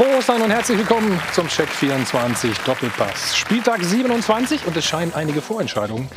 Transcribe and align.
Frohe 0.00 0.16
Ostern 0.16 0.40
und 0.40 0.50
herzlich 0.50 0.78
willkommen 0.78 1.20
zum 1.34 1.46
Check 1.46 1.68
24 1.68 2.56
Doppelpass. 2.60 3.36
Spieltag 3.36 3.84
27 3.84 4.66
und 4.66 4.74
es 4.74 4.86
scheinen 4.86 5.12
einige 5.12 5.42
Vorentscheidungen 5.42 6.08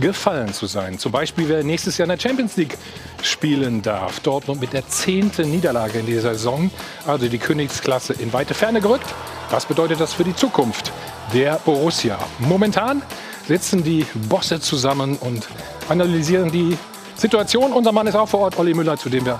gefallen 0.00 0.52
zu 0.52 0.66
sein. 0.66 0.98
Zum 0.98 1.12
Beispiel, 1.12 1.48
wer 1.48 1.62
nächstes 1.62 1.98
Jahr 1.98 2.06
in 2.06 2.16
der 2.16 2.18
Champions 2.18 2.56
League 2.56 2.76
spielen 3.22 3.80
darf. 3.80 4.18
Dortmund 4.18 4.60
mit 4.60 4.72
der 4.72 4.88
zehnten 4.88 5.52
Niederlage 5.52 6.00
in 6.00 6.06
dieser 6.06 6.32
Saison, 6.32 6.68
also 7.06 7.28
die 7.28 7.38
Königsklasse 7.38 8.14
in 8.14 8.32
weite 8.32 8.54
Ferne 8.54 8.80
gerückt. 8.80 9.06
Was 9.50 9.66
bedeutet 9.66 10.00
das 10.00 10.14
für 10.14 10.24
die 10.24 10.34
Zukunft 10.34 10.90
der 11.32 11.60
Borussia? 11.64 12.18
Momentan 12.40 13.02
sitzen 13.46 13.84
die 13.84 14.04
Bosse 14.28 14.58
zusammen 14.58 15.16
und 15.16 15.46
analysieren 15.88 16.50
die 16.50 16.76
Situation. 17.14 17.72
Unser 17.72 17.92
Mann 17.92 18.08
ist 18.08 18.16
auch 18.16 18.28
vor 18.28 18.40
Ort, 18.40 18.58
Olli 18.58 18.74
Müller, 18.74 18.96
zu 18.96 19.08
dem 19.08 19.24
wir 19.24 19.38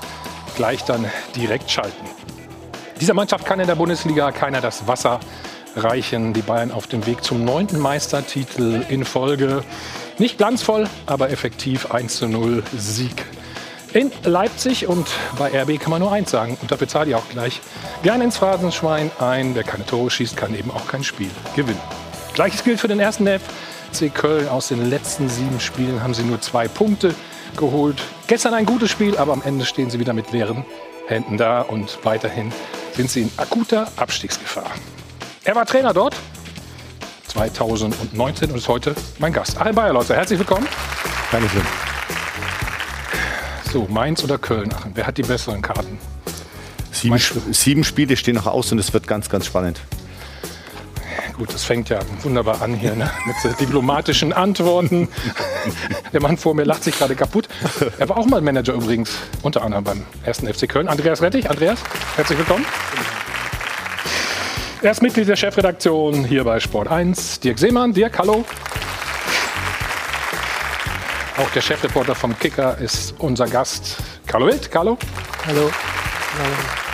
gleich 0.55 0.85
dann 0.85 1.05
direkt 1.35 1.69
schalten. 1.69 2.18
Dieser 3.01 3.15
Mannschaft 3.15 3.47
kann 3.47 3.61
in 3.61 3.69
der 3.69 3.77
Bundesliga 3.77 4.33
keiner 4.33 4.61
das 4.61 4.89
Wasser 4.89 5.21
reichen. 5.77 6.33
Die 6.33 6.43
Bayern 6.43 6.73
auf 6.73 6.89
dem 6.89 7.07
Weg 7.07 7.23
zum 7.23 7.45
neunten 7.45 7.79
Meistertitel 7.79 8.85
in 8.89 9.05
Folge. 9.05 9.63
Nicht 10.19 10.39
glanzvoll, 10.39 10.89
aber 11.07 11.31
effektiv 11.31 11.93
1 11.93 12.17
zu 12.17 12.27
0 12.27 12.65
Sieg. 12.77 13.25
In 13.93 14.11
Leipzig 14.25 14.89
und 14.89 15.07
bei 15.39 15.49
RB 15.63 15.81
kann 15.81 15.91
man 15.91 16.01
nur 16.01 16.11
eins 16.11 16.33
sagen. 16.33 16.59
Und 16.61 16.73
dafür 16.73 16.89
zahle 16.89 17.11
ich 17.11 17.15
auch 17.15 17.29
gleich 17.31 17.61
gerne 18.03 18.25
ins 18.25 18.37
Phrasenschwein 18.37 19.13
ein. 19.21 19.55
Wer 19.55 19.63
keine 19.63 19.87
Tore 19.87 20.11
schießt, 20.11 20.37
kann 20.37 20.53
eben 20.59 20.73
auch 20.73 20.89
kein 20.89 21.05
Spiel 21.05 21.31
gewinnen. 21.55 21.81
Gleiches 22.35 22.65
gilt 22.65 22.81
für 22.81 22.89
den 22.89 22.99
ersten 22.99 23.29
FC 23.29 24.13
Köln. 24.13 24.49
Aus 24.49 24.69
den 24.69 24.91
letzten 24.91 25.29
sieben 25.29 25.61
Spielen 25.61 26.03
haben 26.03 26.15
sie 26.15 26.25
nur 26.25 26.41
zwei 26.41 26.67
Punkte 26.67 27.15
geholt. 27.57 28.03
Gestern 28.27 28.55
ein 28.55 28.67
gutes 28.67 28.91
Spiel, 28.91 29.17
aber 29.17 29.33
am 29.33 29.43
Ende 29.43 29.65
stehen 29.65 29.89
sie 29.89 30.01
wieder 30.01 30.15
mit 30.15 30.33
leeren 30.33 30.65
Händen 31.07 31.39
da 31.39 31.63
und 31.63 31.99
weiterhin 32.05 32.53
sind 32.99 33.11
sie 33.13 33.23
in 33.23 33.31
akuter 33.37 33.87
Abstiegsgefahr. 33.95 34.73
Er 35.45 35.55
war 35.55 35.65
Trainer 35.65 35.95
dort 35.95 36.17
2019 37.29 38.51
und 38.51 38.57
ist 38.57 38.67
heute 38.67 38.93
mein 39.21 39.33
Gast. 39.33 39.57
Achim 39.61 39.77
Bayer, 39.77 39.93
Leute, 39.93 40.17
herzlich 40.17 40.41
willkommen. 40.41 40.67
Dankeschön. 41.31 41.63
So, 43.73 43.87
Mainz 43.89 44.25
oder 44.25 44.37
Köln, 44.37 44.73
Achim, 44.73 44.91
wer 44.97 45.07
hat 45.07 45.17
die 45.17 45.23
besseren 45.23 45.63
Karten? 45.63 45.97
Sieben, 46.91 47.21
sieben 47.53 47.85
Spiele 47.85 48.17
stehen 48.17 48.35
noch 48.35 48.47
aus 48.47 48.73
und 48.73 48.81
es 48.81 48.93
wird 48.93 49.07
ganz, 49.07 49.29
ganz 49.29 49.47
spannend. 49.47 49.81
Gut, 51.35 51.55
das 51.55 51.65
fängt 51.65 51.89
ja 51.89 52.01
wunderbar 52.23 52.63
an 52.63 52.75
hier 52.75 52.95
ne? 52.95 53.11
mit 53.27 53.61
diplomatischen 53.61 54.33
Antworten. 54.33 55.09
Der 56.13 56.21
Mann 56.21 56.37
vor 56.37 56.55
mir 56.55 56.65
lacht 56.65 56.85
sich 56.85 56.99
gerade 56.99 57.15
kaputt. 57.15 57.49
Er 57.99 58.09
war 58.09 58.17
auch 58.17 58.27
mal 58.27 58.41
Manager 58.41 58.75
übrigens, 58.75 59.17
unter 59.43 59.63
anderem 59.63 59.85
beim 59.85 60.05
ersten 60.25 60.53
FC 60.53 60.69
Köln. 60.69 60.89
Andreas 60.89 61.23
Rettich. 61.23 61.49
Andreas, 61.49 61.81
herzlich 62.17 62.39
willkommen. 62.39 62.65
Er 64.83 64.93
ist 64.93 65.03
Mitglied 65.03 65.29
der 65.29 65.37
Chefredaktion 65.37 66.25
hier 66.25 66.45
bei 66.45 66.61
Sport 66.61 66.89
1. 66.89 67.41
Dirk 67.41 67.59
Seemann. 67.59 67.93
Dirk, 67.93 68.19
hallo. 68.19 68.45
Auch 71.37 71.51
der 71.51 71.61
Chefreporter 71.61 72.15
vom 72.15 72.37
Kicker 72.39 72.79
ist 72.79 73.15
unser 73.19 73.47
Gast. 73.47 73.97
Carlo 74.27 74.47
Wild. 74.47 74.71
Carlo. 74.71 74.99
Hallo. 75.47 75.71
Hallo. 76.39 76.88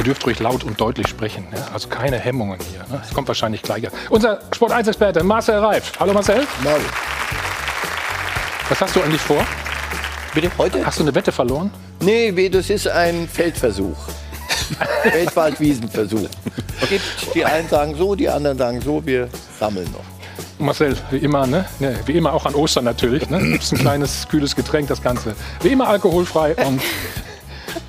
Ihr 0.00 0.04
dürft 0.04 0.24
ruhig 0.24 0.40
laut 0.40 0.64
und 0.64 0.80
deutlich 0.80 1.08
sprechen. 1.08 1.46
Ja? 1.54 1.68
Also 1.74 1.88
keine 1.88 2.18
Hemmungen 2.18 2.58
hier. 2.70 2.78
Ne? 2.88 3.02
Es 3.06 3.12
kommt 3.12 3.28
wahrscheinlich 3.28 3.60
gleich. 3.60 3.86
Unser 4.08 4.40
Sport 4.50 4.72
1-Experte 4.72 5.22
Marcel 5.22 5.58
Reif. 5.58 5.92
Hallo 6.00 6.14
Marcel. 6.14 6.46
Moin. 6.62 6.80
Was 8.70 8.80
hast 8.80 8.96
du 8.96 9.02
eigentlich 9.02 9.20
vor? 9.20 9.44
Bitte 10.32 10.50
heute? 10.56 10.86
Hast 10.86 11.00
du 11.00 11.02
eine 11.02 11.14
Wette 11.14 11.32
verloren? 11.32 11.70
Nee, 12.00 12.48
das 12.48 12.70
ist 12.70 12.88
ein 12.88 13.28
Feldversuch. 13.28 13.98
Feldwald-Wiesenversuch. 15.02 16.30
Gibt, 16.88 17.34
die 17.34 17.44
einen 17.44 17.68
sagen 17.68 17.94
so, 17.94 18.14
die 18.14 18.30
anderen 18.30 18.56
sagen 18.56 18.80
so, 18.80 19.04
wir 19.04 19.28
sammeln 19.58 19.90
noch. 19.92 20.04
Marcel, 20.58 20.96
wie 21.10 21.18
immer, 21.18 21.46
ne? 21.46 21.66
ne 21.78 22.00
wie 22.06 22.12
immer 22.12 22.32
auch 22.32 22.46
an 22.46 22.54
Ostern 22.54 22.84
natürlich. 22.84 23.28
Ne? 23.28 23.38
Gibt's 23.50 23.70
ein 23.70 23.78
kleines 23.78 24.26
kühles 24.30 24.56
Getränk, 24.56 24.88
das 24.88 25.02
Ganze. 25.02 25.34
Wie 25.60 25.68
immer 25.68 25.88
alkoholfrei 25.88 26.56
und 26.56 26.80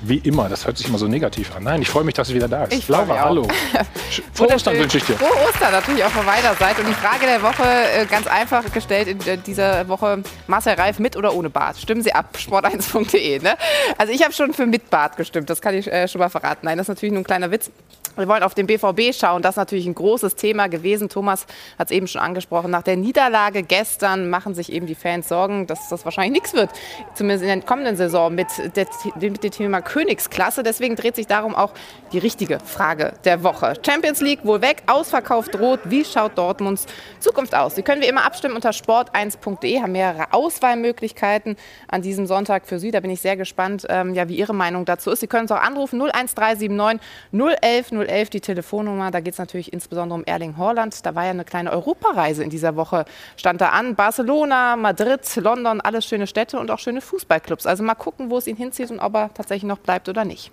wie 0.02 0.18
immer, 0.18 0.48
das 0.48 0.66
hört 0.66 0.78
sich 0.78 0.88
immer 0.88 0.98
so 0.98 1.06
negativ 1.06 1.54
an. 1.54 1.64
Nein, 1.64 1.82
ich 1.82 1.88
freue 1.88 2.04
mich, 2.04 2.14
dass 2.14 2.28
sie 2.28 2.34
wieder 2.34 2.48
da 2.48 2.64
ist. 2.64 2.72
Ich 2.72 2.88
Laura, 2.88 3.20
hallo. 3.20 3.46
Frohe 4.34 4.54
Ostern 4.54 4.78
wünsche 4.78 4.98
ich 4.98 5.04
dir. 5.04 5.16
Frohe 5.16 5.48
Ostern 5.48 5.72
natürlich 5.72 6.04
auch 6.04 6.10
von 6.10 6.26
meiner 6.26 6.54
Seite. 6.54 6.82
Und 6.82 6.88
die 6.88 6.94
Frage 6.94 7.26
der 7.26 7.42
Woche 7.42 7.64
äh, 7.64 8.06
ganz 8.06 8.26
einfach 8.26 8.70
gestellt 8.72 9.08
in 9.08 9.20
äh, 9.26 9.38
dieser 9.38 9.88
Woche. 9.88 10.22
Marcel 10.46 10.74
Reif 10.74 10.98
mit 10.98 11.16
oder 11.16 11.34
ohne 11.34 11.50
Bart? 11.50 11.78
Stimmen 11.78 12.02
Sie 12.02 12.12
ab, 12.12 12.36
sport1.de. 12.36 13.40
Ne? 13.40 13.56
Also 13.98 14.12
ich 14.12 14.22
habe 14.22 14.32
schon 14.32 14.52
für 14.52 14.66
mit 14.66 14.90
Bart 14.90 15.16
gestimmt, 15.16 15.48
das 15.50 15.60
kann 15.60 15.74
ich 15.74 15.90
äh, 15.90 16.08
schon 16.08 16.18
mal 16.18 16.28
verraten. 16.28 16.66
Nein, 16.66 16.78
das 16.78 16.84
ist 16.84 16.88
natürlich 16.88 17.12
nur 17.12 17.22
ein 17.22 17.24
kleiner 17.24 17.50
Witz. 17.50 17.70
Wir 18.16 18.28
wollen 18.28 18.42
auf 18.42 18.54
den 18.54 18.66
BVB 18.66 19.14
schauen. 19.14 19.40
Das 19.42 19.52
ist 19.52 19.56
natürlich 19.56 19.86
ein 19.86 19.94
großes 19.94 20.36
Thema 20.36 20.68
gewesen. 20.68 21.08
Thomas 21.08 21.46
hat 21.78 21.90
es 21.90 21.96
eben 21.96 22.06
schon 22.06 22.20
angesprochen. 22.20 22.70
Nach 22.70 22.82
der 22.82 22.96
Niederlage 22.96 23.62
gestern 23.62 24.28
machen 24.28 24.54
sich 24.54 24.70
eben 24.72 24.86
die 24.86 24.94
Fans 24.94 25.28
Sorgen, 25.28 25.66
dass 25.66 25.88
das 25.88 26.04
wahrscheinlich 26.04 26.32
nichts 26.32 26.52
wird. 26.52 26.70
Zumindest 27.14 27.42
in 27.42 27.48
der 27.48 27.66
kommenden 27.66 27.96
Saison 27.96 28.34
mit, 28.34 28.48
der, 28.76 28.86
mit 29.18 29.42
dem 29.42 29.50
Thema 29.50 29.80
Königsklasse. 29.80 30.62
Deswegen 30.62 30.96
dreht 30.96 31.16
sich 31.16 31.26
darum 31.26 31.54
auch 31.54 31.72
die 32.12 32.18
richtige 32.18 32.58
Frage 32.60 33.14
der 33.24 33.42
Woche. 33.42 33.74
Champions 33.84 34.20
League 34.20 34.44
wohl 34.44 34.60
weg, 34.60 34.82
ausverkauft 34.86 35.54
droht. 35.54 35.80
Wie 35.84 36.04
schaut 36.04 36.36
Dortmunds 36.36 36.86
Zukunft 37.20 37.54
aus? 37.54 37.74
Sie 37.74 37.82
können 37.82 38.02
wie 38.02 38.06
immer 38.06 38.24
abstimmen 38.24 38.54
unter 38.54 38.70
sport1.de, 38.70 39.80
haben 39.80 39.92
mehrere 39.92 40.32
Auswahlmöglichkeiten 40.32 41.56
an 41.88 42.02
diesem 42.02 42.26
Sonntag 42.26 42.66
für 42.66 42.78
Sie. 42.78 42.90
Da 42.90 43.00
bin 43.00 43.10
ich 43.10 43.20
sehr 43.20 43.36
gespannt, 43.36 43.86
ähm, 43.88 44.14
ja, 44.14 44.28
wie 44.28 44.36
Ihre 44.36 44.54
Meinung 44.54 44.84
dazu 44.84 45.10
ist. 45.10 45.20
Sie 45.20 45.26
können 45.26 45.42
uns 45.42 45.52
auch 45.52 45.62
anrufen 45.62 46.00
01379 46.00 47.00
011 47.32 47.92
011 47.92 48.30
die 48.30 48.40
Telefonnummer. 48.40 49.10
Da 49.10 49.20
geht 49.20 49.32
es 49.32 49.38
natürlich 49.38 49.72
insbesondere 49.72 50.18
um 50.18 50.24
Erling 50.24 50.56
Haaland. 50.56 51.04
Da 51.04 51.14
war 51.14 51.24
ja 51.24 51.30
eine 51.30 51.44
kleine 51.44 51.72
Europareise 51.72 52.44
in 52.44 52.50
dieser 52.50 52.76
Woche, 52.76 53.04
stand 53.36 53.60
da 53.60 53.70
an. 53.70 53.94
Barcelona, 53.94 54.76
Madrid, 54.76 55.20
London, 55.36 55.80
alles 55.80 56.04
schöne 56.04 56.26
Städte 56.26 56.58
und 56.58 56.70
auch 56.70 56.78
schöne 56.78 57.00
Fußballclubs. 57.00 57.66
Also 57.66 57.82
mal 57.82 57.94
gucken, 57.94 58.30
wo 58.30 58.38
es 58.38 58.46
ihn 58.46 58.56
hinzieht 58.56 58.90
und 58.90 59.00
ob 59.00 59.14
er 59.14 59.34
tatsächlich 59.34 59.68
noch 59.68 59.78
bleibt 59.78 60.08
oder 60.08 60.24
nicht. 60.24 60.52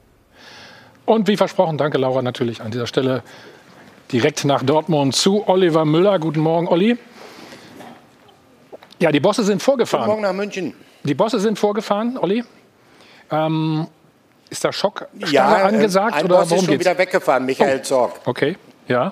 Und 1.10 1.28
wie 1.28 1.38
versprochen, 1.38 1.76
danke 1.80 1.98
Laura 1.98 2.22
natürlich 2.22 2.62
an 2.62 2.70
dieser 2.70 2.86
Stelle 2.86 3.24
direkt 4.12 4.46
nach 4.46 4.62
Dortmund 4.62 5.16
zu 5.16 5.44
Oliver 5.50 5.84
Müller. 5.84 6.20
Guten 6.20 6.40
Morgen, 6.40 6.68
Olli. 6.68 7.00
Ja, 9.00 9.12
die 9.12 9.20
Bosse 9.20 9.44
sind 9.44 9.60
vorgefahren. 9.60 10.06
Guten 10.06 10.22
Morgen 10.22 10.22
nach 10.22 10.40
München. 10.40 10.76
Die 11.02 11.16
Bosse 11.16 11.40
sind 11.40 11.58
vorgefahren, 11.58 12.16
Olli. 12.20 12.44
Ähm, 13.32 13.88
ist 14.52 14.64
da 14.64 14.72
Schock 14.72 15.08
Ja, 15.32 15.62
äh, 15.62 15.64
angesagt 15.64 16.14
ein 16.14 16.26
oder 16.26 16.36
Boss 16.36 16.46
ist 16.46 16.52
worum 16.52 16.66
schon 16.66 16.74
geht's? 16.74 16.86
wieder 16.86 16.96
weggefahren, 17.00 17.44
Michael 17.44 17.82
Zorg. 17.82 18.12
Okay, 18.26 18.56
ja. 18.88 19.12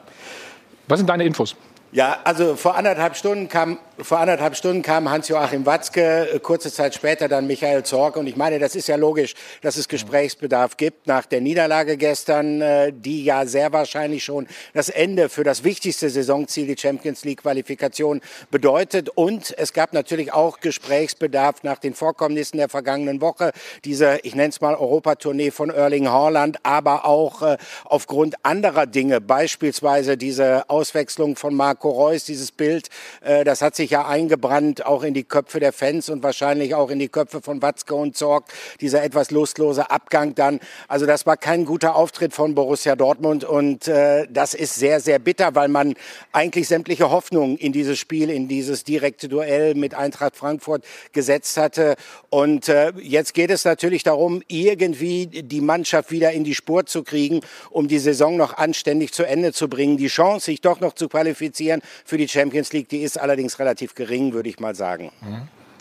Was 0.88 1.00
sind 1.00 1.10
deine 1.10 1.24
Infos? 1.24 1.56
Ja, 1.94 2.18
also 2.24 2.56
vor 2.56 2.76
anderthalb 2.76 3.16
Stunden 3.16 3.50
kam, 3.50 3.80
vor 4.00 4.20
anderthalb 4.20 4.56
Stunden 4.56 4.84
kam 4.84 5.10
Hans-Joachim 5.10 5.66
Watzke, 5.66 6.30
äh, 6.32 6.40
kurze 6.40 6.72
Zeit 6.72 6.94
später 6.94 7.28
dann 7.28 7.48
Michael 7.48 7.84
Zorg. 7.84 8.16
Und 8.16 8.28
ich 8.28 8.36
meine, 8.36 8.60
das 8.60 8.76
ist 8.76 8.88
ja 8.88 8.96
logisch, 8.96 9.34
dass 9.62 9.76
es 9.76 9.88
Gesprächsbedarf 9.88 10.78
gibt 10.78 11.08
nach 11.08 11.26
der 11.26 11.42
Niederlage 11.42 11.98
gestern, 11.98 12.62
äh, 12.62 12.94
die 12.94 13.24
ja 13.24 13.48
sehr 13.48 13.74
wahrscheinlich 13.74 14.24
schon 14.24 14.48
das 14.74 14.90
Ende 14.90 15.30
für 15.30 15.44
das 15.44 15.64
wichtigste 15.64 16.12
Saisonziel, 16.12 16.68
die 16.68 16.80
Champions 16.80 17.26
League 17.26 17.42
Qualifikation, 17.42 18.22
bedeutet. 18.52 19.10
Und 19.10 19.56
es 19.58 19.74
gab 19.74 19.94
natürlich 19.94 20.32
auch 20.32 20.60
Gesprächsbedarf 20.60 21.64
nach 21.64 21.80
den 21.80 21.96
Vorkommnissen 21.96 22.58
der 22.58 22.70
vergangenen 22.70 23.20
Woche. 23.20 23.52
Diese, 23.84 24.20
ich 24.22 24.36
nenne 24.36 24.50
es 24.50 24.62
mal 24.62 24.76
Europatournee 24.76 25.50
von 25.50 25.72
Erling 25.72 26.08
Haaland, 26.08 26.60
aber 26.62 27.06
auch 27.06 27.42
äh, 27.42 27.58
aufgrund 27.84 28.36
anderer 28.44 28.86
Dinge, 28.86 29.22
beispielsweise 29.22 30.18
diese 30.18 30.70
Auswechslung 30.70 31.36
von 31.36 31.56
Marco 31.56 31.90
Reus, 31.90 32.26
dieses 32.26 32.52
Bild, 32.52 32.90
das 33.22 33.62
hat 33.62 33.76
sich 33.76 33.87
ja 33.92 34.08
eingebrannt, 34.08 34.86
auch 34.86 35.04
in 35.04 35.14
die 35.14 35.24
Köpfe 35.24 35.60
der 35.60 35.74
Fans 35.74 36.10
und 36.10 36.24
wahrscheinlich 36.24 36.76
auch 36.76 36.90
in 36.90 37.00
die 37.00 37.10
Köpfe 37.10 37.42
von 37.42 37.62
Watzke 37.62 37.96
und 37.96 38.16
Zorg, 38.16 38.46
dieser 38.82 39.04
etwas 39.04 39.32
lustlose 39.32 39.92
Abgang 39.92 40.36
dann. 40.36 40.60
Also 40.88 41.06
das 41.06 41.26
war 41.26 41.38
kein 41.38 41.66
guter 41.66 41.96
Auftritt 41.96 42.34
von 42.34 42.56
Borussia 42.56 42.96
Dortmund 42.96 43.44
und 43.44 43.88
äh, 43.88 44.28
das 44.30 44.54
ist 44.54 44.76
sehr, 44.76 45.00
sehr 45.00 45.20
bitter, 45.20 45.56
weil 45.56 45.68
man 45.68 45.94
eigentlich 46.32 46.68
sämtliche 46.68 47.12
Hoffnungen 47.12 47.58
in 47.58 47.72
dieses 47.72 48.00
Spiel, 48.00 48.30
in 48.30 48.48
dieses 48.48 48.84
direkte 48.84 49.28
Duell 49.28 49.76
mit 49.76 49.94
Eintracht 49.94 50.36
Frankfurt 50.36 50.84
gesetzt 51.12 51.58
hatte. 51.58 51.96
Und 52.30 52.70
äh, 52.70 52.92
jetzt 53.02 53.34
geht 53.34 53.50
es 53.50 53.66
natürlich 53.66 54.04
darum, 54.04 54.42
irgendwie 54.48 55.28
die 55.28 55.62
Mannschaft 55.62 56.12
wieder 56.12 56.32
in 56.32 56.44
die 56.44 56.56
Spur 56.56 56.86
zu 56.86 57.04
kriegen, 57.04 57.42
um 57.70 57.88
die 57.88 58.00
Saison 58.00 58.38
noch 58.38 58.58
anständig 58.58 59.14
zu 59.14 59.24
Ende 59.24 59.54
zu 59.54 59.68
bringen. 59.68 59.98
Die 59.98 60.08
Chance, 60.08 60.46
sich 60.46 60.62
doch 60.62 60.80
noch 60.80 60.94
zu 60.94 61.10
qualifizieren 61.10 61.82
für 62.06 62.18
die 62.18 62.28
Champions 62.28 62.74
League, 62.74 62.90
die 62.90 63.02
ist 63.02 63.20
allerdings 63.20 63.60
relativ 63.60 63.77
gering, 63.96 64.34
würde 64.34 64.50
ich 64.50 64.60
mal 64.60 64.76
sagen. 64.76 65.12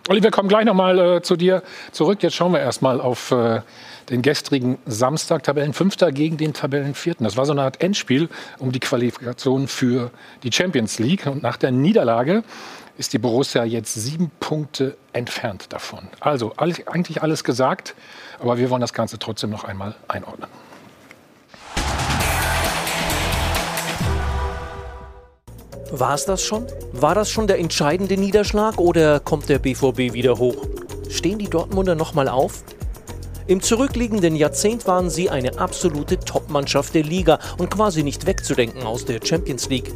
Olli, 0.09 0.23
wir 0.23 0.31
kommen 0.31 0.49
gleich 0.49 0.65
nochmal 0.65 0.99
äh, 0.99 1.23
zu 1.23 1.37
dir 1.37 1.65
zurück. 1.91 2.23
Jetzt 2.23 2.37
schauen 2.37 2.53
wir 2.53 2.61
erstmal 2.61 3.01
auf 3.01 3.33
äh, 3.33 3.63
den 4.09 4.23
gestrigen 4.23 4.79
Samstag, 4.87 5.43
Tabellenfünfter 5.43 6.13
gegen 6.13 6.37
den 6.37 6.53
Tabellenvierten. 6.53 7.25
Das 7.25 7.37
war 7.37 7.45
so 7.45 7.53
eine 7.53 7.63
Art 7.63 7.83
Endspiel 7.83 8.29
um 8.59 8.71
die 8.71 8.79
Qualifikation 8.79 9.67
für 9.67 10.13
die 10.45 10.53
Champions 10.53 11.01
League. 11.01 11.27
Und 11.27 11.43
nach 11.43 11.57
der 11.57 11.73
Niederlage 11.73 12.45
ist 12.99 13.15
die 13.15 13.19
Borussia 13.19 13.65
jetzt 13.65 13.95
sieben 13.95 14.31
Punkte 14.39 14.97
entfernt 15.13 15.73
davon. 15.73 16.07
Also 16.21 16.53
alles, 16.57 16.87
eigentlich 16.87 17.23
alles 17.23 17.43
gesagt, 17.43 17.97
aber 18.39 18.59
wir 18.59 18.71
wollen 18.71 18.81
das 18.81 18.93
Ganze 18.93 19.19
trotzdem 19.19 19.51
noch 19.51 19.65
einmal 19.65 19.97
einordnen. 20.07 20.49
War 25.93 26.15
es 26.15 26.25
das 26.25 26.43
schon? 26.43 26.67
War 26.93 27.15
das 27.15 27.31
schon 27.31 27.47
der 27.47 27.61
entscheidende 27.61 28.17
Niederschlag 28.17 28.79
oder 28.79 29.21
kommt 29.21 29.49
der 29.49 29.61
BVB 29.61 30.13
wieder 30.15 30.37
hoch? 30.37 30.57
Stehen 31.09 31.39
die 31.39 31.49
Dortmunder 31.49 31.95
nochmal 31.95 32.29
auf? 32.29 32.65
Im 33.47 33.63
zurückliegenden 33.63 34.35
Jahrzehnt 34.35 34.89
waren 34.89 35.09
sie 35.09 35.31
eine 35.31 35.61
absolute 35.61 36.19
Topmannschaft 36.19 36.95
der 36.95 37.05
Liga 37.05 37.39
und 37.59 37.71
quasi 37.71 38.03
nicht 38.03 38.27
wegzudenken 38.27 38.83
aus 38.83 39.05
der 39.05 39.21
Champions 39.25 39.69
League. 39.69 39.93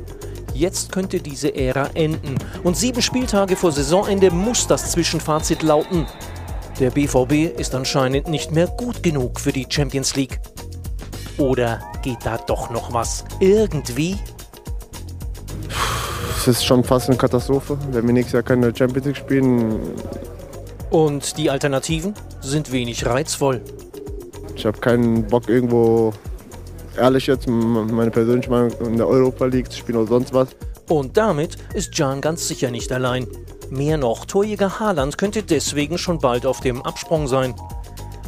Jetzt 0.54 0.92
könnte 0.92 1.18
diese 1.20 1.56
Ära 1.56 1.90
enden 1.94 2.36
und 2.62 2.76
sieben 2.76 3.02
Spieltage 3.02 3.56
vor 3.56 3.72
Saisonende 3.72 4.30
muss 4.30 4.68
das 4.68 4.92
Zwischenfazit 4.92 5.62
lauten. 5.62 6.06
Der 6.78 6.90
BVB 6.90 7.58
ist 7.58 7.74
anscheinend 7.74 8.28
nicht 8.28 8.52
mehr 8.52 8.68
gut 8.68 9.02
genug 9.02 9.40
für 9.40 9.52
die 9.52 9.66
Champions 9.68 10.14
League. 10.14 10.40
Oder 11.36 11.80
geht 12.02 12.18
da 12.24 12.38
doch 12.38 12.70
noch 12.70 12.92
was? 12.92 13.24
Irgendwie? 13.40 14.16
Es 16.36 16.48
ist 16.48 16.64
schon 16.64 16.82
fast 16.84 17.08
eine 17.08 17.18
Katastrophe, 17.18 17.76
wenn 17.92 18.06
wir 18.06 18.12
nächstes 18.14 18.32
Jahr 18.32 18.42
keine 18.42 18.74
Champions 18.74 19.06
League 19.06 19.16
spielen. 19.16 19.78
Und 20.90 21.36
die 21.36 21.50
Alternativen 21.50 22.14
sind 22.40 22.72
wenig 22.72 23.04
reizvoll. 23.06 23.60
Ich 24.56 24.66
habe 24.66 24.78
keinen 24.78 25.26
Bock 25.26 25.48
irgendwo, 25.48 26.12
ehrlich 26.96 27.26
jetzt, 27.26 27.48
meine 27.48 28.10
persönliche 28.10 28.50
Meinung, 28.50 28.72
in 28.84 28.96
der 28.96 29.06
Europa 29.06 29.46
League 29.46 29.70
zu 29.70 29.78
spielen 29.78 29.98
oder 29.98 30.08
sonst 30.08 30.34
was. 30.34 30.48
Und 30.88 31.16
damit 31.16 31.56
ist 31.74 31.94
Can 31.94 32.20
ganz 32.20 32.48
sicher 32.48 32.70
nicht 32.70 32.90
allein. 32.90 33.26
Mehr 33.70 33.96
noch, 33.98 34.24
Torjäger 34.24 34.80
Haaland 34.80 35.16
könnte 35.16 35.44
deswegen 35.44 35.96
schon 35.96 36.18
bald 36.18 36.44
auf 36.44 36.60
dem 36.60 36.82
Absprung 36.82 37.28
sein. 37.28 37.54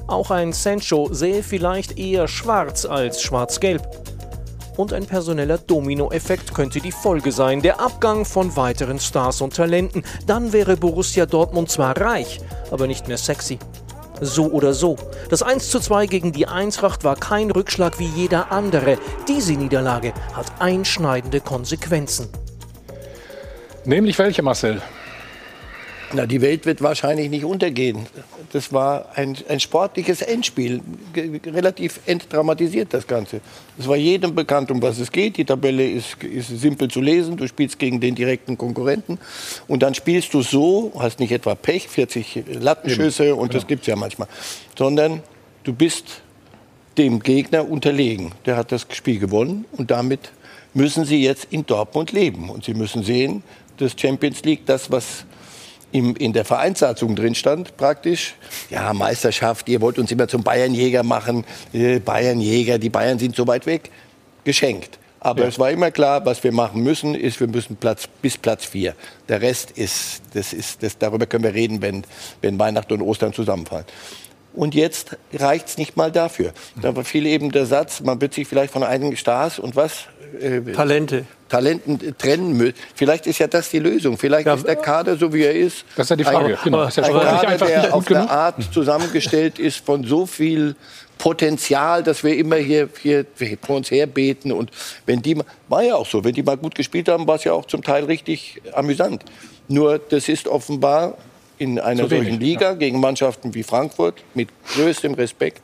Auch 0.06 0.31
ein 0.31 0.53
Sancho 0.53 1.12
sähe 1.12 1.43
vielleicht 1.43 1.99
eher 1.99 2.29
schwarz 2.29 2.85
als 2.85 3.23
schwarz-gelb. 3.23 3.83
Und 4.77 4.93
ein 4.93 5.07
personeller 5.07 5.59
Dominoeffekt 5.59 6.55
könnte 6.55 6.81
die 6.81 6.93
Folge 6.93 7.31
sein, 7.31 7.61
der 7.61 7.81
Abgang 7.81 8.25
von 8.25 8.57
weiteren 8.57 8.99
Stars 8.99 9.41
und 9.43 9.55
Talenten. 9.55 10.03
Dann 10.27 10.53
wäre 10.53 10.77
Borussia 10.77 11.27
Dortmund 11.27 11.71
zwar 11.71 12.01
reich, 12.01 12.41
aber 12.71 12.87
nicht 12.87 13.07
mehr 13.07 13.19
sexy. 13.19 13.59
So 14.21 14.47
oder 14.47 14.73
so. 14.73 14.97
Das 15.29 15.43
1:2 15.43 16.07
gegen 16.07 16.33
die 16.33 16.47
Eintracht 16.47 17.05
war 17.05 17.17
kein 17.17 17.51
Rückschlag 17.51 17.99
wie 17.99 18.07
jeder 18.07 18.53
andere. 18.53 18.97
Diese 19.29 19.53
Niederlage 19.53 20.13
hat 20.33 20.47
einschneidende 20.59 21.41
Konsequenzen. 21.41 22.29
Nämlich 23.85 24.19
welche, 24.19 24.43
Marcel? 24.43 24.81
Na, 26.14 26.26
die 26.26 26.43
Welt 26.43 26.67
wird 26.67 26.82
wahrscheinlich 26.82 27.31
nicht 27.31 27.44
untergehen. 27.44 28.06
Das 28.53 28.73
war 28.73 29.06
ein, 29.14 29.37
ein 29.49 29.61
sportliches 29.61 30.20
Endspiel, 30.20 30.82
relativ 31.47 32.00
entdramatisiert 32.06 32.93
das 32.93 33.06
Ganze. 33.06 33.41
Es 33.79 33.88
war 33.88 33.97
jedem 33.97 34.35
bekannt, 34.35 34.70
um 34.70 34.82
was 34.82 34.99
es 34.99 35.11
geht. 35.11 35.38
Die 35.38 35.44
Tabelle 35.44 35.88
ist, 35.88 36.23
ist 36.23 36.49
simpel 36.49 36.88
zu 36.88 37.00
lesen. 37.00 37.37
Du 37.37 37.49
spielst 37.49 37.79
gegen 37.79 38.00
den 38.00 38.14
direkten 38.14 38.59
Konkurrenten 38.59 39.19
und 39.69 39.82
dann 39.82 39.94
spielst 39.94 40.35
du 40.35 40.43
so, 40.43 40.93
hast 40.99 41.19
nicht 41.19 41.32
etwa 41.32 41.55
Pech, 41.55 41.88
40 41.88 42.44
Lattenschüsse 42.61 43.35
und 43.35 43.49
genau. 43.49 43.53
das 43.53 43.67
gibt 43.67 43.82
es 43.82 43.87
ja 43.87 43.97
manchmal, 43.97 44.29
sondern 44.76 45.23
du 45.65 45.73
bist 45.73 46.20
dem 46.99 47.20
Gegner 47.20 47.69
unterlegen. 47.69 48.32
Der 48.44 48.56
hat 48.56 48.70
das 48.70 48.87
Spiel 48.91 49.19
gewonnen 49.19 49.65
und 49.73 49.91
damit 49.91 50.32
müssen 50.75 51.06
sie 51.06 51.23
jetzt 51.23 51.49
in 51.50 51.65
Dortmund 51.65 52.12
leben 52.12 52.50
und 52.50 52.65
sie 52.65 52.75
müssen 52.75 53.03
sehen, 53.03 53.43
dass 53.79 53.93
Champions 53.99 54.44
League 54.44 54.67
das, 54.67 54.91
was 54.91 55.25
im, 55.93 56.17
in 56.17 56.33
der 56.33 56.44
Vereinssatzung 56.44 57.15
drin 57.15 57.35
stand, 57.35 57.77
praktisch, 57.77 58.35
ja, 58.71 58.93
Meisterschaft, 58.93 59.69
ihr 59.69 59.81
wollt 59.81 59.99
uns 59.99 60.11
immer 60.11 60.27
zum 60.27 60.43
Bayernjäger 60.43 61.03
machen, 61.03 61.44
äh, 61.73 62.00
Bayernjäger, 62.00 62.79
die 62.79 62.91
Bayern 62.91 63.19
sind 63.19 63.37
so 63.37 63.47
weit 63.47 63.67
weg, 63.67 63.91
geschenkt. 64.44 64.99
Aber 65.21 65.43
ja. 65.43 65.49
es 65.49 65.59
war 65.59 65.71
immer 65.71 65.93
klar, 65.93 66.27
was 66.27 66.43
wir 66.43 66.50
machen 66.50 66.83
müssen, 66.83 67.15
ist, 67.15 67.39
wir 67.39 67.47
müssen 67.47 67.77
Platz, 67.77 68.09
bis 68.21 68.37
Platz 68.37 68.65
vier. 68.65 68.94
Der 69.29 69.41
Rest 69.41 69.71
ist, 69.73 70.23
das 70.35 70.53
ist, 70.53 70.83
das, 70.83 70.99
darüber 70.99 71.27
können 71.27 71.44
wir 71.44 71.55
reden, 71.55 71.81
wenn, 71.81 72.03
wenn 72.41 72.59
Weihnachten 72.59 72.94
und 72.94 73.03
Ostern 73.03 73.33
zusammenfallen. 73.33 73.87
Und 74.55 74.75
jetzt 74.75 75.17
reicht 75.33 75.69
es 75.69 75.79
nicht 75.79 75.97
mal 75.97 76.11
dafür. 76.11 76.53
Da 76.81 76.93
fiel 77.05 77.27
eben 77.27 77.53
der 77.53 77.67
Satz, 77.67 78.00
man 78.00 78.21
wird 78.21 78.35
sich 78.35 78.49
vielleicht 78.49 78.73
von 78.73 78.83
einigen 78.83 79.17
Stars 79.17 79.59
und 79.59 79.77
was? 79.77 80.06
Äh, 80.41 80.61
Talente. 80.73 81.25
Talenten 81.53 82.17
trennen 82.17 82.57
müssen. 82.57 82.73
Vielleicht 82.95 83.27
ist 83.27 83.39
ja 83.39 83.47
das 83.47 83.69
die 83.69 83.79
Lösung. 83.79 84.17
Vielleicht 84.17 84.47
ja, 84.47 84.55
ist 84.55 84.67
der 84.67 84.77
Kader 84.77 85.19
so 85.19 85.35
wie 85.35 85.43
er 85.43 85.55
ist. 85.55 85.85
Das 85.97 86.07
ist 86.07 86.11
ja 86.11 86.17
die 86.17 86.25
Frage. 86.25 86.57
Ein, 86.57 86.65
genau. 86.65 86.85
Ist 86.85 86.97
ja 86.97 87.05
ein 87.05 87.13
Kader, 87.13 87.67
der 87.67 87.95
auf 87.95 88.09
eine 88.09 88.31
Art 88.31 88.73
zusammengestellt 88.73 89.59
ist 89.59 89.85
von 89.85 90.03
so 90.05 90.25
viel 90.25 90.75
Potenzial, 91.19 92.03
dass 92.03 92.25
wir 92.25 92.39
immer 92.39 92.57
hier, 92.57 92.89
hier 93.03 93.27
vor 93.61 93.77
uns 93.77 93.91
herbeten. 93.91 94.51
Und 94.51 94.71
wenn 95.05 95.21
die, 95.21 95.37
war 95.69 95.83
ja 95.83 95.95
auch 95.95 96.07
so, 96.07 96.25
wenn 96.25 96.33
die 96.33 96.43
mal 96.43 96.57
gut 96.57 96.75
gespielt 96.75 97.11
haben, 97.11 97.27
war 97.27 97.35
es 97.35 97.45
ja 97.45 97.53
auch 97.53 97.67
zum 97.67 97.83
Teil 97.83 98.05
richtig 98.05 98.63
amüsant. 98.73 99.23
Nur 99.69 99.99
das 99.99 100.31
ist 100.31 100.49
offenbar 100.49 101.19
in 101.59 101.79
einer 101.79 102.09
solchen 102.09 102.41
Liga 102.41 102.71
ja. 102.71 102.73
gegen 102.73 102.99
Mannschaften 102.99 103.55
wie 103.55 103.63
Frankfurt 103.63 104.15
mit 104.33 104.49
größtem 104.75 105.13
Respekt 105.13 105.61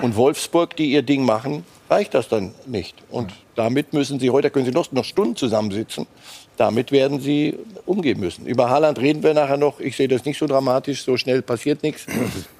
und 0.00 0.16
Wolfsburg, 0.16 0.76
die 0.76 0.92
ihr 0.92 1.02
Ding 1.02 1.24
machen, 1.24 1.64
reicht 1.90 2.14
das 2.14 2.28
dann 2.28 2.54
nicht. 2.66 2.94
Und 3.10 3.32
damit 3.54 3.92
müssen 3.92 4.20
Sie, 4.20 4.30
heute 4.30 4.50
können 4.50 4.64
Sie 4.64 4.72
noch, 4.72 4.92
noch 4.92 5.04
Stunden 5.04 5.36
zusammensitzen, 5.36 6.06
damit 6.56 6.92
werden 6.92 7.20
Sie 7.20 7.56
umgehen 7.86 8.20
müssen. 8.20 8.46
Über 8.46 8.68
Haaland 8.68 8.98
reden 8.98 9.22
wir 9.22 9.34
nachher 9.34 9.56
noch. 9.56 9.80
Ich 9.80 9.96
sehe 9.96 10.08
das 10.08 10.24
nicht 10.24 10.38
so 10.38 10.46
dramatisch, 10.46 11.04
so 11.04 11.16
schnell 11.16 11.42
passiert 11.42 11.82
nichts. 11.82 12.06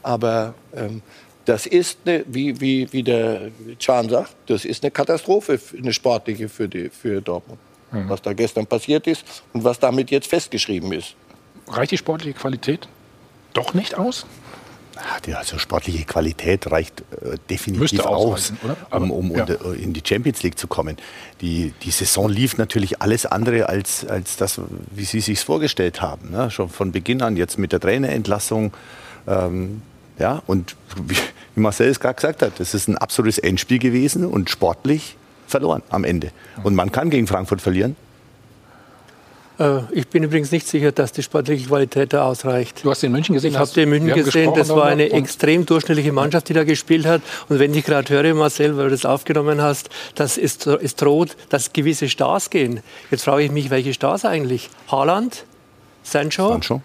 Aber 0.03 0.55
ähm, 0.75 1.03
das 1.45 1.67
ist, 1.67 1.99
eine, 2.05 2.25
wie, 2.27 2.61
wie, 2.61 2.93
wie 2.93 3.03
der 3.03 3.51
Can 3.81 4.09
sagt, 4.09 4.35
das 4.47 4.65
ist 4.65 4.85
eine 4.85 4.91
Katastrophe, 4.91 5.59
eine 5.77 5.93
sportliche 5.93 6.49
für, 6.49 6.69
die, 6.69 6.91
für 6.91 7.21
Dortmund. 7.21 7.59
Mhm. 7.91 8.09
Was 8.09 8.23
da 8.23 8.33
gestern 8.35 8.67
passiert 8.67 9.07
ist 9.07 9.25
und 9.53 9.65
was 9.65 9.79
damit 9.79 10.11
jetzt 10.11 10.29
festgeschrieben 10.29 10.93
ist. 10.93 11.15
Reicht 11.67 11.93
die 11.93 11.99
sportliche 11.99 12.35
Qualität 12.35 12.87
doch 13.55 13.75
nicht 13.75 13.97
aus? 13.97 14.27
Die 15.27 15.35
also 15.35 15.59
sportliche 15.59 16.05
Qualität 16.05 16.71
reicht 16.71 17.01
äh, 17.01 17.37
definitiv 17.51 18.01
aus, 18.01 18.53
Aber, 18.91 19.05
um, 19.05 19.11
um 19.11 19.37
ja. 19.37 19.45
in 19.75 19.93
die 19.93 20.03
Champions 20.05 20.43
League 20.43 20.59
zu 20.59 20.67
kommen. 20.67 20.97
Die, 21.41 21.73
die 21.83 21.91
Saison 21.91 22.29
lief 22.29 22.59
natürlich 22.59 23.01
alles 23.01 23.27
andere 23.27 23.69
als, 23.69 24.05
als 24.07 24.37
das, 24.37 24.61
wie 24.91 25.05
Sie 25.05 25.21
sich 25.21 25.41
vorgestellt 25.41 26.01
haben. 26.01 26.31
Ne? 26.31 26.51
Schon 26.51 26.69
von 26.69 26.93
Beginn 26.93 27.23
an, 27.23 27.37
jetzt 27.37 27.59
mit 27.59 27.73
der 27.73 27.81
Trainerentlassung. 27.81 28.73
Ähm, 29.27 29.83
ja, 30.19 30.43
und 30.47 30.77
wie, 31.07 31.17
Marcel 31.55 31.89
es 31.89 32.01
gerade 32.01 32.15
gesagt 32.15 32.43
hat, 32.43 32.59
das 32.59 32.75
ist 32.75 32.89
ein 32.89 32.99
absolutes 32.99 33.39
Endspiel 33.39 33.79
gewesen 33.79 34.25
und 34.25 34.51
sportlich 34.51 35.17
verloren 35.47 35.83
am 35.91 36.05
Ende. 36.05 36.31
Und 36.63 36.75
man 36.75 36.93
kann 36.93 37.11
gegen 37.11 37.27
Frankfurt 37.27 37.61
verlieren, 37.61 37.97
ich 39.91 40.07
bin 40.07 40.23
übrigens 40.23 40.53
nicht 40.53 40.69
sicher, 40.69 40.93
dass 40.93 41.11
die 41.11 41.23
sportliche 41.23 41.67
Qualität 41.67 42.13
da 42.13 42.25
ausreicht. 42.25 42.85
Du 42.85 42.91
hast 42.91 43.03
den 43.03 43.11
München 43.11 43.35
gesehen? 43.35 43.53
Ich 43.53 43.59
habe 43.59 43.71
den 43.71 43.89
München 43.89 44.15
gesehen. 44.15 44.55
Das 44.55 44.69
war 44.69 44.85
eine 44.85 45.11
extrem 45.11 45.67
durchschnittliche 45.67 46.13
Mannschaft, 46.13 46.49
die 46.49 46.53
da 46.53 46.63
gespielt 46.63 47.07
hat. 47.07 47.23
Und 47.49 47.59
wenn 47.59 47.75
ich 47.75 47.85
gerade 47.85 48.09
höre, 48.13 48.35
Marcel, 48.35 48.77
weil 48.77 48.85
du 48.85 48.91
das 48.91 49.05
aufgenommen 49.05 49.61
hast, 49.61 49.91
dass 50.15 50.39
es, 50.39 50.65
es 50.67 50.95
droht, 50.95 51.37
dass 51.49 51.73
gewisse 51.73 52.09
Stars 52.09 52.51
gehen. 52.51 52.81
Jetzt 53.11 53.25
frage 53.25 53.43
ich 53.43 53.51
mich, 53.51 53.71
welche 53.71 53.93
Stars 53.93 54.25
eigentlich? 54.25 54.71
Haaland? 54.91 55.45
Sancho? 56.05 56.49
Sancho. 56.51 56.83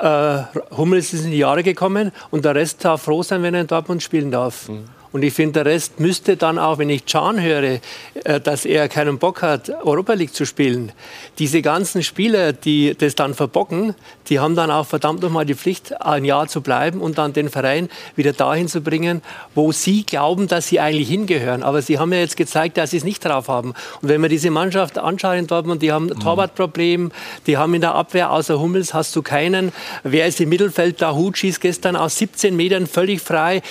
Äh, 0.00 0.42
Hummels 0.76 1.12
ist 1.12 1.24
in 1.24 1.30
die 1.30 1.38
Jahre 1.38 1.62
gekommen 1.62 2.12
und 2.30 2.44
der 2.44 2.54
Rest 2.54 2.84
darf 2.84 3.02
froh 3.02 3.22
sein, 3.22 3.42
wenn 3.42 3.54
er 3.54 3.62
in 3.62 3.66
Dortmund 3.66 4.02
spielen 4.02 4.30
darf. 4.30 4.68
Mhm. 4.68 4.84
Und 5.12 5.22
ich 5.22 5.32
finde, 5.32 5.64
der 5.64 5.72
Rest 5.72 6.00
müsste 6.00 6.36
dann 6.36 6.58
auch, 6.58 6.78
wenn 6.78 6.90
ich 6.90 7.06
Can 7.06 7.40
höre, 7.40 7.80
äh, 8.24 8.40
dass 8.40 8.64
er 8.64 8.88
keinen 8.88 9.18
Bock 9.18 9.42
hat, 9.42 9.70
Europa 9.84 10.14
League 10.14 10.34
zu 10.34 10.44
spielen. 10.44 10.92
Diese 11.38 11.62
ganzen 11.62 12.02
Spieler, 12.02 12.52
die 12.52 12.94
das 12.96 13.14
dann 13.14 13.34
verbocken, 13.34 13.94
die 14.28 14.40
haben 14.40 14.54
dann 14.54 14.70
auch 14.70 14.86
verdammt 14.86 15.22
nochmal 15.22 15.46
die 15.46 15.54
Pflicht, 15.54 16.00
ein 16.00 16.24
Jahr 16.24 16.48
zu 16.48 16.60
bleiben 16.60 17.00
und 17.00 17.18
dann 17.18 17.32
den 17.32 17.48
Verein 17.48 17.88
wieder 18.16 18.32
dahin 18.32 18.68
zu 18.68 18.80
bringen, 18.80 19.22
wo 19.54 19.72
sie 19.72 20.04
glauben, 20.04 20.48
dass 20.48 20.68
sie 20.68 20.80
eigentlich 20.80 21.08
hingehören. 21.08 21.62
Aber 21.62 21.82
sie 21.82 21.98
haben 21.98 22.12
ja 22.12 22.18
jetzt 22.18 22.36
gezeigt, 22.36 22.76
dass 22.76 22.90
sie 22.90 22.98
es 22.98 23.04
nicht 23.04 23.24
drauf 23.24 23.48
haben. 23.48 23.74
Und 24.02 24.08
wenn 24.08 24.20
man 24.20 24.30
diese 24.30 24.50
Mannschaft 24.50 24.98
anschaut 24.98 25.36
in 25.36 25.46
Dortmund, 25.46 25.82
die 25.82 25.92
haben 25.92 26.10
ein 26.10 26.16
mhm. 26.16 26.20
Torwartproblem, 26.20 27.12
die 27.46 27.56
haben 27.56 27.74
in 27.74 27.80
der 27.80 27.94
Abwehr 27.94 28.30
außer 28.30 28.58
Hummels 28.60 28.94
hast 28.94 29.14
du 29.14 29.22
keinen. 29.22 29.72
Wer 30.02 30.26
ist 30.26 30.40
im 30.40 30.48
Mittelfeld? 30.48 31.00
Da 31.00 31.14
Hut 31.14 31.38
schießt 31.38 31.60
gestern 31.60 31.96
aus 31.96 32.16
17 32.16 32.56
Metern 32.56 32.86
völlig 32.86 33.20
frei 33.20 33.62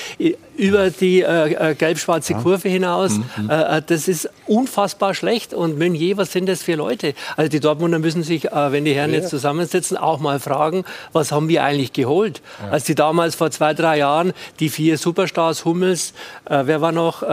über 0.58 0.90
die 0.90 1.25
äh, 1.26 1.72
äh, 1.72 1.76
gelb-schwarze 1.76 2.34
ja. 2.34 2.40
Kurve 2.40 2.70
hinaus. 2.70 3.14
Mhm. 3.14 3.50
Äh, 3.50 3.78
äh, 3.78 3.82
das 3.86 4.08
ist 4.08 4.30
unfassbar 4.48 5.14
schlecht. 5.14 5.54
Und 5.54 5.78
Meunier, 5.78 6.18
was 6.18 6.32
sind 6.32 6.48
das 6.48 6.64
für 6.64 6.76
Leute? 6.76 7.14
Also 7.36 7.50
die 7.50 7.60
Dortmunder 7.60 8.00
müssen 8.00 8.24
sich, 8.24 8.46
äh, 8.46 8.72
wenn 8.72 8.86
die 8.86 8.94
Herren 8.94 9.12
ja. 9.12 9.18
jetzt 9.18 9.30
zusammensitzen, 9.30 9.98
auch 9.98 10.20
mal 10.20 10.40
fragen, 10.40 10.86
was 11.14 11.32
haben 11.32 11.50
wir 11.50 11.64
eigentlich 11.64 11.94
geholt? 11.94 12.42
Ja. 12.64 12.72
Als 12.72 12.84
die 12.86 12.96
damals 12.96 13.36
vor 13.36 13.52
zwei, 13.52 13.74
drei 13.74 13.98
Jahren 13.98 14.34
die 14.60 14.70
vier 14.70 14.98
Superstars, 14.98 15.66
Hummels, 15.66 16.14
äh, 16.46 16.64
wer 16.66 16.82
war 16.82 16.92
noch, 16.92 17.24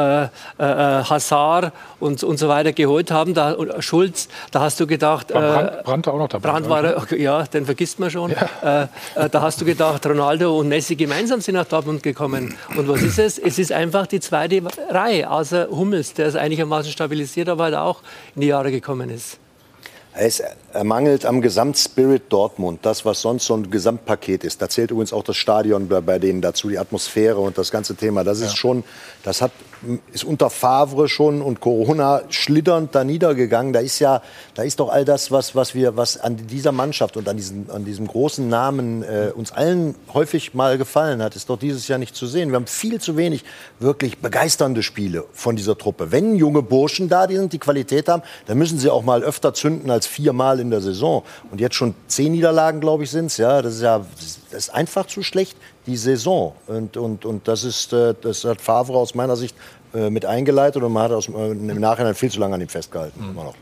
Hazard 0.59 1.73
und, 2.01 2.23
und 2.23 2.39
so 2.39 2.49
weiter 2.49 2.73
geholt 2.73 3.11
haben, 3.11 3.35
da, 3.35 3.57
Schulz, 3.81 4.29
da 4.51 4.61
hast 4.61 4.81
du 4.81 4.87
gedacht... 4.87 5.33
War 5.35 5.83
Brand, 5.83 6.09
auch 6.09 6.19
noch 6.19 6.29
dabei? 6.29 6.51
Brand 6.51 6.69
war, 6.69 7.13
ja, 7.13 7.43
den 7.45 7.65
vergisst 7.65 7.99
man 7.99 8.11
schon. 8.11 8.33
da 8.63 8.89
hast 9.35 9.61
du 9.61 9.65
gedacht, 9.65 10.07
Ronaldo 10.07 10.59
und 10.59 10.69
Messi 10.69 10.97
gemeinsam 10.97 11.41
sind 11.41 11.55
nach 11.55 11.67
Dortmund 11.67 12.03
gekommen. 12.03 12.55
Und 12.77 12.89
was 12.89 13.03
ist 13.03 13.19
es? 13.19 13.39
Es 13.39 13.59
ist 13.59 13.73
einfach 13.83 14.07
die 14.07 14.21
zweite 14.21 14.63
Reihe, 14.89 15.31
außer 15.31 15.69
Hummels, 15.71 16.15
der 16.15 16.27
ist 16.27 16.37
einigermaßen 16.37 16.91
stabilisiert, 16.91 17.49
aber 17.49 17.65
halt 17.65 17.75
auch 17.75 18.01
in 18.35 18.43
die 18.43 18.49
Jahre 18.49 18.71
gekommen 18.71 19.11
ist. 19.11 19.39
Es 20.15 20.43
ermangelt 20.73 21.25
am 21.25 21.41
Gesamtspirit 21.41 22.25
Dortmund, 22.29 22.81
das, 22.83 23.05
was 23.07 23.23
sonst 23.23 23.47
so 23.47 23.55
ein 23.55 23.71
Gesamtpaket 23.71 24.45
ist. 24.45 24.61
Da 24.61 24.69
zählt 24.69 24.91
übrigens 24.91 25.13
auch 25.13 25.25
das 25.25 25.37
Stadion 25.37 25.89
bei 25.89 26.19
denen 26.19 26.43
dazu, 26.43 26.69
die 26.69 26.79
Atmosphäre 26.79 27.39
und 27.39 27.57
das 27.57 27.71
ganze 27.71 27.95
Thema. 27.97 28.23
Das 28.23 28.41
ist 28.41 28.51
ja. 28.51 28.57
schon, 28.57 28.85
das 29.23 29.41
hat, 29.41 29.53
ist 30.13 30.25
unter 30.25 30.51
Favre 30.51 31.09
schon 31.09 31.43
und 31.43 31.61
Corona 31.61 32.23
schlitternd 32.29 32.95
da 32.95 33.05
niedergegangen. 33.05 33.73
Da 33.73 33.81
ist 33.81 33.99
ja, 33.99 34.23
da 34.55 34.63
ist 34.63 34.81
doch 34.81 34.89
all 34.89 35.05
das, 35.05 35.31
was, 35.31 35.55
was 35.55 35.75
wir, 35.75 35.97
was 35.97 36.19
an 36.19 36.37
dieser 36.37 36.73
Mannschaft 36.73 37.17
und 37.17 37.29
an 37.29 37.37
diesem, 37.37 37.71
an 37.71 37.85
diesem 37.85 38.07
großen 38.07 38.49
Namen 38.49 39.03
äh, 39.03 39.33
uns 39.35 39.53
allen 39.53 39.95
häufig 40.15 40.55
mal 40.55 40.79
gefallen 40.79 41.23
hat, 41.23 41.37
ist 41.37 41.51
doch 41.51 41.59
dieses 41.59 41.89
Jahr 41.89 41.99
nicht 41.99 42.15
zu 42.15 42.27
sehen. 42.27 42.51
Wir 42.51 42.57
haben 42.57 42.67
viel 42.67 43.01
zu 43.01 43.17
wenig 43.17 43.45
wirklich 43.81 44.19
begeisternde 44.19 44.83
Spiele 44.83 45.25
von 45.33 45.57
dieser 45.57 45.77
Truppe. 45.77 46.13
Wenn 46.13 46.37
junge 46.37 46.63
Burschen 46.63 47.09
da 47.09 47.27
sind, 47.29 47.53
die 47.53 47.59
Qualität 47.59 48.09
haben, 48.09 48.23
dann 48.47 48.59
müssen 48.59 48.79
sie 48.79 48.91
auch 48.91 49.03
mal 49.03 49.23
öfter 49.23 49.55
zünden 49.55 49.91
als 49.91 50.07
viermal 50.07 50.61
in 50.61 50.71
der 50.71 50.81
Saison. 50.81 51.23
Und 51.51 51.61
jetzt 51.61 51.75
schon 51.75 51.95
zehn 52.07 52.33
Niederlagen, 52.33 52.81
glaube 52.81 53.05
ich, 53.05 53.11
sind 53.11 53.27
es. 53.27 53.37
Ja, 53.37 53.63
das 53.63 53.75
ist 53.75 53.83
ja 53.83 53.99
das 53.99 54.27
ist 54.27 54.42
einfach 54.71 55.07
zu 55.07 55.23
schlecht, 55.23 55.57
die 55.87 55.97
Saison. 55.97 56.55
Und, 56.67 56.97
und, 56.97 57.25
und 57.25 57.49
das, 57.49 57.65
ist, 57.65 57.93
äh, 57.93 58.15
das 58.21 58.45
hat 58.45 58.61
Favre 58.61 58.97
aus 58.99 59.15
meiner 59.15 59.37
Sicht 59.37 59.57
äh, 59.95 60.11
mit 60.11 60.25
eingeleitet 60.25 60.83
und 60.83 60.93
man 60.93 61.05
hat 61.05 61.13
aus, 61.13 61.29
äh, 61.29 61.51
im 61.51 61.81
Nachhinein 61.81 62.15
viel 62.15 62.31
zu 62.31 62.41
lange 62.41 62.55
an 62.55 62.61
ihm 62.61 62.69
festgehalten. 62.69 63.23
Mhm. 63.23 63.31
Immer 63.31 63.45
noch. 63.45 63.55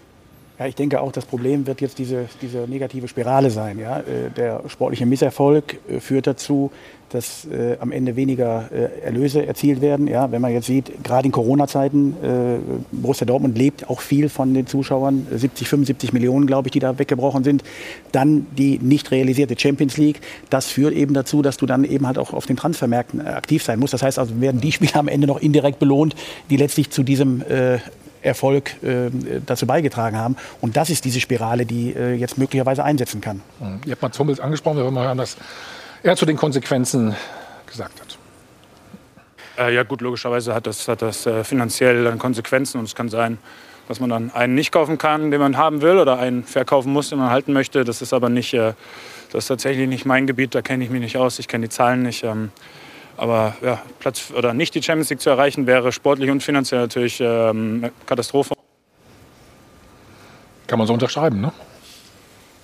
Ja, 0.60 0.66
ich 0.66 0.74
denke 0.74 1.00
auch, 1.00 1.10
das 1.10 1.24
Problem 1.24 1.66
wird 1.66 1.80
jetzt 1.80 1.98
diese, 1.98 2.28
diese 2.42 2.58
negative 2.68 3.08
Spirale 3.08 3.50
sein. 3.50 3.78
Ja? 3.78 4.02
Der 4.36 4.62
sportliche 4.68 5.06
Misserfolg 5.06 5.78
führt 6.00 6.26
dazu, 6.26 6.70
dass 7.08 7.46
äh, 7.46 7.76
am 7.80 7.92
Ende 7.92 8.14
weniger 8.14 8.68
äh, 8.70 9.04
Erlöse 9.04 9.46
erzielt 9.46 9.80
werden. 9.80 10.06
Ja, 10.06 10.30
wenn 10.32 10.42
man 10.42 10.52
jetzt 10.52 10.66
sieht, 10.66 11.02
gerade 11.02 11.26
in 11.26 11.32
Corona-Zeiten, 11.32 12.14
äh, 12.22 12.58
Borussia 12.92 13.26
Dortmund 13.26 13.56
lebt 13.56 13.88
auch 13.88 14.02
viel 14.02 14.28
von 14.28 14.52
den 14.52 14.66
Zuschauern, 14.66 15.26
70, 15.30 15.66
75 15.66 16.12
Millionen, 16.12 16.46
glaube 16.46 16.68
ich, 16.68 16.72
die 16.72 16.78
da 16.78 16.98
weggebrochen 16.98 17.42
sind. 17.42 17.64
Dann 18.12 18.46
die 18.56 18.78
nicht 18.78 19.10
realisierte 19.10 19.58
Champions 19.58 19.96
League. 19.96 20.20
Das 20.50 20.66
führt 20.66 20.94
eben 20.94 21.14
dazu, 21.14 21.42
dass 21.42 21.56
du 21.56 21.66
dann 21.66 21.84
eben 21.84 22.06
halt 22.06 22.18
auch 22.18 22.34
auf 22.34 22.46
den 22.46 22.56
Transfermärkten 22.56 23.20
äh, 23.20 23.30
aktiv 23.30 23.64
sein 23.64 23.78
musst. 23.78 23.94
Das 23.94 24.02
heißt 24.02 24.18
also, 24.18 24.40
werden 24.40 24.60
die 24.60 24.72
Spieler 24.72 24.96
am 24.96 25.08
Ende 25.08 25.26
noch 25.26 25.40
indirekt 25.40 25.78
belohnt, 25.78 26.14
die 26.50 26.58
letztlich 26.58 26.90
zu 26.90 27.02
diesem 27.02 27.42
äh, 27.48 27.78
Erfolg 28.22 28.82
äh, 28.82 29.10
dazu 29.46 29.66
beigetragen 29.66 30.16
haben. 30.16 30.36
Und 30.60 30.76
das 30.76 30.90
ist 30.90 31.04
diese 31.04 31.20
Spirale, 31.20 31.66
die 31.66 31.94
äh, 31.94 32.14
jetzt 32.14 32.38
möglicherweise 32.38 32.84
einsetzen 32.84 33.20
kann. 33.20 33.42
Mhm. 33.60 33.80
Ihr 33.86 33.92
habt 33.92 34.02
mal 34.02 34.10
Hummels 34.18 34.40
angesprochen, 34.40 34.76
wir 34.76 34.84
wollen 34.84 34.94
mal 34.94 35.06
hören, 35.06 35.18
dass 35.18 35.36
er 36.02 36.16
zu 36.16 36.26
den 36.26 36.36
Konsequenzen 36.36 37.14
gesagt 37.66 38.00
hat. 38.00 38.18
Äh, 39.58 39.74
ja 39.74 39.82
gut, 39.82 40.00
logischerweise 40.00 40.54
hat 40.54 40.66
das, 40.66 40.88
hat 40.88 41.02
das 41.02 41.26
äh, 41.26 41.44
finanziell 41.44 42.04
dann 42.04 42.18
Konsequenzen 42.18 42.78
und 42.78 42.84
es 42.84 42.94
kann 42.94 43.08
sein, 43.08 43.38
dass 43.88 44.00
man 44.00 44.08
dann 44.08 44.30
einen 44.30 44.54
nicht 44.54 44.72
kaufen 44.72 44.98
kann, 44.98 45.30
den 45.30 45.40
man 45.40 45.56
haben 45.56 45.82
will 45.82 45.98
oder 45.98 46.18
einen 46.18 46.44
verkaufen 46.44 46.92
muss, 46.92 47.10
den 47.10 47.18
man 47.18 47.30
halten 47.30 47.52
möchte. 47.52 47.84
Das 47.84 48.02
ist 48.02 48.12
aber 48.12 48.28
nicht, 48.28 48.54
äh, 48.54 48.74
das 49.32 49.44
ist 49.44 49.48
tatsächlich 49.48 49.88
nicht 49.88 50.06
mein 50.06 50.26
Gebiet, 50.26 50.54
da 50.54 50.62
kenne 50.62 50.84
ich 50.84 50.90
mich 50.90 51.00
nicht 51.00 51.16
aus, 51.16 51.38
ich 51.38 51.48
kenne 51.48 51.66
die 51.66 51.70
Zahlen 51.70 52.02
nicht. 52.02 52.24
Ähm, 52.24 52.50
aber 53.20 53.54
ja, 53.62 53.82
Platz 53.98 54.32
oder 54.34 54.54
nicht 54.54 54.74
die 54.74 54.82
Champions 54.82 55.10
League 55.10 55.20
zu 55.20 55.28
erreichen, 55.28 55.66
wäre 55.66 55.92
sportlich 55.92 56.30
und 56.30 56.42
finanziell 56.42 56.80
natürlich 56.80 57.20
ähm, 57.20 57.80
eine 57.82 57.92
Katastrophe. 58.06 58.54
Kann 60.66 60.78
man 60.78 60.88
so 60.88 60.94
unterschreiben, 60.94 61.40
ne? 61.40 61.52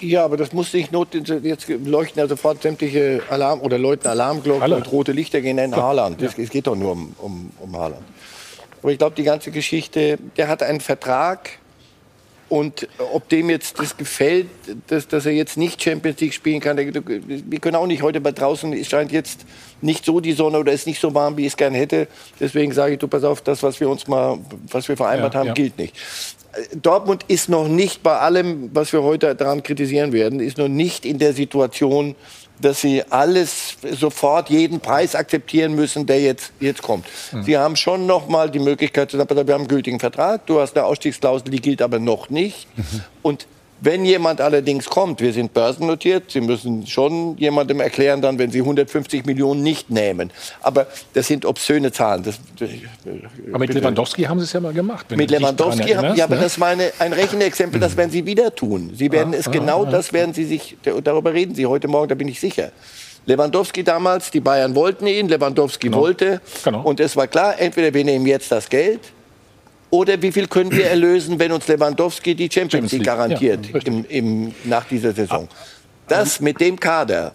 Ja, 0.00 0.24
aber 0.24 0.36
das 0.36 0.52
muss 0.52 0.72
nicht 0.72 0.92
not 0.92 1.08
jetzt 1.42 1.68
leuchten 1.68 2.20
ja 2.20 2.28
sofort 2.28 2.62
sämtliche 2.62 3.22
Alarm 3.28 3.60
oder 3.60 3.78
läuten 3.78 4.08
Alarmglocken 4.08 4.62
Alle. 4.62 4.76
und 4.76 4.90
rote 4.90 5.12
Lichter 5.12 5.40
gehen 5.40 5.58
in 5.58 5.76
Haaland. 5.76 6.20
Es 6.22 6.36
ja. 6.36 6.44
geht 6.44 6.66
doch 6.66 6.76
nur 6.76 6.92
um, 6.92 7.14
um, 7.18 7.50
um 7.60 7.76
Haaland. 7.76 8.02
Aber 8.82 8.92
ich 8.92 8.98
glaube, 8.98 9.16
die 9.16 9.24
ganze 9.24 9.50
Geschichte, 9.50 10.18
der 10.36 10.48
hat 10.48 10.62
einen 10.62 10.80
Vertrag 10.80 11.50
und 12.48 12.88
ob 13.12 13.28
dem 13.28 13.50
jetzt 13.50 13.78
das 13.78 13.96
gefällt, 13.96 14.48
dass, 14.86 15.08
dass 15.08 15.26
er 15.26 15.32
jetzt 15.32 15.56
nicht 15.56 15.82
Champions 15.82 16.20
League 16.20 16.34
spielen 16.34 16.60
kann, 16.60 16.76
wir 16.78 17.58
können 17.58 17.76
auch 17.76 17.86
nicht 17.86 18.02
heute 18.02 18.20
bei 18.20 18.32
draußen, 18.32 18.72
es 18.72 18.88
scheint 18.88 19.10
jetzt 19.12 19.44
nicht 19.80 20.04
so 20.04 20.20
die 20.20 20.32
Sonne 20.32 20.58
oder 20.58 20.72
ist 20.72 20.86
nicht 20.86 21.00
so 21.00 21.14
warm, 21.14 21.36
wie 21.36 21.42
ich 21.42 21.48
es 21.48 21.56
gern 21.56 21.74
hätte. 21.74 22.08
Deswegen 22.40 22.72
sage 22.72 22.94
ich, 22.94 22.98
du 22.98 23.08
pass 23.08 23.24
auf, 23.24 23.42
das, 23.42 23.62
was 23.62 23.78
wir 23.80 23.88
uns 23.88 24.06
mal, 24.08 24.38
was 24.70 24.88
wir 24.88 24.96
vereinbart 24.96 25.34
ja, 25.34 25.40
haben, 25.40 25.46
ja. 25.48 25.52
gilt 25.54 25.78
nicht. 25.78 25.94
Dortmund 26.80 27.24
ist 27.28 27.48
noch 27.48 27.68
nicht 27.68 28.02
bei 28.02 28.18
allem, 28.18 28.70
was 28.72 28.92
wir 28.92 29.02
heute 29.02 29.34
daran 29.34 29.62
kritisieren 29.62 30.12
werden, 30.12 30.40
ist 30.40 30.58
noch 30.58 30.68
nicht 30.68 31.04
in 31.04 31.18
der 31.18 31.34
Situation, 31.34 32.14
dass 32.60 32.80
sie 32.80 33.02
alles 33.10 33.76
sofort 33.92 34.48
jeden 34.48 34.80
Preis 34.80 35.14
akzeptieren 35.14 35.74
müssen, 35.74 36.06
der 36.06 36.20
jetzt, 36.20 36.52
jetzt 36.60 36.82
kommt. 36.82 37.04
Mhm. 37.32 37.42
Sie 37.42 37.58
haben 37.58 37.76
schon 37.76 38.06
noch 38.06 38.28
mal 38.28 38.50
die 38.50 38.58
Möglichkeit 38.58 39.10
zu 39.10 39.18
sagen, 39.18 39.28
wir 39.28 39.54
haben 39.54 39.62
einen 39.62 39.68
gültigen 39.68 40.00
Vertrag, 40.00 40.46
du 40.46 40.60
hast 40.60 40.76
eine 40.76 40.86
Ausstiegsklausel, 40.86 41.50
die 41.50 41.60
gilt 41.60 41.82
aber 41.82 41.98
noch 41.98 42.30
nicht. 42.30 42.66
Mhm. 42.76 43.02
Und 43.22 43.46
wenn 43.80 44.04
jemand 44.04 44.40
allerdings 44.40 44.86
kommt, 44.86 45.20
wir 45.20 45.32
sind 45.32 45.52
börsennotiert, 45.52 46.30
Sie 46.30 46.40
müssen 46.40 46.86
schon 46.86 47.36
jemandem 47.36 47.80
erklären, 47.80 48.22
dann, 48.22 48.38
wenn 48.38 48.50
Sie 48.50 48.60
150 48.60 49.26
Millionen 49.26 49.62
nicht 49.62 49.90
nehmen. 49.90 50.32
Aber 50.62 50.86
das 51.12 51.26
sind 51.26 51.44
obszöne 51.44 51.92
Zahlen. 51.92 52.22
Das, 52.22 52.38
aber 53.48 53.58
mit 53.58 53.74
Lewandowski 53.74 54.22
haben 54.24 54.38
Sie 54.40 54.44
es 54.44 54.52
ja 54.52 54.60
mal 54.60 54.72
gemacht. 54.72 55.10
Mit 55.14 55.30
Lewandowski 55.30 55.90
haben, 55.90 56.16
ja, 56.16 56.24
aber 56.24 56.36
ne? 56.36 56.42
das 56.42 56.58
war 56.58 56.68
eine, 56.68 56.90
ein 56.98 57.12
Rechenexempel, 57.12 57.78
das 57.78 57.96
werden 57.96 58.10
Sie 58.10 58.24
wieder 58.24 58.54
tun. 58.54 58.92
Sie 58.94 59.12
werden 59.12 59.34
ah, 59.34 59.38
es 59.38 59.50
genau 59.50 59.84
ah, 59.84 59.90
das 59.90 60.12
werden 60.12 60.32
Sie 60.32 60.44
sich, 60.44 60.76
darüber 60.82 61.34
reden 61.34 61.54
Sie 61.54 61.66
heute 61.66 61.88
Morgen, 61.88 62.08
da 62.08 62.14
bin 62.14 62.28
ich 62.28 62.40
sicher. 62.40 62.72
Lewandowski 63.26 63.82
damals, 63.82 64.30
die 64.30 64.40
Bayern 64.40 64.74
wollten 64.74 65.06
ihn, 65.06 65.28
Lewandowski 65.28 65.88
genau. 65.88 66.00
wollte. 66.00 66.40
Genau. 66.64 66.82
Und 66.82 67.00
es 67.00 67.16
war 67.16 67.26
klar, 67.26 67.58
entweder 67.58 67.92
wir 67.92 68.04
nehmen 68.04 68.24
jetzt 68.26 68.52
das 68.52 68.68
Geld 68.68 69.00
oder 69.96 70.20
wie 70.20 70.30
viel 70.30 70.46
können 70.46 70.70
wir 70.72 70.88
erlösen, 70.88 71.38
wenn 71.38 71.52
uns 71.52 71.66
Lewandowski 71.66 72.34
die 72.34 72.50
Champions 72.52 72.92
League 72.92 73.04
garantiert 73.04 73.66
ja, 73.72 73.80
im, 73.84 74.04
im, 74.08 74.54
nach 74.64 74.84
dieser 74.84 75.12
Saison? 75.12 75.48
Das 76.06 76.40
mit 76.40 76.60
dem 76.60 76.78
Kader 76.78 77.32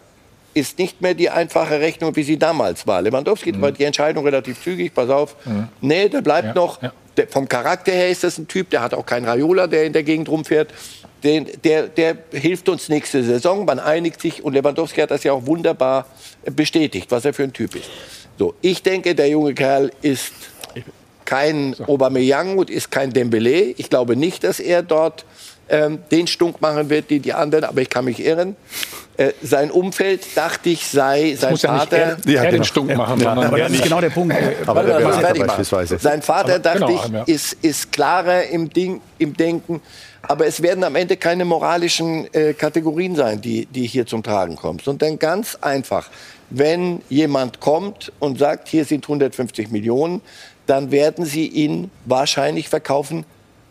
ist 0.54 0.78
nicht 0.78 1.02
mehr 1.02 1.16
die 1.16 1.30
einfache 1.30 1.80
Rechnung, 1.80 2.16
wie 2.16 2.24
sie 2.24 2.38
damals 2.38 2.86
war. 2.86 3.02
Lewandowski 3.02 3.52
mhm. 3.52 3.62
war 3.62 3.72
die 3.72 3.84
Entscheidung 3.84 4.26
relativ 4.26 4.62
zügig. 4.62 4.94
Pass 4.94 5.10
auf, 5.10 5.36
mhm. 5.46 5.70
nee, 5.82 6.08
der 6.08 6.22
bleibt 6.22 6.50
ja, 6.50 6.54
noch. 6.54 6.82
Ja. 6.82 6.94
Der, 7.18 7.28
vom 7.28 7.50
Charakter 7.50 7.92
her 7.92 8.10
ist 8.10 8.24
das 8.24 8.38
ein 8.38 8.48
Typ, 8.48 8.70
der 8.70 8.82
hat 8.82 8.94
auch 8.94 9.06
keinen 9.06 9.26
Raiola, 9.26 9.68
der 9.68 9.86
in 9.86 9.94
der 9.94 10.04
Gegend 10.04 10.30
rumfährt. 10.30 10.70
Den, 11.24 11.48
der, 11.64 11.88
der 11.88 12.16
hilft 12.32 12.70
uns 12.70 12.90
nächste 12.90 13.24
Saison. 13.24 13.66
Man 13.66 13.80
einigt 13.80 14.22
sich 14.22 14.44
und 14.44 14.54
Lewandowski 14.54 15.02
hat 15.02 15.12
das 15.12 15.24
ja 15.24 15.34
auch 15.34 15.46
wunderbar 15.46 16.06
bestätigt, 16.56 17.10
was 17.10 17.26
er 17.26 17.34
für 17.34 17.44
ein 17.44 17.54
Typ 17.54 17.76
ist. 17.76 17.90
So, 18.38 18.54
ich 18.62 18.82
denke, 18.82 19.14
der 19.14 19.30
junge 19.30 19.54
Kerl 19.54 19.92
ist 20.02 20.34
kein 21.32 21.74
so. 21.74 21.86
Aubameyang 21.86 22.58
und 22.58 22.70
ist 22.70 22.92
kein 22.92 23.14
Dembele. 23.14 23.74
Ich 23.78 23.90
glaube 23.90 24.18
nicht, 24.18 24.44
dass 24.44 24.60
er 24.60 24.84
dort 24.84 25.24
ähm, 25.70 26.00
den 26.12 26.28
Stunk 26.28 26.60
machen 26.60 26.90
wird, 26.90 27.10
die 27.10 27.22
die 27.22 27.32
anderen, 27.32 27.64
aber 27.64 27.80
ich 27.80 27.90
kann 27.90 28.04
mich 28.04 28.20
irren. 28.20 28.58
Äh, 29.16 29.32
sein 29.42 29.72
Umfeld, 29.72 30.26
dachte 30.36 30.70
ich, 30.70 30.86
sei 30.86 31.34
sein 31.40 31.56
Vater. 31.56 31.98
Ja 31.98 32.04
er, 32.04 32.36
er 32.36 32.44
den 32.44 32.52
genau. 32.52 32.64
Stunk 32.66 32.98
machen, 32.98 33.22
ja, 33.22 33.32
aber 33.32 33.58
das 33.58 33.72
ist 33.72 33.84
genau 33.84 34.02
der 34.02 34.10
Punkt. 34.10 34.36
aber 34.66 34.84
der 34.84 35.46
beispielsweise. 35.46 36.00
Sein 36.00 36.22
Vater, 36.22 36.56
aber, 36.56 36.60
dachte 36.60 36.80
genau, 36.80 37.02
ich, 37.06 37.12
ja. 37.12 37.24
ist, 37.24 37.54
ist 37.62 37.94
klarer 37.94 38.44
im, 38.48 38.70
Ding, 38.70 39.00
im 39.18 39.34
Denken. 39.34 39.82
Aber 40.24 40.46
es 40.46 40.62
werden 40.62 40.84
am 40.84 40.98
Ende 40.98 41.16
keine 41.16 41.46
moralischen 41.46 42.32
äh, 42.34 42.54
Kategorien 42.54 43.16
sein, 43.16 43.40
die, 43.40 43.68
die 43.68 43.88
hier 43.88 44.06
zum 44.06 44.22
Tragen 44.22 44.58
kommen. 44.58 44.80
Sondern 44.84 45.18
ganz 45.18 45.58
einfach, 45.62 46.10
wenn 46.50 47.02
jemand 47.10 47.62
kommt 47.62 48.12
und 48.20 48.38
sagt, 48.38 48.68
hier 48.68 48.84
sind 48.84 49.06
150 49.06 49.72
Millionen, 49.72 50.22
dann 50.66 50.92
werden 50.92 51.26
sie 51.26 51.48
ihn 51.48 51.92
wahrscheinlich 52.06 52.70
verkaufen 52.70 53.26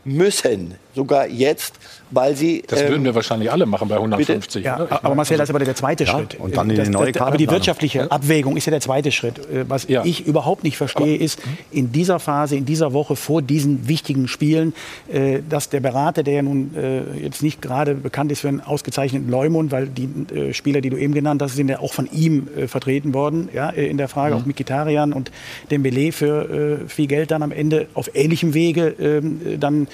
müssen, 0.05 0.77
sogar 0.95 1.29
jetzt, 1.29 1.75
weil 2.11 2.37
sie. 2.37 2.63
Das 2.67 2.81
würden 2.81 2.97
ähm, 2.97 3.05
wir 3.05 3.15
wahrscheinlich 3.15 3.51
alle 3.51 3.67
machen 3.67 3.89
bei 3.89 3.97
150. 3.97 4.65
Ja, 4.65 4.87
aber 4.91 5.15
Marcel, 5.15 5.39
das 5.39 5.49
ist 5.49 5.55
aber 5.55 5.65
der 5.65 5.75
zweite 5.75 6.05
ja, 6.05 6.11
Schritt. 6.11 6.37
Und 6.39 6.57
dann 6.57 6.71
in 6.71 6.77
das, 6.77 6.87
die 6.87 6.93
neue 6.93 7.13
das, 7.13 7.23
Aber 7.23 7.37
die 7.37 7.49
wirtschaftliche 7.49 8.11
Abwägung 8.11 8.57
ist 8.57 8.67
ja 8.67 8.71
der 8.71 8.81
zweite 8.81 9.13
Schritt. 9.13 9.39
Äh, 9.39 9.69
was 9.69 9.87
ja. 9.89 10.05
ich 10.05 10.27
überhaupt 10.27 10.65
nicht 10.65 10.77
verstehe, 10.77 11.15
aber, 11.15 11.25
ist 11.25 11.41
in 11.71 11.93
dieser 11.93 12.19
Phase, 12.19 12.57
in 12.57 12.65
dieser 12.65 12.93
Woche 12.93 13.17
vor 13.17 13.43
diesen 13.43 13.89
wichtigen 13.89 14.29
Spielen, 14.29 14.75
äh, 15.13 15.41
dass 15.49 15.69
der 15.69 15.81
Berater, 15.81 16.23
der 16.23 16.35
ja 16.35 16.43
nun 16.43 16.75
äh, 16.75 17.03
jetzt 17.23 17.43
nicht 17.43 17.63
gerade 17.63 17.95
bekannt 17.95 18.33
ist 18.33 18.41
für 18.41 18.49
einen 18.49 18.61
ausgezeichneten 18.61 19.31
Leumund, 19.31 19.71
weil 19.71 19.87
die 19.87 20.09
Spieler, 20.53 20.81
die 20.81 20.91
du 20.91 20.97
eben 20.97 21.15
genannt 21.15 21.43
hast, 21.43 21.57
sind 21.57 21.69
ja 21.69 21.79
auch 21.81 21.93
von 21.93 22.09
ihm 22.11 22.49
vertreten 22.67 23.15
worden, 23.15 23.49
ja, 23.53 23.71
in 23.71 23.99
der 23.99 24.09
Frage, 24.09 24.35
mhm. 24.35 24.41
auch 24.41 24.47
Mikitarian 24.47 25.13
und 25.13 25.31
Dembele 25.71 26.13
für 26.13 26.81
viel 26.89 27.07
Geld 27.07 27.31
dann 27.31 27.43
am 27.43 27.53
Ende 27.53 27.87
auf 27.95 28.11
ähnlichem 28.15 28.55
Wege 28.55 28.95
ähm, 28.99 29.41
dann 29.59 29.87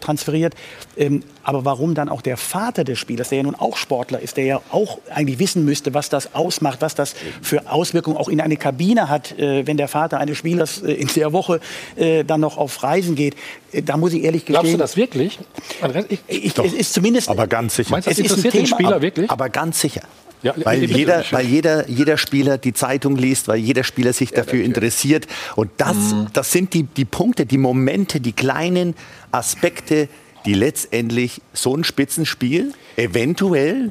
transferiert. 0.00 0.29
Ähm, 0.96 1.22
aber 1.42 1.64
warum 1.64 1.94
dann 1.94 2.08
auch 2.08 2.22
der 2.22 2.36
Vater 2.36 2.84
des 2.84 2.98
Spielers, 2.98 3.30
der 3.30 3.38
ja 3.38 3.44
nun 3.44 3.54
auch 3.54 3.76
Sportler 3.76 4.20
ist, 4.20 4.36
der 4.36 4.44
ja 4.44 4.60
auch 4.70 4.98
eigentlich 5.12 5.38
wissen 5.38 5.64
müsste, 5.64 5.94
was 5.94 6.08
das 6.08 6.34
ausmacht, 6.34 6.80
was 6.80 6.94
das 6.94 7.14
für 7.42 7.70
Auswirkungen 7.70 8.16
auch 8.16 8.28
in 8.28 8.40
eine 8.40 8.56
Kabine 8.56 9.08
hat, 9.08 9.38
äh, 9.38 9.66
wenn 9.66 9.76
der 9.76 9.88
Vater 9.88 10.18
eines 10.18 10.38
Spielers 10.38 10.82
äh, 10.82 10.92
in 10.92 11.08
der 11.08 11.32
Woche 11.32 11.60
äh, 11.96 12.24
dann 12.24 12.40
noch 12.40 12.58
auf 12.58 12.82
Reisen 12.82 13.14
geht. 13.14 13.36
Äh, 13.72 13.82
da 13.82 13.96
muss 13.96 14.12
ich 14.12 14.22
ehrlich 14.22 14.44
gestehen. 14.44 14.54
Glaubst 14.54 14.74
du 14.74 14.78
das 14.78 14.96
wirklich? 14.96 15.38
Ich, 16.08 16.20
ich, 16.28 16.58
es 16.58 16.72
ist 16.72 16.92
zumindest. 16.94 17.28
Aber 17.28 17.46
ganz 17.46 17.76
sicher. 17.76 17.90
Meinst 17.90 18.06
du, 18.06 18.10
das 18.10 18.18
es 18.18 18.24
interessiert 18.24 18.54
den 18.54 18.66
Spieler 18.66 19.00
wirklich? 19.02 19.30
Aber 19.30 19.48
ganz 19.48 19.80
sicher. 19.80 20.02
Ja, 20.42 20.54
weil 20.64 20.84
jeder, 20.84 21.24
weil 21.30 21.46
jeder, 21.46 21.88
jeder 21.88 22.16
Spieler 22.16 22.56
die 22.56 22.72
Zeitung 22.72 23.16
liest, 23.16 23.48
weil 23.48 23.58
jeder 23.58 23.84
Spieler 23.84 24.12
sich 24.12 24.30
dafür 24.30 24.60
ja, 24.60 24.64
interessiert. 24.64 25.26
Und 25.54 25.70
das, 25.76 25.96
mhm. 25.96 26.28
das 26.32 26.50
sind 26.52 26.72
die, 26.72 26.84
die 26.84 27.04
Punkte, 27.04 27.44
die 27.44 27.58
Momente, 27.58 28.20
die 28.20 28.32
kleinen 28.32 28.94
Aspekte, 29.32 30.08
die 30.46 30.54
letztendlich 30.54 31.42
so 31.52 31.76
ein 31.76 31.84
Spitzenspiel 31.84 32.72
eventuell 32.96 33.90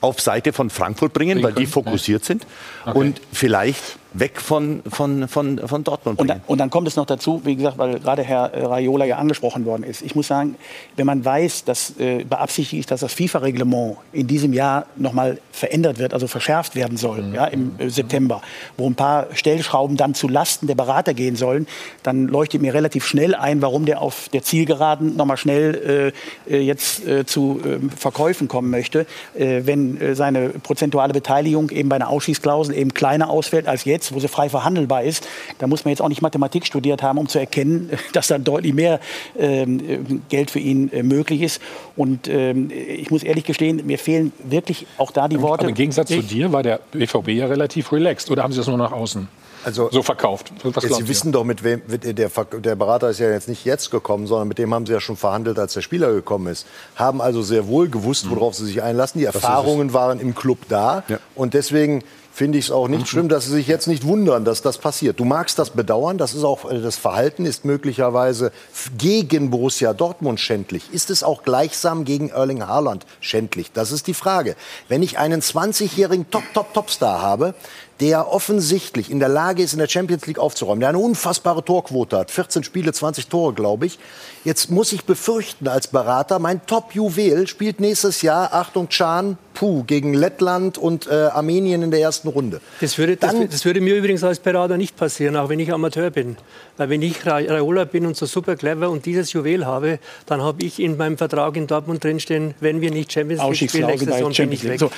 auf 0.00 0.20
Seite 0.20 0.52
von 0.52 0.70
Frankfurt 0.70 1.12
bringen, 1.12 1.42
weil 1.42 1.54
die 1.54 1.66
fokussiert 1.66 2.24
sind 2.24 2.46
okay. 2.84 2.98
und 2.98 3.20
vielleicht 3.32 3.98
weg 4.18 4.40
von, 4.40 4.82
von, 4.88 5.28
von, 5.28 5.58
von 5.58 5.84
Dortmund 5.84 6.18
bringen. 6.18 6.30
Und 6.30 6.38
dann, 6.38 6.40
und 6.46 6.58
dann 6.58 6.70
kommt 6.70 6.88
es 6.88 6.96
noch 6.96 7.06
dazu, 7.06 7.42
wie 7.44 7.56
gesagt, 7.56 7.78
weil 7.78 7.98
gerade 8.00 8.22
Herr 8.22 8.52
äh, 8.52 8.64
Raiola 8.64 9.04
ja 9.04 9.16
angesprochen 9.16 9.64
worden 9.64 9.82
ist. 9.82 10.02
Ich 10.02 10.14
muss 10.14 10.26
sagen, 10.26 10.56
wenn 10.96 11.06
man 11.06 11.24
weiß, 11.24 11.64
dass 11.64 11.98
äh, 11.98 12.24
beabsichtigt 12.24 12.80
ist, 12.80 12.90
dass 12.90 13.00
das 13.00 13.12
FIFA-Reglement 13.12 13.96
in 14.12 14.26
diesem 14.26 14.52
Jahr 14.52 14.86
noch 14.96 15.12
mal 15.12 15.38
verändert 15.52 15.98
wird, 15.98 16.14
also 16.14 16.26
verschärft 16.26 16.74
werden 16.74 16.96
soll, 16.96 17.22
mhm. 17.22 17.34
ja, 17.34 17.46
im 17.46 17.72
äh, 17.78 17.88
September, 17.88 18.42
wo 18.76 18.88
ein 18.88 18.94
paar 18.94 19.28
Stellschrauben 19.32 19.96
dann 19.96 20.14
zu 20.14 20.28
Lasten 20.28 20.66
der 20.66 20.74
Berater 20.74 21.14
gehen 21.14 21.36
sollen, 21.36 21.66
dann 22.02 22.28
leuchtet 22.28 22.62
mir 22.62 22.74
relativ 22.74 23.06
schnell 23.06 23.34
ein, 23.34 23.62
warum 23.62 23.84
der 23.86 24.00
auf 24.00 24.28
der 24.30 24.42
Zielgeraden 24.42 25.16
noch 25.16 25.26
mal 25.26 25.36
schnell 25.36 26.12
äh, 26.48 26.54
äh 26.54 26.60
jetzt 26.60 27.06
äh, 27.06 27.24
zu 27.26 27.60
ähm, 27.64 27.90
Verkäufen 27.90 28.48
kommen 28.48 28.70
möchte, 28.70 29.06
wenn 29.34 30.14
seine 30.14 30.50
prozentuale 30.50 31.12
Beteiligung 31.12 31.70
eben 31.70 31.88
bei 31.88 31.96
einer 31.96 32.08
Ausschießklausel 32.08 32.74
eben 32.74 32.94
kleiner 32.94 33.30
ausfällt 33.30 33.68
als 33.68 33.84
jetzt 33.84 34.05
jetzt, 34.06 34.14
wo 34.14 34.20
sie 34.20 34.28
frei 34.28 34.48
verhandelbar 34.48 35.02
ist, 35.02 35.26
da 35.58 35.66
muss 35.66 35.84
man 35.84 35.90
jetzt 35.90 36.00
auch 36.00 36.08
nicht 36.08 36.22
Mathematik 36.22 36.66
studiert 36.66 37.02
haben, 37.02 37.18
um 37.18 37.28
zu 37.28 37.38
erkennen, 37.38 37.90
dass 38.12 38.28
da 38.28 38.38
deutlich 38.38 38.74
mehr 38.74 39.00
ähm, 39.38 40.22
Geld 40.28 40.50
für 40.50 40.58
ihn 40.58 40.92
äh, 40.92 41.02
möglich 41.02 41.42
ist. 41.42 41.60
Und 41.96 42.28
ähm, 42.28 42.70
ich 42.70 43.10
muss 43.10 43.22
ehrlich 43.22 43.44
gestehen, 43.44 43.82
mir 43.86 43.98
fehlen 43.98 44.32
wirklich 44.44 44.86
auch 44.98 45.10
da 45.10 45.28
die 45.28 45.40
Worte. 45.40 45.62
Aber 45.62 45.70
im 45.70 45.74
Gegensatz 45.74 46.08
zu 46.08 46.22
dir 46.22 46.52
war 46.52 46.62
der 46.62 46.80
BVB 46.92 47.28
ja 47.28 47.46
relativ 47.46 47.92
relaxed. 47.92 48.30
Oder 48.30 48.42
haben 48.42 48.52
Sie 48.52 48.58
das 48.58 48.66
nur 48.66 48.78
nach 48.78 48.92
außen? 48.92 49.28
Also, 49.64 49.88
so 49.90 50.04
verkauft. 50.04 50.52
Was 50.62 50.84
jetzt, 50.84 50.94
Sie 50.94 51.08
wissen 51.08 51.32
doch, 51.32 51.42
mit 51.42 51.64
wem 51.64 51.82
der, 51.88 52.30
der 52.30 52.76
Berater 52.76 53.10
ist 53.10 53.18
ja 53.18 53.28
jetzt 53.30 53.48
nicht 53.48 53.64
jetzt 53.64 53.90
gekommen, 53.90 54.28
sondern 54.28 54.46
mit 54.46 54.58
dem 54.58 54.72
haben 54.72 54.86
Sie 54.86 54.92
ja 54.92 55.00
schon 55.00 55.16
verhandelt, 55.16 55.58
als 55.58 55.74
der 55.74 55.80
Spieler 55.80 56.12
gekommen 56.12 56.46
ist. 56.46 56.68
Haben 56.94 57.20
also 57.20 57.42
sehr 57.42 57.66
wohl 57.66 57.88
gewusst, 57.88 58.30
worauf 58.30 58.54
Sie 58.54 58.64
sich 58.64 58.80
einlassen. 58.80 59.18
Die 59.18 59.24
Erfahrungen 59.24 59.92
waren 59.92 60.20
im 60.20 60.36
Club 60.36 60.58
da 60.68 61.02
ja. 61.08 61.18
und 61.34 61.54
deswegen 61.54 62.04
finde 62.36 62.58
ich 62.58 62.66
es 62.66 62.70
auch 62.70 62.86
nicht 62.86 63.00
mhm. 63.00 63.06
schlimm, 63.06 63.28
dass 63.30 63.46
Sie 63.46 63.52
sich 63.52 63.66
jetzt 63.66 63.88
nicht 63.88 64.04
wundern, 64.04 64.44
dass 64.44 64.60
das 64.60 64.76
passiert. 64.76 65.18
Du 65.18 65.24
magst 65.24 65.58
das 65.58 65.70
bedauern, 65.70 66.18
das 66.18 66.34
ist 66.34 66.44
auch 66.44 66.70
äh, 66.70 66.82
das 66.82 66.96
Verhalten 66.96 67.46
ist 67.46 67.64
möglicherweise 67.64 68.52
gegen 68.98 69.48
Borussia 69.48 69.94
Dortmund 69.94 70.38
schändlich. 70.38 70.92
Ist 70.92 71.08
es 71.08 71.22
auch 71.22 71.44
gleichsam 71.44 72.04
gegen 72.04 72.28
Erling 72.28 72.66
Haaland 72.66 73.06
schändlich? 73.20 73.72
Das 73.72 73.90
ist 73.90 74.06
die 74.06 74.12
Frage. 74.12 74.54
Wenn 74.86 75.02
ich 75.02 75.16
einen 75.16 75.40
20-jährigen 75.40 76.30
Top 76.30 76.42
Top 76.52 76.74
Topstar 76.74 77.22
habe, 77.22 77.54
der 78.00 78.30
offensichtlich 78.30 79.10
in 79.10 79.18
der 79.18 79.30
Lage 79.30 79.62
ist, 79.62 79.72
in 79.72 79.78
der 79.78 79.88
Champions 79.88 80.26
League 80.26 80.38
aufzuräumen, 80.38 80.80
der 80.80 80.90
eine 80.90 80.98
unfassbare 80.98 81.64
Torquote 81.64 82.18
hat, 82.18 82.30
14 82.30 82.64
Spiele, 82.64 82.92
20 82.92 83.28
Tore, 83.28 83.54
glaube 83.54 83.86
ich. 83.86 83.98
Jetzt 84.44 84.70
muss 84.70 84.92
ich 84.92 85.04
befürchten 85.04 85.68
als 85.68 85.86
Berater, 85.86 86.38
mein 86.38 86.66
Top-Juwel 86.66 87.46
spielt 87.46 87.80
nächstes 87.80 88.20
Jahr, 88.20 88.52
Achtung, 88.52 88.88
Can, 88.90 89.38
Puh, 89.56 89.84
gegen 89.84 90.12
Lettland 90.12 90.76
und 90.76 91.06
äh, 91.06 91.14
Armenien 91.14 91.82
in 91.82 91.90
der 91.90 92.00
ersten 92.00 92.28
Runde. 92.28 92.60
Das 92.82 92.98
würde, 92.98 93.16
das, 93.16 93.34
das, 93.50 93.64
würde 93.64 93.80
mir 93.80 93.94
übrigens 93.94 94.22
als 94.22 94.38
Berater 94.38 94.76
nicht 94.76 94.96
passieren, 94.96 95.34
auch 95.34 95.48
wenn 95.48 95.58
ich 95.58 95.72
Amateur 95.72 96.10
bin. 96.10 96.36
Weil 96.76 96.90
wenn 96.90 97.00
ich 97.00 97.24
Raiola 97.24 97.86
bin 97.86 98.04
und 98.04 98.18
so 98.18 98.26
super 98.26 98.54
clever 98.56 98.90
und 98.90 99.06
dieses 99.06 99.32
Juwel 99.32 99.64
habe, 99.64 99.98
dann 100.26 100.42
habe 100.42 100.62
ich 100.62 100.78
in 100.78 100.98
meinem 100.98 101.16
Vertrag 101.16 101.56
in 101.56 101.66
Dortmund 101.66 102.04
drinstehen, 102.04 102.54
wenn 102.60 102.82
wir 102.82 102.90
nicht 102.90 103.10
Champions 103.10 103.42
League 103.44 103.70
spielen, 103.70 103.86
nächste 103.86 104.12
Saison 104.12 104.30
bin 104.30 104.52
ich 104.52 104.62
weg. 104.62 104.78
So. 104.78 104.90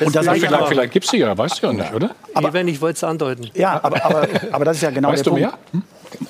Und 0.00 0.14
das 0.14 0.28
vielleicht, 0.28 0.68
vielleicht 0.68 0.92
gibt 0.92 1.06
es 1.06 1.10
sie 1.10 1.18
ja, 1.18 1.36
weißt 1.36 1.62
du 1.62 1.68
ja 1.68 1.72
nicht, 1.72 1.94
oder? 1.94 2.14
Aber, 2.34 2.54
Eben, 2.54 2.68
ich 2.68 2.82
wollte 2.82 2.96
es 2.96 3.04
andeuten. 3.04 3.50
Ja, 3.54 3.82
aber, 3.82 4.04
aber, 4.04 4.28
aber 4.52 4.64
das 4.66 4.76
ist 4.76 4.82
ja 4.82 4.90
genau 4.90 5.08
weißt 5.08 5.24
der 5.24 5.30
Punkt. 5.30 5.54
Hm? 5.72 5.82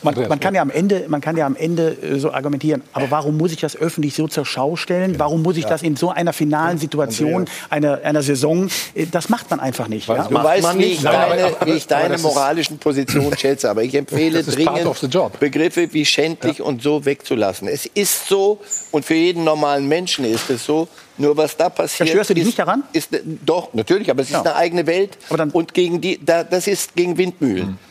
Man, 0.02 0.14
man, 0.28 0.40
kann 0.40 0.54
ja 0.54 0.62
am 0.62 0.70
Ende, 0.70 1.04
man 1.08 1.20
kann 1.20 1.36
ja 1.36 1.46
am 1.46 1.56
Ende 1.56 1.96
äh, 2.02 2.18
so 2.18 2.32
argumentieren, 2.32 2.82
aber 2.92 3.10
warum 3.10 3.36
muss 3.36 3.52
ich 3.52 3.60
das 3.60 3.76
öffentlich 3.76 4.14
so 4.14 4.28
zur 4.28 4.44
Schau 4.44 4.76
stellen? 4.76 5.18
Warum 5.18 5.42
muss 5.42 5.56
ich 5.56 5.64
das 5.64 5.82
in 5.82 5.96
so 5.96 6.10
einer 6.10 6.32
finalen 6.32 6.78
Situation 6.78 7.46
einer, 7.68 8.00
einer 8.02 8.22
Saison? 8.22 8.68
Äh, 8.94 9.06
das 9.06 9.28
macht 9.28 9.50
man 9.50 9.60
einfach 9.60 9.88
nicht. 9.88 10.08
Ja? 10.08 10.28
Du 10.28 10.34
weißt, 10.34 10.78
wie 10.78 10.84
ich 10.84 11.02
deine, 11.02 11.56
wie 11.64 11.70
ich 11.72 11.86
deine 11.86 12.18
moralischen 12.18 12.78
Positionen 12.78 13.36
schätze, 13.36 13.70
aber 13.70 13.82
ich 13.82 13.94
empfehle 13.94 14.42
dringend, 14.42 15.40
Begriffe 15.40 15.92
wie 15.92 16.04
schändlich 16.04 16.60
und 16.60 16.82
so 16.82 17.04
wegzulassen. 17.04 17.68
Es 17.68 17.86
ist 17.86 18.28
so 18.28 18.60
und 18.90 19.04
für 19.04 19.14
jeden 19.14 19.44
normalen 19.44 19.86
Menschen 19.88 20.24
ist 20.24 20.50
es 20.50 20.64
so. 20.64 20.88
Nur 21.18 21.36
was 21.36 21.54
da 21.54 21.68
passiert. 21.68 22.08
Verstörst 22.08 22.30
du 22.30 22.34
dich 22.34 22.42
ist, 22.42 22.46
nicht 22.46 22.58
daran? 22.58 22.82
Ist, 22.94 23.10
doch, 23.44 23.74
natürlich, 23.74 24.10
aber 24.10 24.22
es 24.22 24.28
ist 24.28 24.32
ja. 24.32 24.40
eine 24.40 24.56
eigene 24.56 24.86
Welt. 24.86 25.18
und 25.52 25.74
gegen 25.74 26.00
die, 26.00 26.18
da, 26.24 26.44
das 26.44 26.66
ist 26.66 26.96
gegen 26.96 27.18
Windmühlen. 27.18 27.70
Mhm. 27.72 27.89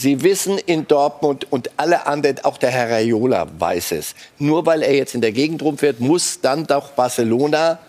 Sie 0.00 0.22
wissen 0.22 0.58
in 0.58 0.86
Dortmund 0.86 1.48
und 1.50 1.70
alle 1.76 2.06
anderen, 2.06 2.44
auch 2.44 2.56
der 2.56 2.70
Herr 2.70 2.88
Raiola 2.88 3.48
weiß 3.58 3.92
es. 3.92 4.14
Nur 4.38 4.64
weil 4.64 4.82
er 4.82 4.94
jetzt 4.94 5.16
in 5.16 5.20
der 5.20 5.32
Gegend 5.32 5.60
rumfährt, 5.60 5.98
muss 5.98 6.40
dann 6.40 6.68
doch 6.68 6.90
Barcelona 6.90 7.80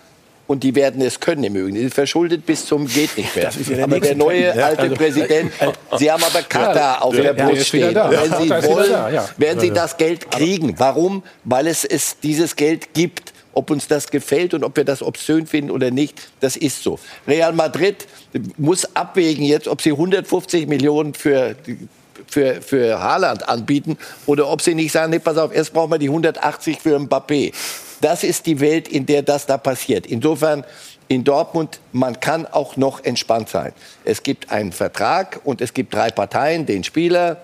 und 0.47 0.63
die 0.63 0.73
werden 0.73 1.03
es 1.03 1.19
können 1.19 1.43
im 1.43 1.55
Übrigen. 1.55 1.91
Verschuldet 1.91 2.47
bis 2.47 2.65
zum 2.65 2.87
geht 2.87 3.15
nicht 3.15 3.35
mehr. 3.35 3.51
Ja 3.77 3.83
aber 3.83 3.99
der 3.99 4.15
neue 4.15 4.51
alte 4.51 4.81
also, 4.81 4.95
Präsident, 4.95 5.51
Sie 5.99 6.11
haben 6.11 6.23
aber 6.23 6.41
Katar 6.41 6.75
ja, 6.75 7.01
auf 7.01 7.15
der 7.15 7.33
Brust 7.33 7.67
stehen. 7.67 7.93
Wenn 7.93 8.41
Sie 8.41 8.67
wollen, 8.67 9.21
werden 9.37 9.59
Sie 9.59 9.69
das 9.69 9.95
Geld 9.95 10.31
kriegen. 10.31 10.73
Warum? 10.79 11.21
Weil 11.43 11.67
es, 11.67 11.85
es 11.85 12.19
dieses 12.19 12.55
Geld 12.55 12.95
gibt. 12.95 13.33
Ob 13.53 13.71
uns 13.71 13.87
das 13.87 14.09
gefällt 14.09 14.53
und 14.53 14.63
ob 14.63 14.77
wir 14.77 14.83
das 14.83 15.01
obszön 15.01 15.47
finden 15.47 15.71
oder 15.71 15.91
nicht, 15.91 16.29
das 16.39 16.55
ist 16.55 16.83
so. 16.83 16.99
Real 17.27 17.53
Madrid 17.53 18.07
muss 18.57 18.95
abwägen 18.95 19.43
jetzt, 19.43 19.67
ob 19.67 19.81
sie 19.81 19.91
150 19.91 20.67
Millionen 20.67 21.13
für 21.13 21.55
für, 22.27 22.61
für 22.61 23.01
Haaland 23.01 23.47
anbieten 23.47 23.97
oder 24.25 24.49
ob 24.49 24.61
sie 24.61 24.75
nicht 24.75 24.91
sagen, 24.91 25.11
nee, 25.11 25.19
pass 25.19 25.37
auf, 25.37 25.53
erst 25.53 25.73
brauchen 25.73 25.91
wir 25.91 25.97
die 25.97 26.09
180 26.09 26.79
für 26.79 26.97
Mbappé. 26.97 27.53
Das 28.01 28.23
ist 28.23 28.45
die 28.45 28.59
Welt, 28.59 28.87
in 28.87 29.05
der 29.05 29.23
das 29.23 29.45
da 29.45 29.57
passiert. 29.57 30.05
Insofern 30.05 30.63
in 31.07 31.23
Dortmund, 31.23 31.79
man 31.91 32.19
kann 32.19 32.45
auch 32.45 32.77
noch 32.77 33.03
entspannt 33.03 33.49
sein. 33.49 33.73
Es 34.05 34.21
gibt 34.21 34.51
einen 34.51 34.71
Vertrag 34.71 35.41
und 35.43 35.59
es 35.59 35.73
gibt 35.73 35.93
drei 35.93 36.11
Parteien, 36.11 36.65
den 36.65 36.83
Spieler 36.83 37.37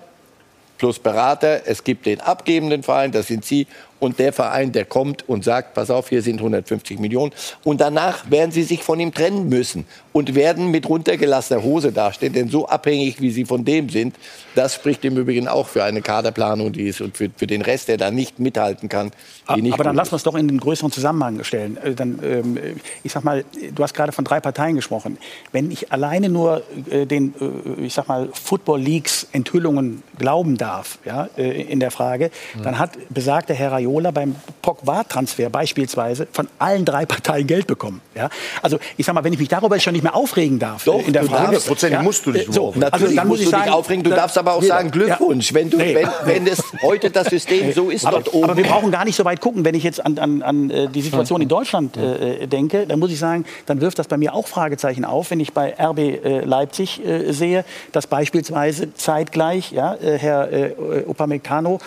plus 0.78 0.98
Berater, 0.98 1.62
es 1.66 1.84
gibt 1.84 2.06
den 2.06 2.20
abgebenden 2.20 2.82
Verein, 2.82 3.10
das 3.10 3.28
sind 3.28 3.44
Sie, 3.44 3.66
und 3.98 4.18
der 4.18 4.32
Verein, 4.32 4.72
der 4.72 4.84
kommt 4.84 5.28
und 5.28 5.44
sagt, 5.44 5.74
pass 5.74 5.90
auf, 5.90 6.08
hier 6.08 6.22
sind 6.22 6.38
150 6.38 6.98
Millionen. 6.98 7.32
Und 7.64 7.80
danach 7.80 8.30
werden 8.30 8.50
sie 8.50 8.62
sich 8.62 8.82
von 8.82 9.00
ihm 9.00 9.12
trennen 9.12 9.48
müssen 9.48 9.86
und 10.12 10.34
werden 10.34 10.70
mit 10.70 10.88
runtergelassener 10.88 11.62
Hose 11.62 11.92
dastehen. 11.92 12.32
Denn 12.32 12.48
so 12.48 12.66
abhängig, 12.66 13.20
wie 13.20 13.30
sie 13.30 13.44
von 13.44 13.64
dem 13.64 13.88
sind, 13.88 14.16
das 14.54 14.74
spricht 14.74 15.04
im 15.04 15.16
Übrigen 15.16 15.48
auch 15.48 15.68
für 15.68 15.84
eine 15.84 16.02
Kaderplanung, 16.02 16.72
die 16.72 16.88
ist 16.88 17.00
und 17.00 17.16
für, 17.16 17.30
für 17.36 17.46
den 17.46 17.62
Rest, 17.62 17.88
der 17.88 17.96
da 17.98 18.10
nicht 18.10 18.38
mithalten 18.38 18.88
kann. 18.88 19.10
Aber 19.46 19.84
dann 19.84 19.94
lassen 19.94 20.12
wir 20.12 20.16
es 20.16 20.22
doch 20.22 20.34
in 20.34 20.48
den 20.48 20.58
größeren 20.58 20.90
Zusammenhang 20.90 21.44
stellen. 21.44 21.76
Äh, 21.76 21.94
dann, 21.94 22.18
ähm, 22.22 22.58
ich 23.02 23.12
sag 23.12 23.24
mal, 23.24 23.44
du 23.74 23.82
hast 23.82 23.94
gerade 23.94 24.12
von 24.12 24.24
drei 24.24 24.40
Parteien 24.40 24.76
gesprochen. 24.76 25.18
Wenn 25.52 25.70
ich 25.70 25.92
alleine 25.92 26.28
nur 26.28 26.62
äh, 26.90 27.06
den, 27.06 27.34
äh, 27.40 27.84
ich 27.84 27.94
sag 27.94 28.08
mal, 28.08 28.28
Football 28.32 28.80
Leagues 28.80 29.26
Enthüllungen 29.32 30.02
glauben 30.18 30.56
darf, 30.56 30.98
ja, 31.04 31.28
äh, 31.36 31.62
in 31.62 31.80
der 31.80 31.90
Frage, 31.90 32.30
mhm. 32.54 32.62
dann 32.62 32.78
hat 32.78 32.92
besagter 33.10 33.54
Herr 33.54 33.72
Raiola 33.86 34.10
beim 34.10 34.34
Pogba-Transfer 34.62 35.48
beispielsweise 35.48 36.26
von 36.32 36.48
allen 36.58 36.84
drei 36.84 37.06
Parteien 37.06 37.46
Geld 37.46 37.66
bekommen. 37.66 38.00
Ja? 38.14 38.28
Also 38.62 38.78
ich 38.96 39.06
sag 39.06 39.14
mal, 39.14 39.24
wenn 39.24 39.32
ich 39.32 39.38
mich 39.38 39.48
darüber 39.48 39.78
schon 39.78 39.92
nicht 39.92 40.02
mehr 40.02 40.14
aufregen 40.14 40.58
darf 40.58 40.84
Doch, 40.84 41.06
in 41.06 41.12
der 41.12 41.24
Frage, 41.24 41.58
ja, 41.88 42.02
musst 42.02 42.26
du 42.26 42.32
dich 42.32 42.48
so, 42.50 42.72
Natürlich 42.74 42.92
also 42.92 43.16
dann 43.16 43.28
muss 43.28 43.40
ich 43.40 43.48
sagen, 43.48 43.70
aufregen. 43.70 44.04
Du 44.04 44.10
darfst 44.10 44.36
aber 44.36 44.54
auch 44.54 44.62
jeder. 44.62 44.74
sagen 44.74 44.90
Glückwunsch, 44.90 45.54
wenn 45.54 45.70
du, 45.70 45.76
nee. 45.76 45.94
wenn, 45.94 46.08
wenn 46.24 46.46
es 46.46 46.62
heute 46.82 47.10
das 47.10 47.28
System 47.28 47.72
so 47.72 47.90
ist 47.90 48.04
aber, 48.04 48.18
dort 48.18 48.34
oben. 48.34 48.44
Aber 48.44 48.56
wir 48.56 48.64
brauchen 48.64 48.90
gar 48.90 49.04
nicht 49.04 49.16
so 49.16 49.24
weit 49.24 49.40
gucken. 49.40 49.64
Wenn 49.64 49.74
ich 49.74 49.82
jetzt 49.82 50.04
an, 50.04 50.18
an, 50.18 50.42
an 50.42 50.70
äh, 50.70 50.88
die 50.88 51.02
Situation 51.02 51.40
in 51.40 51.48
Deutschland 51.48 51.96
äh, 51.96 52.46
denke, 52.46 52.86
dann 52.86 52.98
muss 52.98 53.10
ich 53.10 53.18
sagen, 53.18 53.44
dann 53.66 53.80
wirft 53.80 53.98
das 53.98 54.08
bei 54.08 54.16
mir 54.16 54.34
auch 54.34 54.46
Fragezeichen 54.46 55.04
auf, 55.04 55.30
wenn 55.30 55.40
ich 55.40 55.52
bei 55.52 55.74
RB 55.78 55.98
äh, 55.98 56.40
Leipzig 56.40 57.04
äh, 57.04 57.32
sehe, 57.32 57.64
dass 57.92 58.06
beispielsweise 58.06 58.94
zeitgleich 58.94 59.72
ja, 59.72 59.94
äh, 59.94 60.18
Herr 60.18 60.52
äh, 60.52 60.74
Upamecano 61.06 61.78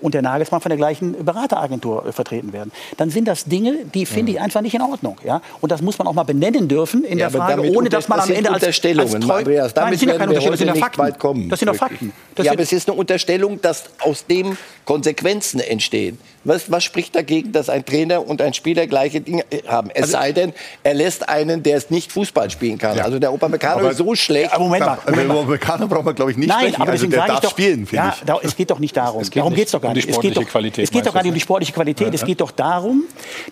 und 0.00 0.14
der 0.14 0.22
Nagelsmann 0.22 0.60
von 0.60 0.70
der 0.70 0.76
gleichen 0.76 1.24
Beratung 1.24 1.45
Berateragentur 1.48 2.06
äh, 2.06 2.12
vertreten 2.12 2.52
werden, 2.52 2.72
dann 2.96 3.10
sind 3.10 3.26
das 3.26 3.44
Dinge, 3.44 3.78
die 3.94 4.06
finde 4.06 4.32
ich 4.32 4.40
einfach 4.40 4.60
nicht 4.60 4.74
in 4.74 4.82
Ordnung. 4.82 5.16
Ja? 5.24 5.40
Und 5.60 5.72
das 5.72 5.82
muss 5.82 5.98
man 5.98 6.06
auch 6.08 6.14
mal 6.14 6.24
benennen 6.24 6.68
dürfen 6.68 7.04
in 7.04 7.18
ja, 7.18 7.28
der 7.28 7.40
Frage, 7.40 7.62
ohne 7.70 7.88
dass 7.88 8.08
man 8.08 8.20
am 8.20 8.30
Ende 8.30 8.50
als, 8.50 8.64
als 8.64 8.80
Treu 8.80 9.36
Andreas, 9.38 9.74
damit 9.74 9.74
Nein, 9.74 9.92
das 9.92 10.00
sind 10.00 10.08
ja 10.08 10.18
keine 10.18 10.32
Unterstellungen, 10.32 10.50
das 10.50 10.58
sind 10.58 10.68
ja 10.68 10.74
Fakten. 10.74 11.18
Kommen, 11.18 11.48
das 11.48 11.58
sind 11.58 11.68
doch 11.68 11.76
Fakten. 11.76 12.12
Das 12.34 12.46
ja, 12.46 12.52
aber 12.52 12.62
es 12.62 12.72
ist 12.72 12.88
eine 12.88 12.98
Unterstellung, 12.98 13.60
dass 13.60 13.84
aus 14.00 14.26
dem 14.26 14.56
Konsequenzen 14.84 15.60
entstehen. 15.60 16.18
Was, 16.46 16.70
was, 16.70 16.84
spricht 16.84 17.16
dagegen, 17.16 17.50
dass 17.50 17.68
ein 17.68 17.84
Trainer 17.84 18.26
und 18.26 18.40
ein 18.40 18.54
Spieler 18.54 18.86
gleiche 18.86 19.20
Dinge 19.20 19.44
haben? 19.66 19.90
Es 19.92 20.02
also, 20.02 20.12
sei 20.12 20.32
denn, 20.32 20.52
er 20.84 20.94
lässt 20.94 21.28
einen, 21.28 21.64
der 21.64 21.76
es 21.76 21.90
nicht 21.90 22.12
Fußball 22.12 22.50
spielen 22.50 22.78
kann. 22.78 22.96
Ja. 22.96 23.04
Also 23.04 23.18
der 23.18 23.32
Upamecano 23.32 23.88
ist 23.88 23.98
so 23.98 24.14
schlecht. 24.14 24.52
Ja, 24.52 24.58
Moment 24.58 24.86
mal. 24.86 24.98
Moment 25.08 25.28
mal. 25.28 25.38
Upamecano 25.38 25.88
braucht 25.88 26.04
man, 26.04 26.14
glaube 26.14 26.30
ich, 26.30 26.36
nicht 26.36 26.48
Nein, 26.48 26.68
sprechen. 26.68 26.82
aber 26.82 26.92
also 26.92 27.06
der 27.08 27.26
darf 27.26 27.40
doch, 27.40 27.50
spielen, 27.50 27.86
finde 27.86 27.96
ja, 27.96 28.14
ich. 28.16 28.24
Da, 28.24 28.38
es 28.42 28.54
geht 28.54 28.70
doch 28.70 28.78
nicht 28.78 28.96
darum. 28.96 29.22
Es 29.26 29.30
geht 29.30 29.40
darum 29.40 29.54
geht 29.54 29.66
es 29.66 29.72
doch 29.72 29.80
gar 29.80 29.92
nicht. 29.92 30.04
Um 30.04 30.08
die 30.08 30.12
sportliche 30.12 30.34
es 30.34 30.38
geht 30.38 30.50
Qualität. 30.50 30.84
es 30.84 30.90
geht 30.90 31.06
doch 31.06 31.14
gar 31.14 31.22
nicht 31.22 31.30
um 31.30 31.34
die 31.34 31.40
sportliche 31.40 31.72
Qualität. 31.72 32.14
Es 32.14 32.24
geht 32.24 32.40
doch 32.40 32.52
darum, 32.52 33.04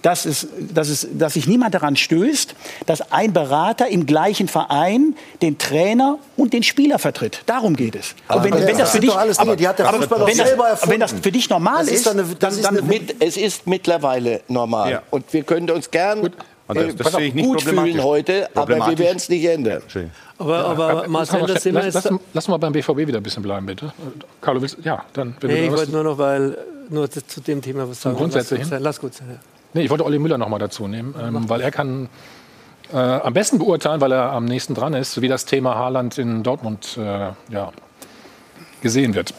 dass, 0.02 0.24
es, 0.24 0.46
dass, 0.60 0.88
es, 0.88 1.08
dass 1.12 1.34
sich 1.34 1.48
niemand 1.48 1.74
daran 1.74 1.96
stößt, 1.96 2.54
dass 2.86 3.10
ein 3.10 3.32
Berater 3.32 3.88
im 3.88 4.06
gleichen 4.06 4.46
Verein 4.46 5.16
den 5.42 5.58
Trainer 5.58 6.18
und 6.36 6.52
den 6.52 6.62
Spieler 6.62 7.00
vertritt. 7.00 7.42
Darum 7.46 7.74
geht 7.74 7.96
es. 7.96 8.14
Aber 8.28 8.44
wenn, 8.44 8.52
wenn 8.52 8.78
das 8.78 8.92
für 8.92 9.00
dich, 9.00 9.12
aber, 9.12 9.56
die 9.56 9.66
hat 9.66 9.78
der 9.78 9.88
aber, 9.88 10.26
wenn, 10.26 10.38
das, 10.38 10.88
wenn 10.88 11.00
das, 11.00 11.14
für 11.20 11.32
dich 11.32 11.50
normal 11.50 11.88
ist, 11.88 12.06
eine, 12.06 12.24
dann, 12.38 12.62
dann 12.62 12.83
mit, 12.86 13.22
es 13.22 13.36
ist 13.36 13.66
mittlerweile 13.66 14.40
normal. 14.48 14.90
Ja. 14.90 15.02
Und 15.10 15.32
wir 15.32 15.42
können 15.42 15.70
uns 15.70 15.90
gern 15.90 16.20
gut, 16.20 16.32
äh, 16.68 16.92
das, 16.94 17.12
das 17.12 17.20
äh, 17.20 17.30
gut 17.30 17.62
fühlen 17.62 18.02
heute, 18.02 18.48
aber 18.54 18.76
wir 18.88 18.98
werden 18.98 19.16
es 19.16 19.28
nicht 19.28 19.44
ändern. 19.44 19.82
Schön. 19.88 20.10
Aber, 20.38 20.64
aber 20.64 21.08
Marcel, 21.08 21.46
das 21.46 21.62
Thema 21.62 21.80
ist... 21.80 21.94
Lass, 21.94 22.10
lass, 22.32 22.48
mal 22.48 22.56
beim 22.56 22.72
BVB 22.72 22.98
wieder 22.98 23.18
ein 23.18 23.22
bisschen 23.22 23.42
bleiben, 23.42 23.66
bitte. 23.66 23.92
Carlo, 24.40 24.60
willst 24.60 24.78
Ja, 24.82 25.04
dann... 25.12 25.36
Wenn 25.40 25.50
nee, 25.50 25.66
ich 25.66 25.70
wollte 25.70 25.92
nur 25.92 26.04
noch, 26.04 26.18
weil... 26.18 26.56
Nur 26.90 27.10
zu 27.10 27.40
dem 27.40 27.62
Thema 27.62 27.88
was 27.88 28.02
sagen. 28.02 28.16
Grundsätzlich 28.16 28.68
lass, 28.68 28.80
lass 28.80 29.00
gut 29.00 29.14
sein. 29.14 29.28
Ja. 29.30 29.36
Nee, 29.74 29.84
ich 29.84 29.90
wollte 29.90 30.04
Olli 30.04 30.18
Müller 30.18 30.38
noch 30.38 30.48
mal 30.48 30.58
dazu 30.58 30.86
nehmen, 30.86 31.14
ähm, 31.20 31.48
weil 31.48 31.60
er 31.60 31.70
kann 31.70 32.08
äh, 32.92 32.96
am 32.96 33.32
besten 33.32 33.58
beurteilen, 33.58 34.00
weil 34.00 34.12
er 34.12 34.32
am 34.32 34.44
nächsten 34.44 34.74
dran 34.74 34.94
ist, 34.94 35.20
wie 35.20 35.28
das 35.28 35.46
Thema 35.46 35.74
Haaland 35.74 36.18
in 36.18 36.42
Dortmund 36.42 36.96
äh, 36.96 37.30
ja, 37.48 37.72
gesehen 38.82 39.14
wird. 39.14 39.34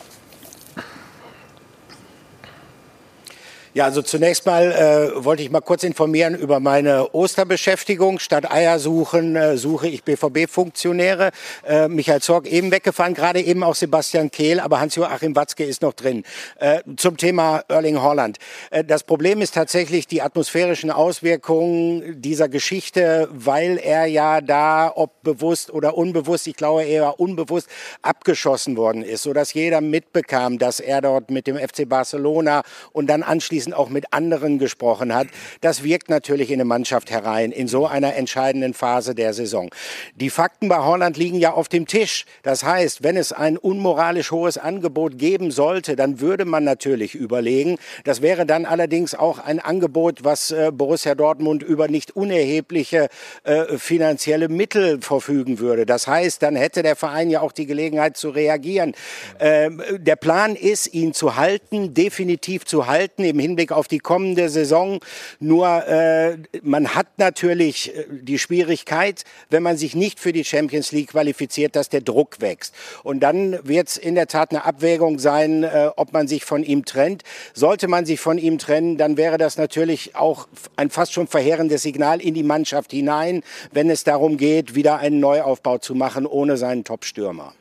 Ja, 3.75 3.83
also 3.83 4.01
zunächst 4.01 4.45
mal 4.45 4.71
äh, 4.71 5.25
wollte 5.25 5.43
ich 5.43 5.51
mal 5.51 5.59
kurz 5.59 5.83
informieren 5.83 6.33
über 6.33 6.61
meine 6.61 7.09
Osterbeschäftigung. 7.11 8.19
Statt 8.19 8.49
Eier 8.49 8.79
suchen, 8.79 9.35
äh, 9.35 9.57
suche 9.57 9.89
ich 9.89 10.05
BVB-Funktionäre. 10.05 11.31
Äh, 11.67 11.89
Michael 11.89 12.21
Zorg 12.21 12.47
eben 12.47 12.71
weggefahren, 12.71 13.13
gerade 13.13 13.41
eben 13.41 13.63
auch 13.63 13.75
Sebastian 13.75 14.31
Kehl, 14.31 14.61
aber 14.61 14.79
Hans-Joachim 14.79 15.35
Watzke 15.35 15.65
ist 15.65 15.81
noch 15.81 15.91
drin. 15.91 16.23
Äh, 16.57 16.83
zum 16.95 17.17
Thema 17.17 17.65
Erling 17.67 18.01
Holland. 18.01 18.37
Äh, 18.71 18.85
das 18.85 19.03
Problem 19.03 19.41
ist 19.41 19.55
tatsächlich 19.55 20.07
die 20.07 20.21
atmosphärischen 20.21 20.89
Auswirkungen 20.89 22.21
dieser 22.21 22.47
Geschichte, 22.47 23.27
weil 23.33 23.77
er 23.77 24.05
ja 24.05 24.39
da, 24.39 24.89
ob 24.95 25.21
bewusst 25.21 25.69
oder 25.69 25.97
unbewusst, 25.97 26.47
ich 26.47 26.55
glaube 26.55 26.85
eher 26.85 27.19
unbewusst, 27.19 27.67
abgeschossen 28.01 28.77
worden 28.77 29.03
ist, 29.03 29.23
sodass 29.23 29.53
jeder 29.53 29.81
mitbekam, 29.81 30.59
dass 30.59 30.79
er 30.79 31.01
dort 31.01 31.29
mit 31.29 31.45
dem 31.45 31.57
FC 31.57 31.89
Barcelona 31.89 32.61
und 32.93 33.07
dann 33.07 33.21
anschließend 33.21 33.64
anschließend 33.65 33.75
auch 33.75 33.89
mit 33.89 34.13
anderen 34.13 34.59
gesprochen 34.59 35.13
hat. 35.13 35.27
Das 35.61 35.83
wirkt 35.83 36.09
natürlich 36.09 36.49
in 36.49 36.55
eine 36.55 36.65
Mannschaft 36.65 37.11
herein, 37.11 37.51
in 37.51 37.67
so 37.67 37.87
einer 37.87 38.15
entscheidenden 38.15 38.73
Phase 38.73 39.15
der 39.15 39.33
Saison. 39.33 39.69
Die 40.15 40.29
Fakten 40.29 40.69
bei 40.69 40.77
Holland 40.77 41.17
liegen 41.17 41.39
ja 41.39 41.53
auf 41.53 41.67
dem 41.67 41.87
Tisch. 41.87 42.25
Das 42.43 42.63
heißt, 42.63 43.03
wenn 43.03 43.17
es 43.17 43.31
ein 43.31 43.57
unmoralisch 43.57 44.31
hohes 44.31 44.57
Angebot 44.57 45.17
geben 45.17 45.51
sollte, 45.51 45.95
dann 45.95 46.19
würde 46.19 46.45
man 46.45 46.63
natürlich 46.63 47.15
überlegen. 47.15 47.77
Das 48.03 48.21
wäre 48.21 48.45
dann 48.45 48.65
allerdings 48.65 49.15
auch 49.15 49.39
ein 49.39 49.59
Angebot, 49.59 50.23
was 50.23 50.51
äh, 50.51 50.71
Borussia 50.71 51.15
Dortmund 51.15 51.63
über 51.63 51.87
nicht 51.87 52.15
unerhebliche 52.15 53.07
äh, 53.43 53.77
finanzielle 53.77 54.49
Mittel 54.49 55.01
verfügen 55.01 55.59
würde. 55.59 55.85
Das 55.85 56.07
heißt, 56.07 56.41
dann 56.41 56.55
hätte 56.55 56.83
der 56.83 56.95
Verein 56.95 57.29
ja 57.29 57.41
auch 57.41 57.51
die 57.51 57.65
Gelegenheit 57.65 58.17
zu 58.17 58.29
reagieren. 58.29 58.93
Ähm, 59.39 59.81
der 59.97 60.15
Plan 60.15 60.55
ist, 60.55 60.93
ihn 60.93 61.13
zu 61.13 61.35
halten, 61.35 61.93
definitiv 61.93 62.65
zu 62.65 62.87
halten 62.87 63.23
im 63.23 63.39
Hinblick 63.39 63.54
Hinblick 63.55 63.71
auf 63.71 63.87
die 63.87 63.99
kommende 63.99 64.49
Saison. 64.49 64.99
Nur 65.39 65.87
äh, 65.87 66.37
man 66.61 66.93
hat 66.93 67.07
natürlich 67.17 67.95
äh, 67.95 68.05
die 68.09 68.37
Schwierigkeit, 68.37 69.23
wenn 69.49 69.63
man 69.63 69.77
sich 69.77 69.95
nicht 69.95 70.19
für 70.19 70.33
die 70.33 70.43
Champions 70.43 70.91
League 70.91 71.11
qualifiziert, 71.11 71.77
dass 71.77 71.87
der 71.87 72.01
Druck 72.01 72.41
wächst. 72.41 72.75
Und 73.03 73.21
dann 73.21 73.57
wird 73.63 73.87
es 73.87 73.97
in 73.97 74.15
der 74.15 74.27
Tat 74.27 74.51
eine 74.51 74.65
Abwägung 74.65 75.19
sein, 75.19 75.63
äh, 75.63 75.89
ob 75.95 76.11
man 76.11 76.27
sich 76.27 76.43
von 76.43 76.63
ihm 76.63 76.83
trennt. 76.83 77.23
Sollte 77.53 77.87
man 77.87 78.05
sich 78.05 78.19
von 78.19 78.37
ihm 78.37 78.57
trennen, 78.57 78.97
dann 78.97 79.15
wäre 79.15 79.37
das 79.37 79.57
natürlich 79.57 80.15
auch 80.17 80.49
ein 80.75 80.89
fast 80.89 81.13
schon 81.13 81.27
verheerendes 81.27 81.81
Signal 81.81 82.19
in 82.21 82.33
die 82.33 82.43
Mannschaft 82.43 82.91
hinein, 82.91 83.41
wenn 83.71 83.89
es 83.89 84.03
darum 84.03 84.35
geht, 84.35 84.75
wieder 84.75 84.97
einen 84.97 85.21
Neuaufbau 85.21 85.77
zu 85.77 85.95
machen 85.95 86.25
ohne 86.25 86.57
seinen 86.57 86.83
Top-Stürmer. 86.83 87.53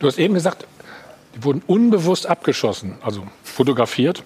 Du 0.00 0.06
hast 0.06 0.18
eben 0.18 0.34
gesagt, 0.34 0.66
die 1.36 1.44
wurden 1.44 1.62
unbewusst 1.66 2.26
abgeschossen, 2.26 2.96
also 3.02 3.22
fotografiert 3.44 4.24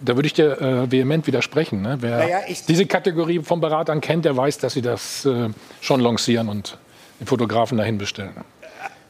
da 0.00 0.16
würde 0.16 0.26
ich 0.26 0.32
dir 0.32 0.60
äh, 0.60 0.90
vehement 0.90 1.26
widersprechen. 1.26 1.82
Ne? 1.82 1.98
Wer 2.00 2.18
naja, 2.18 2.38
diese 2.68 2.86
Kategorie 2.86 3.40
von 3.40 3.60
Beratern 3.60 4.00
kennt, 4.00 4.24
der 4.24 4.36
weiß, 4.36 4.58
dass 4.58 4.74
sie 4.74 4.82
das 4.82 5.24
äh, 5.24 5.48
schon 5.80 6.00
lancieren 6.00 6.48
und 6.48 6.78
den 7.20 7.26
Fotografen 7.26 7.78
dahin 7.78 7.98
bestellen. 7.98 8.32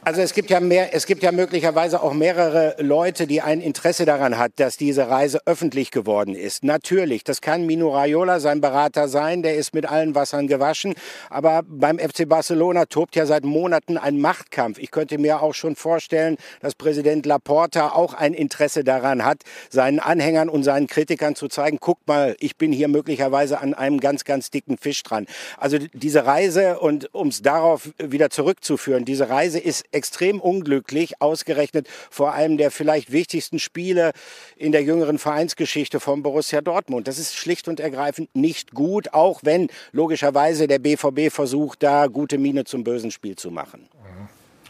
Also 0.03 0.21
es 0.21 0.33
gibt 0.33 0.49
ja 0.49 0.59
mehr, 0.59 0.95
es 0.95 1.05
gibt 1.05 1.21
ja 1.21 1.31
möglicherweise 1.31 2.01
auch 2.01 2.13
mehrere 2.13 2.75
Leute, 2.79 3.27
die 3.27 3.41
ein 3.41 3.61
Interesse 3.61 4.03
daran 4.03 4.39
hat, 4.39 4.53
dass 4.55 4.75
diese 4.75 5.09
Reise 5.09 5.41
öffentlich 5.45 5.91
geworden 5.91 6.33
ist. 6.33 6.63
Natürlich, 6.63 7.23
das 7.23 7.39
kann 7.39 7.67
Mino 7.67 7.89
Raiola 7.89 8.39
sein 8.39 8.61
Berater 8.61 9.07
sein, 9.07 9.43
der 9.43 9.57
ist 9.57 9.75
mit 9.75 9.85
allen 9.85 10.15
Wassern 10.15 10.47
gewaschen. 10.47 10.95
Aber 11.29 11.61
beim 11.67 11.99
FC 11.99 12.27
Barcelona 12.27 12.85
tobt 12.85 13.15
ja 13.15 13.27
seit 13.27 13.43
Monaten 13.43 13.99
ein 13.99 14.19
Machtkampf. 14.19 14.79
Ich 14.79 14.89
könnte 14.89 15.19
mir 15.19 15.43
auch 15.43 15.53
schon 15.53 15.75
vorstellen, 15.75 16.37
dass 16.61 16.73
Präsident 16.73 17.27
Laporta 17.27 17.89
auch 17.89 18.15
ein 18.15 18.33
Interesse 18.33 18.83
daran 18.83 19.23
hat, 19.23 19.43
seinen 19.69 19.99
Anhängern 19.99 20.49
und 20.49 20.63
seinen 20.63 20.87
Kritikern 20.87 21.35
zu 21.35 21.47
zeigen, 21.47 21.77
guck 21.79 21.99
mal, 22.07 22.35
ich 22.39 22.57
bin 22.57 22.73
hier 22.73 22.87
möglicherweise 22.87 23.59
an 23.59 23.75
einem 23.75 23.99
ganz, 23.99 24.25
ganz 24.25 24.49
dicken 24.49 24.79
Fisch 24.79 25.03
dran. 25.03 25.27
Also 25.57 25.77
diese 25.93 26.25
Reise 26.25 26.79
und 26.79 27.13
um 27.13 27.27
es 27.27 27.43
darauf 27.43 27.91
wieder 27.99 28.31
zurückzuführen, 28.31 29.05
diese 29.05 29.29
Reise 29.29 29.59
ist 29.59 29.90
extrem 29.91 30.39
unglücklich, 30.39 31.21
ausgerechnet 31.21 31.87
vor 32.09 32.33
einem 32.33 32.57
der 32.57 32.71
vielleicht 32.71 33.11
wichtigsten 33.11 33.59
Spiele 33.59 34.11
in 34.55 34.71
der 34.71 34.83
jüngeren 34.83 35.17
Vereinsgeschichte 35.17 35.99
von 35.99 36.23
Borussia 36.23 36.61
Dortmund. 36.61 37.07
Das 37.07 37.19
ist 37.19 37.35
schlicht 37.35 37.67
und 37.67 37.79
ergreifend 37.79 38.35
nicht 38.35 38.71
gut, 38.71 39.13
auch 39.13 39.41
wenn 39.43 39.69
logischerweise 39.91 40.67
der 40.67 40.79
BVB 40.79 41.33
versucht, 41.33 41.83
da 41.83 42.07
gute 42.07 42.37
Miene 42.37 42.63
zum 42.63 42.83
bösen 42.83 43.11
Spiel 43.11 43.35
zu 43.35 43.51
machen. 43.51 43.87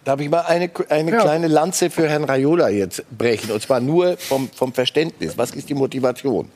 Darf 0.03 0.19
ich 0.19 0.29
mal 0.29 0.41
eine, 0.41 0.71
eine 0.89 1.11
ja. 1.11 1.21
kleine 1.21 1.47
Lanze 1.47 1.91
für 1.91 2.09
Herrn 2.09 2.23
Raiola 2.23 2.69
jetzt 2.69 3.03
brechen? 3.15 3.51
Und 3.51 3.61
zwar 3.61 3.79
nur 3.79 4.17
vom, 4.17 4.49
vom 4.49 4.73
Verständnis. 4.73 5.37
Was 5.37 5.51
ist 5.51 5.69
die 5.69 5.75
Motivation? 5.75 6.49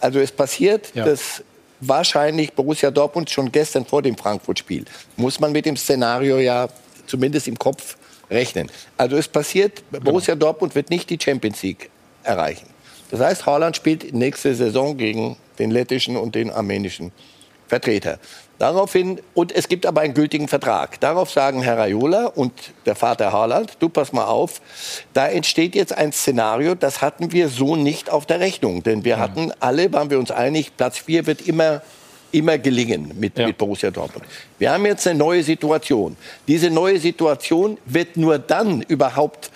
Also 0.00 0.18
es 0.18 0.32
passiert, 0.32 0.94
ja. 0.94 1.04
dass 1.04 1.42
wahrscheinlich 1.80 2.54
Borussia 2.54 2.90
Dortmund 2.90 3.28
schon 3.28 3.52
gestern 3.52 3.84
vor 3.84 4.00
dem 4.00 4.16
Frankfurt-Spiel, 4.16 4.86
muss 5.16 5.40
man 5.40 5.52
mit 5.52 5.66
dem 5.66 5.76
Szenario 5.76 6.38
ja 6.38 6.68
zumindest 7.06 7.48
im 7.48 7.58
Kopf 7.58 7.96
rechnen. 8.30 8.70
Also 8.96 9.16
es 9.16 9.28
passiert, 9.28 9.82
Borussia 9.90 10.34
genau. 10.34 10.46
Dortmund 10.46 10.74
wird 10.74 10.90
nicht 10.90 11.10
die 11.10 11.18
Champions 11.20 11.62
League 11.62 11.90
erreichen. 12.22 12.66
Das 13.10 13.20
heißt, 13.20 13.46
Haaland 13.46 13.76
spielt 13.76 14.12
nächste 14.12 14.54
Saison 14.54 14.96
gegen 14.96 15.36
den 15.58 15.70
lettischen 15.70 16.16
und 16.16 16.34
den 16.34 16.50
armenischen 16.50 17.12
Vertreter. 17.68 18.18
Daraufhin, 18.58 19.20
und 19.34 19.52
es 19.52 19.68
gibt 19.68 19.84
aber 19.84 20.00
einen 20.00 20.14
gültigen 20.14 20.48
Vertrag. 20.48 20.98
Darauf 21.00 21.30
sagen 21.30 21.62
Herr 21.62 21.78
Raiola 21.78 22.26
und 22.26 22.52
der 22.86 22.94
Vater 22.94 23.32
Haaland, 23.32 23.76
du 23.80 23.88
pass 23.88 24.12
mal 24.12 24.24
auf, 24.24 24.62
da 25.12 25.28
entsteht 25.28 25.74
jetzt 25.74 25.92
ein 25.92 26.12
Szenario, 26.12 26.74
das 26.74 27.02
hatten 27.02 27.32
wir 27.32 27.48
so 27.48 27.76
nicht 27.76 28.08
auf 28.08 28.24
der 28.24 28.40
Rechnung. 28.40 28.82
Denn 28.82 29.04
wir 29.04 29.18
hatten 29.18 29.52
alle, 29.60 29.92
waren 29.92 30.10
wir 30.10 30.18
uns 30.18 30.30
einig, 30.30 30.76
Platz 30.76 30.98
4 30.98 31.26
wird 31.26 31.42
immer 31.42 31.82
immer 32.36 32.58
gelingen 32.58 33.12
mit, 33.18 33.38
ja. 33.38 33.46
mit 33.46 33.58
Borussia 33.58 33.90
Dortmund. 33.90 34.26
Wir 34.58 34.72
haben 34.72 34.84
jetzt 34.86 35.06
eine 35.06 35.18
neue 35.18 35.42
Situation. 35.42 36.16
Diese 36.46 36.70
neue 36.70 36.98
Situation 36.98 37.78
wird 37.86 38.16
nur 38.16 38.38
dann 38.38 38.82
überhaupt 38.82 39.50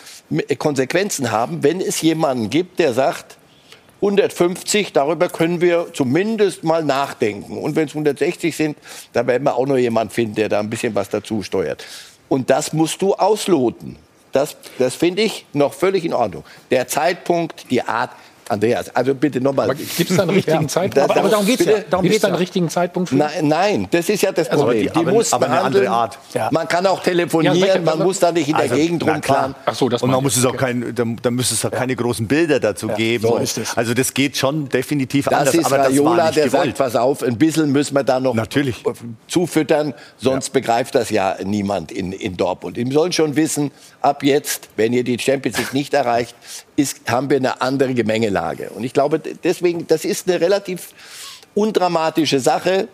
Konsequenzen 0.58 1.30
haben, 1.30 1.62
wenn 1.62 1.80
es 1.80 2.00
jemanden 2.00 2.50
gibt, 2.50 2.78
der 2.78 2.94
sagt, 2.94 3.36
150, 3.96 4.94
darüber 4.94 5.28
können 5.28 5.60
wir 5.60 5.88
zumindest 5.92 6.64
mal 6.64 6.82
nachdenken. 6.82 7.58
Und 7.58 7.76
wenn 7.76 7.86
es 7.86 7.90
160 7.90 8.56
sind, 8.56 8.78
dann 9.12 9.26
werden 9.26 9.44
wir 9.44 9.56
auch 9.56 9.66
noch 9.66 9.76
jemanden 9.76 10.12
finden, 10.12 10.36
der 10.36 10.48
da 10.48 10.58
ein 10.58 10.70
bisschen 10.70 10.94
was 10.94 11.10
dazu 11.10 11.42
steuert. 11.42 11.84
Und 12.28 12.48
das 12.48 12.72
musst 12.72 13.02
du 13.02 13.14
ausloten. 13.14 13.96
Das, 14.32 14.56
das 14.78 14.94
finde 14.94 15.22
ich 15.22 15.44
noch 15.52 15.74
völlig 15.74 16.04
in 16.04 16.14
Ordnung. 16.14 16.44
Der 16.70 16.88
Zeitpunkt, 16.88 17.70
die 17.70 17.82
Art, 17.82 18.10
Andreas, 18.50 18.94
also 18.94 19.14
bitte 19.14 19.40
nochmal. 19.40 19.74
Gibt 19.74 20.10
es 20.10 20.16
da 20.16 20.22
einen 20.22 20.32
richtigen 20.32 20.62
ja, 20.62 20.68
Zeitpunkt? 20.68 20.98
aber, 20.98 21.20
aber 21.20 21.28
darum 21.28 21.46
geht 21.46 21.60
es 21.60 21.66
ja. 21.66 21.78
Darum 21.88 22.04
geht's 22.04 22.20
da 22.20 22.28
einen 22.28 22.36
richtigen 22.36 22.68
Zeitpunkt 22.68 23.10
für? 23.10 23.14
Nein, 23.14 23.46
nein, 23.46 23.88
das 23.90 24.08
ist 24.08 24.22
ja 24.22 24.32
das 24.32 24.48
also 24.48 24.64
Problem. 24.64 24.88
Also, 24.88 25.00
die, 25.00 25.06
die 25.06 25.12
muss 25.12 25.32
aber 25.32 25.46
eine 25.46 25.60
andere 25.60 25.88
Art. 25.88 26.18
Ja. 26.34 26.48
Man 26.50 26.66
kann 26.66 26.84
auch 26.86 27.00
telefonieren, 27.00 27.56
ja, 27.56 27.80
man 27.80 28.00
muss 28.00 28.18
da 28.18 28.32
nicht 28.32 28.48
in 28.48 28.54
der 28.54 28.62
also, 28.62 28.74
Gegend 28.74 29.06
rumplanen. 29.06 29.54
Ach 29.64 29.74
so, 29.74 29.88
das 29.88 30.02
Und 30.02 30.10
man 30.10 30.22
muss 30.22 30.36
es 30.36 30.44
auch 30.44 30.56
kein, 30.56 30.92
da, 30.94 31.04
da 31.22 31.30
müsste 31.30 31.54
es 31.54 31.64
auch 31.64 31.70
keine 31.70 31.94
großen 31.94 32.26
Bilder 32.26 32.58
dazu 32.58 32.88
geben. 32.88 33.28
So 33.28 33.36
ist 33.36 33.58
es. 33.58 33.76
Also 33.76 33.94
das 33.94 34.12
geht 34.12 34.36
schon 34.36 34.68
definitiv 34.68 35.26
das 35.26 35.34
anders. 35.34 35.54
Ist 35.54 35.66
aber 35.66 35.78
Raiola, 35.84 36.26
das 36.26 36.34
der 36.34 36.46
gewollt. 36.46 36.76
sagt, 36.76 36.78
pass 36.78 36.96
auf, 36.96 37.22
ein 37.22 37.38
bisschen 37.38 37.70
müssen 37.70 37.94
wir 37.94 38.02
da 38.02 38.18
noch 38.18 38.34
Natürlich. 38.34 38.82
zufüttern, 39.28 39.94
sonst 40.16 40.50
begreift 40.50 40.96
das 40.96 41.10
ja 41.10 41.36
niemand 41.44 41.92
in, 41.92 42.12
in 42.12 42.36
Dortmund. 42.36 42.76
Die 42.76 42.90
sollen 42.90 43.12
schon 43.12 43.36
wissen, 43.36 43.70
ab 44.00 44.24
jetzt, 44.24 44.68
wenn 44.76 44.92
ihr 44.92 45.04
die 45.04 45.18
Champions 45.18 45.58
League 45.58 45.72
nicht 45.72 45.94
erreicht, 45.94 46.34
ist, 46.76 47.11
haben 47.11 47.30
wir 47.30 47.37
eine 47.37 47.61
andere 47.61 47.94
Gemengelage. 47.94 48.70
Und 48.70 48.85
ich 48.85 48.92
glaube, 48.92 49.18
deswegen, 49.18 49.87
das 49.87 50.04
ist 50.04 50.28
eine 50.28 50.40
relativ 50.40 50.90
undramatische 51.54 52.40
Sache. 52.40 52.88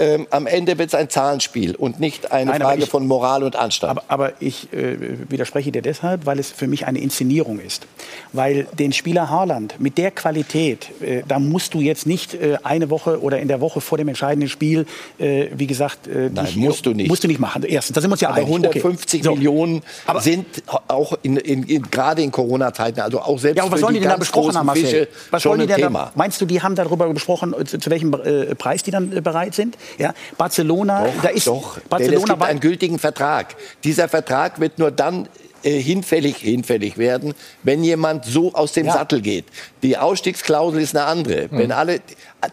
Ähm, 0.00 0.26
am 0.30 0.46
Ende 0.46 0.78
wird 0.78 0.88
es 0.88 0.94
ein 0.94 1.10
Zahlenspiel 1.10 1.76
und 1.76 2.00
nicht 2.00 2.32
eine 2.32 2.50
Nein, 2.50 2.62
Frage 2.62 2.82
ich, 2.84 2.88
von 2.88 3.06
Moral 3.06 3.44
und 3.44 3.54
Anstand. 3.54 3.90
Aber, 3.90 4.02
ein. 4.02 4.06
Aber, 4.08 4.32
ich 4.40 4.72
äh, 4.72 4.96
widerspreche 5.28 5.70
dir 5.70 5.82
deshalb, 5.82 6.26
weil 6.26 6.38
es 6.38 6.50
für 6.50 6.66
mich 6.66 6.86
eine 6.86 6.98
Inszenierung 6.98 7.60
ist. 7.60 7.86
Weil 8.32 8.66
den 8.78 8.92
Spieler 8.92 9.28
Haaland 9.28 9.78
mit 9.78 9.98
der 9.98 10.10
Qualität, 10.10 10.88
äh, 11.02 11.22
da 11.28 11.38
musst 11.38 11.74
du 11.74 11.80
jetzt 11.80 12.06
nicht 12.06 12.34
äh, 12.34 12.56
eine 12.62 12.90
Woche 12.90 13.20
oder 13.20 13.38
in 13.40 13.48
der 13.48 13.60
Woche 13.60 13.80
vor 13.80 13.98
dem 13.98 14.08
entscheidenden 14.08 14.48
Spiel, 14.48 14.86
äh, 15.18 15.48
wie 15.54 15.66
gesagt, 15.66 16.06
äh, 16.06 16.30
Nein, 16.32 16.48
musst 16.56 16.86
du 16.86 16.92
nicht. 16.92 17.08
Musst 17.08 17.22
du 17.24 17.28
nicht 17.28 17.40
machen. 17.40 17.62
Erstens, 17.62 17.94
da 17.94 18.00
sind 18.00 18.10
wir 18.10 18.14
uns 18.14 18.20
ja 18.22 18.30
aber 18.30 18.38
einig. 18.38 18.48
150 18.48 19.20
okay. 19.20 19.36
Millionen 19.36 19.82
aber, 20.06 20.20
sind 20.22 20.46
auch 20.88 21.18
in, 21.22 21.36
in, 21.36 21.64
in, 21.64 21.82
gerade 21.90 22.22
in 22.22 22.30
Corona-Zeiten, 22.30 23.00
also 23.00 23.20
auch 23.20 23.38
selbst 23.38 23.58
ja, 23.58 23.64
aber 23.64 23.72
was 23.72 23.80
sollen 23.80 23.94
die, 23.94 24.00
die 24.00 24.04
denn 24.04 24.12
da 24.12 24.18
besprochen 24.18 24.56
haben, 24.56 24.66
Marcel? 24.66 25.08
Was 25.30 25.42
sollen 25.42 25.60
die 25.60 25.66
denn 25.66 25.92
da, 25.92 26.12
meinst 26.14 26.40
du, 26.40 26.46
die 26.46 26.62
haben 26.62 26.74
darüber 26.74 27.12
gesprochen, 27.12 27.54
zu, 27.66 27.78
zu 27.78 27.90
welchem 27.90 28.14
äh, 28.14 28.54
Preis 28.54 28.82
die 28.82 28.90
dann 28.90 29.10
bereit 29.10 29.54
sind? 29.54 29.76
Ja, 29.98 30.14
Barcelona, 30.36 31.04
doch, 31.04 31.22
da 31.22 31.28
ist 31.28 31.46
doch. 31.46 31.80
Barcelona 31.88 32.18
es 32.18 32.24
gibt 32.24 32.42
einen 32.42 32.60
gültigen 32.60 32.98
Vertrag. 32.98 33.56
Dieser 33.84 34.08
Vertrag 34.08 34.60
wird 34.60 34.78
nur 34.78 34.90
dann 34.90 35.28
äh, 35.62 35.78
hinfällig, 35.78 36.38
hinfällig 36.38 36.96
werden, 36.96 37.34
wenn 37.62 37.84
jemand 37.84 38.24
so 38.24 38.54
aus 38.54 38.72
dem 38.72 38.86
ja. 38.86 38.94
Sattel 38.94 39.20
geht. 39.20 39.44
Die 39.82 39.98
Ausstiegsklausel 39.98 40.80
ist 40.80 40.96
eine 40.96 41.04
andere. 41.04 41.48
Mhm. 41.50 41.58
Wenn 41.58 41.72
alle, 41.72 42.00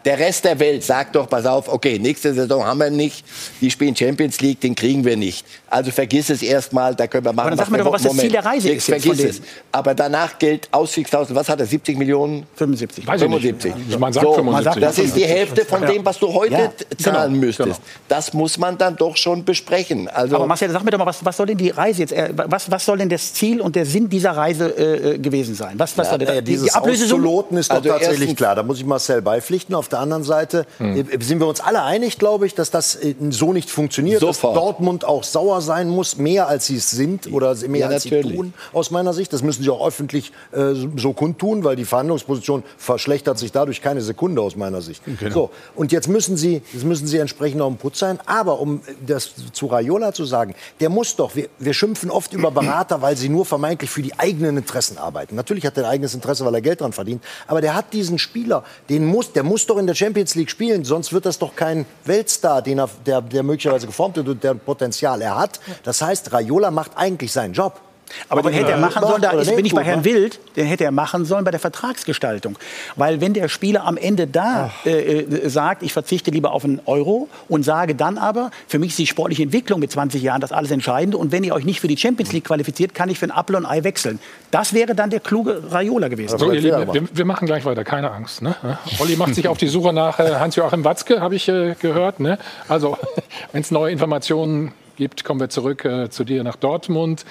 der 0.04 0.18
Rest 0.18 0.44
der 0.44 0.58
Welt 0.58 0.84
sagt 0.84 1.16
doch, 1.16 1.28
pass 1.28 1.46
auf, 1.46 1.68
okay, 1.68 1.98
nächste 1.98 2.34
Saison 2.34 2.64
haben 2.64 2.78
wir 2.78 2.90
nicht, 2.90 3.24
die 3.60 3.70
spielen 3.70 3.96
Champions 3.96 4.40
League, 4.40 4.60
den 4.60 4.74
kriegen 4.74 5.04
wir 5.04 5.16
nicht. 5.16 5.46
Also 5.70 5.90
vergiss 5.90 6.30
es 6.30 6.42
erstmal, 6.42 6.94
da 6.94 7.06
können 7.06 7.24
wir 7.24 7.32
machen. 7.32 7.48
Aber 7.48 7.56
dann 7.56 7.64
sag 7.64 7.70
mir 7.70 7.78
doch, 7.78 7.92
was 7.92 8.02
Moment, 8.02 8.18
das 8.18 8.22
Ziel 8.22 8.32
der 8.32 8.44
Reise 8.44 8.70
ist. 8.70 8.84
Vergiss 8.84 9.22
es. 9.22 9.42
Aber 9.72 9.94
danach 9.94 10.38
gilt 10.38 10.68
Ausstiegsklausel, 10.70 11.34
was 11.34 11.48
hat 11.48 11.60
er, 11.60 11.66
70 11.66 11.98
Millionen? 11.98 12.46
75. 12.56 13.06
Weiß 13.06 13.20
75. 13.20 13.74
Nicht. 13.74 13.98
Man 13.98 14.12
sagt 14.12 14.26
so, 14.26 14.34
75. 14.34 14.82
Das 14.82 14.98
ist 14.98 15.16
die 15.16 15.24
Hälfte 15.24 15.64
von 15.64 15.82
dem, 15.86 16.04
was 16.04 16.18
du 16.18 16.32
heute 16.32 16.54
ja, 16.54 16.70
zahlen 16.98 17.32
genau, 17.32 17.46
müsstest. 17.46 17.68
Genau. 17.68 17.78
Das 18.08 18.32
muss 18.32 18.58
man 18.58 18.78
dann 18.78 18.96
doch 18.96 19.16
schon 19.16 19.44
besprechen. 19.44 20.08
Also 20.08 20.36
Aber 20.36 20.46
Marcel, 20.46 20.70
sag 20.70 20.84
mir 20.84 20.90
doch 20.90 20.98
mal, 20.98 21.06
was, 21.06 21.24
was 21.24 21.36
soll 21.36 21.46
denn 21.46 21.58
die 21.58 21.70
Reise 21.70 22.00
jetzt, 22.00 22.12
äh, 22.12 22.30
was, 22.34 22.70
was 22.70 22.84
soll 22.84 22.98
denn 22.98 23.08
das 23.08 23.34
Ziel 23.34 23.60
und 23.60 23.76
der 23.76 23.84
Sinn 23.84 24.08
dieser 24.08 24.32
Reise 24.32 24.74
äh, 24.76 25.14
äh 25.14 25.18
gewesen 25.18 25.54
sein? 25.54 25.74
Was, 25.78 25.96
was 25.96 26.06
ja, 26.06 26.10
soll 26.10 26.18
denn, 26.18 26.34
ja, 26.34 26.40
dieses 26.40 26.72
die 26.72 26.78
Auszuloten 26.78 27.58
ist 27.58 27.70
doch 27.70 27.76
also 27.76 27.90
tatsächlich 27.90 28.36
klar. 28.36 28.54
Da 28.54 28.62
muss 28.62 28.78
ich 28.78 28.86
Marcel 28.86 29.22
beipflichten. 29.22 29.74
Auf 29.78 29.88
der 29.88 30.00
anderen 30.00 30.24
Seite 30.24 30.66
hm. 30.78 31.06
sind 31.20 31.40
wir 31.40 31.46
uns 31.46 31.60
alle 31.60 31.82
einig, 31.82 32.18
glaube 32.18 32.46
ich, 32.46 32.54
dass 32.54 32.70
das 32.70 32.96
äh, 32.96 33.14
so 33.30 33.52
nicht 33.52 33.70
funktioniert. 33.70 34.20
Sofort. 34.20 34.56
Dass 34.56 34.62
Dortmund 34.62 35.04
auch 35.04 35.24
sauer 35.24 35.60
sein 35.60 35.88
muss, 35.88 36.16
mehr 36.18 36.48
als 36.48 36.66
sie 36.66 36.76
es 36.76 36.90
sind 36.90 37.32
oder 37.32 37.54
mehr 37.68 37.82
ja, 37.82 37.86
als 37.88 38.04
natürlich. 38.04 38.32
sie 38.32 38.36
tun, 38.36 38.54
aus 38.72 38.90
meiner 38.90 39.12
Sicht. 39.12 39.32
Das 39.32 39.42
müssen 39.42 39.62
sie 39.62 39.70
auch 39.70 39.86
öffentlich 39.86 40.32
äh, 40.52 40.74
so 40.96 41.12
kundtun, 41.12 41.64
weil 41.64 41.76
die 41.76 41.84
Verhandlungsposition 41.84 42.62
verschlechtert 42.76 43.38
sich 43.38 43.52
dadurch 43.52 43.80
keine 43.80 44.00
Sekunde 44.00 44.42
aus 44.42 44.56
meiner 44.56 44.80
Sicht. 44.80 45.02
Genau. 45.04 45.32
So, 45.32 45.50
und 45.74 45.92
jetzt 45.92 46.08
müssen 46.08 46.36
sie, 46.36 46.62
jetzt 46.72 46.84
müssen 46.84 47.06
sie 47.06 47.18
entsprechend 47.18 47.60
auf 47.60 47.72
dem 47.72 47.78
Putz 47.78 47.98
sein. 47.98 48.18
Aber 48.26 48.60
um 48.60 48.80
das 49.06 49.32
zu 49.52 49.66
Raiola 49.66 50.12
zu 50.12 50.24
sagen, 50.24 50.54
der 50.80 50.88
muss 50.90 51.16
doch, 51.16 51.36
wir, 51.36 51.48
wir 51.58 51.74
schimpfen 51.74 52.10
oft 52.10 52.32
über 52.32 52.50
Berater, 52.50 53.00
weil 53.02 53.16
sie 53.16 53.28
nur 53.28 53.44
vermeintlich 53.44 53.90
für 53.90 54.02
die 54.02 54.18
eigenen 54.18 54.56
Interessen 54.56 54.98
arbeiten. 54.98 55.36
Natürlich 55.36 55.64
hat 55.64 55.76
er 55.76 55.84
ein 55.84 55.90
eigenes 55.90 56.14
Interesse, 56.14 56.44
weil 56.44 56.54
er 56.54 56.60
Geld 56.60 56.80
dran 56.80 56.92
verdient. 56.92 57.22
Aber 57.46 57.60
der 57.60 57.74
hat 57.74 57.92
diesen 57.92 58.18
Spieler, 58.18 58.64
den 58.88 59.06
muss, 59.06 59.32
der 59.32 59.42
muss 59.42 59.66
doch 59.70 59.78
in 59.78 59.86
der 59.86 59.94
Champions 59.94 60.34
League 60.34 60.50
spielen, 60.50 60.84
sonst 60.84 61.12
wird 61.12 61.26
das 61.26 61.38
doch 61.38 61.54
kein 61.54 61.86
Weltstar, 62.04 62.62
den 62.62 62.78
er, 62.78 62.88
der, 63.06 63.20
der 63.22 63.42
möglicherweise 63.42 63.86
geformt 63.86 64.16
wird 64.16 64.28
und 64.28 64.44
der 64.44 64.54
Potenzial 64.54 65.22
er 65.22 65.38
hat. 65.38 65.60
Das 65.82 66.02
heißt, 66.02 66.32
Raiola 66.32 66.70
macht 66.70 66.92
eigentlich 66.96 67.32
seinen 67.32 67.52
Job. 67.52 67.80
Aber 68.28 68.42
den 68.42 68.52
hätte 68.52 68.72
er 68.72 68.78
machen 68.78 69.02
sollen, 69.02 69.22
da 69.22 69.30
ist, 69.30 69.54
bin 69.54 69.64
ich 69.64 69.74
bei 69.74 69.82
Herrn 69.82 70.04
Wild, 70.04 70.40
den 70.56 70.66
hätte 70.66 70.84
er 70.84 70.90
machen 70.90 71.24
sollen 71.24 71.44
bei 71.44 71.50
der 71.50 71.60
Vertragsgestaltung. 71.60 72.58
Weil 72.96 73.20
wenn 73.20 73.34
der 73.34 73.48
Spieler 73.48 73.84
am 73.84 73.96
Ende 73.96 74.26
da 74.26 74.70
äh, 74.84 75.20
äh, 75.20 75.48
sagt, 75.48 75.82
ich 75.82 75.92
verzichte 75.92 76.30
lieber 76.30 76.52
auf 76.52 76.64
einen 76.64 76.80
Euro 76.86 77.28
und 77.48 77.64
sage 77.64 77.94
dann 77.94 78.18
aber, 78.18 78.50
für 78.66 78.78
mich 78.78 78.90
ist 78.90 78.98
die 78.98 79.06
sportliche 79.06 79.42
Entwicklung 79.42 79.80
mit 79.80 79.90
20 79.90 80.22
Jahren 80.22 80.40
das 80.40 80.52
alles 80.52 80.70
Entscheidende 80.70 81.16
und 81.16 81.32
wenn 81.32 81.44
ihr 81.44 81.54
euch 81.54 81.64
nicht 81.64 81.80
für 81.80 81.88
die 81.88 81.96
Champions 81.96 82.32
League 82.32 82.44
qualifiziert, 82.44 82.94
kann 82.94 83.08
ich 83.08 83.18
für 83.18 83.26
ein 83.26 83.30
Apfel 83.30 83.56
und 83.56 83.66
Ei 83.66 83.84
wechseln. 83.84 84.18
Das 84.50 84.72
wäre 84.72 84.94
dann 84.94 85.10
der 85.10 85.20
kluge 85.20 85.62
Raiola 85.70 86.08
gewesen. 86.08 86.38
So, 86.38 86.52
ihr 86.52 86.60
Lieben, 86.60 86.92
wir, 86.92 87.02
wir, 87.12 87.24
machen 87.24 87.46
gleich 87.46 87.64
weiter, 87.64 87.84
keine 87.84 88.10
Angst. 88.10 88.42
Ne? 88.42 88.54
Olli 88.98 89.16
macht 89.16 89.34
sich 89.34 89.48
auf 89.48 89.58
die 89.58 89.68
Suche 89.68 89.92
nach 89.92 90.18
äh, 90.18 90.36
Hans-Joachim 90.36 90.84
Watzke, 90.84 91.20
habe 91.20 91.36
ich 91.36 91.48
äh, 91.48 91.74
gehört. 91.80 92.20
Ne? 92.20 92.38
Also, 92.68 92.96
wenn 93.52 93.62
es 93.62 93.70
neue 93.70 93.92
Informationen 93.92 94.72
gibt, 94.98 95.24
kommen 95.24 95.40
wir 95.40 95.48
zurück 95.48 95.84
äh, 95.86 96.10
zu 96.10 96.24
dir 96.24 96.44
nach 96.44 96.56
Dortmund. 96.56 97.24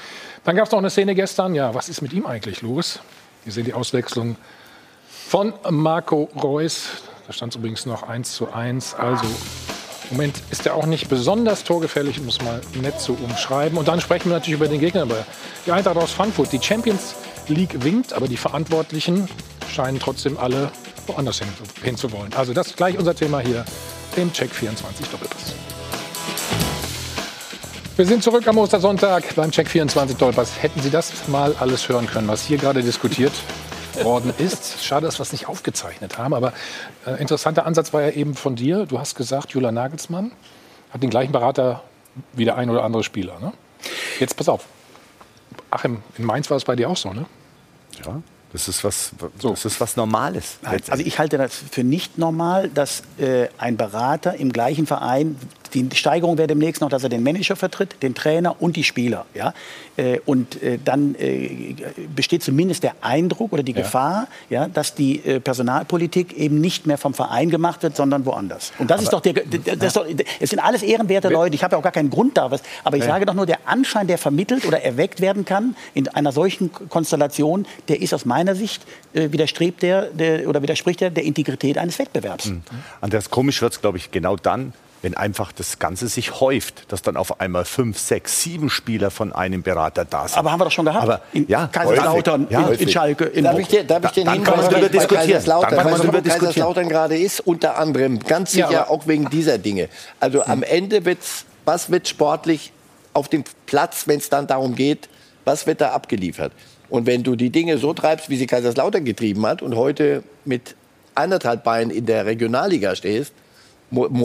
Dann 0.43 0.55
gab 0.55 0.65
es 0.65 0.71
noch 0.71 0.79
eine 0.79 0.89
Szene 0.89 1.13
gestern. 1.13 1.53
Ja, 1.53 1.75
was 1.75 1.89
ist 1.89 2.01
mit 2.01 2.13
ihm 2.13 2.25
eigentlich 2.25 2.63
los? 2.63 2.99
Wir 3.43 3.53
sehen 3.53 3.65
die 3.65 3.73
Auswechslung 3.73 4.37
von 5.07 5.53
Marco 5.69 6.29
Reus. 6.41 6.87
Da 7.27 7.33
stand 7.33 7.53
es 7.53 7.57
übrigens 7.57 7.85
noch 7.85 8.03
1 8.03 8.33
zu 8.33 8.51
1. 8.51 8.95
Also 8.95 9.25
im 10.09 10.17
Moment 10.17 10.41
ist 10.49 10.65
er 10.65 10.75
auch 10.75 10.85
nicht 10.85 11.09
besonders 11.09 11.65
torgefährlich, 11.65 12.19
um 12.19 12.29
es 12.29 12.41
mal 12.41 12.61
nett 12.81 12.99
zu 13.01 13.13
umschreiben. 13.13 13.77
Und 13.77 13.89
dann 13.89 13.99
sprechen 13.99 14.29
wir 14.29 14.37
natürlich 14.37 14.59
über 14.59 14.69
den 14.69 14.79
Gegner. 14.79 15.01
Aber 15.01 15.25
die 15.65 15.71
Eintracht 15.73 15.97
aus 15.97 16.13
Frankfurt, 16.13 16.53
die 16.53 16.61
Champions 16.61 17.15
League 17.49 17.83
winkt, 17.83 18.13
aber 18.13 18.29
die 18.29 18.37
Verantwortlichen 18.37 19.27
scheinen 19.69 19.99
trotzdem 19.99 20.37
alle 20.37 20.71
woanders 21.05 21.39
hin, 21.39 21.49
hin 21.83 21.97
zu 21.97 22.11
wollen. 22.13 22.33
Also 22.33 22.53
das 22.53 22.67
ist 22.67 22.77
gleich 22.77 22.97
unser 22.97 23.13
Thema 23.13 23.39
hier 23.39 23.65
im 24.15 24.31
Check 24.31 24.51
24 24.51 25.09
Doppelpass. 25.09 25.53
Wir 27.97 28.05
sind 28.05 28.21
zurück 28.21 28.47
am 28.47 28.59
Ostersonntag 28.59 29.33
beim 29.33 29.49
Check 29.49 29.67
24 29.67 30.17
Dollpass. 30.17 30.61
Hätten 30.61 30.81
Sie 30.81 30.91
das 30.91 31.27
mal 31.29 31.55
alles 31.59 31.89
hören 31.89 32.05
können, 32.05 32.27
was 32.27 32.45
hier 32.45 32.59
gerade 32.59 32.83
diskutiert 32.83 33.33
worden 34.03 34.31
ist? 34.37 34.83
Schade, 34.83 35.07
dass 35.07 35.17
wir 35.17 35.23
es 35.23 35.31
nicht 35.31 35.47
aufgezeichnet 35.47 36.19
haben. 36.19 36.35
Aber 36.35 36.53
äh, 37.07 37.19
interessanter 37.19 37.65
Ansatz 37.65 37.93
war 37.93 38.03
ja 38.03 38.11
eben 38.11 38.35
von 38.35 38.55
dir. 38.55 38.85
Du 38.85 38.99
hast 38.99 39.15
gesagt, 39.15 39.49
Julian 39.53 39.73
Nagelsmann 39.73 40.31
hat 40.91 41.01
den 41.01 41.09
gleichen 41.09 41.31
Berater 41.31 41.81
wie 42.33 42.45
der 42.45 42.55
ein 42.55 42.69
oder 42.69 42.83
andere 42.83 43.03
Spieler. 43.03 43.39
Ne? 43.39 43.51
Jetzt 44.19 44.37
pass 44.37 44.47
auf. 44.47 44.65
Achim, 45.71 46.03
in 46.19 46.25
Mainz 46.25 46.51
war 46.51 46.57
es 46.57 46.65
bei 46.65 46.75
dir 46.75 46.91
auch 46.91 46.97
so, 46.97 47.13
ne? 47.13 47.25
Ja. 48.05 48.21
Das 48.53 48.67
ist 48.67 48.83
was, 48.83 49.11
so. 49.39 49.49
das 49.49 49.65
ist 49.65 49.81
was 49.81 49.97
Normales. 49.97 50.59
Also 50.63 51.03
ich 51.03 51.19
halte 51.19 51.37
das 51.37 51.55
für 51.55 51.83
nicht 51.83 52.17
normal, 52.17 52.69
dass 52.69 53.03
äh, 53.17 53.49
ein 53.57 53.75
Berater 53.75 54.35
im 54.35 54.53
gleichen 54.53 54.87
Verein 54.87 55.35
die 55.83 55.95
Steigerung 55.95 56.37
wäre 56.37 56.47
demnächst 56.47 56.81
noch, 56.81 56.89
dass 56.89 57.03
er 57.03 57.09
den 57.09 57.23
Manager 57.23 57.55
vertritt, 57.55 58.01
den 58.01 58.15
Trainer 58.15 58.55
und 58.61 58.75
die 58.75 58.83
Spieler. 58.83 59.25
Ja? 59.33 59.53
Äh, 59.97 60.19
und 60.25 60.61
äh, 60.61 60.79
dann 60.83 61.15
äh, 61.15 61.75
besteht 62.15 62.43
zumindest 62.43 62.83
der 62.83 62.95
Eindruck 63.01 63.51
oder 63.53 63.63
die 63.63 63.73
ja. 63.73 63.81
Gefahr, 63.81 64.27
ja, 64.49 64.67
dass 64.67 64.95
die 64.95 65.17
Personalpolitik 65.43 66.33
eben 66.37 66.61
nicht 66.61 66.87
mehr 66.87 66.97
vom 66.97 67.13
Verein 67.13 67.49
gemacht 67.49 67.83
wird, 67.83 67.95
sondern 67.95 68.25
woanders. 68.25 68.71
Und 68.79 68.89
das 68.89 68.97
aber, 68.99 69.03
ist 69.03 69.13
doch 69.13 69.21
der, 69.21 69.33
das, 69.33 69.95
ja. 69.95 70.03
doch, 70.03 70.07
es 70.39 70.49
sind 70.49 70.59
alles 70.59 70.83
ehrenwerte 70.83 71.29
Leute. 71.29 71.55
Ich 71.55 71.63
habe 71.63 71.73
ja 71.73 71.79
auch 71.79 71.83
gar 71.83 71.91
keinen 71.91 72.09
Grund 72.09 72.37
da, 72.37 72.51
was, 72.51 72.61
aber 72.83 72.97
ich 72.97 73.03
sage 73.03 73.25
doch 73.25 73.33
nur, 73.33 73.45
der 73.45 73.59
Anschein, 73.65 74.07
der 74.07 74.17
vermittelt 74.17 74.65
oder 74.65 74.81
erweckt 74.81 75.21
werden 75.21 75.45
kann 75.45 75.75
in 75.93 76.07
einer 76.07 76.31
solchen 76.31 76.71
Konstellation, 76.71 77.65
der 77.87 78.01
ist 78.01 78.13
aus 78.13 78.25
meiner 78.25 78.55
Sicht 78.55 78.83
widerstrebt 79.13 79.81
der, 79.81 80.03
der 80.07 80.47
oder 80.47 80.61
widerspricht 80.61 81.01
der 81.01 81.09
der 81.09 81.23
Integrität 81.23 81.77
eines 81.77 81.99
Wettbewerbs. 81.99 82.47
Mhm. 82.47 82.61
Andreas, 83.01 83.29
komisch 83.29 83.61
wird 83.61 83.73
es, 83.73 83.81
glaube 83.81 83.97
ich, 83.97 84.11
genau 84.11 84.35
dann, 84.35 84.73
wenn 85.01 85.15
einfach 85.15 85.51
das 85.51 85.79
Ganze 85.79 86.07
sich 86.07 86.39
häuft, 86.39 86.91
dass 86.91 87.01
dann 87.01 87.17
auf 87.17 87.39
einmal 87.39 87.65
fünf, 87.65 87.99
sechs, 87.99 88.41
sieben 88.41 88.69
Spieler 88.69 89.11
von 89.11 89.31
einem 89.33 89.61
Berater 89.61 90.05
da 90.05 90.27
sind. 90.27 90.37
Aber 90.37 90.51
haben 90.51 90.59
wir 90.59 90.65
doch 90.65 90.71
schon 90.71 90.85
gehabt. 90.85 91.03
Aber, 91.03 91.21
in 91.33 91.47
ja, 91.47 91.67
Kaiserslautern, 91.67 92.47
ja, 92.49 92.67
in, 92.69 92.79
in, 92.79 92.89
Schalke, 92.89 93.25
in 93.25 93.43
Darf 93.43 93.59
ich 93.59 93.67
dir, 93.67 93.83
darf 93.83 94.05
ich 94.05 94.11
dir 94.11 94.25
dann 94.25 94.43
kann 94.43 94.57
man 94.57 94.69
darüber 94.69 94.89
diskutieren. 94.89 95.27
Kaiserslautern, 95.27 95.69
dann 95.69 95.79
kann 95.79 95.91
man 95.91 96.01
darüber 96.01 96.21
diskutieren. 96.21 96.53
Kaiserslautern 96.53 96.89
gerade 96.89 97.17
ist, 97.17 97.39
unter 97.41 97.77
anderem, 97.77 98.19
ganz 98.19 98.51
sicher 98.51 98.71
ja, 98.71 98.89
auch 98.89 99.07
wegen 99.07 99.29
dieser 99.29 99.57
Dinge. 99.57 99.89
Also 100.19 100.43
am 100.43 100.63
Ende 100.63 101.05
wird's, 101.05 101.45
was 101.65 101.91
wird 101.91 102.07
sportlich 102.07 102.71
auf 103.13 103.27
dem 103.27 103.43
Platz, 103.65 104.07
wenn 104.07 104.19
es 104.19 104.29
dann 104.29 104.47
darum 104.47 104.75
geht, 104.75 105.09
was 105.45 105.67
wird 105.67 105.81
da 105.81 105.91
abgeliefert? 105.91 106.51
Und 106.89 107.05
wenn 107.05 107.23
du 107.23 107.35
die 107.35 107.49
Dinge 107.49 107.77
so 107.77 107.93
treibst, 107.93 108.29
wie 108.29 108.37
sie 108.37 108.47
Kaiserslautern 108.47 109.05
getrieben 109.05 109.45
hat 109.45 109.61
und 109.61 109.75
heute 109.75 110.23
mit 110.45 110.75
anderthalb 111.15 111.63
Beinen 111.63 111.91
in 111.91 112.05
der 112.05 112.25
Regionalliga 112.25 112.95
stehst, 112.95 113.33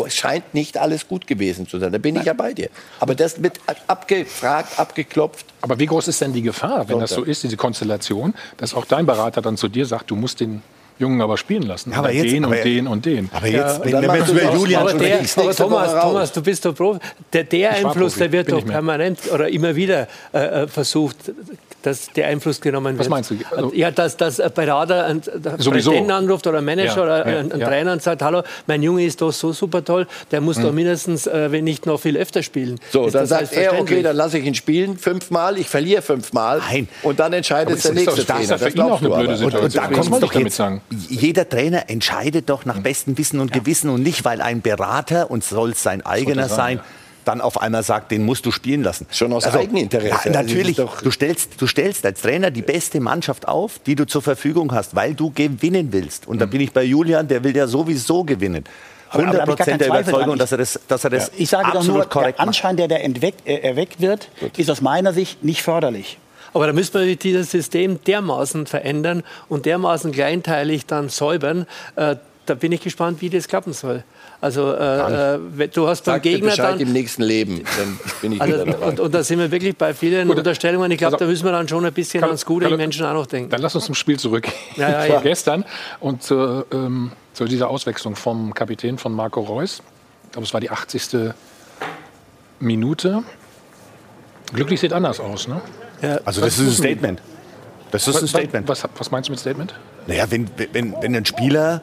scheint 0.08 0.54
nicht 0.54 0.76
alles 0.76 1.06
gut 1.06 1.26
gewesen 1.26 1.68
zu 1.68 1.78
sein. 1.78 1.92
Da 1.92 1.98
bin 1.98 2.16
ich 2.16 2.24
ja 2.24 2.32
bei 2.32 2.52
dir. 2.52 2.68
Aber 3.00 3.14
das 3.14 3.42
wird 3.42 3.60
abgefragt, 3.86 4.78
abgeklopft. 4.78 5.46
Aber 5.60 5.78
wie 5.78 5.86
groß 5.86 6.08
ist 6.08 6.20
denn 6.20 6.32
die 6.32 6.42
Gefahr, 6.42 6.88
wenn 6.88 6.98
das 6.98 7.10
so 7.10 7.22
ist, 7.22 7.44
diese 7.44 7.56
Konstellation, 7.56 8.34
dass 8.56 8.74
auch 8.74 8.84
dein 8.84 9.06
Berater 9.06 9.40
dann 9.40 9.56
zu 9.56 9.68
dir 9.68 9.86
sagt, 9.86 10.10
du 10.10 10.16
musst 10.16 10.40
den 10.40 10.62
Jungen 11.02 11.20
aber 11.20 11.36
spielen 11.36 11.64
lassen. 11.64 11.90
Ja, 11.90 11.98
aber 11.98 12.12
jetzt, 12.12 12.32
den 12.32 12.44
aber, 12.44 12.56
und 12.56 12.64
den 12.64 12.86
und 12.86 13.04
den. 13.04 13.30
Aber 13.32 13.46
jetzt, 13.46 13.84
ja, 13.84 14.02
wenn, 14.02 14.26
wir 14.26 14.42
über 14.42 14.54
Julian 14.54 14.82
aber, 14.82 14.94
der, 14.94 15.20
aber 15.36 15.54
Thomas, 15.54 15.92
Thomas, 15.92 16.32
du 16.32 16.42
bist 16.42 16.64
doch 16.64 16.74
Profi. 16.74 17.00
Der, 17.32 17.44
der 17.44 17.72
Einfluss, 17.72 18.14
der 18.14 18.32
wird 18.32 18.50
doch 18.50 18.64
permanent 18.64 19.18
oder 19.32 19.48
immer 19.48 19.74
wieder 19.76 20.08
äh, 20.32 20.62
äh 20.62 20.68
versucht, 20.68 21.16
dass 21.82 22.08
der 22.12 22.28
Einfluss 22.28 22.60
genommen 22.60 22.94
wird. 22.94 23.00
Was 23.00 23.08
meinst 23.08 23.30
du? 23.30 23.36
Also, 23.50 23.72
ja, 23.74 23.90
dass, 23.90 24.16
dass 24.16 24.40
ein 24.40 24.52
Berater 24.52 25.06
einen 25.06 25.20
Präsidenten 25.20 26.10
anruft 26.10 26.46
oder 26.46 26.58
ein 26.58 26.64
Manager 26.64 26.96
ja, 26.96 27.02
oder 27.02 27.26
ein, 27.26 27.52
ein 27.52 27.60
ja. 27.60 27.66
Trainer 27.66 27.92
und 27.92 28.02
sagt, 28.02 28.22
hallo, 28.22 28.42
mein 28.66 28.82
Junge 28.82 29.04
ist 29.04 29.20
doch 29.20 29.32
so 29.32 29.52
super 29.52 29.84
toll, 29.84 30.06
der 30.30 30.40
muss 30.40 30.58
mhm. 30.58 30.62
doch 30.62 30.72
mindestens, 30.72 31.26
äh, 31.26 31.50
wenn 31.50 31.64
nicht 31.64 31.86
noch 31.86 32.00
viel 32.00 32.16
öfter 32.16 32.42
spielen. 32.42 32.78
So, 32.90 33.06
ist 33.06 33.14
dann 33.14 33.26
sagt 33.26 33.52
er, 33.52 33.78
okay, 33.80 34.02
dann 34.02 34.16
lasse 34.16 34.38
ich 34.38 34.46
ihn 34.46 34.54
spielen 34.54 34.96
fünfmal, 34.96 35.58
ich 35.58 35.68
verliere 35.68 36.02
fünfmal 36.02 36.58
Nein. 36.58 36.88
und 37.02 37.18
dann 37.18 37.32
entscheidet 37.32 37.82
der 37.84 37.92
nächste 37.92 38.24
Trainer. 38.24 38.46
Das 38.46 38.62
ist 38.62 38.72
für 38.72 38.78
ihn 38.78 38.82
auch 38.82 39.00
eine 39.00 39.10
blöde 39.10 39.36
Situation. 39.36 39.84
Und, 39.84 39.92
und 39.92 39.94
da 39.94 40.10
kommt 40.10 40.22
doch 40.22 40.32
damit 40.32 40.52
sagen. 40.52 40.80
Jeder 40.92 41.48
Trainer 41.48 41.88
entscheidet 41.88 42.48
doch 42.48 42.64
nach 42.64 42.80
bestem 42.80 43.16
Wissen 43.18 43.40
und 43.40 43.52
Gewissen 43.52 43.90
und 43.90 44.02
nicht, 44.02 44.24
weil 44.24 44.40
ein 44.40 44.60
Berater, 44.60 45.30
und 45.30 45.44
soll 45.44 45.74
sein 45.74 46.04
eigener 46.04 46.48
sein, 46.48 46.56
sein 46.56 46.76
ja. 46.78 46.84
dann 47.24 47.40
auf 47.40 47.60
einmal 47.60 47.82
sagt, 47.82 48.10
den 48.10 48.24
musst 48.24 48.46
du 48.46 48.50
spielen 48.50 48.82
lassen. 48.82 49.06
Schon 49.10 49.32
aus 49.32 49.44
also, 49.44 49.58
Eigeninteresse. 49.58 50.08
Ja, 50.08 50.16
also 50.16 50.30
natürlich. 50.30 50.76
Du, 50.76 51.10
stellst, 51.10 51.60
du 51.60 51.66
stellst 51.66 52.04
als 52.06 52.20
Trainer 52.22 52.50
die 52.50 52.62
beste 52.62 53.00
Mannschaft 53.00 53.48
auf, 53.48 53.78
die 53.86 53.94
du 53.94 54.06
zur 54.06 54.22
Verfügung 54.22 54.72
hast, 54.72 54.94
weil 54.94 55.14
du 55.14 55.30
gewinnen 55.30 55.92
willst. 55.92 56.26
Und 56.26 56.36
mhm. 56.36 56.40
da 56.40 56.46
bin 56.46 56.60
ich 56.60 56.72
bei 56.72 56.84
Julian, 56.84 57.28
der 57.28 57.44
will 57.44 57.56
ja 57.56 57.66
sowieso 57.66 58.24
gewinnen. 58.24 58.64
100 59.12 59.44
Prozent 59.44 59.80
der 59.80 59.88
Überzeugung, 59.88 60.38
dass 60.38 60.52
er 60.52 60.58
das, 60.58 60.80
dass 60.88 61.04
er 61.04 61.10
das 61.10 61.26
ja. 61.28 61.32
Ich 61.36 61.50
sage 61.50 61.70
doch 61.72 61.84
nur, 61.84 62.06
der 62.06 62.40
Anschein, 62.40 62.76
der 62.76 62.88
da 62.88 62.96
entweckt, 62.96 63.46
äh, 63.46 63.58
erweckt 63.58 64.00
wird, 64.00 64.28
Gut. 64.40 64.58
ist 64.58 64.70
aus 64.70 64.80
meiner 64.80 65.12
Sicht 65.12 65.44
nicht 65.44 65.62
förderlich. 65.62 66.18
Aber 66.52 66.66
da 66.66 66.72
müssen 66.72 66.94
wir 66.94 67.16
dieses 67.16 67.50
System 67.50 68.02
dermaßen 68.04 68.66
verändern 68.66 69.22
und 69.48 69.66
dermaßen 69.66 70.12
kleinteilig 70.12 70.86
dann 70.86 71.08
säubern. 71.08 71.66
Äh, 71.96 72.16
da 72.46 72.54
bin 72.54 72.72
ich 72.72 72.80
gespannt, 72.80 73.20
wie 73.20 73.30
das 73.30 73.46
klappen 73.46 73.72
soll. 73.72 74.02
Also 74.40 74.72
äh, 74.72 75.36
äh 75.36 75.68
du 75.68 75.86
hast 75.86 76.04
beim 76.04 76.16
Sag 76.16 76.22
Gegner 76.22 76.50
Bescheid 76.50 76.72
dann 76.72 76.80
im 76.80 76.92
nächsten 76.92 77.22
Leben, 77.22 77.62
dann 77.78 78.00
bin 78.20 78.32
ich 78.32 78.40
also, 78.40 78.54
wieder 78.54 78.64
dabei. 78.66 78.86
Und, 78.86 78.98
und, 78.98 79.14
da 79.14 79.22
sind 79.22 79.38
wir 79.38 79.50
wirklich 79.52 79.76
bei 79.76 79.94
vielen 79.94 80.26
Gut, 80.26 80.38
Unterstellungen. 80.38 80.90
Ich 80.90 80.98
glaube, 80.98 81.14
also, 81.14 81.24
da 81.24 81.30
müssen 81.30 81.44
wir 81.44 81.52
dann 81.52 81.68
schon 81.68 81.84
ein 81.84 81.92
bisschen 81.92 82.20
kann, 82.20 82.30
ans 82.30 82.44
gute 82.44 82.68
kann, 82.68 82.76
Menschen 82.76 83.06
auch 83.06 83.14
noch 83.14 83.26
denken. 83.26 83.50
Dann 83.50 83.62
lass 83.62 83.76
uns 83.76 83.84
zum 83.84 83.94
Spiel 83.94 84.18
zurück. 84.18 84.48
Ja, 84.76 84.90
ja, 84.90 85.04
ja. 85.04 85.20
gestern 85.20 85.64
und 86.00 86.22
zu, 86.22 86.64
ähm, 86.72 87.12
zu 87.34 87.44
dieser 87.44 87.68
Auswechslung 87.68 88.16
vom 88.16 88.54
Kapitän 88.54 88.96
von 88.96 89.12
Marco 89.12 89.40
Reus. 89.40 89.82
Ich 90.24 90.32
glaube, 90.32 90.46
es 90.46 90.54
war 90.54 90.60
die 90.60 90.70
80. 90.70 91.32
Minute. 92.58 93.22
Glücklich 94.54 94.80
sieht 94.80 94.92
anders 94.92 95.20
aus, 95.20 95.46
ne? 95.46 95.60
Ja, 96.02 96.18
also 96.24 96.40
das 96.40 96.58
ist 96.58 96.68
ein 96.68 96.72
Statement. 96.72 97.22
Das 97.90 98.08
ist 98.08 98.20
ein 98.20 98.28
Statement. 98.28 98.68
Was, 98.68 98.84
was, 98.96 99.10
meinst 99.10 99.28
du 99.28 99.32
mit 99.32 99.40
Statement? 99.40 99.74
Naja, 100.06 100.30
wenn, 100.30 100.50
wenn, 100.72 100.94
wenn 101.00 101.14
ein 101.14 101.24
Spieler 101.24 101.82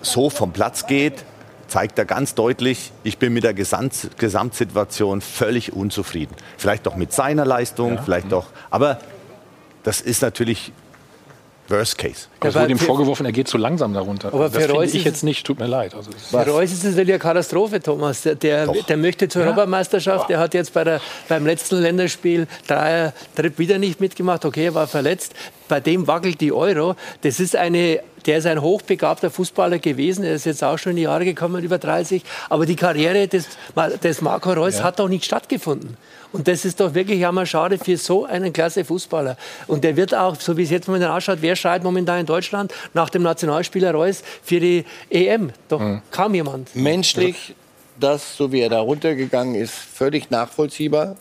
so 0.00 0.30
vom 0.30 0.52
Platz 0.52 0.86
geht, 0.86 1.24
zeigt 1.66 1.98
er 1.98 2.06
ganz 2.06 2.34
deutlich, 2.34 2.92
ich 3.04 3.18
bin 3.18 3.32
mit 3.32 3.44
der 3.44 3.54
Gesamt, 3.54 4.10
Gesamtsituation 4.16 5.20
völlig 5.20 5.74
unzufrieden. 5.74 6.34
Vielleicht 6.56 6.86
doch 6.86 6.96
mit 6.96 7.12
seiner 7.12 7.44
Leistung, 7.44 7.96
ja. 7.96 8.02
vielleicht 8.02 8.32
doch. 8.32 8.46
Aber 8.70 9.00
das 9.82 10.00
ist 10.00 10.22
natürlich 10.22 10.72
Worst 11.68 11.98
Case. 11.98 12.26
Es 12.40 12.54
wurde 12.54 12.70
ihm 12.70 12.78
vorgeworfen, 12.78 13.26
er 13.26 13.32
geht 13.32 13.48
zu 13.48 13.58
langsam 13.58 13.92
darunter. 13.92 14.32
Aber 14.32 14.48
das 14.48 14.64
finde 14.64 14.84
ich 14.84 15.04
jetzt 15.04 15.22
nicht, 15.22 15.46
tut 15.46 15.58
mir 15.58 15.66
leid. 15.66 15.94
Also 15.94 16.10
für 16.12 16.50
Reus 16.50 16.72
ist 16.72 16.84
es 16.84 16.90
natürlich 16.90 17.10
eine 17.10 17.18
Katastrophe, 17.18 17.80
Thomas. 17.80 18.22
Der, 18.22 18.34
der, 18.34 18.66
der 18.66 18.96
möchte 18.96 19.28
zur 19.28 19.42
ja. 19.42 19.48
Europameisterschaft, 19.48 20.30
der 20.30 20.38
hat 20.38 20.54
jetzt 20.54 20.72
bei 20.72 20.84
der, 20.84 21.00
beim 21.28 21.44
letzten 21.44 21.76
Länderspiel 21.76 22.46
Dreier 22.66 23.12
Trip 23.36 23.58
wieder 23.58 23.78
nicht 23.78 24.00
mitgemacht. 24.00 24.44
Okay, 24.44 24.66
er 24.66 24.74
war 24.74 24.86
verletzt. 24.86 25.34
Bei 25.68 25.80
dem 25.80 26.06
wackelt 26.06 26.40
die 26.40 26.52
Euro. 26.52 26.96
Das 27.22 27.40
ist 27.40 27.54
eine 27.56 28.00
der 28.26 28.38
ist 28.38 28.46
ein 28.46 28.60
hochbegabter 28.60 29.30
Fußballer 29.30 29.78
gewesen. 29.78 30.22
Er 30.24 30.34
ist 30.34 30.44
jetzt 30.44 30.62
auch 30.62 30.76
schon 30.76 30.90
in 30.90 30.96
die 30.96 31.02
Jahre 31.02 31.24
gekommen, 31.24 31.64
über 31.64 31.78
30. 31.78 32.22
Aber 32.50 32.66
die 32.66 32.76
Karriere 32.76 33.26
des, 33.26 33.46
des 34.02 34.20
Marco 34.20 34.52
Reus 34.52 34.78
ja. 34.78 34.84
hat 34.84 34.98
doch 34.98 35.08
nicht 35.08 35.24
stattgefunden. 35.24 35.96
Und 36.32 36.46
das 36.46 36.64
ist 36.64 36.80
doch 36.80 36.94
wirklich 36.94 37.26
einmal 37.26 37.46
schade 37.46 37.78
für 37.78 37.96
so 37.96 38.24
einen 38.26 38.52
klasse 38.52 38.84
Fußballer. 38.84 39.36
Und 39.66 39.84
der 39.84 39.96
wird 39.96 40.14
auch, 40.14 40.36
so 40.38 40.56
wie 40.56 40.62
es 40.62 40.70
jetzt 40.70 40.86
momentan 40.86 41.10
ausschaut, 41.10 41.38
wer 41.40 41.56
schreit 41.56 41.82
momentan 41.82 42.20
in 42.20 42.26
Deutschland 42.26 42.72
nach 42.94 43.10
dem 43.10 43.22
Nationalspieler 43.22 43.92
Reus 43.92 44.22
für 44.42 44.60
die 44.60 44.84
EM? 45.10 45.52
Doch 45.68 45.80
mhm. 45.80 46.02
kaum 46.10 46.34
jemand. 46.34 46.74
Menschlich, 46.76 47.54
das, 47.98 48.36
so 48.36 48.52
wie 48.52 48.60
er 48.60 48.68
da 48.68 48.80
runtergegangen 48.80 49.54
ist, 49.54 49.72
völlig 49.72 50.30
nachvollziehbar. 50.30 51.16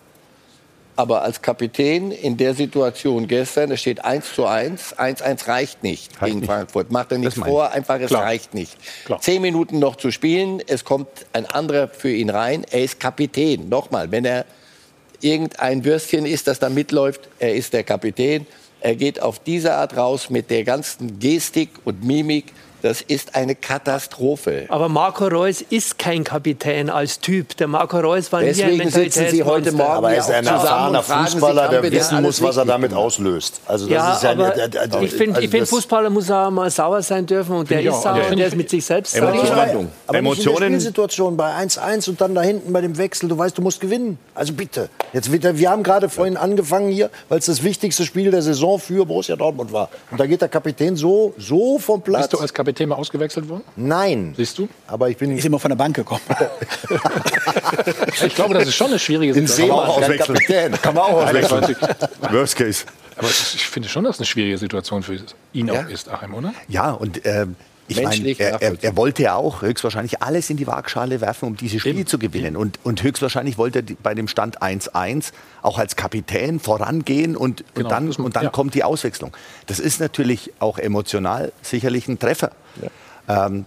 Aber 0.98 1.22
als 1.22 1.44
Kapitän 1.44 2.12
in 2.12 2.38
der 2.38 2.56
Situation 2.56 3.28
gestern, 3.28 3.72
es 3.72 3.82
steht 3.82 4.04
1 4.04 4.34
zu 4.34 4.48
1, 4.48 4.98
1-1 4.98 5.48
reicht 5.48 5.84
nicht 5.84 6.12
reicht 6.14 6.26
gegen 6.26 6.40
nicht. 6.40 6.50
Frankfurt. 6.50 6.92
Macht 6.92 7.12
er 7.12 7.20
nichts 7.20 7.36
vor, 7.40 7.72
einfach 7.72 8.00
es 8.00 8.08
Klar. 8.08 8.24
reicht 8.24 8.56
nicht. 8.56 8.76
Klar. 9.06 9.22
Zehn 9.22 9.44
Minuten 9.44 9.78
noch 9.78 9.96
zu 9.96 10.10
spielen, 10.10 10.60
es 10.66 10.84
kommt 10.84 11.08
ein 11.34 11.46
anderer 11.46 11.88
für 11.88 12.10
ihn 12.10 12.32
rein. 12.32 12.66
Er 12.72 12.84
ist 12.84 13.00
Kapitän. 13.00 13.70
Nochmal, 13.70 14.12
wenn 14.12 14.26
er 14.26 14.46
irgendein 15.22 15.86
Würstchen 15.86 16.26
ist, 16.26 16.48
das 16.48 16.60
da 16.60 16.70
mitläuft, 16.70 17.30
er 17.40 17.56
ist 17.56 17.74
der 17.74 17.84
Kapitän. 17.84 18.46
Er 18.80 18.96
geht 18.96 19.22
auf 19.22 19.40
diese 19.40 19.74
Art 19.74 19.98
raus 19.98 20.30
mit 20.30 20.50
der 20.50 20.64
ganzen 20.64 21.20
Gestik 21.20 21.70
und 21.84 22.04
Mimik 22.04 22.54
das 22.82 23.02
ist 23.02 23.36
eine 23.36 23.56
Katastrophe. 23.56 24.66
Aber 24.70 24.88
Marco 24.88 25.28
Reus 25.28 25.62
ist 25.62 25.98
kein 25.98 26.24
Kapitän 26.24 26.90
als 26.90 27.20
Typ. 27.20 27.58
Der 27.58 27.68
Marco 27.68 28.00
Reus 28.00 28.32
war 28.32 28.42
Deswegen 28.42 28.78
nie 28.78 28.82
ein 28.84 28.90
sitzen 28.90 29.28
Sie 29.32 29.44
heute 29.44 29.72
Morgen 29.72 29.92
Aber 29.92 30.12
er 30.12 30.20
ist 30.20 30.30
ein 30.30 30.46
erfahrener 30.46 31.02
Fußballer, 31.02 31.70
der 31.70 31.84
wissen 31.92 32.22
muss, 32.22 32.42
was 32.42 32.58
er 32.58 32.66
damit 32.66 32.94
auslöst. 32.94 33.62
Also 33.66 33.88
das 33.88 33.94
ja, 33.94 34.14
ist 34.14 34.24
ja 34.24 34.32
aber 34.32 34.50
der, 34.52 34.68
der, 34.68 34.88
der, 34.88 35.02
ich 35.02 35.12
finde, 35.12 35.38
also 35.38 35.50
find, 35.50 35.68
Fußballer 35.68 36.10
muss 36.10 36.30
auch 36.30 36.52
mal 36.52 36.70
sauer 36.70 37.02
sein 37.02 37.26
dürfen 37.26 37.56
und 37.56 37.70
der 37.70 37.82
ist 37.82 38.02
sauer 38.02 38.22
und 38.30 38.38
der 38.38 38.48
ist 38.48 38.56
mit 38.56 38.70
sich 38.70 38.86
selbst 38.86 39.14
sauer. 39.14 39.30
Emotionen. 39.30 39.92
Aber 40.06 40.18
Emotionen. 40.18 40.56
in 40.56 40.62
der 40.62 40.68
Spielsituation 40.68 41.36
bei 41.36 41.56
1-1 41.56 42.10
und 42.10 42.22
dann 42.22 42.36
da 42.36 42.42
hinten 42.42 42.72
bei 42.72 42.82
dem 42.82 42.98
Wechsel, 42.98 43.28
du 43.28 43.38
weißt, 43.38 43.58
du 43.58 43.62
musst 43.62 43.82
gewinnen. 43.82 44.20
Also 44.36 44.54
bitte. 44.54 44.90
Jetzt, 45.14 45.32
wir 45.32 45.70
haben 45.70 45.84
gerade 45.84 46.10
vorhin 46.10 46.38
angefangen 46.38 46.92
hier, 46.92 47.10
weil 47.28 47.40
es 47.40 47.48
das 47.48 47.64
wichtigste 47.64 48.06
Spiel 48.06 48.30
der 48.30 48.42
Saison 48.44 48.80
für 48.80 49.06
Borussia 49.06 49.36
Dortmund 49.36 49.74
war. 49.74 49.90
Und 50.12 50.20
da 50.20 50.28
geht 50.28 50.42
der 50.42 50.50
Kapitän 50.50 50.96
so, 50.96 51.34
so 51.38 51.80
vom 51.80 52.02
Platz. 52.02 52.28
Bist 52.28 52.34
du 52.34 52.38
als 52.40 52.54
Kapitän 52.54 52.67
Kapitän 52.68 52.90
mal 52.90 52.96
ausgewechselt 52.96 53.48
worden? 53.48 53.64
Nein. 53.78 54.34
Siehst 54.36 54.58
du? 54.58 54.68
Aber 54.88 55.10
ich 55.10 55.16
bin 55.16 55.38
ist 55.38 55.46
immer 55.46 55.58
von 55.58 55.70
der 55.70 55.78
Bank 55.78 55.96
gekommen. 55.96 56.22
ich 58.26 58.36
glaube, 58.36 58.56
das 58.56 58.68
ist 58.68 58.76
schon 58.76 58.88
eine 58.88 59.00
schwierige 59.00 59.34
Situation. 59.34 59.70
Man 59.70 59.78
auch 59.78 59.98
auswechseln. 59.98 60.72
Kann 60.82 60.96
man 60.96 61.04
auch 61.06 61.24
auswechseln. 61.24 61.76
Worst 62.30 62.58
case. 62.58 62.86
Aber 63.16 63.30
ich 63.30 63.68
finde 63.68 63.88
schon, 63.88 64.04
dass 64.04 64.18
es 64.18 64.20
eine 64.20 64.26
schwierige 64.26 64.58
Situation 64.58 65.02
für 65.02 65.18
ihn 65.54 65.68
ja. 65.68 65.80
auch 65.80 65.88
ist, 65.88 66.10
Achim, 66.10 66.34
oder? 66.34 66.54
Ja, 66.68 66.92
und 66.92 67.26
äh, 67.26 67.46
ich 67.88 68.02
meine, 68.02 68.30
er, 68.38 68.62
er, 68.62 68.84
er, 68.84 68.98
wollte 68.98 69.24
ja 69.24 69.36
auch 69.36 69.62
höchstwahrscheinlich 69.62 70.22
alles 70.22 70.50
in 70.50 70.58
die 70.58 70.68
Waagschale 70.68 71.22
werfen, 71.22 71.48
um 71.48 71.56
diese 71.56 71.80
Spiele 71.80 72.00
Eben. 72.00 72.08
zu 72.08 72.20
gewinnen. 72.20 72.58
Und, 72.58 72.80
und 72.84 73.02
höchstwahrscheinlich 73.02 73.58
wollte 73.58 73.80
er 73.80 73.96
bei 74.04 74.14
dem 74.14 74.28
Stand 74.28 74.62
1-1 74.62 75.32
auch 75.62 75.78
als 75.78 75.96
Kapitän 75.96 76.60
vorangehen 76.60 77.38
und, 77.38 77.64
genau, 77.74 77.86
und 77.86 77.92
dann, 77.92 78.12
und 78.26 78.36
dann 78.36 78.44
ja. 78.46 78.50
kommt 78.50 78.74
die 78.74 78.84
Auswechslung. 78.84 79.36
Das 79.68 79.80
ist 79.80 80.00
natürlich 80.00 80.52
auch 80.60 80.78
emotional 80.78 81.54
sicherlich 81.62 82.08
ein 82.08 82.20
Treffer. 82.20 82.52
Ja. 83.28 83.48
Ähm, 83.48 83.66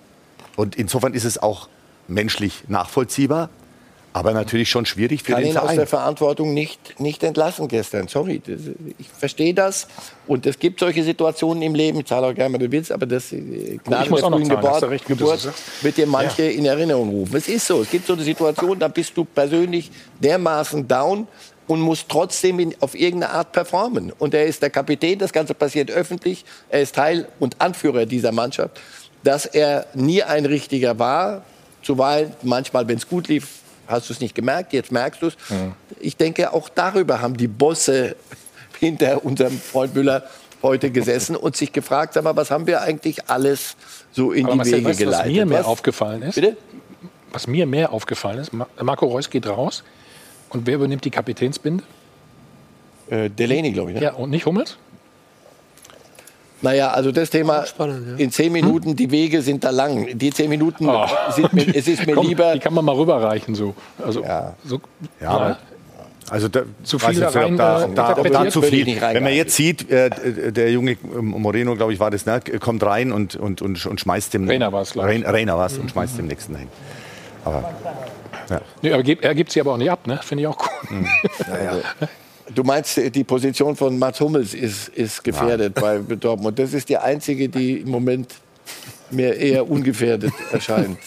und 0.57 0.77
insofern 0.77 1.15
ist 1.15 1.25
es 1.25 1.39
auch 1.39 1.69
menschlich 2.07 2.65
nachvollziehbar. 2.69 3.49
Aber 4.13 4.33
natürlich 4.33 4.69
schon 4.69 4.87
schwierig 4.87 5.23
für 5.23 5.33
kann 5.33 5.43
den 5.43 5.51
ihn 5.51 5.53
Verein. 5.53 5.69
aus 5.69 5.75
der 5.77 5.87
Verantwortung 5.87 6.53
nicht, 6.53 6.99
nicht 6.99 7.23
entlassen 7.23 7.69
gestern. 7.69 8.09
Sorry, 8.09 8.43
das, 8.45 8.61
ich 8.99 9.09
verstehe 9.09 9.55
das. 9.55 9.87
Und 10.27 10.47
es 10.47 10.59
gibt 10.59 10.81
solche 10.81 11.05
Situationen 11.05 11.63
im 11.63 11.77
Leben. 11.77 12.01
Ich 12.01 12.07
zahle 12.07 12.27
auch 12.27 12.35
gerne, 12.35 12.55
wenn 12.55 12.61
du 12.61 12.73
willst, 12.73 12.91
aber 12.91 13.07
das 13.07 13.29
Gnade 13.31 14.09
der 14.09 14.19
frühen 14.19 14.49
Geburt, 14.49 14.83
recht, 14.83 15.07
Geburt 15.07 15.49
wird 15.83 15.97
dir 15.97 16.09
manche 16.09 16.43
ja. 16.43 16.51
in 16.51 16.67
Erinnerung 16.67 17.11
rufen. 17.11 17.37
Es 17.37 17.49
ist 17.49 17.67
so. 17.67 17.83
Es 17.83 17.91
gibt 17.91 18.07
so 18.07 18.15
eine 18.15 18.23
Situation, 18.23 18.79
da 18.79 18.89
bist 18.89 19.17
du 19.17 19.25
persönlich 19.25 19.93
dermaßen 20.19 20.89
down 20.89 21.29
und 21.69 21.81
muss 21.81 22.05
trotzdem 22.09 22.59
in, 22.59 22.75
auf 22.81 22.97
irgendeine 22.97 23.33
Art 23.33 23.53
performen. 23.53 24.13
Und 24.19 24.35
er 24.35 24.45
ist 24.45 24.61
der 24.61 24.71
Kapitän, 24.71 25.21
das 25.21 25.33
Ganze 25.33 25.55
passiert 25.55 25.89
öffentlich. 25.89 26.45
Er 26.69 26.83
ist 26.83 26.97
Teil 26.97 27.29
und 27.39 27.61
Anführer 27.61 28.07
dieser 28.07 28.33
Mannschaft. 28.33 28.81
Dass 29.23 29.47
er 29.47 29.87
nie 29.95 30.25
ein 30.25 30.47
Richtiger 30.47 30.99
war, 30.99 31.45
zuweilen, 31.83 32.33
manchmal, 32.43 32.89
wenn 32.89 32.97
es 32.97 33.09
gut 33.09 33.29
lief, 33.29 33.60
hast 33.91 34.09
du 34.09 34.13
es 34.13 34.21
nicht 34.21 34.35
gemerkt, 34.35 34.73
jetzt 34.73 34.93
merkst 34.93 35.23
du 35.23 35.27
es. 35.27 35.37
Mhm. 35.49 35.73
Ich 35.99 36.17
denke, 36.17 36.53
auch 36.53 36.69
darüber 36.69 37.21
haben 37.21 37.37
die 37.37 37.49
Bosse 37.49 38.17
hinter 38.79 39.25
unserem 39.25 39.59
Freund 39.59 39.95
Müller 39.95 40.25
heute 40.63 40.91
gesessen 40.91 41.37
und 41.37 41.57
sich 41.57 41.73
gefragt, 41.73 42.15
sag 42.15 42.25
mal, 42.25 42.37
was 42.37 42.51
haben 42.51 42.67
wir 42.67 42.83
eigentlich 42.83 43.29
alles 43.29 43.77
so 44.13 44.33
in 44.33 44.45
Aber 44.45 44.53
die 44.53 44.59
Marcel, 44.59 44.73
Wege 44.79 44.89
weißt, 44.89 44.99
geleitet? 44.99 45.27
Was 45.27 45.33
mir 45.33 45.47
mehr 45.47 45.59
was? 45.61 45.67
aufgefallen 45.67 46.23
ist, 46.23 46.35
Bitte? 46.35 46.57
was 47.33 47.47
mir 47.47 47.67
mehr 47.67 47.93
aufgefallen 47.93 48.39
ist, 48.39 48.53
Marco 48.53 49.07
Reus 49.07 49.31
geht 49.31 49.47
raus 49.47 49.85
und 50.51 50.67
wer 50.67 50.75
übernimmt 50.75 51.05
die 51.05 51.11
Kapitänsbinde? 51.11 51.85
Äh, 53.09 53.31
Delaney, 53.31 53.73
glaube 53.73 53.91
ich. 53.93 53.97
Ne? 53.97 54.03
Ja, 54.05 54.13
und 54.15 54.31
nicht 54.31 54.47
Hummels? 54.47 54.77
Naja, 56.63 56.91
also 56.91 57.11
das 57.11 57.31
Thema 57.31 57.65
spannend, 57.67 58.07
ja. 58.19 58.25
in 58.25 58.31
zehn 58.31 58.53
Minuten, 58.53 58.91
hm? 58.91 58.97
die 58.97 59.11
Wege 59.11 59.43
sind 59.43 59.65
da 59.65 59.71
lang. 59.71 60.19
Die 60.19 60.31
zehn 60.31 60.51
Minuten, 60.51 60.89
oh. 60.89 61.07
sind 61.31 61.53
mir, 61.53 61.75
es 61.75 61.89
ist 61.89 62.07
mir 62.07 62.15
Komm, 62.15 62.27
lieber. 62.27 62.53
Die 62.53 62.59
kann 62.59 62.75
man 62.75 62.85
mal 62.85 62.95
rüberreichen 62.95 63.55
so. 63.55 63.75
Also, 64.05 64.23
ja. 64.23 64.55
so 64.65 64.81
ja, 65.21 65.49
ja. 65.49 65.59
Also 66.31 66.47
da, 66.47 66.63
zu 66.85 66.99
viel 67.01 67.25
rein, 67.25 67.57
da, 67.57 67.89
da, 67.89 68.15
da, 68.15 68.23
da 68.23 68.49
zu 68.49 68.63
viel. 68.63 68.87
Wenn 68.87 69.23
man 69.25 69.33
jetzt 69.33 69.57
sieht, 69.57 69.91
äh, 69.91 70.53
der 70.53 70.71
junge 70.71 70.97
Moreno, 71.03 71.75
glaube 71.75 71.93
ich, 71.93 71.99
war 71.99 72.13
das, 72.13 72.25
ne, 72.25 72.41
kommt 72.61 72.85
rein 72.85 73.11
und, 73.11 73.35
und, 73.35 73.63
und, 73.63 73.85
und 73.85 74.01
schmeißt 74.01 74.35
dem. 74.35 74.49
Rainer 74.49 74.73
war 74.73 74.83
es. 74.83 74.97
Rainer 74.97 75.59
war 75.59 75.67
es 75.67 75.77
und 75.77 75.91
schmeißt 75.91 76.19
dem 76.19 76.29
nächsten 76.29 76.55
hin. 76.55 76.69
Aber, 77.45 77.75
ja. 78.49 78.61
nee, 78.83 78.93
aber 78.93 79.03
er 79.23 79.35
gibt 79.35 79.51
sie 79.51 79.61
aber 79.61 79.73
auch 79.73 79.77
nicht 79.77 79.91
ab, 79.91 80.07
ne? 80.07 80.21
Finde 80.23 80.43
ich 80.43 80.47
auch 80.47 80.59
cool. 80.59 80.99
Mhm. 80.99 81.09
Ja, 81.49 82.07
Du 82.55 82.65
meinst, 82.65 82.97
die 82.97 83.25
Position 83.25 83.77
von 83.77 83.99
Mats 83.99 84.21
Hummels 84.21 84.55
ist, 84.55 84.89
ist 84.89 85.23
gefährdet 85.23 85.75
ja. 85.77 85.83
bei 85.83 85.99
Dortmund. 86.17 86.59
Das 86.59 86.75
ist 86.75 86.89
die 86.89 86.97
einzige, 86.97 87.49
die 87.49 87.79
im 87.79 87.91
Moment 87.91 88.35
mir 89.11 89.35
eher 89.37 89.69
ungefährdet 89.69 90.33
erscheint. 90.53 90.99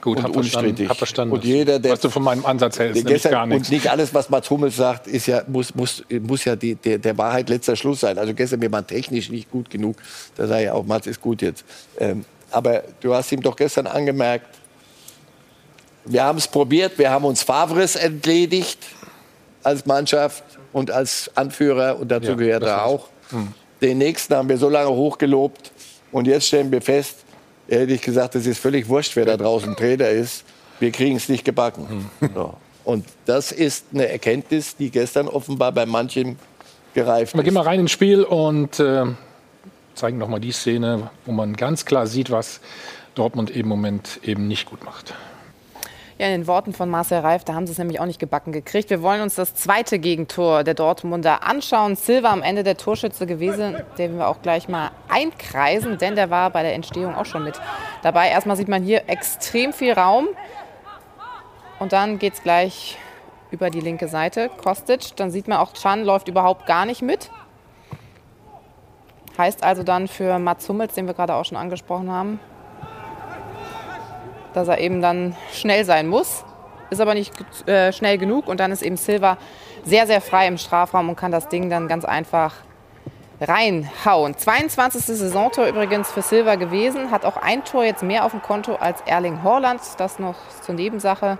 Gut, 0.00 0.22
hab 0.22 0.32
verstanden, 0.32 0.88
hab 0.88 0.96
verstanden. 0.96 1.34
Und 1.34 1.44
jeder, 1.44 1.78
der, 1.78 1.92
was 1.92 2.00
du 2.00 2.10
von 2.10 2.24
meinem 2.24 2.44
Ansatz 2.44 2.78
hältst, 2.78 3.06
gestern, 3.06 3.32
gar 3.32 3.46
nichts. 3.46 3.68
Und 3.68 3.72
nicht 3.72 3.88
alles, 3.88 4.12
was 4.12 4.28
Mats 4.28 4.50
Hummels 4.50 4.76
sagt, 4.76 5.06
ist 5.06 5.26
ja, 5.26 5.42
muss, 5.46 5.74
muss, 5.74 6.02
muss 6.20 6.44
ja 6.44 6.56
die, 6.56 6.74
der, 6.74 6.98
der 6.98 7.16
Wahrheit 7.16 7.48
letzter 7.48 7.76
Schluss 7.76 8.00
sein. 8.00 8.18
Also 8.18 8.34
gestern 8.34 8.58
mir 8.58 8.72
war 8.72 8.84
technisch 8.84 9.30
nicht 9.30 9.50
gut 9.50 9.70
genug. 9.70 9.96
Da 10.36 10.48
sage 10.48 10.64
ich 10.64 10.70
auch, 10.70 10.84
Mats 10.84 11.06
ist 11.06 11.20
gut 11.20 11.42
jetzt. 11.42 11.64
Ähm, 11.98 12.24
aber 12.50 12.82
du 13.00 13.14
hast 13.14 13.30
ihm 13.30 13.40
doch 13.40 13.54
gestern 13.54 13.86
angemerkt, 13.86 14.46
wir 16.04 16.24
haben 16.24 16.38
es 16.38 16.48
probiert, 16.48 16.98
wir 16.98 17.10
haben 17.10 17.24
uns 17.24 17.42
Favres 17.42 17.94
entledigt 17.94 18.78
als 19.62 19.86
Mannschaft 19.86 20.44
und 20.72 20.90
als 20.90 21.30
Anführer 21.34 21.98
und 21.98 22.08
dazu 22.08 22.30
ja, 22.30 22.34
gehört 22.34 22.62
er 22.62 22.84
auch. 22.84 23.08
Hm. 23.30 23.48
Den 23.80 23.98
nächsten 23.98 24.34
haben 24.34 24.48
wir 24.48 24.58
so 24.58 24.68
lange 24.68 24.90
hochgelobt 24.90 25.72
und 26.12 26.26
jetzt 26.26 26.46
stellen 26.46 26.70
wir 26.72 26.82
fest, 26.82 27.24
hätte 27.68 27.92
ich 27.92 28.02
gesagt, 28.02 28.34
es 28.34 28.46
ist 28.46 28.58
völlig 28.58 28.88
wurscht, 28.88 29.14
wer 29.16 29.24
da 29.24 29.36
draußen 29.36 29.76
Trainer 29.76 30.08
ist. 30.08 30.44
Wir 30.80 30.90
kriegen 30.90 31.16
es 31.16 31.28
nicht 31.28 31.44
gebacken. 31.44 32.10
Hm. 32.20 32.30
So. 32.34 32.54
Und 32.84 33.04
das 33.26 33.52
ist 33.52 33.86
eine 33.92 34.08
Erkenntnis, 34.08 34.76
die 34.76 34.90
gestern 34.90 35.28
offenbar 35.28 35.72
bei 35.72 35.84
manchen 35.84 36.38
gereift 36.94 37.34
Wir 37.34 37.40
ist. 37.40 37.44
gehen 37.44 37.54
mal 37.54 37.62
rein 37.62 37.80
ins 37.80 37.90
Spiel 37.90 38.22
und 38.24 38.80
äh, 38.80 39.04
zeigen 39.94 40.18
noch 40.18 40.28
mal 40.28 40.40
die 40.40 40.52
Szene, 40.52 41.10
wo 41.26 41.32
man 41.32 41.54
ganz 41.54 41.84
klar 41.84 42.06
sieht, 42.06 42.30
was 42.30 42.60
Dortmund 43.14 43.50
im 43.50 43.68
Moment 43.68 44.20
eben 44.22 44.48
nicht 44.48 44.70
gut 44.70 44.84
macht. 44.84 45.12
Ja, 46.20 46.26
in 46.26 46.32
den 46.32 46.46
Worten 46.48 46.72
von 46.72 46.90
Marcel 46.90 47.20
Reif, 47.20 47.44
da 47.44 47.54
haben 47.54 47.68
sie 47.68 47.72
es 47.72 47.78
nämlich 47.78 48.00
auch 48.00 48.06
nicht 48.06 48.18
gebacken 48.18 48.50
gekriegt. 48.50 48.90
Wir 48.90 49.02
wollen 49.02 49.22
uns 49.22 49.36
das 49.36 49.54
zweite 49.54 50.00
Gegentor 50.00 50.64
der 50.64 50.74
Dortmunder 50.74 51.44
anschauen. 51.44 51.94
Silva 51.94 52.32
am 52.32 52.42
Ende 52.42 52.64
der 52.64 52.76
Torschütze 52.76 53.24
gewesen, 53.24 53.76
den 53.98 54.18
wir 54.18 54.26
auch 54.26 54.42
gleich 54.42 54.68
mal 54.68 54.90
einkreisen, 55.08 55.96
denn 55.96 56.16
der 56.16 56.28
war 56.28 56.50
bei 56.50 56.64
der 56.64 56.74
Entstehung 56.74 57.14
auch 57.14 57.24
schon 57.24 57.44
mit 57.44 57.60
dabei. 58.02 58.30
Erstmal 58.30 58.56
sieht 58.56 58.66
man 58.66 58.82
hier 58.82 59.08
extrem 59.08 59.72
viel 59.72 59.92
Raum. 59.92 60.26
Und 61.78 61.92
dann 61.92 62.18
geht 62.18 62.34
es 62.34 62.42
gleich 62.42 62.98
über 63.52 63.70
die 63.70 63.80
linke 63.80 64.08
Seite. 64.08 64.50
Kostic, 64.60 65.14
dann 65.14 65.30
sieht 65.30 65.46
man 65.46 65.58
auch, 65.58 65.72
Chan 65.72 66.02
läuft 66.02 66.26
überhaupt 66.26 66.66
gar 66.66 66.84
nicht 66.84 67.00
mit. 67.00 67.30
Heißt 69.38 69.62
also 69.62 69.84
dann 69.84 70.08
für 70.08 70.40
Mats 70.40 70.68
Hummels, 70.68 70.94
den 70.94 71.06
wir 71.06 71.14
gerade 71.14 71.34
auch 71.34 71.44
schon 71.44 71.56
angesprochen 71.56 72.10
haben, 72.10 72.40
dass 74.58 74.68
er 74.68 74.78
eben 74.78 75.00
dann 75.00 75.36
schnell 75.52 75.84
sein 75.84 76.08
muss, 76.08 76.44
ist 76.90 77.00
aber 77.00 77.14
nicht 77.14 77.32
äh, 77.68 77.92
schnell 77.92 78.18
genug 78.18 78.48
und 78.48 78.60
dann 78.60 78.72
ist 78.72 78.82
eben 78.82 78.96
Silva 78.96 79.38
sehr, 79.84 80.06
sehr 80.06 80.20
frei 80.20 80.48
im 80.48 80.58
Strafraum 80.58 81.08
und 81.08 81.16
kann 81.16 81.30
das 81.30 81.48
Ding 81.48 81.70
dann 81.70 81.88
ganz 81.88 82.04
einfach 82.04 82.54
reinhauen. 83.40 84.36
22. 84.36 85.16
Saisontor 85.16 85.66
übrigens 85.66 86.10
für 86.10 86.22
Silva 86.22 86.56
gewesen, 86.56 87.10
hat 87.10 87.24
auch 87.24 87.36
ein 87.36 87.64
Tor 87.64 87.84
jetzt 87.84 88.02
mehr 88.02 88.24
auf 88.24 88.32
dem 88.32 88.42
Konto 88.42 88.74
als 88.74 89.00
Erling 89.06 89.42
Haaland, 89.44 89.80
das 89.98 90.18
noch 90.18 90.36
zur 90.62 90.74
Nebensache. 90.74 91.38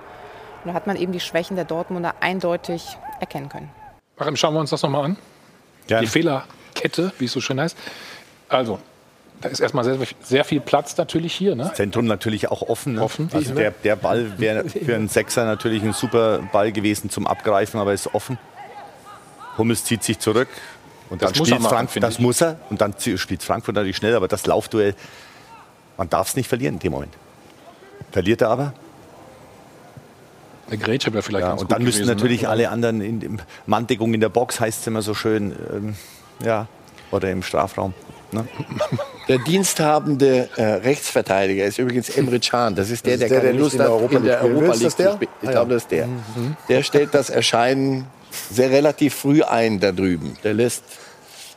Und 0.64 0.68
da 0.68 0.74
hat 0.74 0.86
man 0.86 0.96
eben 0.96 1.12
die 1.12 1.20
Schwächen 1.20 1.56
der 1.56 1.64
Dortmunder 1.64 2.14
eindeutig 2.20 2.96
erkennen 3.18 3.48
können. 3.48 3.70
Achim, 4.16 4.36
schauen 4.36 4.54
wir 4.54 4.60
uns 4.60 4.70
das 4.70 4.82
nochmal 4.82 5.04
an. 5.04 5.16
Ja. 5.88 6.00
Die 6.00 6.06
Fehlerkette, 6.06 7.12
wie 7.18 7.24
es 7.24 7.32
so 7.32 7.40
schön 7.40 7.60
heißt. 7.60 7.76
Also, 8.48 8.78
da 9.40 9.48
ist 9.48 9.60
erstmal 9.60 9.84
sehr, 9.84 9.96
sehr 10.20 10.44
viel 10.44 10.60
Platz 10.60 10.96
natürlich 10.96 11.34
hier. 11.34 11.54
Ne? 11.54 11.70
Zentrum 11.74 12.06
natürlich 12.06 12.50
auch 12.50 12.62
offen. 12.62 12.94
Ne? 12.94 13.02
offen 13.02 13.28
also 13.32 13.54
der, 13.54 13.70
der 13.70 13.96
Ball 13.96 14.38
wäre 14.38 14.68
für 14.68 14.94
einen 14.94 15.08
Sechser 15.08 15.44
natürlich 15.44 15.82
ein 15.82 15.92
super 15.92 16.40
Ball 16.52 16.72
gewesen 16.72 17.10
zum 17.10 17.26
Abgreifen, 17.26 17.78
aber 17.78 17.92
ist 17.92 18.14
offen. 18.14 18.38
Hummels 19.56 19.84
zieht 19.84 20.02
sich 20.02 20.18
zurück. 20.18 20.48
Und 21.10 21.22
das 21.22 21.32
dann 21.32 21.46
spielt 21.46 21.62
Frankfurt, 21.62 22.02
das 22.02 22.18
muss 22.18 22.40
er. 22.40 22.58
Und 22.68 22.80
dann 22.80 22.94
spielt 23.16 23.42
Frankfurt 23.42 23.74
natürlich 23.74 23.96
schnell, 23.96 24.14
aber 24.14 24.28
das 24.28 24.46
Laufduell, 24.46 24.94
man 25.96 26.10
darf 26.10 26.28
es 26.28 26.36
nicht 26.36 26.48
verlieren 26.48 26.74
in 26.74 26.80
dem 26.80 26.92
Moment. 26.92 27.14
Verliert 28.10 28.42
er 28.42 28.50
aber. 28.50 28.74
Eine 30.68 30.78
Grätsche 30.78 31.12
wäre 31.12 31.22
vielleicht 31.22 31.46
ja, 31.46 31.54
Und 31.54 31.72
dann 31.72 31.82
müssen 31.82 32.02
gewesen, 32.02 32.14
natürlich 32.14 32.42
ne? 32.42 32.48
alle 32.50 32.68
anderen 32.68 33.00
in, 33.00 33.22
in 33.22 33.42
Manndeckung 33.66 34.12
in 34.12 34.20
der 34.20 34.28
Box, 34.28 34.60
heißt 34.60 34.80
es 34.80 34.86
immer 34.86 35.00
so 35.00 35.14
schön, 35.14 35.56
ähm, 35.72 35.94
ja, 36.44 36.66
oder 37.10 37.30
im 37.30 37.42
Strafraum. 37.42 37.94
Ne? 38.32 38.46
Der 39.28 39.38
diensthabende 39.38 40.48
äh, 40.56 40.62
Rechtsverteidiger 40.62 41.64
ist 41.64 41.78
übrigens 41.78 42.08
Emre 42.10 42.40
Can. 42.40 42.74
Das 42.74 42.90
ist 42.90 43.06
der, 43.06 43.14
das 43.14 43.22
ist 43.22 43.30
der, 43.30 43.40
der, 43.40 43.50
keine 43.50 43.58
Lust 43.58 43.78
hat, 43.78 44.12
in 44.12 44.24
der 44.24 44.42
Europa 44.42 44.74
League 44.74 44.90
zu 44.90 44.90
spielen. 44.90 45.18
Ich 45.42 45.50
glaube, 45.50 45.74
das 45.74 45.82
ist 45.82 45.90
der. 45.90 46.06
Mhm. 46.06 46.56
Der 46.68 46.82
stellt 46.82 47.14
das 47.14 47.30
Erscheinen 47.30 48.06
sehr 48.50 48.70
relativ 48.70 49.14
früh 49.14 49.42
ein 49.42 49.80
da 49.80 49.92
drüben. 49.92 50.36
Der 50.44 50.54
lässt 50.54 50.82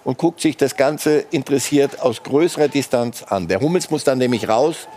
und 0.03 0.17
guckt 0.17 0.41
sich 0.41 0.57
das 0.57 0.75
Ganze 0.75 1.25
interessiert 1.31 2.01
aus 2.01 2.23
größerer 2.23 2.67
Distanz 2.67 3.23
an. 3.23 3.47
Der 3.47 3.59
Hummels 3.59 3.89
muss 3.89 4.03
dann 4.03 4.17
nämlich 4.17 4.47
raus 4.49 4.87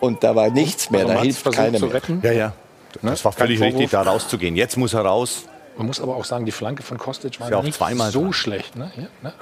und 0.00 0.22
da 0.24 0.34
war 0.34 0.50
nichts 0.50 0.90
mehr, 0.90 1.00
also 1.00 1.12
da 1.14 1.22
hilft 1.22 1.52
keiner 1.52 1.78
mehr. 1.78 2.00
Ja, 2.22 2.32
ja. 2.32 2.52
Das 3.02 3.24
war 3.24 3.32
völlig 3.32 3.60
richtig, 3.60 3.90
da 3.90 4.02
rauszugehen. 4.02 4.56
Jetzt 4.56 4.76
muss 4.76 4.94
er 4.94 5.02
raus. 5.02 5.44
Man 5.78 5.86
muss 5.86 6.00
aber 6.00 6.16
auch 6.16 6.24
sagen, 6.24 6.44
die 6.44 6.50
Flanke 6.50 6.82
von 6.82 6.98
Kostic 6.98 7.38
war 7.38 7.50
ja 7.50 7.62
nicht 7.62 7.76
zweimal 7.76 8.10
so 8.10 8.22
dran. 8.22 8.32
schlecht. 8.32 8.74
Ne? 8.74 8.90
Ja, 8.96 9.02
ne? 9.22 9.32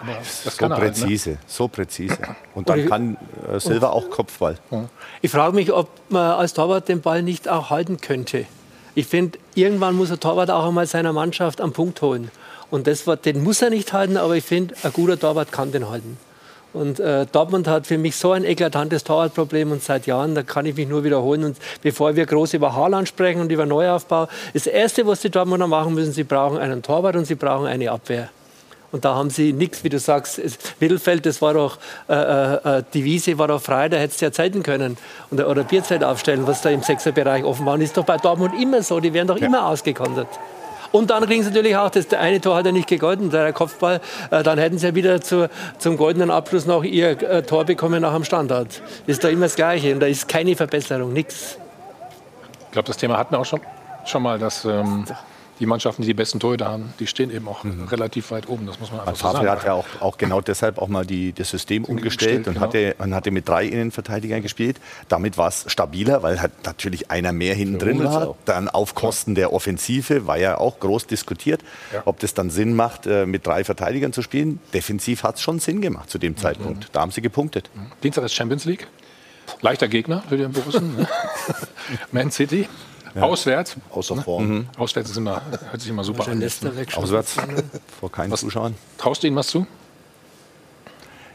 das 0.45 0.57
so 0.57 0.69
präzise, 0.69 1.31
halt, 1.31 1.41
ne? 1.41 1.47
so 1.47 1.69
präzise. 1.69 2.19
Und 2.55 2.69
dann 2.69 2.87
kann 2.87 3.17
äh, 3.51 3.59
Silva 3.59 3.89
auch 3.89 4.11
Kopfball. 4.11 4.59
Ich 5.23 5.31
frage 5.31 5.55
mich, 5.55 5.73
ob 5.73 5.89
man 6.11 6.33
als 6.33 6.53
Torwart 6.53 6.89
den 6.91 7.01
Ball 7.01 7.23
nicht 7.23 7.49
auch 7.49 7.71
halten 7.71 8.03
könnte. 8.03 8.45
Ich 8.95 9.07
finde, 9.07 9.39
irgendwann 9.55 9.95
muss 9.95 10.11
ein 10.11 10.21
Torwart 10.21 10.51
auch 10.51 10.69
einmal 10.69 10.87
seiner 10.87 11.15
Mannschaft 11.15 11.63
am 11.63 11.73
Punkt 11.73 12.03
holen. 12.03 12.31
Und 12.71 12.87
das 12.87 13.05
den 13.25 13.43
muss 13.43 13.63
er 13.63 13.71
nicht 13.71 13.95
halten, 13.95 14.19
aber 14.19 14.37
ich 14.37 14.45
finde, 14.45 14.75
ein 14.83 14.93
guter 14.93 15.19
Torwart 15.19 15.53
kann 15.53 15.73
den 15.73 15.89
halten. 15.89 16.19
Und 16.77 17.01
äh, 17.01 17.25
Dortmund 17.33 17.69
hat 17.69 17.87
für 17.87 17.97
mich 17.97 18.17
so 18.17 18.33
ein 18.33 18.45
eklatantes 18.45 19.03
Torwartproblem 19.03 19.73
und 19.73 19.83
seit 19.83 20.07
Jahren, 20.07 20.35
da 20.35 20.43
kann 20.43 20.67
ich 20.67 20.77
mich 20.77 20.87
nur 20.87 21.05
wiederholen. 21.05 21.45
Und 21.45 21.57
bevor 21.81 22.17
wir 22.17 22.27
groß 22.27 22.53
über 22.53 22.77
Haaland 22.77 23.09
sprechen 23.09 23.41
und 23.41 23.51
über 23.51 23.65
Neuaufbau, 23.65 24.29
das 24.53 24.67
Erste, 24.67 25.07
was 25.07 25.21
die 25.21 25.31
Dortmunder 25.31 25.67
machen 25.69 25.95
müssen, 25.95 26.13
sie 26.13 26.25
brauchen 26.25 26.59
einen 26.59 26.83
Torwart 26.83 27.17
und 27.17 27.25
sie 27.25 27.35
brauchen 27.35 27.67
eine 27.67 27.91
Abwehr. 27.91 28.29
Und 28.93 29.07
da 29.07 29.15
haben 29.15 29.31
sie 29.31 29.55
nichts, 29.55 29.85
wie 29.85 29.89
du 29.89 29.99
sagst. 29.99 30.39
Mittelfeld, 30.79 31.25
das 31.25 31.41
war 31.41 31.55
doch, 31.55 31.79
äh, 32.11 32.15
äh, 32.15 32.79
äh, 32.79 32.83
die 32.93 33.05
Wiese 33.05 33.39
war 33.39 33.49
doch 33.49 33.63
frei, 33.63 33.89
da 33.89 33.97
hättest 33.97 34.21
du 34.21 34.27
ja 34.27 34.33
zeiten 34.33 34.63
können. 34.63 34.99
Und, 35.31 35.41
oder 35.43 35.65
Bierzeit 35.65 36.05
aufstellen, 36.05 36.47
was 36.47 36.61
da 36.61 36.69
im 36.69 36.83
Sechserbereich 36.83 37.43
offen 37.43 37.65
war. 37.65 37.75
Und 37.75 37.81
ist 37.81 37.97
doch 37.97 38.05
bei 38.05 38.19
Dortmund 38.19 38.53
immer 38.61 38.83
so, 38.83 39.01
die 39.01 39.15
werden 39.15 39.29
doch 39.29 39.39
ja. 39.39 39.47
immer 39.47 39.67
ausgekontert. 39.67 40.29
Und 40.97 41.11
dann 41.11 41.27
kriegen 41.27 41.43
sie 41.43 41.51
natürlich 41.51 41.77
auch, 41.77 41.91
das 41.91 42.11
eine 42.15 42.41
Tor 42.41 42.57
hat 42.57 42.65
ja 42.65 42.73
nicht 42.73 42.89
gegolten, 42.89 43.29
der 43.29 43.53
Kopfball. 43.53 44.01
Äh, 44.31 44.43
dann 44.43 44.59
hätten 44.59 44.79
sie 44.79 44.87
ja 44.87 44.95
wieder 44.95 45.21
zu, 45.21 45.51
zum 45.77 45.99
goldenen 45.99 46.31
Abschluss 46.31 46.65
noch 46.65 46.85
ihr 46.85 47.21
äh, 47.23 47.43
Tor 47.43 47.67
bekommen 47.67 48.01
nach 48.01 48.15
dem 48.15 48.25
Standard. 48.25 48.81
Ist 49.07 49.23
da 49.23 49.29
immer 49.29 49.45
das 49.45 49.57
Gleiche 49.57 49.93
und 49.93 50.01
da 50.01 50.07
ist 50.07 50.27
keine 50.27 50.57
Verbesserung, 50.57 51.13
nichts. 51.13 51.59
Ich 52.65 52.73
glaube, 52.73 52.87
das 52.87 52.97
Thema 52.97 53.19
hatten 53.19 53.35
wir 53.35 53.41
auch 53.41 53.45
schon, 53.45 53.61
schon 54.07 54.23
mal, 54.23 54.39
dass 54.39 54.65
ähm, 54.65 55.05
die 55.59 55.67
Mannschaften, 55.67 56.03
die 56.03 56.09
die 56.09 56.15
besten 56.15 56.41
Torhüter 56.41 56.69
haben, 56.69 56.93
die 57.01 57.07
stehen 57.07 57.31
eben 57.31 57.49
auch 57.49 57.65
mhm. 57.65 57.85
relativ 57.85 58.31
weit 58.31 58.49
oben. 58.49 58.67
Das 58.67 58.79
muss 58.79 58.91
man 58.91 59.01
einfach 59.01 59.17
so 59.17 59.33
sagen. 59.33 59.49
hat 59.49 59.65
ja 59.65 59.73
auch, 59.73 59.87
auch, 60.01 60.19
genau 60.19 60.41
deshalb 60.41 60.79
auch 60.79 60.89
mal 60.89 61.07
die, 61.07 61.33
das 61.33 61.51
System 61.51 61.85
umgestellt, 61.85 62.47
umgestellt 62.47 62.49
und 62.49 62.55
genau. 62.55 62.67
hatte, 62.67 62.95
man 62.99 63.15
hatte 63.15 63.31
mit 63.31 63.49
drei 63.49 63.65
Innenverteidigern 63.67 64.43
gespielt. 64.43 64.79
Damit 65.09 65.39
war 65.39 65.49
es 65.49 65.65
stabiler, 65.69 66.23
weil 66.23 66.41
halt 66.41 66.53
natürlich 66.65 67.11
einer 67.11 67.33
mehr 67.33 67.55
hinten 67.55 67.79
drin 67.79 68.05
war. 68.05 68.35
Dann 68.45 68.69
auf 68.69 68.95
Kosten 68.95 69.35
der 69.35 69.53
Offensive 69.53 70.27
war 70.27 70.37
ja 70.37 70.59
auch 70.59 70.79
groß 70.81 71.07
diskutiert, 71.07 71.63
ja. 71.93 72.03
ob 72.05 72.21
das 72.21 72.35
dann 72.35 72.51
Sinn 72.51 72.75
macht, 72.75 73.07
äh, 73.07 73.27
mit 73.27 73.47
drei 73.47 73.65
Verteidigern 73.65 74.13
zu 74.13 74.23
spielen. 74.23 74.61
Defensiv 74.75 75.23
hat 75.23 75.37
es 75.37 75.43
schon 75.43 75.59
Sinn 75.59 75.81
gemacht 75.81 76.11
zu 76.11 76.19
dem 76.19 76.33
mhm. 76.33 76.37
Zeitpunkt. 76.39 76.89
Da 76.93 77.01
haben 77.01 77.11
sie 77.11 77.23
gepunktet. 77.23 77.71
Mhm. 77.75 77.93
Dienstag 78.03 78.25
ist 78.25 78.35
Champions 78.35 78.65
League. 78.65 78.87
Leichter 79.61 79.89
Gegner 79.89 80.23
für 80.29 80.37
den 80.37 80.53
Borussen. 80.53 80.97
Ne? 80.97 81.09
Man 82.13 82.31
City. 82.31 82.69
Ja. 83.17 83.23
Auswärts. 83.23 83.77
Außer 83.91 84.17
Form. 84.17 84.49
Mhm. 84.49 84.69
Auswärts 84.77 85.11
ist 85.11 85.17
immer, 85.17 85.41
hört 85.71 85.81
sich 85.81 85.91
immer 85.91 86.05
super 86.05 86.29
an. 86.29 86.43
Auswärts 86.95 87.37
vor 87.99 88.13
keinen 88.13 88.31
was, 88.31 88.41
Zuschauern. 88.41 88.75
Traust 88.99 89.23
du 89.23 89.27
ihnen 89.27 89.37
was 89.37 89.47
zu? 89.47 89.67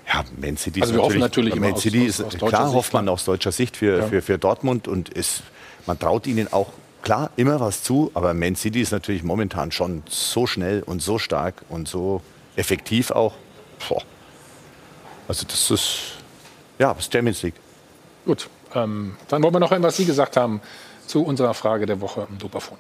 Ja, 0.08 0.24
Man 0.40 0.58
City 0.58 0.82
also 0.82 0.94
wir 0.94 1.02
hoffen 1.02 1.20
natürlich 1.20 1.56
Man 1.56 1.76
City 1.78 2.02
aus, 2.02 2.20
ist, 2.20 2.22
aus 2.22 2.50
klar 2.50 2.66
Sicht, 2.66 2.76
hofft 2.76 2.94
man 2.94 3.10
aus 3.10 3.26
deutscher 3.26 3.52
Sicht 3.52 3.78
für, 3.78 3.98
ja. 3.98 4.08
für, 4.08 4.22
für 4.22 4.38
Dortmund 4.38 4.88
und 4.88 5.10
ist, 5.10 5.42
man 5.88 5.98
traut 5.98 6.28
ihnen 6.28 6.54
auch 6.54 6.68
klar 7.02 7.32
immer 7.36 7.60
was 7.60 7.82
zu, 7.82 8.12
aber 8.14 8.36
Man 8.36 8.56
City 8.56 8.82
ist 8.82 8.92
natürlich 8.92 9.24
momentan 9.24 9.72
schon 9.72 10.04
so 10.08 10.46
schnell 10.46 10.84
und 10.84 11.02
so 11.02 11.18
stark 11.18 11.64
und 11.70 11.88
so 11.88 12.22
effektiv 12.56 13.10
auch. 13.10 13.34
Boah. 13.90 14.04
Also 15.28 15.48
das 15.48 15.72
ist 15.72 16.00
ja 16.78 16.94
das 16.94 17.10
Champions 17.12 17.42
League. 17.42 17.56
Gut, 18.26 18.50
ähm, 18.76 19.16
dann 19.30 19.42
wollen 19.42 19.56
wir 19.56 19.60
noch 19.60 19.72
hören, 19.72 19.82
was 19.82 19.98
Sie 19.98 20.06
gesagt 20.06 20.38
haben 20.38 20.62
zu 21.08 21.26
unserer 21.26 21.54
Frage 21.54 21.86
der 21.86 22.02
Woche 22.02 22.28
im 22.30 22.38
Dopafon. 22.38 22.78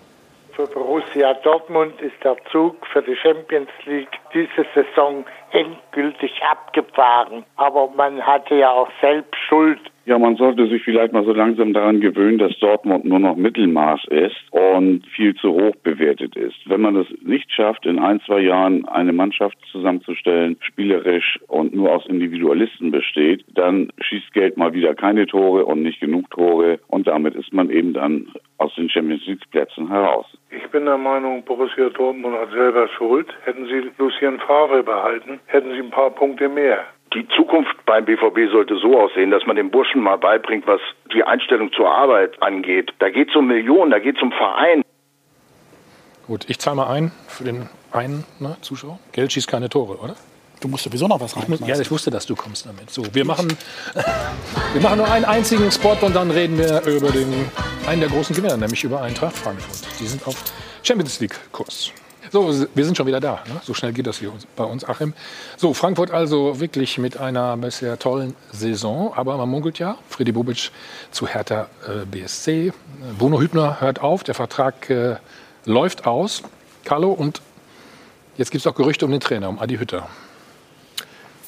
Für 0.53 0.67
Borussia 0.67 1.33
Dortmund 1.35 1.99
ist 2.01 2.21
der 2.23 2.35
Zug 2.51 2.75
für 2.87 3.01
die 3.01 3.15
Champions 3.15 3.69
League 3.85 4.19
diese 4.33 4.65
Saison 4.75 5.25
endgültig 5.51 6.31
abgefahren. 6.43 7.45
Aber 7.55 7.87
man 7.95 8.21
hatte 8.25 8.55
ja 8.55 8.71
auch 8.71 8.89
selbst 8.99 9.35
Schuld 9.47 9.79
ja, 10.11 10.19
man 10.19 10.35
sollte 10.35 10.67
sich 10.67 10.83
vielleicht 10.83 11.13
mal 11.13 11.23
so 11.23 11.31
langsam 11.31 11.71
daran 11.71 12.01
gewöhnen, 12.01 12.37
dass 12.37 12.51
Dortmund 12.59 13.05
nur 13.05 13.19
noch 13.19 13.37
Mittelmaß 13.37 14.07
ist 14.09 14.35
und 14.51 15.07
viel 15.15 15.33
zu 15.35 15.53
hoch 15.53 15.73
bewertet 15.83 16.35
ist. 16.35 16.57
Wenn 16.65 16.81
man 16.81 16.97
es 16.97 17.07
nicht 17.21 17.49
schafft, 17.49 17.85
in 17.85 17.97
ein, 17.97 18.19
zwei 18.25 18.41
Jahren 18.41 18.85
eine 18.89 19.13
Mannschaft 19.13 19.57
zusammenzustellen, 19.71 20.57
spielerisch 20.59 21.39
und 21.47 21.73
nur 21.73 21.93
aus 21.93 22.05
Individualisten 22.07 22.91
besteht, 22.91 23.45
dann 23.53 23.93
schießt 24.01 24.33
Geld 24.33 24.57
mal 24.57 24.73
wieder 24.73 24.95
keine 24.95 25.27
Tore 25.27 25.63
und 25.63 25.81
nicht 25.81 26.01
genug 26.01 26.29
Tore 26.29 26.81
und 26.89 27.07
damit 27.07 27.33
ist 27.35 27.53
man 27.53 27.69
eben 27.69 27.93
dann 27.93 28.27
aus 28.57 28.75
den 28.75 28.89
Champions 28.89 29.25
League 29.27 29.49
Plätzen 29.49 29.87
heraus. 29.87 30.25
Ich 30.49 30.67
bin 30.71 30.83
der 30.83 30.97
Meinung, 30.97 31.41
Borussia 31.45 31.87
Dortmund 31.87 32.35
hat 32.35 32.51
selber 32.51 32.89
Schuld. 32.89 33.27
Hätten 33.45 33.65
sie 33.65 33.89
Lucien 33.97 34.39
Favre 34.39 34.83
behalten, 34.83 35.39
hätten 35.45 35.71
sie 35.71 35.79
ein 35.79 35.89
paar 35.89 36.09
Punkte 36.09 36.49
mehr. 36.49 36.83
Die 37.13 37.27
Zukunft 37.35 37.75
beim 37.85 38.05
BVB 38.05 38.51
sollte 38.51 38.77
so 38.77 38.99
aussehen, 38.99 39.31
dass 39.31 39.45
man 39.45 39.57
den 39.57 39.69
Burschen 39.69 40.01
mal 40.01 40.17
beibringt, 40.17 40.65
was 40.65 40.79
die 41.13 41.23
Einstellung 41.23 41.71
zur 41.73 41.89
Arbeit 41.89 42.41
angeht. 42.41 42.93
Da 42.99 43.09
geht 43.09 43.29
es 43.29 43.35
um 43.35 43.47
Millionen, 43.47 43.91
da 43.91 43.99
geht 43.99 44.15
es 44.15 44.21
um 44.21 44.31
Verein. 44.31 44.81
Gut, 46.25 46.45
ich 46.49 46.59
zahle 46.59 46.77
mal 46.77 46.87
ein 46.87 47.11
für 47.27 47.43
den 47.43 47.67
einen 47.91 48.23
ne, 48.39 48.55
Zuschauer. 48.61 48.99
Geld 49.11 49.33
schießt 49.33 49.49
keine 49.49 49.67
Tore, 49.67 49.97
oder? 49.97 50.15
Du 50.61 50.67
musst 50.67 50.83
sowieso 50.83 51.07
noch 51.07 51.19
was 51.19 51.35
rein. 51.35 51.51
Ich 51.51 51.59
ja, 51.67 51.77
ich 51.79 51.91
wusste, 51.91 52.11
dass 52.11 52.25
du 52.27 52.35
kommst 52.35 52.67
damit. 52.67 52.89
So, 52.91 53.03
wir 53.13 53.25
machen, 53.25 53.47
wir 54.73 54.81
machen 54.81 54.99
nur 54.99 55.11
einen 55.11 55.25
einzigen 55.25 55.69
Spot 55.71 55.97
und 56.01 56.15
dann 56.15 56.31
reden 56.31 56.57
wir 56.57 56.81
über 56.85 57.09
den, 57.09 57.49
einen 57.87 57.99
der 57.99 58.09
großen 58.09 58.33
Gewinner, 58.35 58.55
nämlich 58.57 58.83
über 58.83 59.01
Eintracht 59.01 59.35
Frankfurt. 59.35 59.81
Die 59.99 60.05
sind 60.05 60.25
auf 60.27 60.35
Champions 60.83 61.19
League 61.19 61.35
Kurs. 61.51 61.91
So, 62.31 62.65
wir 62.73 62.85
sind 62.85 62.95
schon 62.95 63.07
wieder 63.07 63.19
da. 63.19 63.43
Ne? 63.45 63.59
So 63.61 63.73
schnell 63.73 63.91
geht 63.91 64.07
das 64.07 64.19
hier 64.19 64.31
bei 64.55 64.63
uns, 64.63 64.85
Achim. 64.85 65.13
So, 65.57 65.73
Frankfurt 65.73 66.11
also 66.11 66.61
wirklich 66.61 66.97
mit 66.97 67.17
einer 67.17 67.57
bisher 67.57 67.99
tollen 67.99 68.35
Saison. 68.53 69.13
Aber 69.13 69.35
man 69.35 69.49
munkelt 69.49 69.79
ja, 69.79 69.97
Freddy 70.07 70.31
Bobic 70.31 70.71
zu 71.11 71.27
Hertha 71.27 71.67
äh, 71.85 72.05
BSC. 72.05 72.71
Bruno 73.19 73.41
Hübner 73.41 73.81
hört 73.81 73.99
auf, 74.01 74.23
der 74.23 74.33
Vertrag 74.33 74.89
äh, 74.89 75.17
läuft 75.65 76.07
aus. 76.07 76.41
Carlo, 76.85 77.11
und 77.11 77.41
jetzt 78.37 78.49
gibt 78.51 78.65
es 78.65 78.71
auch 78.71 78.75
Gerüchte 78.75 79.03
um 79.03 79.11
den 79.11 79.19
Trainer, 79.19 79.49
um 79.49 79.59
Adi 79.59 79.77
Hütter. 79.77 80.07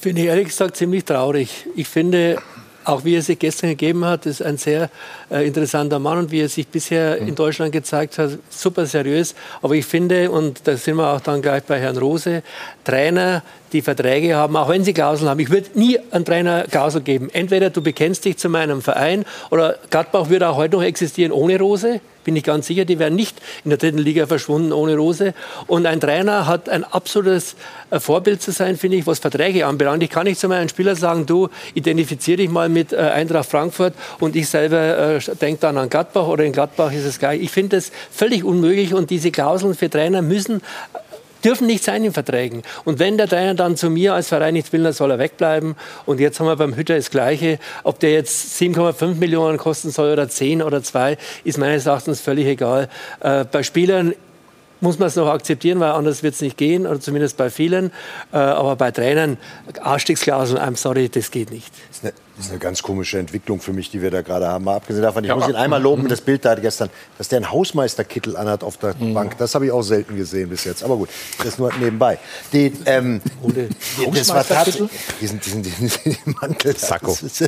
Finde 0.01 0.23
ich 0.23 0.27
ehrlich 0.27 0.47
gesagt 0.47 0.75
ziemlich 0.75 1.05
traurig. 1.05 1.65
Ich 1.77 1.87
finde, 1.87 2.41
auch 2.85 3.05
wie 3.05 3.15
er 3.15 3.21
sich 3.21 3.39
gestern 3.39 3.69
gegeben 3.69 4.05
hat, 4.05 4.25
ist 4.25 4.41
ein 4.41 4.57
sehr 4.57 4.89
äh, 5.31 5.45
interessanter 5.45 5.99
Mann 5.99 6.17
und 6.17 6.31
wie 6.31 6.41
er 6.41 6.49
sich 6.49 6.67
bisher 6.67 7.19
mhm. 7.19 7.29
in 7.29 7.35
Deutschland 7.35 7.71
gezeigt 7.71 8.17
hat, 8.17 8.31
super 8.49 8.85
seriös. 8.85 9.35
Aber 9.61 9.75
ich 9.75 9.85
finde, 9.85 10.31
und 10.31 10.61
da 10.65 10.77
sind 10.77 10.95
wir 10.95 11.07
auch 11.13 11.21
dann 11.21 11.41
gleich 11.41 11.63
bei 11.63 11.79
Herrn 11.79 11.97
Rose, 11.97 12.43
Trainer, 12.83 13.43
die 13.71 13.81
Verträge 13.81 14.35
haben, 14.35 14.55
auch 14.55 14.69
wenn 14.69 14.83
sie 14.83 14.93
Klauseln 14.93 15.29
haben. 15.29 15.39
Ich 15.39 15.49
würde 15.49 15.67
nie 15.73 15.99
einen 16.11 16.25
Trainer 16.25 16.63
Klausel 16.63 17.01
geben. 17.01 17.29
Entweder 17.31 17.69
du 17.69 17.81
bekennst 17.81 18.25
dich 18.25 18.37
zu 18.37 18.49
meinem 18.49 18.81
Verein 18.81 19.25
oder 19.49 19.77
Gladbach 19.89 20.29
würde 20.29 20.47
auch 20.49 20.57
heute 20.57 20.75
noch 20.75 20.83
existieren 20.83 21.31
ohne 21.31 21.57
Rose 21.57 21.99
bin 22.23 22.35
ich 22.35 22.43
ganz 22.43 22.67
sicher, 22.67 22.85
die 22.85 22.99
wären 22.99 23.15
nicht 23.15 23.37
in 23.63 23.69
der 23.69 23.77
dritten 23.77 23.97
Liga 23.97 24.27
verschwunden 24.27 24.71
ohne 24.71 24.95
Rose. 24.95 25.33
Und 25.67 25.85
ein 25.85 25.99
Trainer 25.99 26.47
hat 26.47 26.69
ein 26.69 26.83
absolutes 26.83 27.55
äh, 27.89 27.99
Vorbild 27.99 28.41
zu 28.41 28.51
sein, 28.51 28.77
finde 28.77 28.97
ich, 28.97 29.07
was 29.07 29.19
Verträge 29.19 29.65
anbelangt. 29.65 30.03
Ich 30.03 30.09
kann 30.09 30.25
nicht 30.25 30.39
zu 30.39 30.47
meinen 30.47 30.69
Spielern 30.69 30.95
sagen, 30.95 31.25
du 31.25 31.49
identifizier 31.73 32.37
dich 32.37 32.49
mal 32.49 32.69
mit 32.69 32.93
äh, 32.93 32.97
Eintracht 32.97 33.49
Frankfurt 33.49 33.93
und 34.19 34.35
ich 34.35 34.49
selber 34.49 35.17
äh, 35.17 35.35
denke 35.41 35.61
dann 35.61 35.77
an 35.77 35.89
Gladbach 35.89 36.27
oder 36.27 36.43
in 36.43 36.53
Gladbach 36.53 36.91
ist 36.91 37.05
es 37.05 37.19
gleich. 37.19 37.41
Ich 37.41 37.51
finde 37.51 37.77
das 37.77 37.91
völlig 38.11 38.43
unmöglich 38.43 38.93
und 38.93 39.09
diese 39.09 39.31
Klauseln 39.31 39.75
für 39.75 39.89
Trainer 39.89 40.21
müssen 40.21 40.61
dürfen 41.43 41.67
nicht 41.67 41.83
sein 41.83 42.03
in 42.03 42.13
Verträgen. 42.13 42.63
Und 42.85 42.99
wenn 42.99 43.17
der 43.17 43.27
Trainer 43.27 43.55
dann 43.55 43.75
zu 43.75 43.89
mir 43.89 44.13
als 44.13 44.29
Verein 44.29 44.53
nichts 44.53 44.71
will, 44.73 44.83
dann 44.83 44.93
soll 44.93 45.11
er 45.11 45.19
wegbleiben. 45.19 45.75
Und 46.05 46.19
jetzt 46.19 46.39
haben 46.39 46.47
wir 46.47 46.55
beim 46.55 46.75
Hütter 46.75 46.95
das 46.95 47.09
Gleiche. 47.09 47.59
Ob 47.83 47.99
der 47.99 48.11
jetzt 48.11 48.61
7,5 48.61 49.15
Millionen 49.15 49.57
kosten 49.57 49.91
soll 49.91 50.11
oder 50.11 50.29
10 50.29 50.61
oder 50.61 50.83
2, 50.83 51.17
ist 51.43 51.57
meines 51.57 51.85
Erachtens 51.85 52.21
völlig 52.21 52.47
egal. 52.47 52.89
Äh, 53.19 53.45
bei 53.45 53.63
Spielern 53.63 54.13
muss 54.81 54.99
man 54.99 55.07
es 55.07 55.15
noch 55.15 55.27
akzeptieren, 55.27 55.79
weil 55.79 55.91
anders 55.91 56.23
wird 56.23 56.35
es 56.35 56.41
nicht 56.41 56.57
gehen, 56.57 56.85
oder 56.85 56.99
zumindest 56.99 57.37
bei 57.37 57.49
vielen. 57.49 57.91
Äh, 58.31 58.37
aber 58.37 58.75
bei 58.75 58.91
Trainern, 58.91 59.37
Ausstiegsklauseln, 59.81 60.59
I'm 60.61 60.75
sorry, 60.75 61.09
das 61.09 61.31
geht 61.31 61.51
nicht. 61.51 61.71
Das 61.89 61.97
ist 61.97 62.03
eine 62.03 62.13
das 62.35 62.45
ist 62.45 62.51
eine 62.51 62.59
ganz 62.59 62.81
komische 62.81 63.19
Entwicklung 63.19 63.59
für 63.59 63.73
mich, 63.73 63.91
die 63.91 64.01
wir 64.01 64.09
da 64.09 64.23
gerade 64.23 64.47
haben. 64.47 64.63
Mal 64.63 64.77
abgesehen 64.77 65.03
davon, 65.03 65.23
ich 65.23 65.27
ja, 65.27 65.35
muss 65.35 65.47
ihn 65.47 65.55
einmal 65.55 65.79
loben, 65.79 66.03
mhm. 66.03 66.07
das 66.07 66.21
Bild 66.21 66.43
da 66.43 66.55
gestern, 66.55 66.89
dass 67.19 67.27
der 67.27 67.37
einen 67.37 67.51
Hausmeisterkittel 67.51 68.35
anhat 68.35 68.63
auf 68.63 68.77
der 68.77 68.95
mhm. 68.97 69.13
Bank. 69.13 69.37
Das 69.37 69.53
habe 69.53 69.67
ich 69.67 69.71
auch 69.71 69.83
selten 69.83 70.15
gesehen 70.15 70.49
bis 70.49 70.63
jetzt. 70.63 70.83
Aber 70.83 70.97
gut, 70.97 71.09
das 71.37 71.47
ist 71.47 71.59
nur 71.59 71.71
nebenbei. 71.79 72.17
Die, 72.53 72.73
ähm, 72.85 73.21
das 74.13 74.29
war 74.29 74.45
tatsächlich. 74.45 74.89
Diesen, 75.21 75.39
diesen, 75.41 75.61
diesen, 75.61 75.91
diesen 76.03 76.35
Mantel. 76.41 76.75
Sakko. 76.75 77.11
Das 77.11 77.21
ist, 77.21 77.41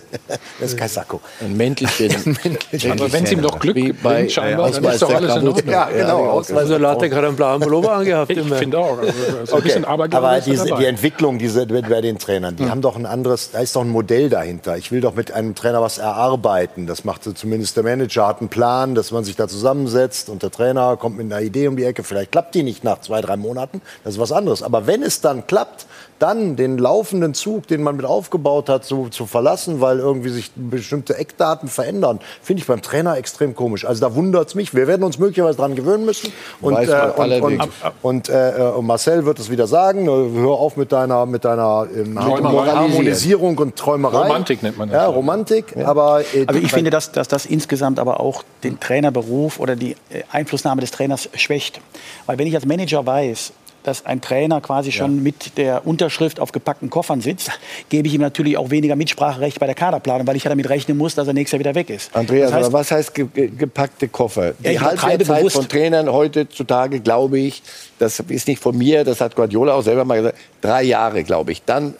das 0.60 0.72
ist 0.72 0.78
kein 0.78 0.90
Sakko. 0.90 1.20
Ein 1.42 1.58
Mäntelchen. 1.58 2.38
Aber 2.92 3.12
wenn 3.12 3.24
es 3.24 3.32
ihm 3.32 3.42
doch 3.42 3.58
Glück 3.58 3.76
bringt, 4.04 4.32
scheinbar, 4.32 4.70
dann 4.70 4.84
ist 4.84 5.02
doch 5.02 5.14
alles 5.14 5.36
in 5.36 5.48
Ordnung. 5.48 5.74
Ja, 5.74 5.86
genau. 5.86 6.38
Also 6.38 6.78
Latek 6.78 7.16
hat 7.16 7.26
einen 7.26 7.36
blauen 7.36 7.60
Pullover 7.60 7.94
angehabt. 7.94 8.30
Ich 8.30 8.40
finde 8.40 8.78
auch. 8.78 9.00
Also, 9.00 9.56
okay. 9.56 9.84
Aber 9.86 10.40
diese, 10.42 10.66
die 10.66 10.86
Entwicklung 10.86 11.40
diese, 11.40 11.66
bei 11.66 12.02
den 12.02 12.20
Trainern, 12.20 12.56
die 12.56 12.70
haben 12.70 12.82
doch 12.82 12.96
ein 12.96 13.08
anderes, 13.08 13.50
da 13.52 13.60
ist 13.60 13.76
doch 13.76 13.82
ein 13.82 13.90
Modell 13.90 14.30
dahinter. 14.30 14.75
Ich 14.78 14.92
will 14.92 15.02
doch 15.02 15.16
mit 15.16 15.32
einem 15.32 15.56
Trainer 15.56 15.82
was 15.82 15.98
erarbeiten. 15.98 16.88
Das 16.88 17.04
macht 17.04 17.24
zumindest 17.24 17.78
der 17.78 17.84
Manager, 17.84 18.28
hat 18.28 18.40
einen 18.40 18.50
Plan, 18.50 18.96
dass 18.96 19.12
man 19.12 19.24
sich 19.24 19.36
da 19.36 19.48
zusammensetzt 19.48 20.30
und 20.30 20.44
der 20.44 20.52
Trainer 20.52 20.98
kommt 20.98 21.18
mit 21.18 21.32
einer 21.32 21.42
Idee 21.42 21.68
um 21.68 21.78
die 21.78 21.84
Ecke. 21.84 22.04
Vielleicht 22.04 22.32
klappt 22.32 22.56
die 22.56 22.64
nicht 22.64 22.84
nach 22.84 23.02
zwei, 23.02 23.22
drei 23.22 23.38
Monaten, 23.38 23.82
das 24.04 24.16
ist 24.16 24.20
was 24.20 24.32
anderes. 24.32 24.64
Aber 24.64 24.88
wenn 24.88 25.04
es 25.04 25.22
dann 25.22 25.48
klappt, 25.48 25.86
dann 26.20 26.56
den 26.56 26.78
laufenden 26.78 27.34
Zug, 27.34 27.68
den 27.68 27.84
man 27.84 27.98
mit 27.98 28.06
aufgebaut 28.06 28.70
hat, 28.70 28.86
zu, 28.86 29.10
zu 29.10 29.26
verlassen, 29.26 29.82
weil 29.82 30.00
irgendwie 30.00 30.30
sich 30.30 30.52
bestimmte 30.56 31.18
Eckdaten 31.18 31.68
verändern, 31.68 32.20
finde 32.42 32.62
ich 32.62 32.68
beim 32.68 32.82
Trainer 32.82 33.18
extrem 33.18 33.56
komisch. 33.56 33.86
Also 33.86 34.02
da 34.02 34.16
wundert 34.16 34.48
es 34.48 34.56
mich. 34.56 34.74
Wir 34.74 34.88
werden 34.88 35.04
uns 35.04 35.20
möglicherweise 35.20 35.58
daran 35.58 35.76
gewöhnen 35.76 36.06
müssen. 36.06 36.32
Und, 36.62 36.78
äh, 36.78 37.12
und, 37.16 37.42
und, 37.42 37.70
und 38.02 38.30
äh, 38.30 38.52
äh 38.52 38.82
Marcel 38.82 39.26
wird 39.26 39.40
es 39.40 39.50
wieder 39.50 39.68
sagen. 39.68 40.08
Hör 40.08 40.52
auf 40.52 40.78
mit 40.78 40.92
deiner, 40.92 41.26
mit 41.26 41.44
deiner 41.44 41.88
ähm, 41.96 42.20
Harmonisierung 42.20 43.58
und 43.58 43.76
Träumerei. 43.76 44.28
Romantik 44.28 44.64
nennt 44.64 44.78
man 44.78 44.90
das. 44.90 44.96
Ja, 44.96 45.08
Romantik. 45.08 45.76
Ja. 45.76 45.88
Aber, 45.88 46.22
äh, 46.22 46.46
also 46.48 46.60
ich 46.60 46.72
finde, 46.72 46.92
dass, 46.92 47.12
dass 47.12 47.28
das 47.28 47.46
insgesamt 47.46 48.00
aber 48.00 48.20
auch 48.20 48.44
den 48.64 48.80
Trainerberuf 48.80 49.60
oder 49.60 49.76
die 49.76 49.92
äh, 50.10 50.24
Einflussnahme 50.32 50.82
des 50.82 50.92
Trainers 50.92 51.30
schwächt. 51.34 51.82
Weil 52.26 52.38
wenn 52.38 52.48
ich 52.48 52.56
als 52.56 52.66
Manager 52.66 53.06
weiß, 53.06 53.52
dass 53.88 54.06
ein 54.06 54.22
Trainer 54.22 54.62
quasi 54.62 54.92
schon 54.92 55.18
ja. 55.18 55.22
mit 55.22 55.58
der 55.58 55.86
Unterschrift 55.88 56.40
auf 56.40 56.52
gepackten 56.52 56.90
Koffern 56.90 57.22
sitzt, 57.22 57.52
gebe 57.90 58.08
ich 58.08 58.14
ihm 58.14 58.22
natürlich 58.22 58.58
auch 58.58 58.70
weniger 58.70 58.96
Mitspracherecht 58.96 59.60
bei 59.60 59.66
der 59.66 59.76
Kaderplanung, 59.76 60.28
weil 60.28 60.36
ich 60.36 60.44
ja 60.44 60.50
damit 60.50 60.70
rechnen 60.70 60.98
muss, 60.98 61.16
dass 61.16 61.28
er 61.28 61.34
nächstes 61.34 61.54
Jahr 61.54 61.60
wieder 61.60 61.76
weg 61.76 61.90
ist. 61.90 62.16
Andreas, 62.16 62.52
das 62.52 62.60
heißt, 62.60 62.74
was 62.74 62.92
heißt 62.92 63.16
ge 63.16 63.28
gepackte 63.58 64.08
Koffer? 64.08 64.54
Die 64.54 64.74
ja, 64.74 64.82
Halbwertszeit 64.82 65.52
von 65.52 65.68
Trainern 65.68 66.12
heutzutage, 66.12 67.00
glaube 67.00 67.40
ich, 67.40 67.62
das 68.00 68.20
ist 68.20 68.48
nicht 68.48 68.62
von 68.62 68.78
mir, 68.78 69.04
das 69.04 69.22
hat 69.22 69.36
Guardiola 69.36 69.74
auch 69.74 69.84
selber 69.84 70.06
mal 70.06 70.18
gesagt, 70.18 70.38
drei 70.62 70.84
Jahre, 70.84 71.24
glaube 71.24 71.52
ich. 71.52 71.64
Dann 71.64 71.96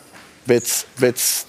wird's, 0.46 0.86
wird's 0.98 1.48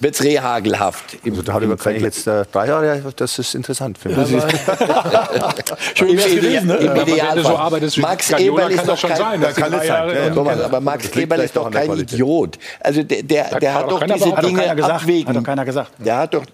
wird 0.00 0.14
es 0.14 0.22
rehagelhaft. 0.22 1.18
Im, 1.24 1.32
also 1.32 1.42
da 1.42 1.54
hat 1.54 1.62
über 1.62 1.90
jetzt 1.90 2.26
äh, 2.26 2.44
drei 2.50 2.66
Jahre, 2.66 3.12
das 3.16 3.38
ist 3.38 3.54
interessant 3.54 3.98
für 3.98 4.08
mich. 4.08 4.30
Ja, 4.30 4.48
Schön 5.94 6.08
Im, 6.10 6.16
gewesen, 6.16 6.66
ne? 6.66 6.74
Im 6.74 6.96
Idealfall. 6.96 7.88
So 7.88 8.00
Max 8.00 8.30
Eberl 8.30 8.72
ist 8.72 8.88
doch 8.88 9.00
kein, 9.00 9.16
sein, 9.16 9.40
da 9.40 9.52
kann 9.52 9.72
es 9.74 9.86
sein. 9.86 10.34
Ja, 10.34 10.64
aber 10.64 10.80
Max 10.80 11.08
Eberl 11.16 11.40
ist 11.40 11.56
doch 11.56 11.70
kein 11.70 11.92
Idiot. 11.98 12.58
Also 12.80 13.02
der, 13.02 13.22
der, 13.22 13.58
der 13.58 13.74
hat, 13.74 13.90
doch 13.90 14.02
diese 14.02 14.32
Dinge 14.32 14.74
gesagt, 14.74 14.94
abwägen. 14.94 15.28
Hat 15.28 15.36
doch 15.36 15.44
keiner 15.44 15.64
gesagt. 15.64 15.92
Der 15.98 16.16
hat 16.16 16.34
doch, 16.34 16.44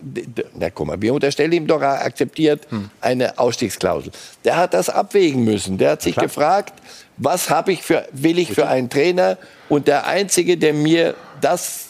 na 0.54 0.70
guck 0.70 0.86
mal, 0.86 1.00
wir 1.00 1.14
unterstellen 1.14 1.52
ihm 1.52 1.66
doch, 1.66 1.80
er 1.80 2.04
akzeptiert 2.04 2.66
hm. 2.70 2.90
eine 3.00 3.38
Ausstiegsklausel. 3.38 4.12
Der 4.44 4.56
hat 4.56 4.74
das 4.74 4.88
abwägen 4.90 5.44
müssen. 5.44 5.78
Der 5.78 5.92
hat 5.92 6.02
sich 6.02 6.16
gefragt, 6.16 6.74
was 7.16 7.50
habe 7.50 7.72
ich 7.72 7.82
für, 7.82 8.06
will 8.12 8.38
ich 8.38 8.52
für 8.52 8.68
einen 8.68 8.88
Trainer? 8.88 9.38
Und 9.68 9.88
der 9.88 10.06
Einzige, 10.06 10.56
der 10.56 10.72
mir 10.72 11.14
das 11.40 11.87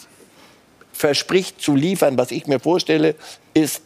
verspricht 0.99 1.61
zu 1.61 1.75
liefern, 1.75 2.19
was 2.19 2.31
ich 2.31 2.47
mir 2.47 2.61
vorstelle, 2.61 3.15
ist 3.55 3.83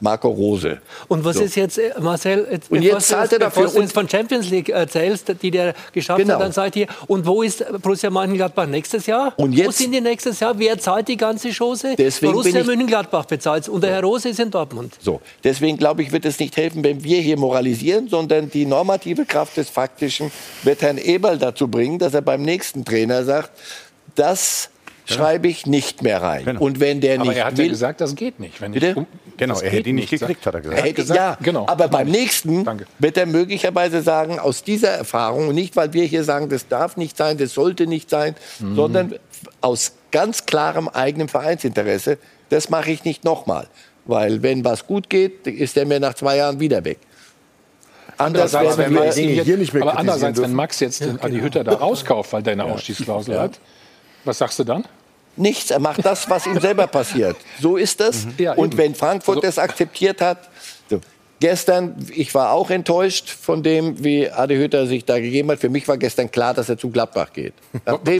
Marco 0.00 0.28
Rose. 0.28 0.80
Und 1.08 1.24
was 1.24 1.36
so. 1.36 1.42
ist 1.42 1.54
jetzt, 1.54 1.78
äh, 1.78 1.92
Marcel, 2.00 2.46
jetzt, 2.50 2.70
und 2.70 2.82
jetzt 2.82 3.08
zahlt 3.08 3.32
er 3.32 3.38
dafür 3.38 3.64
bevor 3.64 3.76
du 3.76 3.82
uns 3.82 3.92
von 3.92 4.08
Champions 4.08 4.50
League 4.50 4.70
erzählst, 4.70 5.32
die 5.42 5.50
der 5.50 5.74
geschafft 5.92 6.20
genau. 6.20 6.34
hat, 6.34 6.40
dann 6.40 6.52
seid 6.52 6.76
ihr, 6.76 6.86
und 7.06 7.26
wo 7.26 7.42
ist 7.42 7.64
Borussia 7.82 8.10
Mönchengladbach 8.10 8.66
nächstes 8.66 9.06
Jahr? 9.06 9.34
Und 9.36 9.52
jetzt, 9.52 9.66
wo 9.66 9.70
sind 9.72 9.92
die 9.92 10.00
nächstes 10.00 10.40
Jahr? 10.40 10.58
Wer 10.58 10.78
zahlt 10.78 11.08
die 11.08 11.16
ganze 11.16 11.52
Chose? 11.52 11.94
Deswegen 11.96 12.32
Borussia 12.32 12.64
Mönchengladbach 12.64 13.26
bezahlt 13.26 13.68
und 13.68 13.82
der 13.82 13.90
Herr 13.90 14.02
Rose 14.02 14.30
ist 14.30 14.40
in 14.40 14.50
Dortmund. 14.50 14.94
So, 15.00 15.20
deswegen 15.44 15.76
glaube 15.76 16.02
ich, 16.02 16.12
wird 16.12 16.24
es 16.24 16.38
nicht 16.38 16.56
helfen, 16.56 16.82
wenn 16.82 17.04
wir 17.04 17.20
hier 17.20 17.38
moralisieren, 17.38 18.08
sondern 18.08 18.50
die 18.50 18.66
normative 18.66 19.26
Kraft 19.26 19.56
des 19.56 19.68
Faktischen 19.68 20.32
wird 20.62 20.82
Herrn 20.82 20.98
Eberl 20.98 21.38
dazu 21.38 21.68
bringen, 21.68 21.98
dass 21.98 22.14
er 22.14 22.22
beim 22.22 22.42
nächsten 22.42 22.84
Trainer 22.84 23.24
sagt, 23.24 23.50
das 24.14 24.70
schreibe 25.12 25.48
ich 25.48 25.66
nicht 25.66 26.02
mehr 26.02 26.22
rein. 26.22 26.44
Genau. 26.44 26.60
Und 26.60 26.80
wenn 26.80 27.00
der 27.00 27.16
aber 27.16 27.28
nicht 27.28 27.38
er 27.38 27.44
hat 27.46 27.56
will, 27.56 27.66
ja 27.66 27.70
gesagt, 27.70 28.00
das 28.00 28.14
geht 28.14 28.40
nicht. 28.40 28.60
Wenn 28.60 28.72
Bitte? 28.72 28.90
Ich, 28.90 28.96
um, 28.96 29.06
genau, 29.36 29.60
er 29.60 29.70
hätte 29.70 29.88
ihn 29.88 29.96
nicht 29.96 30.10
gekriegt, 30.10 30.44
hat 30.46 30.54
er 30.54 30.60
gesagt. 30.60 30.78
Er 30.78 30.84
hätte, 30.84 30.94
gesagt, 30.94 31.18
ja, 31.18 31.38
genau. 31.42 31.66
aber 31.68 31.88
beim 31.88 32.08
nächsten 32.08 32.64
Danke. 32.64 32.86
wird 32.98 33.16
er 33.16 33.26
möglicherweise 33.26 34.02
sagen, 34.02 34.38
aus 34.38 34.62
dieser 34.62 34.90
Erfahrung, 34.90 35.54
nicht 35.54 35.76
weil 35.76 35.92
wir 35.92 36.04
hier 36.04 36.24
sagen, 36.24 36.48
das 36.48 36.68
darf 36.68 36.96
nicht 36.96 37.16
sein, 37.16 37.38
das 37.38 37.54
sollte 37.54 37.86
nicht 37.86 38.10
sein, 38.10 38.34
mhm. 38.58 38.76
sondern 38.76 39.14
aus 39.60 39.92
ganz 40.10 40.46
klarem 40.46 40.88
eigenem 40.88 41.28
Vereinsinteresse, 41.28 42.18
das 42.48 42.70
mache 42.70 42.90
ich 42.90 43.04
nicht 43.04 43.24
nochmal. 43.24 43.68
Weil 44.04 44.42
wenn 44.42 44.64
was 44.64 44.86
gut 44.86 45.08
geht, 45.08 45.46
ist 45.46 45.76
er 45.76 45.86
mir 45.86 46.00
nach 46.00 46.14
zwei 46.14 46.36
Jahren 46.36 46.58
wieder 46.58 46.84
weg. 46.84 46.98
Andererseits, 48.20 48.76
wenn 48.76 48.92
Max 48.92 49.16
hier, 49.16 49.44
hier 49.44 49.56
nicht 49.56 49.72
mehr 49.72 49.82
aber 49.82 49.98
andererseits, 49.98 50.40
wenn 50.42 50.52
Max 50.52 50.80
jetzt 50.80 51.00
den 51.00 51.20
Adi 51.20 51.40
Hütter 51.40 51.64
da 51.64 51.72
rauskauft, 51.72 52.32
weil 52.32 52.42
der 52.42 52.52
eine 52.52 52.64
Ausstiegsklausel 52.64 53.34
ja. 53.34 53.42
hat, 53.42 53.60
was 54.24 54.38
sagst 54.38 54.58
du 54.58 54.64
dann? 54.64 54.84
Nichts, 55.36 55.70
er 55.70 55.78
macht 55.78 56.04
das, 56.04 56.28
was 56.28 56.46
ihm 56.46 56.60
selber 56.60 56.86
passiert. 56.86 57.36
So 57.60 57.76
ist 57.76 58.00
das. 58.00 58.26
Mhm. 58.26 58.34
Ja, 58.38 58.52
und 58.54 58.76
wenn 58.76 58.94
Frankfurt 58.94 59.36
also, 59.36 59.46
das 59.46 59.58
akzeptiert 59.58 60.20
hat, 60.20 60.48
so. 60.88 61.00
Gestern, 61.40 61.96
ich 62.14 62.34
war 62.34 62.52
auch 62.52 62.68
enttäuscht 62.68 63.30
von 63.30 63.62
dem, 63.62 64.04
wie 64.04 64.30
Adi 64.30 64.56
Hütter 64.56 64.86
sich 64.86 65.06
da 65.06 65.18
gegeben 65.18 65.50
hat. 65.50 65.58
Für 65.58 65.70
mich 65.70 65.88
war 65.88 65.96
gestern 65.96 66.30
klar, 66.30 66.52
dass 66.52 66.68
er 66.68 66.76
zu 66.76 66.90
Gladbach 66.90 67.32
geht. 67.32 67.54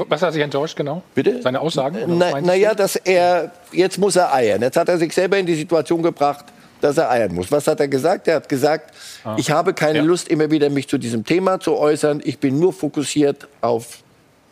Was 0.08 0.22
hat 0.22 0.32
sich 0.32 0.42
enttäuscht 0.42 0.74
genau? 0.74 1.02
Bitte? 1.14 1.42
Seine 1.42 1.60
Aussagen? 1.60 2.16
Naja, 2.16 2.40
na 2.40 2.74
dass 2.74 2.96
er, 2.96 3.52
jetzt 3.72 3.98
muss 3.98 4.16
er 4.16 4.32
eiern. 4.32 4.62
Jetzt 4.62 4.78
hat 4.78 4.88
er 4.88 4.96
sich 4.96 5.12
selber 5.12 5.36
in 5.36 5.44
die 5.44 5.54
Situation 5.54 6.02
gebracht, 6.02 6.46
dass 6.80 6.96
er 6.96 7.10
eiern 7.10 7.34
muss. 7.34 7.52
Was 7.52 7.66
hat 7.66 7.78
er 7.80 7.88
gesagt? 7.88 8.26
Er 8.26 8.36
hat 8.36 8.48
gesagt, 8.48 8.94
ah. 9.22 9.36
ich 9.38 9.50
habe 9.50 9.74
keine 9.74 9.98
ja. 9.98 10.04
Lust, 10.04 10.28
immer 10.28 10.50
wieder 10.50 10.70
mich 10.70 10.88
zu 10.88 10.96
diesem 10.96 11.22
Thema 11.22 11.60
zu 11.60 11.76
äußern. 11.76 12.22
Ich 12.24 12.38
bin 12.38 12.58
nur 12.58 12.72
fokussiert 12.72 13.48
auf, 13.60 13.98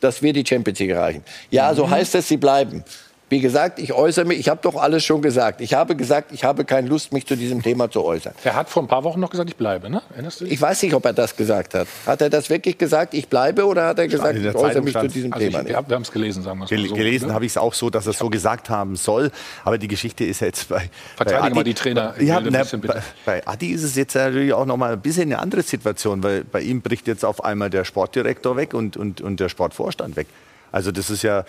dass 0.01 0.23
wir 0.23 0.33
die 0.33 0.45
Champions 0.47 0.79
League 0.79 0.91
erreichen. 0.91 1.23
Ja, 1.51 1.71
mhm. 1.71 1.77
so 1.77 1.91
heißt 1.91 2.15
es, 2.15 2.29
sie 2.29 2.37
bleiben. 2.37 2.85
Wie 3.31 3.41
gesagt, 3.41 3.79
ich 3.79 3.93
äußere 3.93 4.25
mich, 4.25 4.39
ich 4.39 4.49
habe 4.49 4.61
doch 4.63 4.75
alles 4.77 5.05
schon 5.05 5.21
gesagt. 5.21 5.61
Ich 5.61 5.75
habe 5.75 5.97
gesagt, 5.97 6.33
ich 6.33 6.45
habe 6.45 6.65
keine 6.65 6.89
Lust, 6.89 7.13
mich 7.13 7.27
zu 7.27 7.37
diesem 7.37 7.63
Thema 7.63 7.91
zu 7.91 8.03
äußern. 8.03 8.33
Er 8.43 8.55
hat 8.55 8.71
vor 8.71 8.83
ein 8.83 8.89
paar 8.89 9.05
Wochen 9.05 9.21
noch 9.21 9.29
gesagt, 9.29 9.51
ich 9.51 9.57
bleibe, 9.57 9.91
ne? 9.91 10.01
Erinnerst 10.13 10.41
du 10.41 10.45
dich? 10.45 10.55
Ich 10.55 10.61
weiß 10.61 10.83
nicht, 10.83 10.95
ob 10.95 11.05
er 11.05 11.13
das 11.13 11.37
gesagt 11.37 11.75
hat. 11.75 11.89
Hat 12.07 12.23
er 12.23 12.31
das 12.31 12.49
wirklich 12.49 12.79
gesagt, 12.79 13.13
ich 13.13 13.29
bleibe, 13.29 13.67
oder 13.67 13.87
hat 13.87 13.99
er 13.99 14.09
gesagt, 14.09 14.39
ich 14.39 14.55
äußere 14.55 14.83
mich 14.83 14.95
zu 14.95 15.09
diesem 15.09 15.33
also 15.33 15.45
Thema? 15.45 15.61
Ich, 15.61 15.69
wir 15.69 15.77
haben 15.77 16.03
es 16.03 16.11
gelesen, 16.11 16.43
sagen 16.43 16.59
wir 16.59 16.65
es 16.65 16.71
mal 16.71 16.89
so. 16.89 16.95
Gelesen 16.95 17.35
habe 17.35 17.45
ich 17.45 17.53
es 17.53 17.59
auch 17.59 17.75
so, 17.75 17.91
dass 17.91 18.07
er 18.07 18.11
es 18.11 18.19
so 18.19 18.31
gesagt 18.31 18.71
haben 18.71 18.97
soll. 18.97 19.31
Aber 19.63 19.77
die 19.77 19.89
Geschichte 19.89 20.25
ist 20.25 20.41
jetzt 20.41 20.71
bei. 20.71 20.89
Verteidigen 21.17 21.55
mal 21.55 21.65
die 21.65 21.75
Trainer. 21.75 22.15
Ja, 22.21 22.41
na, 22.41 22.63
bei, 22.65 23.03
bei 23.27 23.47
Adi 23.47 23.73
ist 23.73 23.83
es 23.83 23.95
jetzt 23.95 24.15
natürlich 24.15 24.55
auch 24.55 24.65
noch 24.65 24.79
mal 24.79 24.95
ein 24.95 25.01
bisschen 25.01 25.25
eine 25.25 25.39
andere 25.39 25.63
Situation, 25.63 26.23
weil 26.23 26.45
bei 26.45 26.63
ihm 26.63 26.81
bricht 26.81 27.07
jetzt 27.07 27.27
auf 27.27 27.45
einmal 27.45 27.69
der 27.69 27.85
Sportdirektor 27.85 28.57
weg 28.57 28.73
und, 28.73 28.97
und, 28.97 29.21
und 29.21 29.39
der 29.39 29.51
Sportvorstand 29.51 30.17
weg. 30.17 30.29
Also 30.73 30.93
das 30.93 31.11
ist 31.11 31.23
ja 31.23 31.45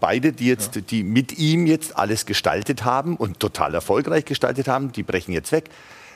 beide, 0.00 0.32
die 0.32 0.46
jetzt, 0.46 0.78
die 0.90 1.02
mit 1.02 1.38
ihm 1.38 1.66
jetzt 1.66 1.96
alles 1.96 2.26
gestaltet 2.26 2.84
haben 2.84 3.16
und 3.16 3.40
total 3.40 3.74
erfolgreich 3.74 4.24
gestaltet 4.24 4.68
haben, 4.68 4.92
die 4.92 5.02
brechen 5.02 5.32
jetzt 5.32 5.52
weg. 5.52 5.70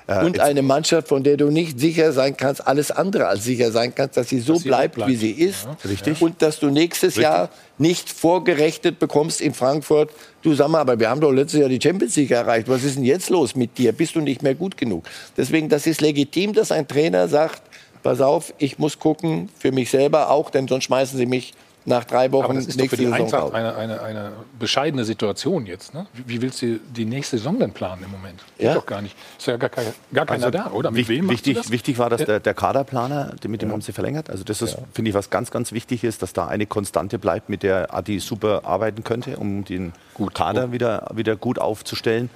Äh, 0.08 0.24
und 0.24 0.40
eine 0.40 0.62
Mannschaft, 0.62 1.08
von 1.08 1.22
der 1.22 1.36
du 1.36 1.50
nicht 1.50 1.78
sicher 1.78 2.12
sein 2.12 2.36
kannst, 2.36 2.66
alles 2.66 2.90
andere 2.90 3.26
als 3.26 3.44
sicher 3.44 3.70
sein 3.70 3.94
kannst, 3.94 4.16
dass 4.16 4.30
sie 4.30 4.40
so 4.40 4.54
dass 4.54 4.62
bleibt, 4.64 4.94
bleibt, 4.94 5.10
wie 5.10 5.16
sie 5.16 5.30
ist. 5.30 5.66
Ja. 5.66 5.76
Richtig. 5.88 6.20
Und 6.22 6.40
dass 6.40 6.58
du 6.58 6.70
nächstes 6.70 7.08
Richtig. 7.08 7.24
Jahr 7.24 7.50
nicht 7.76 8.08
vorgerechnet 8.10 8.98
bekommst 8.98 9.40
in 9.42 9.52
Frankfurt, 9.52 10.10
du 10.42 10.54
sag 10.54 10.68
mal, 10.68 10.80
aber 10.80 10.98
wir 10.98 11.10
haben 11.10 11.20
doch 11.20 11.30
letztes 11.30 11.60
Jahr 11.60 11.68
die 11.68 11.80
Champions 11.80 12.16
League 12.16 12.30
erreicht. 12.30 12.68
Was 12.68 12.84
ist 12.84 12.96
denn 12.96 13.04
jetzt 13.04 13.28
los 13.28 13.54
mit 13.54 13.76
dir? 13.76 13.92
Bist 13.92 14.14
du 14.14 14.20
nicht 14.20 14.42
mehr 14.42 14.54
gut 14.54 14.78
genug? 14.78 15.04
Deswegen, 15.36 15.68
das 15.68 15.86
ist 15.86 16.00
legitim, 16.00 16.54
dass 16.54 16.72
ein 16.72 16.88
Trainer 16.88 17.28
sagt, 17.28 17.62
pass 18.02 18.22
auf, 18.22 18.54
ich 18.56 18.78
muss 18.78 18.98
gucken, 18.98 19.50
für 19.58 19.72
mich 19.72 19.90
selber 19.90 20.30
auch, 20.30 20.48
denn 20.48 20.66
sonst 20.68 20.84
schmeißen 20.84 21.18
sie 21.18 21.26
mich 21.26 21.52
nach 21.88 22.04
drei 22.04 22.30
Wochen 22.32 22.44
Aber 22.44 22.54
das 22.54 22.66
ist 22.66 22.80
doch 22.80 22.86
für 22.86 22.96
die 22.96 23.06
Eintracht 23.06 23.54
eine, 23.54 23.74
eine, 23.74 24.00
eine, 24.00 24.32
bescheidene 24.58 25.04
Situation 25.04 25.66
jetzt. 25.66 25.94
Ne? 25.94 26.06
Wie 26.12 26.40
willst 26.40 26.62
du 26.62 26.78
die 26.78 27.04
nächste 27.04 27.38
Saison 27.38 27.58
denn 27.58 27.72
planen 27.72 28.04
im 28.04 28.10
Moment? 28.10 28.42
Ja? 28.58 28.74
doch 28.74 28.86
gar 28.86 29.02
nicht. 29.02 29.16
Ist 29.38 29.46
ja 29.46 29.56
gar, 29.56 29.70
gar 30.12 30.26
keiner 30.26 30.46
also, 30.46 30.50
da, 30.50 30.70
oder? 30.70 30.90
Mit 30.90 31.08
wem 31.08 31.28
wichtig, 31.28 31.70
wichtig 31.70 31.98
war, 31.98 32.10
dass 32.10 32.24
der, 32.24 32.40
der 32.40 32.54
Kaderplaner, 32.54 33.34
mit 33.46 33.62
dem 33.62 33.68
ja. 33.68 33.72
haben 33.72 33.80
sie 33.80 33.92
verlängert. 33.92 34.30
Also 34.30 34.44
das 34.44 34.62
ist, 34.62 34.74
ja. 34.74 34.84
finde 34.92 35.10
ich, 35.10 35.14
was 35.14 35.30
ganz, 35.30 35.50
ganz 35.50 35.72
wichtig 35.72 36.04
ist, 36.04 36.22
dass 36.22 36.32
da 36.32 36.46
eine 36.46 36.66
Konstante 36.66 37.18
bleibt, 37.18 37.48
mit 37.48 37.62
der 37.62 37.94
Adi 37.94 38.20
super 38.20 38.62
arbeiten 38.64 39.04
könnte, 39.04 39.36
um 39.36 39.64
den 39.64 39.92
gut, 40.14 40.34
Kader 40.34 40.64
gut. 40.64 40.72
Wieder, 40.72 41.10
wieder 41.14 41.36
gut 41.36 41.58
aufzustellen. 41.58 42.30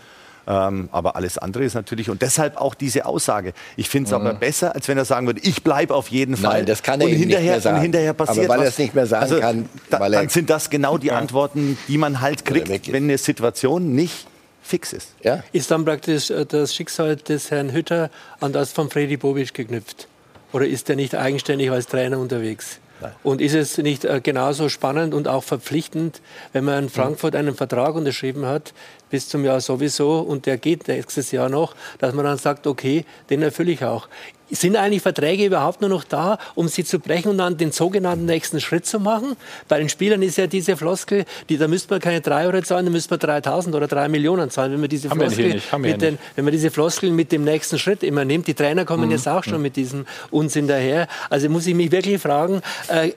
Ähm, 0.46 0.88
aber 0.92 1.16
alles 1.16 1.38
andere 1.38 1.64
ist 1.64 1.74
natürlich, 1.74 2.10
und 2.10 2.22
deshalb 2.22 2.56
auch 2.56 2.74
diese 2.74 3.06
Aussage. 3.06 3.52
Ich 3.76 3.88
finde 3.88 4.06
es 4.06 4.18
mhm. 4.18 4.26
aber 4.26 4.34
besser, 4.34 4.74
als 4.74 4.88
wenn 4.88 4.98
er 4.98 5.04
sagen 5.04 5.26
würde, 5.26 5.40
ich 5.42 5.62
bleibe 5.62 5.94
auf 5.94 6.08
jeden 6.08 6.36
Fall. 6.36 6.58
Nein, 6.58 6.66
das 6.66 6.82
kann 6.82 7.00
er 7.00 7.06
und 7.06 7.12
hinterher, 7.12 7.40
nicht 7.40 7.50
mehr 7.50 7.60
sagen. 7.60 7.76
Und 7.76 7.82
hinterher 7.82 8.12
passiert 8.12 8.46
aber 8.46 8.54
weil 8.54 8.62
er 8.62 8.68
es 8.68 8.78
nicht 8.78 8.94
mehr 8.94 9.06
sagen 9.06 9.22
also, 9.22 9.40
kann. 9.40 9.68
Da, 9.90 10.08
dann 10.08 10.28
sind 10.28 10.50
das 10.50 10.70
genau 10.70 10.98
die 10.98 11.12
Antworten, 11.12 11.78
die 11.88 11.98
man 11.98 12.20
halt 12.20 12.44
kriegt, 12.44 12.92
wenn 12.92 13.04
eine 13.04 13.18
Situation 13.18 13.94
nicht 13.94 14.26
fix 14.62 14.92
ist. 14.92 15.14
Ja? 15.22 15.42
Ist 15.52 15.70
dann 15.70 15.84
praktisch 15.84 16.30
äh, 16.30 16.44
das 16.46 16.74
Schicksal 16.74 17.16
des 17.16 17.50
Herrn 17.50 17.72
Hütter 17.72 18.10
an 18.40 18.52
das 18.52 18.72
von 18.72 18.90
Freddy 18.90 19.16
Bobic 19.16 19.54
geknüpft? 19.54 20.08
Oder 20.52 20.66
ist 20.66 20.90
er 20.90 20.96
nicht 20.96 21.14
eigenständig 21.14 21.70
als 21.70 21.86
Trainer 21.86 22.18
unterwegs? 22.18 22.78
Und 23.22 23.40
ist 23.40 23.54
es 23.54 23.78
nicht 23.78 24.04
äh, 24.04 24.20
genauso 24.22 24.68
spannend 24.68 25.14
und 25.14 25.28
auch 25.28 25.42
verpflichtend, 25.42 26.20
wenn 26.52 26.64
man 26.64 26.84
in 26.84 26.88
Frankfurt 26.88 27.34
einen 27.34 27.54
Vertrag 27.54 27.94
unterschrieben 27.94 28.46
hat, 28.46 28.72
bis 29.12 29.28
zum 29.28 29.44
Jahr 29.44 29.60
sowieso, 29.60 30.20
und 30.20 30.46
der 30.46 30.56
geht 30.56 30.88
nächstes 30.88 31.30
Jahr 31.32 31.50
noch, 31.50 31.76
dass 31.98 32.14
man 32.14 32.24
dann 32.24 32.38
sagt, 32.38 32.66
okay, 32.66 33.04
den 33.28 33.42
erfülle 33.42 33.70
ich 33.70 33.84
auch. 33.84 34.08
Sind 34.50 34.74
eigentlich 34.76 35.02
Verträge 35.02 35.46
überhaupt 35.46 35.82
nur 35.82 35.90
noch 35.90 36.04
da, 36.04 36.38
um 36.54 36.66
sie 36.66 36.82
zu 36.82 36.98
brechen 36.98 37.28
und 37.28 37.38
dann 37.38 37.56
den 37.56 37.72
sogenannten 37.72 38.24
nächsten 38.24 38.60
Schritt 38.60 38.86
zu 38.86 39.00
machen? 39.00 39.36
Bei 39.68 39.78
den 39.78 39.88
Spielern 39.88 40.22
ist 40.22 40.36
ja 40.38 40.46
diese 40.46 40.76
Floskel, 40.76 41.24
die, 41.48 41.58
da 41.58 41.68
müsste 41.68 41.92
man 41.92 42.00
keine 42.00 42.20
3 42.22 42.46
Euro 42.46 42.62
zahlen, 42.62 42.86
da 42.86 42.90
müsste 42.90 43.12
man 43.12 43.20
3000 43.20 43.74
oder 43.74 43.86
3 43.86 44.08
Millionen 44.08 44.50
zahlen, 44.50 44.72
wenn 44.72 44.80
man 44.80 44.88
diese 44.88 45.10
Floskel, 45.10 45.60
mit 45.78 46.02
den, 46.02 46.18
wenn 46.34 46.44
man 46.44 46.52
diese 46.52 46.70
Floskel 46.70 47.10
mit 47.10 47.32
dem 47.32 47.44
nächsten 47.44 47.78
Schritt 47.78 48.02
immer 48.02 48.24
nimmt. 48.24 48.46
Die 48.46 48.54
Trainer 48.54 48.86
kommen 48.86 49.06
mhm. 49.06 49.12
jetzt 49.12 49.28
auch 49.28 49.44
schon 49.44 49.56
mhm. 49.56 49.62
mit 49.62 49.76
diesem 49.76 50.06
Unsinn 50.30 50.68
daher. 50.68 51.06
Also 51.28 51.50
muss 51.50 51.66
ich 51.66 51.74
mich 51.74 51.92
wirklich 51.92 52.20
fragen, 52.20 52.62
äh, 52.88 53.12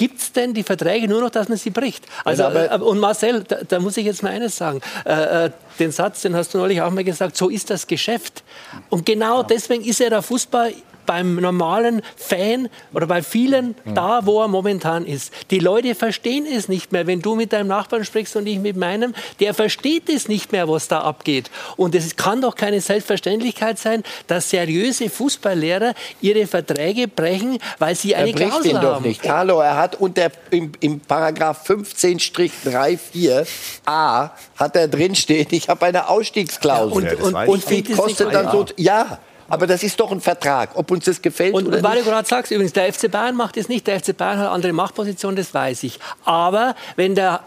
gibt 0.00 0.18
es 0.18 0.32
denn 0.32 0.54
die 0.54 0.62
Verträge 0.62 1.06
nur 1.08 1.20
noch, 1.20 1.28
dass 1.28 1.50
man 1.50 1.58
sie 1.58 1.68
bricht? 1.68 2.06
Also, 2.24 2.44
äh, 2.44 2.78
und 2.78 3.00
Marcel, 3.00 3.44
da, 3.46 3.58
da, 3.68 3.80
muss 3.80 3.98
ich 3.98 4.06
jetzt 4.06 4.22
mal 4.22 4.30
eines 4.32 4.56
sagen. 4.56 4.80
Äh, 5.04 5.44
äh, 5.44 5.50
den 5.78 5.92
Satz, 5.92 6.22
den 6.22 6.34
hast 6.34 6.54
du 6.54 6.58
neulich 6.58 6.80
auch 6.80 6.90
mal 6.90 7.04
gesagt, 7.04 7.36
so 7.36 7.50
ist 7.50 7.68
das 7.68 7.86
Geschäft. 7.86 8.42
Und 8.88 9.04
genau 9.04 9.42
deswegen 9.42 9.84
ist 9.84 10.00
ja 10.00 10.08
der 10.08 10.22
Fußball 10.22 10.72
beim 11.10 11.34
normalen 11.34 12.02
Fan 12.14 12.68
oder 12.92 13.08
bei 13.08 13.20
vielen 13.20 13.74
da, 13.84 14.26
wo 14.26 14.42
er 14.42 14.46
momentan 14.46 15.04
ist. 15.04 15.32
Die 15.50 15.58
Leute 15.58 15.96
verstehen 15.96 16.46
es 16.46 16.68
nicht 16.68 16.92
mehr. 16.92 17.08
Wenn 17.08 17.20
du 17.20 17.34
mit 17.34 17.52
deinem 17.52 17.66
Nachbarn 17.66 18.04
sprichst 18.04 18.36
und 18.36 18.46
ich 18.46 18.60
mit 18.60 18.76
meinem, 18.76 19.12
der 19.40 19.52
versteht 19.52 20.08
es 20.08 20.28
nicht 20.28 20.52
mehr, 20.52 20.68
was 20.68 20.86
da 20.86 21.00
abgeht. 21.00 21.50
Und 21.76 21.96
es 21.96 22.14
kann 22.14 22.42
doch 22.42 22.54
keine 22.54 22.80
Selbstverständlichkeit 22.80 23.80
sein, 23.80 24.04
dass 24.28 24.50
seriöse 24.50 25.10
Fußballlehrer 25.10 25.94
ihre 26.20 26.46
Verträge 26.46 27.08
brechen, 27.08 27.58
weil 27.80 27.96
sie 27.96 28.14
eine 28.14 28.28
er 28.28 28.34
bricht 28.34 28.50
Klausel 28.50 28.70
ihn 28.70 28.76
haben. 28.76 28.86
doch 28.86 29.00
nicht. 29.00 29.20
Carlo, 29.20 29.58
er 29.58 29.76
hat 29.76 29.96
unter 29.96 30.30
im, 30.50 30.70
im 30.78 31.00
Paragraph 31.00 31.68
15-34a 31.68 34.30
hat 34.56 34.76
er 34.76 34.86
drinstehen, 34.86 35.48
ich 35.50 35.68
habe 35.68 35.86
eine 35.86 36.08
Ausstiegsklausel. 36.08 37.04
Ja, 37.04 37.14
und, 37.14 37.34
und, 37.34 37.48
und, 37.48 37.68
wie 37.68 37.82
kostet 37.82 38.32
dann 38.32 38.52
so? 38.52 38.66
Ja. 38.76 39.18
Aber 39.50 39.66
das 39.66 39.82
ist 39.82 39.98
doch 39.98 40.10
ein 40.12 40.20
Vertrag, 40.20 40.70
ob 40.74 40.90
uns 40.90 41.04
das 41.04 41.20
gefällt 41.20 41.54
und, 41.54 41.66
oder 41.66 41.78
und 41.78 41.82
weil 41.82 41.96
nicht. 41.96 42.06
du 42.06 42.10
gerade 42.10 42.26
sagst, 42.26 42.52
übrigens, 42.52 42.72
der 42.72 42.92
FC 42.92 43.10
Bayern 43.10 43.36
macht 43.36 43.56
es 43.56 43.68
nicht. 43.68 43.86
Der 43.86 44.00
FC 44.00 44.16
Bayern 44.16 44.38
hat 44.38 44.50
andere 44.50 44.72
Machtposition, 44.72 45.36
das 45.36 45.52
weiß 45.52 45.82
ich. 45.82 45.98
Aber 46.24 46.74
wenn 46.96 47.14
der 47.14 47.40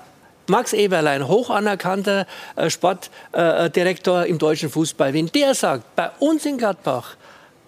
Max 0.47 0.74
Eberlein, 0.74 1.28
hoch 1.28 1.49
anerkannter 1.49 2.28
äh, 2.58 2.70
Sportdirektor 2.70 4.26
im 4.26 4.38
deutschen 4.38 4.70
Fußball, 4.70 5.14
wenn 5.14 5.28
der 5.28 5.56
sagt, 5.56 5.95
bei 5.95 6.12
uns 6.20 6.45
in 6.45 6.58
Gladbach 6.58 7.16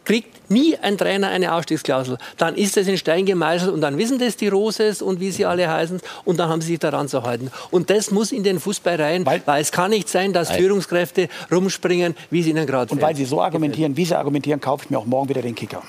kriegt 0.06 0.50
nie 0.50 0.78
ein 0.78 0.98
Trainer 0.98 1.30
eine 1.30 1.54
Ausstiegsklausel. 1.54 2.18
Dann 2.38 2.56
ist 2.56 2.78
es 2.78 2.88
in 2.88 2.98
Stein 2.98 3.26
gemeißelt 3.26 3.74
und 3.74 3.82
dann 3.82 3.98
wissen 3.98 4.20
das 4.20 4.38
die 4.38 4.48
Roses 4.48 5.02
und 5.02 5.20
wie 5.20 5.32
sie 5.32 5.46
alle 5.46 5.70
heißen 5.70 6.00
und 6.24 6.38
dann 6.38 6.50
haben 6.50 6.62
sie 6.62 6.68
sich 6.68 6.80
daran 6.80 7.08
zu 7.08 7.24
halten. 7.24 7.52
Und 7.72 7.90
das 7.90 8.12
muss 8.12 8.32
in 8.32 8.44
den 8.44 8.60
Fußball 8.60 9.02
rein, 9.02 9.26
weil, 9.26 9.42
weil 9.46 9.62
es 9.62 9.72
kann 9.72 9.92
nicht 9.92 10.08
sein, 10.08 10.34
dass 10.34 10.50
Nein. 10.50 10.60
Führungskräfte 10.60 11.30
rumspringen, 11.52 12.16
wie 12.30 12.44
sie 12.44 12.52
ihnen 12.52 12.68
gerade 12.68 12.92
Und 12.94 13.02
weil 13.02 13.16
sie 13.16 13.26
so 13.26 13.42
argumentieren, 13.42 13.98
wie 13.98 14.06
sie 14.06 14.18
argumentieren, 14.18 14.62
kaufe 14.62 14.86
ich 14.86 14.90
mir 14.90 15.00
auch 15.00 15.06
morgen 15.06 15.30
wieder 15.30 15.42
den 15.42 15.56
Kicker. 15.56 15.82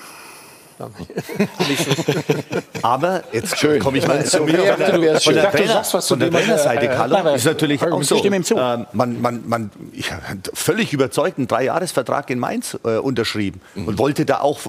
Aber 2.81 3.23
jetzt 3.31 3.55
komme 3.79 3.97
ich 3.97 4.07
mal 4.07 4.23
zu 4.25 4.43
mir. 4.43 4.57
Von 4.57 4.63
der, 4.63 5.19
von 5.19 5.33
der, 5.33 5.51
Trainer, 5.51 5.83
von 5.83 6.19
der 6.19 6.31
Trainerseite, 6.31 6.87
Carlo, 6.87 7.33
ist 7.33 7.45
natürlich 7.45 7.81
auch 7.81 8.03
so. 8.03 8.23
Äh, 8.23 8.85
man, 8.93 9.21
man, 9.21 9.47
man 9.47 9.71
ja, 9.93 10.19
völlig 10.53 10.93
überzeugt 10.93 11.37
einen 11.37 11.47
Dreijahresvertrag 11.47 12.29
in 12.29 12.39
Mainz 12.39 12.77
äh, 12.83 12.97
unterschrieben 12.97 13.61
mhm. 13.75 13.87
und 13.87 13.97
wollte 13.97 14.25
da 14.25 14.41
auch 14.41 14.59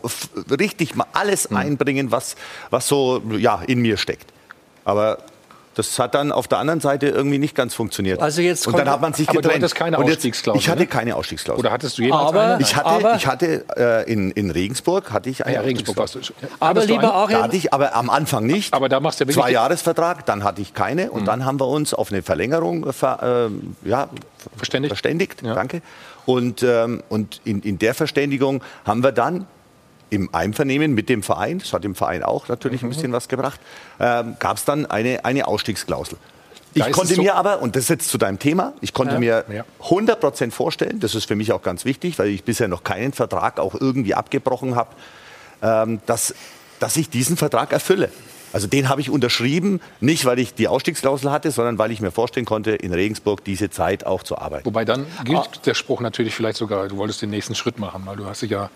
richtig 0.51 0.95
mal 0.95 1.07
alles 1.13 1.51
mhm. 1.51 1.57
einbringen, 1.57 2.11
was, 2.11 2.37
was 2.71 2.89
so 2.89 3.23
ja, 3.37 3.63
in 3.67 3.81
mir 3.81 3.97
steckt. 3.97 4.33
Aber 4.85 5.19
das 5.79 5.99
hat 5.99 6.15
dann 6.15 6.33
auf 6.33 6.49
der 6.49 6.59
anderen 6.59 6.81
Seite 6.81 7.09
irgendwie 7.09 7.39
nicht 7.39 7.55
ganz 7.55 7.73
funktioniert. 7.75 8.21
Also 8.21 8.43
jetzt 8.43 8.67
und 8.67 8.77
dann 8.77 8.89
hat 8.91 9.01
man 9.01 9.13
sich 9.15 9.29
aber 9.29 9.37
getrennt. 9.41 9.55
du 9.63 9.65
hattest 9.67 9.75
keine 9.77 9.99
und 9.99 10.05
Ausstiegsklausel. 10.11 10.61
Ich 10.61 10.69
hatte 10.69 10.81
ne? 10.81 10.87
keine 10.89 11.15
Ausstiegsklausel. 11.17 11.61
Oder 11.61 11.71
hattest 11.73 11.97
du 11.99 12.03
jemals 12.03 12.29
Aber- 12.31 12.43
eine? 12.43 12.61
ich 12.63 12.75
hatte, 12.77 12.87
aber- 12.89 13.15
ich 13.15 13.27
hatte 13.27 13.65
äh, 13.77 14.13
in, 14.13 14.31
in 14.33 14.51
Regensburg 14.51 15.13
hatte 15.13 15.31
ich 15.31 15.47
eine 15.47 15.55
ja, 15.55 15.61
Regensburg 15.61 15.97
warst 15.97 16.17
du. 16.17 16.19
Ausstiegsklausel. 16.19 16.57
Aber 16.61 16.85
lieber? 16.85 17.15
Achim, 17.15 17.37
Da 17.37 17.43
hatte 17.45 17.57
ich 17.57 17.73
aber 17.73 17.95
am 17.95 18.11
Anfang 18.11 18.45
nicht. 18.47 18.75
Aber 18.75 18.89
da 18.89 18.99
machst 19.01 19.21
du 19.21 19.25
ja 19.25 19.29
wirklich 19.29 19.43
Zwei 19.45 19.53
Jahresvertrag, 19.53 20.27
dann 20.27 20.43
hatte 20.45 20.61
ich 20.63 20.75
keine 20.75 21.05
Mhm. 21.07 21.11
und 21.13 21.25
dann 21.27 21.45
haben 21.45 21.61
wir 21.61 21.69
uns 21.69 21.95
auf 21.95 22.11
eine 22.11 22.23
Verlängerung 22.23 22.93
ver, 22.93 23.49
äh, 23.85 23.89
ja, 23.89 24.09
Verständigt. 24.57 24.91
verständigt. 24.91 25.43
Ja. 25.43 25.55
Danke. 25.55 25.83
Und, 26.27 26.63
ähm, 26.63 27.03
und 27.09 27.41
in, 27.45 27.63
in 27.63 27.79
der 27.79 27.95
Verständigung 27.95 28.63
haben 28.85 29.03
wir 29.03 29.13
dann 29.13 29.47
im 30.11 30.33
Einvernehmen 30.35 30.95
mit 30.95 31.09
dem 31.09 31.23
Verein, 31.23 31.59
das 31.59 31.73
hat 31.73 31.85
dem 31.85 31.95
Verein 31.95 32.23
auch 32.23 32.49
natürlich 32.49 32.83
Mhm. 32.83 32.89
ein 32.89 32.93
bisschen 32.95 33.13
was 33.13 33.29
gebracht, 33.29 33.61
ähm, 34.01 34.37
gab 34.39 34.57
es 34.57 34.65
dann 34.65 34.87
eine, 34.87 35.25
eine 35.25 35.47
Ausstiegsklausel. 35.47 36.19
Da 36.75 36.87
Ich 36.87 36.93
konnte 36.93 37.15
so- 37.15 37.23
mir 37.23 37.35
aber, 37.35 37.61
und 37.63 37.77
das 37.77 37.85
ist 37.85 37.89
jetzt 37.91 38.09
zu 38.11 38.19
deinem 38.19 38.39
Thema, 38.39 38.75
ich 38.81 38.93
konnte 38.93 39.15
Ja. 39.15 39.21
mir 39.21 39.45
Ja. 39.53 39.65
100% 39.81 40.53
vorstellen, 40.55 41.01
das 41.01 41.15
ist 41.15 41.27
für 41.27 41.35
mich 41.37 41.53
auch 41.53 41.63
ganz 41.63 41.85
wichtig, 41.85 42.19
weil 42.19 42.29
ich 42.29 42.45
bisher 42.45 42.69
noch 42.69 42.85
keinen 42.85 43.13
Vertrag 43.13 43.59
auch 43.59 43.75
irgendwie 43.75 44.15
abgebrochen 44.15 44.77
habe, 44.77 44.91
ähm, 45.63 46.01
dass, 46.07 46.35
dass 46.79 46.97
ich 46.97 47.11
diesen 47.11 47.37
Vertrag 47.37 47.73
erfülle. 47.73 48.11
Also 48.51 48.67
den 48.67 48.89
habe 48.89 49.03
ich 49.03 49.11
unterschrieben, 49.11 49.81
nicht 50.01 50.25
weil 50.25 50.39
ich 50.39 50.55
die 50.55 50.69
Ausstiegsklausel 50.69 51.31
hatte, 51.31 51.51
sondern 51.51 51.77
weil 51.79 51.91
ich 51.91 52.01
mir 52.01 52.11
vorstellen 52.11 52.47
konnte, 52.47 52.71
in 52.71 52.95
Regensburg 52.95 53.45
diese 53.45 53.69
Zeit 53.69 54.07
auch 54.07 54.23
zu 54.23 54.39
arbeiten. 54.39 54.65
Wobei 54.65 54.87
dann 54.87 55.07
gilt 55.25 55.67
der 55.67 55.75
Spruch 55.75 56.01
natürlich 56.01 56.35
vielleicht 56.35 56.57
sogar, 56.57 56.89
du 56.89 56.97
wolltest 56.97 57.21
den 57.21 57.29
nächsten 57.31 57.55
Schritt 57.55 57.79
machen, 57.79 58.03
weil 58.07 58.17
du 58.17 58.25
hast 58.25 58.41
dich 58.41 58.51
ja 58.51 58.71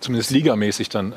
zumindest 0.00 0.30
ligamäßig 0.30 0.88
dann 0.88 1.12
äh, 1.12 1.16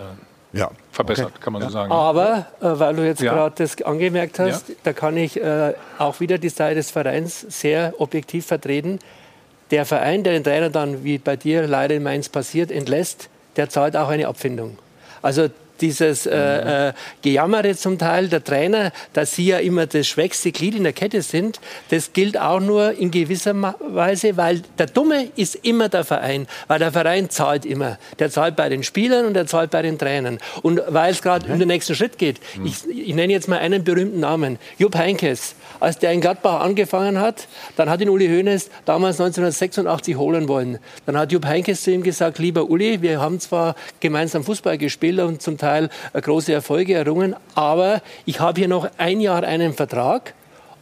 Ja. 0.58 0.70
verbessert, 0.92 1.42
kann 1.42 1.54
man 1.54 1.62
so 1.64 1.70
sagen. 1.70 1.92
Aber, 1.92 2.46
äh, 2.62 2.66
weil 2.80 2.96
du 2.96 3.06
jetzt 3.06 3.22
Ja. 3.22 3.34
gerade 3.34 3.56
das 3.58 3.82
angemerkt 3.82 4.40
hast, 4.40 4.66
da 4.84 4.94
kann 4.94 5.18
ich 5.18 5.42
äh, 5.42 5.74
auch 5.98 6.20
wieder 6.20 6.38
die 6.38 6.50
Seite 6.50 6.76
des 6.76 6.92
Vereins 6.92 7.42
sehr 7.50 7.94
objektiv 8.00 8.46
vertreten. 8.46 9.00
Der 9.72 9.86
Verein, 9.86 10.24
der 10.24 10.34
den 10.34 10.44
Trainer 10.44 10.70
dann, 10.70 11.04
wie 11.04 11.18
bei 11.18 11.36
dir 11.36 11.66
leider 11.68 11.96
in 11.96 12.04
Mainz 12.04 12.30
passiert, 12.30 12.70
entlässt, 12.72 13.30
der 13.56 13.70
zahlt 13.70 13.96
auch 13.98 14.10
eine 14.10 14.28
Abfindung. 14.28 14.78
Also 15.22 15.48
dieses 15.84 16.26
äh, 16.26 16.88
äh, 16.88 16.94
Gejammere 17.22 17.76
zum 17.76 17.98
Teil 17.98 18.30
der 18.30 18.44
Trainer, 18.44 18.92
dass 19.12 19.36
sie 19.36 19.48
ja 19.48 19.58
immer 19.60 19.86
das 19.86 20.08
schwächste 20.08 20.52
Glied 20.52 20.76
in 20.76 20.84
der 20.84 20.94
Kette 20.94 21.22
sind, 21.22 21.60
das 21.90 22.14
gilt 22.14 22.40
auch 22.40 22.62
nur 22.62 22.94
in 22.94 23.12
gewisser 23.12 23.54
Weise, 23.54 24.38
weil 24.38 24.62
der 24.80 24.88
Dumme 24.88 25.28
ist 25.36 25.56
immer 25.56 25.90
der 25.90 26.06
Verein, 26.06 26.48
weil 26.68 26.80
der 26.80 26.94
Verein 26.94 27.30
zahlt 27.30 27.66
immer. 27.66 27.98
Der 28.18 28.30
zahlt 28.30 28.56
bei 28.56 28.70
den 28.70 28.84
Spielern 28.84 29.26
und 29.26 29.34
der 29.34 29.46
zahlt 29.46 29.72
bei 29.72 29.82
den 29.82 30.00
Trainern. 30.00 30.40
Und 30.62 30.82
weil 30.88 31.12
es 31.12 31.22
gerade 31.22 31.52
um 31.52 31.60
den 31.60 31.68
nächsten 31.68 31.96
Schritt 31.96 32.18
geht, 32.18 32.40
ich, 32.64 32.88
ich 32.90 33.14
nenne 33.14 33.34
jetzt 33.34 33.50
mal 33.50 33.60
einen 33.60 33.84
berühmten 33.84 34.22
Namen, 34.22 34.58
Jupp 34.78 34.96
Heynckes. 34.96 35.56
Als 35.82 36.00
der 36.00 36.14
in 36.14 36.22
Gladbach 36.22 36.62
angefangen 36.62 37.20
hat, 37.20 37.48
dann 37.76 37.90
hat 37.90 38.00
ihn 38.00 38.08
Uli 38.08 38.28
Hoeneß 38.28 38.70
damals 38.86 39.20
1986 39.20 40.16
holen 40.16 40.48
wollen. 40.48 40.80
Dann 41.06 41.18
hat 41.18 41.34
Jupp 41.34 41.46
Heynckes 41.46 41.84
zu 41.84 41.92
ihm 41.92 42.04
gesagt, 42.04 42.40
lieber 42.40 42.70
Uli, 42.70 43.02
wir 43.02 43.20
haben 43.20 43.42
zwar 43.42 43.76
gemeinsam 44.00 44.46
Fußball 44.46 44.78
gespielt 44.78 45.20
und 45.20 45.42
zum 45.42 45.58
Teil 45.58 45.73
äh, 45.82 46.22
große 46.22 46.54
Erfolge 46.54 46.94
errungen, 46.94 47.36
aber 47.56 48.02
ich 48.26 48.40
habe 48.40 48.60
hier 48.60 48.68
noch 48.68 48.90
ein 48.98 49.20
Jahr 49.20 49.44
einen 49.44 49.74
Vertrag 49.74 50.34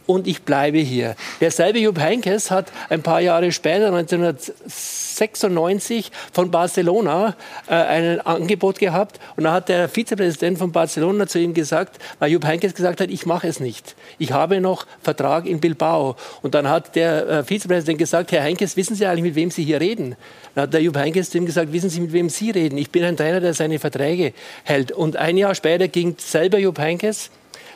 und 0.06 0.26
ich 0.26 0.42
bleibe 0.42 0.78
hier. 0.78 1.14
Derselbe 1.40 1.78
Jupp 1.78 1.98
Heynckes 1.98 2.50
hat 2.50 2.72
ein 2.88 3.02
paar 3.02 3.20
Jahre 3.20 3.52
später, 3.52 3.94
1996, 3.94 6.10
von 6.32 6.50
Barcelona 6.50 7.36
äh, 7.68 7.74
ein 7.74 8.20
Angebot 8.20 8.78
gehabt 8.78 9.20
und 9.36 9.44
da 9.44 9.52
hat 9.52 9.68
der 9.68 9.88
Vizepräsident 9.88 10.58
von 10.58 10.72
Barcelona 10.72 11.26
zu 11.26 11.38
ihm 11.38 11.54
gesagt, 11.54 11.98
weil 12.18 12.32
Jupp 12.32 12.44
Heynckes 12.44 12.74
gesagt 12.74 13.00
hat, 13.00 13.10
ich 13.10 13.26
mache 13.26 13.48
es 13.48 13.60
nicht. 13.60 13.94
Ich 14.18 14.32
habe 14.32 14.60
noch 14.60 14.86
Vertrag 15.02 15.46
in 15.46 15.60
Bilbao. 15.60 16.16
Und 16.42 16.54
dann 16.54 16.68
hat 16.68 16.96
der 16.96 17.28
äh, 17.28 17.44
Vizepräsident 17.44 17.98
gesagt, 17.98 18.32
Herr 18.32 18.42
Heynckes, 18.42 18.76
wissen 18.76 18.96
Sie 18.96 19.06
eigentlich, 19.06 19.22
mit 19.22 19.34
wem 19.34 19.50
Sie 19.50 19.64
hier 19.64 19.80
reden? 19.80 20.16
Dann 20.54 20.62
hat 20.62 20.74
der 20.74 20.82
Jupp 20.82 20.96
Heynckes 20.96 21.30
zu 21.30 21.38
ihm 21.38 21.46
gesagt, 21.46 21.72
wissen 21.72 21.90
Sie, 21.90 22.00
mit 22.00 22.12
wem 22.12 22.28
Sie 22.28 22.50
reden? 22.50 22.78
Ich 22.78 22.90
bin 22.90 23.04
ein 23.04 23.16
Trainer, 23.16 23.40
der 23.40 23.54
seine 23.54 23.78
Verträge 23.78 24.32
hält. 24.64 24.92
Und 24.92 25.16
ein 25.16 25.36
Jahr 25.36 25.54
später 25.54 25.88
ging 25.88 26.16
selber 26.18 26.58
Jupp 26.58 26.78
Heynckes 26.78 27.30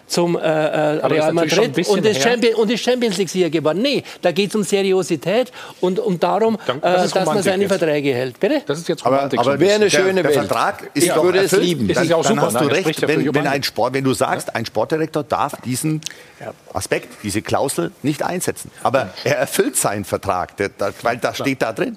zum 0.06 0.36
äh, 0.36 0.40
äh, 0.40 1.00
Aber 1.00 1.14
ist 1.16 1.22
Real 1.22 1.32
Madrid 1.32 1.88
und. 1.88 2.06
Champion, 2.16 2.54
und 2.54 2.70
das 2.72 2.80
Champions 2.80 3.16
League 3.16 3.28
Sieger 3.28 3.50
geworden. 3.50 3.82
Nee, 3.82 4.02
da 4.22 4.32
geht 4.32 4.50
es 4.50 4.54
um 4.54 4.62
Seriosität 4.62 5.52
und 5.80 5.98
um 5.98 6.18
darum, 6.20 6.58
Dann- 6.66 6.78
äh, 6.78 6.80
das 6.82 7.06
ist 7.06 7.16
dass 7.16 7.26
man 7.26 7.42
seine 7.42 7.62
jetzt. 7.64 7.68
Verträge 7.72 8.14
hält. 8.14 8.38
Bitte? 8.38 8.62
Das 8.66 8.78
ist 8.78 8.88
jetzt 8.88 9.04
Aber, 9.04 9.16
Romantik. 9.16 9.40
aber 9.40 9.52
ein 9.52 9.60
wäre 9.60 9.74
eine 9.74 9.90
schöne 9.90 10.14
der, 10.14 10.22
der 10.22 10.24
Welt. 10.24 10.34
Vertrag 10.48 10.90
ist 10.94 11.02
Ich 11.04 11.12
doch 11.12 11.24
würde 11.24 11.40
es 11.40 11.52
lieben. 11.52 11.88
Ist 11.90 11.96
Dann, 11.96 12.08
ja 12.08 12.20
dann 12.22 12.40
hast 12.40 12.54
ne? 12.54 12.60
du 12.60 12.68
Das 12.68 12.78
recht, 12.86 13.00
ja 13.02 13.08
wenn, 13.08 13.34
wenn, 13.34 13.46
ein 13.46 13.62
Sport, 13.62 13.94
wenn 13.94 14.04
du 14.04 14.14
sagst, 14.14 14.54
ein 14.54 14.64
Sportdirektor 14.66 15.24
darf 15.24 15.54
diesen 15.64 16.00
Aspekt, 16.72 17.08
diese 17.22 17.42
Klausel 17.42 17.92
nicht 18.02 18.22
einsetzen. 18.22 18.70
Aber 18.82 19.10
er 19.24 19.36
erfüllt 19.38 19.76
seinen 19.76 20.04
Vertrag, 20.04 20.56
der, 20.56 20.68
der, 20.68 20.92
weil 21.02 21.16
das 21.18 21.38
steht 21.38 21.62
da 21.62 21.72
drin. 21.72 21.96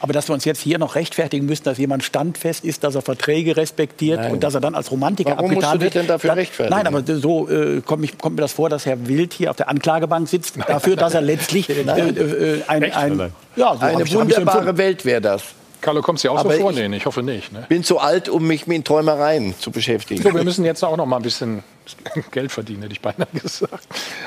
Aber 0.00 0.12
dass 0.12 0.28
wir 0.28 0.34
uns 0.34 0.44
jetzt 0.44 0.60
hier 0.60 0.78
noch 0.78 0.94
rechtfertigen 0.94 1.46
müssen, 1.46 1.64
dass 1.64 1.78
jemand 1.78 2.04
standfest 2.04 2.64
ist, 2.64 2.84
dass 2.84 2.94
er 2.94 3.02
Verträge 3.02 3.56
respektiert 3.56 4.20
Nein. 4.20 4.32
und 4.32 4.42
dass 4.44 4.54
er 4.54 4.60
dann 4.60 4.74
als 4.74 4.90
Romantiker 4.90 5.30
Warum 5.36 5.52
musst 5.52 5.66
abgetan 5.66 5.78
du 5.78 5.84
dich 5.84 5.94
wird. 5.94 6.02
denn 6.02 6.08
dafür 6.08 6.28
dann, 6.28 6.38
rechtfertigen? 6.38 6.76
Nein, 6.76 6.86
aber 6.86 7.02
so 7.18 7.48
äh, 7.48 7.80
kommt, 7.80 8.00
mich, 8.00 8.18
kommt 8.18 8.36
mir 8.36 8.42
das 8.42 8.52
vor, 8.52 8.68
dass 8.68 8.86
Herr 8.86 9.06
Wild 9.08 9.32
hier 9.32 9.50
auf 9.50 9.56
der 9.56 9.68
Anklagebank 9.68 10.28
sitzt, 10.28 10.54
dafür, 10.66 10.96
dass 10.96 11.14
er 11.14 11.20
letztlich 11.22 11.68
äh, 11.68 11.80
äh, 11.82 12.62
ein, 12.68 12.92
ein 12.92 13.32
ja, 13.56 13.74
so 13.74 13.80
Eine 13.84 14.02
ich- 14.04 14.14
wunderbare. 14.14 14.76
Welt 14.78 15.04
wäre 15.04 15.20
das. 15.20 15.42
Carlo, 15.80 16.00
kommst 16.00 16.22
du 16.22 16.28
dir 16.28 16.32
auch 16.32 16.38
Aber 16.38 16.54
so 16.54 16.60
vor? 16.60 16.70
ich- 16.70 16.88
Nee, 16.88 16.96
ich 16.96 17.06
hoffe 17.06 17.22
nicht. 17.22 17.52
Ne? 17.52 17.64
bin 17.68 17.82
zu 17.82 17.98
alt, 17.98 18.28
um 18.28 18.46
mich 18.46 18.66
mit 18.68 18.84
Träumereien 18.84 19.54
zu 19.58 19.70
beschäftigen. 19.72 20.22
So, 20.22 20.32
wir 20.32 20.44
müssen 20.44 20.64
jetzt 20.64 20.84
auch 20.84 20.96
noch 20.96 21.06
mal 21.06 21.16
ein 21.16 21.22
bisschen 21.22 21.64
Geld 22.30 22.52
verdienen, 22.52 22.82
hätte 22.82 22.92
ich 22.92 23.00
beinahe 23.00 23.28
gesagt. 23.32 23.86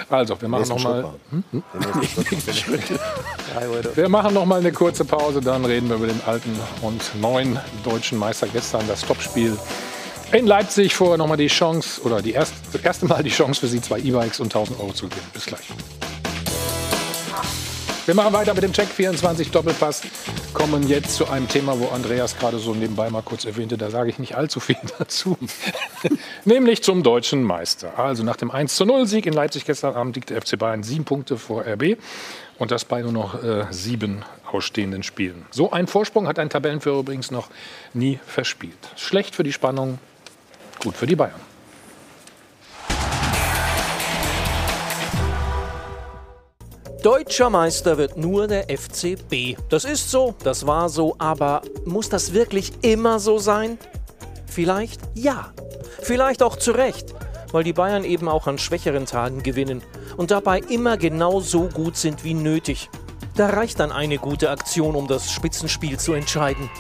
Also, 0.10 0.40
wir 0.42 0.48
machen 0.48 0.68
noch 0.70 0.84
mal, 0.84 1.14
wir 3.96 4.10
machen 4.10 4.34
noch 4.34 4.46
mal 4.46 4.60
eine 4.60 4.72
kurze 4.72 5.06
Pause, 5.06 5.42
dann 5.42 5.66
reden 5.66 5.90
wir 5.90 5.98
über 5.98 6.08
den 6.08 6.22
alten 6.26 6.58
und 6.82 7.20
neuen 7.20 7.60
deutschen 7.84 8.18
Meister 8.18 8.48
gestern, 8.48 8.88
das 8.88 9.02
Topspiel 9.02 9.58
in 10.32 10.48
Leipzig. 10.48 10.96
Vorher 10.96 11.18
noch 11.18 11.28
mal 11.28 11.38
die 11.38 11.48
Chance, 11.48 12.02
oder 12.02 12.22
die 12.22 12.34
erste, 12.34 12.56
das 12.74 12.82
erste 12.82 13.06
Mal 13.06 13.24
die 13.24 13.30
Chance 13.30 13.62
für 13.62 13.68
Sie, 13.68 13.82
zwei 13.82 14.00
E-Bikes 14.00 14.40
und 14.40 14.48
1000 14.48 14.80
Euro 14.80 14.94
zu 14.94 15.08
gewinnen. 15.08 15.28
Bis 15.34 15.46
gleich. 15.46 15.68
Wir 18.06 18.14
machen 18.14 18.34
weiter 18.34 18.54
mit 18.54 18.62
dem 18.62 18.72
Check 18.72 18.88
24 18.88 19.50
Doppelpass. 19.50 20.04
Kommen 20.54 20.88
jetzt 20.88 21.16
zu 21.16 21.28
einem 21.28 21.48
Thema, 21.48 21.80
wo 21.80 21.88
Andreas 21.88 22.38
gerade 22.38 22.60
so 22.60 22.76
nebenbei 22.76 23.10
mal 23.10 23.24
kurz 23.24 23.46
erwähnte. 23.46 23.80
Da 23.80 23.90
sage 23.90 24.12
ich 24.12 24.20
nicht 24.20 24.36
allzu 24.36 24.60
viel 24.60 24.78
dazu. 25.00 25.36
Nämlich 26.46 26.84
zum 26.84 27.02
deutschen 27.02 27.42
Meister. 27.42 27.98
Also 27.98 28.22
nach 28.22 28.36
dem 28.36 28.52
1 28.52 28.76
zu 28.76 28.86
0 28.86 29.08
Sieg 29.08 29.26
in 29.26 29.34
Leipzig 29.34 29.66
gestern 29.66 29.96
Abend 29.96 30.16
liegt 30.16 30.30
der 30.30 30.40
FC 30.40 30.56
Bayern 30.60 30.84
sieben 30.84 31.04
Punkte 31.04 31.40
vor 31.40 31.66
RB. 31.66 31.98
Und 32.60 32.70
das 32.70 32.86
bei 32.86 33.02
nur 33.02 33.12
noch 33.12 33.44
äh, 33.44 33.66
sieben 33.72 34.24
ausstehenden 34.52 35.02
Spielen. 35.02 35.44
So 35.50 35.72
ein 35.72 35.88
Vorsprung 35.88 36.28
hat 36.28 36.38
ein 36.38 36.52
Tabellenführer 36.52 37.00
übrigens 37.00 37.32
noch 37.32 37.50
nie 37.96 38.20
verspielt. 38.28 38.78
Schlecht 38.98 39.34
für 39.34 39.44
die 39.44 39.52
Spannung, 39.52 39.98
gut 40.84 40.96
für 40.96 41.08
die 41.08 41.16
Bayern. 41.16 41.42
Deutscher 47.06 47.52
Meister 47.52 48.00
wird 48.00 48.18
nur 48.18 48.48
der 48.48 48.64
FCB. 48.64 49.58
Das 49.70 49.86
ist 49.86 50.10
so, 50.10 50.34
das 50.44 50.66
war 50.66 50.90
so, 50.90 51.16
aber 51.20 51.62
muss 51.86 52.10
das 52.10 52.34
wirklich 52.34 52.72
immer 52.82 53.20
so 53.20 53.38
sein? 53.38 53.78
Vielleicht 54.48 55.02
ja. 55.14 55.54
Vielleicht 56.02 56.42
auch 56.42 56.56
zu 56.56 56.72
Recht, 56.72 57.14
weil 57.52 57.64
die 57.64 57.74
Bayern 57.74 58.06
eben 58.06 58.28
auch 58.28 58.48
an 58.48 58.58
schwächeren 58.58 59.06
Tagen 59.06 59.44
gewinnen 59.44 59.84
und 60.18 60.32
dabei 60.32 60.62
immer 60.62 60.98
genau 60.98 61.42
so 61.42 61.70
gut 61.70 61.96
sind 61.96 62.24
wie 62.24 62.34
nötig. 62.34 62.90
Da 63.36 63.50
reicht 63.50 63.80
dann 63.80 63.92
eine 63.92 64.18
gute 64.18 64.50
Aktion, 64.50 64.96
um 64.96 65.08
das 65.08 65.32
Spitzenspiel 65.32 66.00
zu 66.00 66.14
entscheiden. 66.14 66.72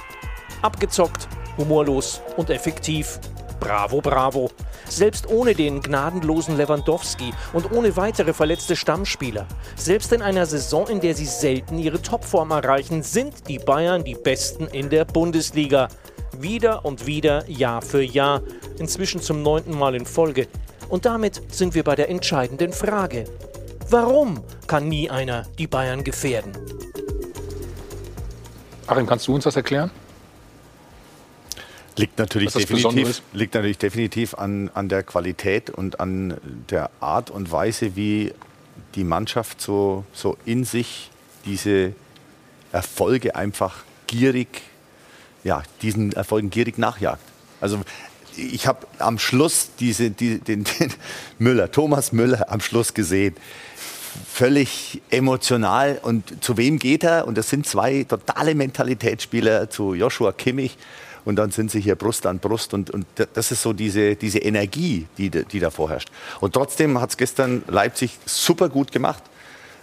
Abgezockt, 0.63 1.27
humorlos 1.55 2.23
und 2.35 2.49
effektiv. 2.49 3.19
Bravo, 3.59 4.01
bravo. 4.01 4.49
Selbst 4.87 5.27
ohne 5.27 5.53
den 5.53 5.81
gnadenlosen 5.81 6.57
Lewandowski 6.57 7.33
und 7.53 7.71
ohne 7.71 7.95
weitere 7.97 8.33
verletzte 8.33 8.75
Stammspieler, 8.75 9.47
selbst 9.75 10.13
in 10.13 10.21
einer 10.21 10.45
Saison, 10.45 10.87
in 10.87 10.99
der 10.99 11.15
sie 11.15 11.25
selten 11.25 11.79
ihre 11.79 12.01
Topform 12.01 12.51
erreichen, 12.51 13.03
sind 13.03 13.47
die 13.47 13.59
Bayern 13.59 14.03
die 14.03 14.15
Besten 14.15 14.67
in 14.67 14.89
der 14.89 15.05
Bundesliga. 15.05 15.87
Wieder 16.37 16.85
und 16.85 17.05
wieder, 17.05 17.49
Jahr 17.49 17.81
für 17.81 18.03
Jahr, 18.03 18.41
inzwischen 18.77 19.21
zum 19.21 19.41
neunten 19.41 19.77
Mal 19.77 19.95
in 19.95 20.05
Folge. 20.05 20.47
Und 20.89 21.05
damit 21.05 21.41
sind 21.53 21.73
wir 21.73 21.83
bei 21.83 21.95
der 21.95 22.09
entscheidenden 22.09 22.73
Frage. 22.73 23.25
Warum 23.89 24.43
kann 24.67 24.87
nie 24.87 25.09
einer 25.09 25.43
die 25.57 25.67
Bayern 25.67 26.03
gefährden? 26.03 26.51
Achim, 28.87 29.07
kannst 29.07 29.27
du 29.27 29.35
uns 29.35 29.45
das 29.45 29.55
erklären? 29.55 29.89
Liegt 31.97 32.19
natürlich, 32.19 32.51
definitiv, 32.51 33.21
liegt 33.31 33.53
natürlich 33.53 33.77
definitiv 33.77 34.33
an, 34.33 34.69
an 34.73 34.89
der 34.89 35.03
Qualität 35.03 35.69
und 35.69 35.99
an 35.99 36.37
der 36.69 36.89
Art 36.99 37.29
und 37.29 37.51
Weise, 37.51 37.95
wie 37.95 38.33
die 38.95 39.03
Mannschaft 39.03 39.61
so, 39.61 40.03
so 40.13 40.37
in 40.45 40.65
sich 40.65 41.09
diese 41.45 41.93
Erfolge 42.71 43.35
einfach 43.35 43.83
gierig, 44.07 44.61
ja, 45.43 45.63
diesen 45.81 46.11
Erfolgen 46.13 46.49
gierig 46.49 46.77
nachjagt. 46.77 47.21
Also 47.61 47.79
ich 48.35 48.67
habe 48.67 48.85
am 48.99 49.17
Schluss 49.17 49.69
diese, 49.79 50.09
die, 50.11 50.39
den, 50.39 50.63
den 50.65 50.93
Müller, 51.39 51.71
Thomas 51.71 52.11
Müller 52.11 52.51
am 52.51 52.59
Schluss 52.59 52.93
gesehen. 52.93 53.35
Völlig 54.31 55.01
emotional. 55.09 55.99
Und 56.01 56.43
zu 56.43 56.57
wem 56.57 56.79
geht 56.79 57.03
er? 57.03 57.27
Und 57.27 57.37
das 57.37 57.49
sind 57.49 57.65
zwei 57.65 58.03
totale 58.03 58.55
Mentalitätsspieler, 58.55 59.69
zu 59.69 59.93
Joshua 59.93 60.31
Kimmich. 60.31 60.77
Und 61.25 61.37
dann 61.37 61.51
sind 61.51 61.71
sie 61.71 61.81
hier 61.81 61.95
Brust 61.95 62.25
an 62.25 62.39
Brust. 62.39 62.73
Und, 62.73 62.91
und 62.91 63.05
das 63.33 63.51
ist 63.51 63.61
so 63.61 63.73
diese, 63.73 64.15
diese 64.15 64.39
Energie, 64.39 65.07
die, 65.17 65.29
die 65.29 65.59
da 65.59 65.71
vorherrscht. 65.71 66.09
Und 66.39 66.53
trotzdem 66.53 67.01
hat 67.01 67.09
es 67.09 67.17
gestern 67.17 67.63
Leipzig 67.67 68.17
super 68.25 68.69
gut 68.69 68.91
gemacht. 68.91 69.23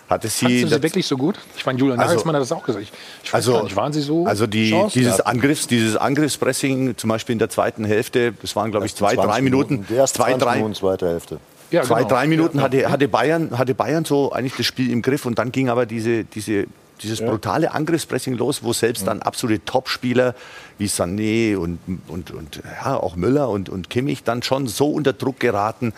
Hatte 0.09 0.28
sie, 0.28 0.66
sie 0.66 0.82
wirklich 0.82 1.07
so 1.07 1.16
gut? 1.16 1.38
Ich 1.57 1.64
meine, 1.64 1.78
Julian 1.78 1.99
also, 1.99 2.11
Nagelsmann 2.11 2.34
hat 2.34 2.43
das 2.43 2.53
auch 2.53 2.62
gesagt. 2.62 2.84
Ich, 2.84 2.93
ich 3.24 3.32
weiß 3.32 3.49
also, 3.49 3.62
nicht, 3.62 3.76
waren 3.76 3.93
sie 3.93 4.03
so? 4.03 4.26
Also 4.26 4.47
die, 4.47 4.76
dieses, 4.95 5.20
Angriffs, 5.20 5.66
dieses 5.66 5.97
Angriffspressing, 5.97 6.97
zum 6.97 7.09
Beispiel 7.09 7.32
in 7.32 7.38
der 7.38 7.49
zweiten 7.49 7.84
Hälfte, 7.84 8.32
das 8.43 8.55
waren, 8.55 8.70
glaube 8.70 8.86
ich, 8.86 8.95
zwei, 8.95 9.14
drei 9.14 9.40
Minuten. 9.40 9.74
Minuten. 9.74 9.95
Die 9.95 10.05
zwei, 10.07 10.34
drei 10.34 10.57
Minuten, 10.57 10.74
zweite 10.74 11.09
Hälfte. 11.09 11.38
Ja, 11.70 11.82
zwei, 11.82 12.01
genau. 12.01 12.09
drei 12.11 12.26
Minuten 12.26 12.59
ja, 12.59 12.64
hatte, 12.64 12.90
hatte, 12.90 13.09
Bayern, 13.09 13.59
hatte 13.59 13.74
Bayern 13.74 14.05
so 14.05 14.32
eigentlich 14.32 14.55
das 14.57 14.66
Spiel 14.66 14.90
im 14.90 15.01
Griff 15.01 15.24
und 15.24 15.38
dann 15.38 15.51
ging 15.51 15.70
aber 15.70 15.86
diese, 15.86 16.24
diese, 16.24 16.66
dieses 17.01 17.20
ja. 17.20 17.28
brutale 17.28 17.72
Angriffspressing 17.72 18.34
los, 18.34 18.62
wo 18.62 18.72
selbst 18.72 19.07
dann 19.07 19.22
absolute 19.22 19.64
Topspieler 19.64 20.34
wie 20.78 20.86
Sané 20.86 21.57
und, 21.57 21.78
und, 22.09 22.30
und 22.30 22.62
ja, 22.84 22.97
auch 22.97 23.16
Müller 23.16 23.49
und, 23.49 23.68
und 23.68 23.90
Kimmich 23.90 24.24
dann 24.24 24.43
schon 24.43 24.66
so 24.66 24.90
unter 24.90 25.12
Druck 25.12 25.40
geraten, 25.40 25.93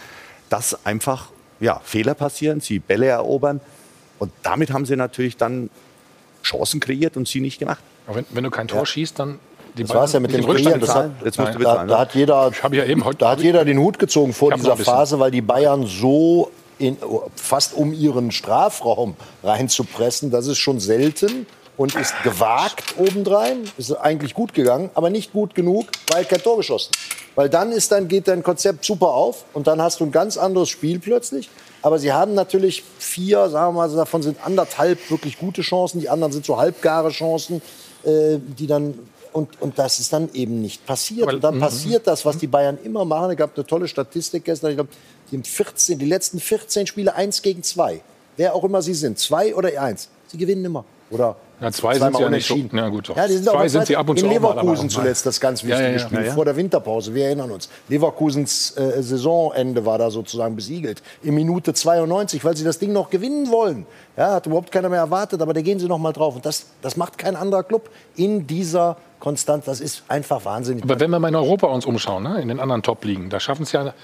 dass 0.49 0.87
einfach 0.87 1.31
ja, 1.61 1.81
Fehler 1.85 2.15
passieren, 2.15 2.61
sie 2.61 2.79
Bälle 2.79 3.07
erobern 3.07 3.61
und 4.19 4.33
damit 4.43 4.73
haben 4.73 4.87
sie 4.87 4.97
natürlich 4.97 5.37
dann 5.37 5.71
Chancen 6.43 6.81
kreiert 6.81 7.17
und 7.17 7.27
sie 7.27 7.41
nicht 7.41 7.59
gemacht. 7.59 7.83
Aber 8.07 8.17
wenn, 8.17 8.27
wenn 8.31 8.45
du 8.45 8.51
kein 8.51 8.69
Tor 8.69 8.81
ja. 8.81 8.87
schießt, 8.87 9.19
dann 9.19 9.39
die 9.77 9.83
das 9.83 9.95
war 9.95 10.05
es 10.05 10.13
ja 10.13 10.21
mit 10.21 10.33
dem 10.33 10.47
Kreieren. 10.47 10.81
Das 10.81 10.95
hat, 10.95 11.11
jetzt 11.25 11.39
musst 11.39 11.55
du 11.55 11.59
da, 11.59 11.85
da, 11.85 11.99
hat 11.99 12.15
jeder, 12.15 12.53
ja 12.71 12.85
eben 12.85 13.05
heute, 13.05 13.19
da 13.19 13.31
hat 13.31 13.41
jeder 13.41 13.65
den 13.65 13.79
Hut 13.79 13.99
gezogen 13.99 14.33
vor 14.33 14.53
dieser 14.53 14.77
Phase, 14.77 15.19
weil 15.19 15.31
die 15.31 15.41
Bayern 15.41 15.85
so 15.85 16.51
in, 16.79 16.97
fast 17.37 17.75
um 17.75 17.93
ihren 17.93 18.31
Strafraum 18.31 19.15
reinzupressen, 19.43 20.31
das 20.31 20.47
ist 20.47 20.59
schon 20.59 20.81
selten 20.81 21.47
und 21.77 21.95
ist 21.97 22.15
gewagt 22.23 22.95
obendrein. 22.99 23.65
Ist 23.79 23.93
eigentlich 23.93 24.35
gut 24.35 24.55
gegangen, 24.55 24.91
aber 24.95 25.11
nicht 25.11 25.33
gut 25.33 25.55
genug, 25.55 25.87
weil 26.13 26.25
kein 26.25 26.41
Tor 26.41 26.57
geschossen. 26.57 26.93
Weil 27.35 27.49
dann 27.49 27.73
ist 27.73 27.91
dann 27.91 28.09
geht 28.09 28.29
dein 28.29 28.43
Konzept 28.43 28.85
super 28.85 29.09
auf 29.09 29.45
und 29.55 29.67
dann 29.67 29.83
hast 29.83 30.01
du 30.01 30.05
ein 30.05 30.13
ganz 30.13 30.37
anderes 30.37 30.69
Spiel 30.69 30.99
plötzlich. 31.01 31.51
Aber 31.83 31.99
sie 31.99 32.13
haben 32.13 32.35
natürlich 32.35 32.83
vier, 32.99 33.49
sagen 33.51 33.75
wir 33.75 33.87
mal, 33.87 33.95
davon 33.95 34.23
sind 34.23 34.39
anderthalb 34.45 35.11
wirklich 35.11 35.39
gute 35.39 35.63
Chancen, 35.63 36.01
die 36.01 36.09
anderen 36.09 36.33
sind 36.33 36.47
so 36.47 36.57
halbgare 36.57 37.11
Chancen, 37.11 37.61
äh, 38.05 38.39
die 38.39 38.67
dann 38.67 38.99
und, 39.35 39.61
und 39.61 39.81
das 39.81 39.99
ist 39.99 40.13
dann 40.13 40.31
eben 40.33 40.61
nicht 40.61 40.87
passiert. 40.87 41.33
und 41.33 41.43
dann 41.43 41.57
mhm. 41.57 41.61
passiert 41.61 42.07
das, 42.07 42.25
was 42.25 42.39
die 42.39 42.47
Bayern 42.47 42.79
immer 42.85 43.05
machen. 43.05 43.33
Es 43.33 43.37
gab 43.37 43.57
eine 43.57 43.67
tolle 43.67 43.89
Statistik 43.89 44.45
gestern. 44.45 44.71
Ich 44.71 44.77
glaube, 44.77 44.91
die, 45.43 45.49
14, 45.49 45.99
die 45.99 46.07
letzten 46.07 46.41
14 46.41 46.87
Spiele 46.87 47.15
eins 47.15 47.43
gegen 47.43 47.63
zwei. 47.63 48.01
Wer 48.37 48.55
auch 48.55 48.65
immer 48.65 48.83
sie 48.83 48.95
sind, 48.95 49.19
zwei 49.19 49.55
oder 49.55 49.81
eins. 49.81 50.09
Sie 50.29 50.39
gewinnen 50.39 50.65
immer. 50.65 50.85
Oder 51.11 51.37
ja, 51.61 51.71
zwei 51.71 51.99
sind 51.99 52.19
ja 52.19 52.29
nicht 52.29 52.47
so. 52.47 52.57
Ja, 52.57 52.89
gut, 52.89 53.09
ja, 53.09 53.27
die 53.27 53.35
sind 53.35 53.45
zwei 53.45 53.69
sind 53.69 53.87
sie 53.87 53.97
ab 53.97 54.09
und 54.09 54.19
zu 54.19 54.27
In 54.27 54.33
Leverkusen 54.33 54.91
zuletzt 54.91 55.25
das 55.25 55.41
ganz 55.41 55.63
wichtige 55.63 55.85
ja, 55.85 55.93
ja, 55.93 55.99
Spiel 55.99 56.25
vor 56.33 56.45
der 56.45 56.57
Winterpause. 56.57 57.15
Wir 57.15 57.27
erinnern 57.27 57.51
uns. 57.51 57.69
Leverkusens 57.89 58.77
äh, 58.77 59.03
Saisonende 59.03 59.87
war 59.87 59.99
da 59.99 60.11
sozusagen 60.11 60.57
besiegelt. 60.57 61.03
In 61.23 61.35
Minute 61.35 61.73
92, 61.73 62.45
weil 62.45 62.57
sie 62.57 62.65
das 62.65 62.79
Ding 62.79 62.93
noch 62.93 63.09
gewinnen 63.09 63.51
wollen. 63.51 63.87
Ja, 64.17 64.33
hat 64.33 64.47
überhaupt 64.47 64.73
keiner 64.73 64.89
mehr 64.89 64.99
erwartet, 64.99 65.41
aber 65.41 65.55
da 65.55 65.63
gehen 65.63 65.79
sie 65.79 65.87
noch 65.87 65.99
mal 65.99 66.13
drauf. 66.13 66.35
Und 66.35 66.45
das, 66.45 66.67
das 66.83 66.97
macht 66.97 67.19
kein 67.19 67.37
anderer 67.37 67.63
Club 67.63 67.89
in 68.17 68.47
dieser 68.47 68.97
Konstanz. 69.21 69.67
Das 69.67 69.81
ist 69.81 70.03
einfach 70.09 70.45
wahnsinnig. 70.45 70.83
Aber 70.85 70.99
wenn 70.99 71.11
wir 71.11 71.21
mal 71.21 71.29
in 71.29 71.37
Europa 71.37 71.69
uns 71.69 71.87
umschauen, 71.87 72.25
ne, 72.25 72.43
in 72.43 72.49
den 72.49 72.59
anderen 72.59 72.83
Top-Ligen, 72.83 73.31
da 73.31 73.39
schaffen 73.39 73.63
es 73.63 73.73
ja 73.73 73.95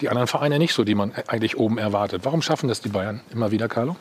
die 0.00 0.08
anderen 0.08 0.28
Vereine 0.28 0.58
nicht 0.58 0.74
so, 0.74 0.84
die 0.84 0.94
man 0.94 1.12
eigentlich 1.26 1.56
oben 1.58 1.78
erwartet. 1.78 2.24
Warum 2.24 2.42
schaffen 2.42 2.68
das 2.68 2.80
die 2.80 2.88
Bayern 2.88 3.20
immer 3.32 3.50
wieder, 3.50 3.68
Carlo? 3.68 3.96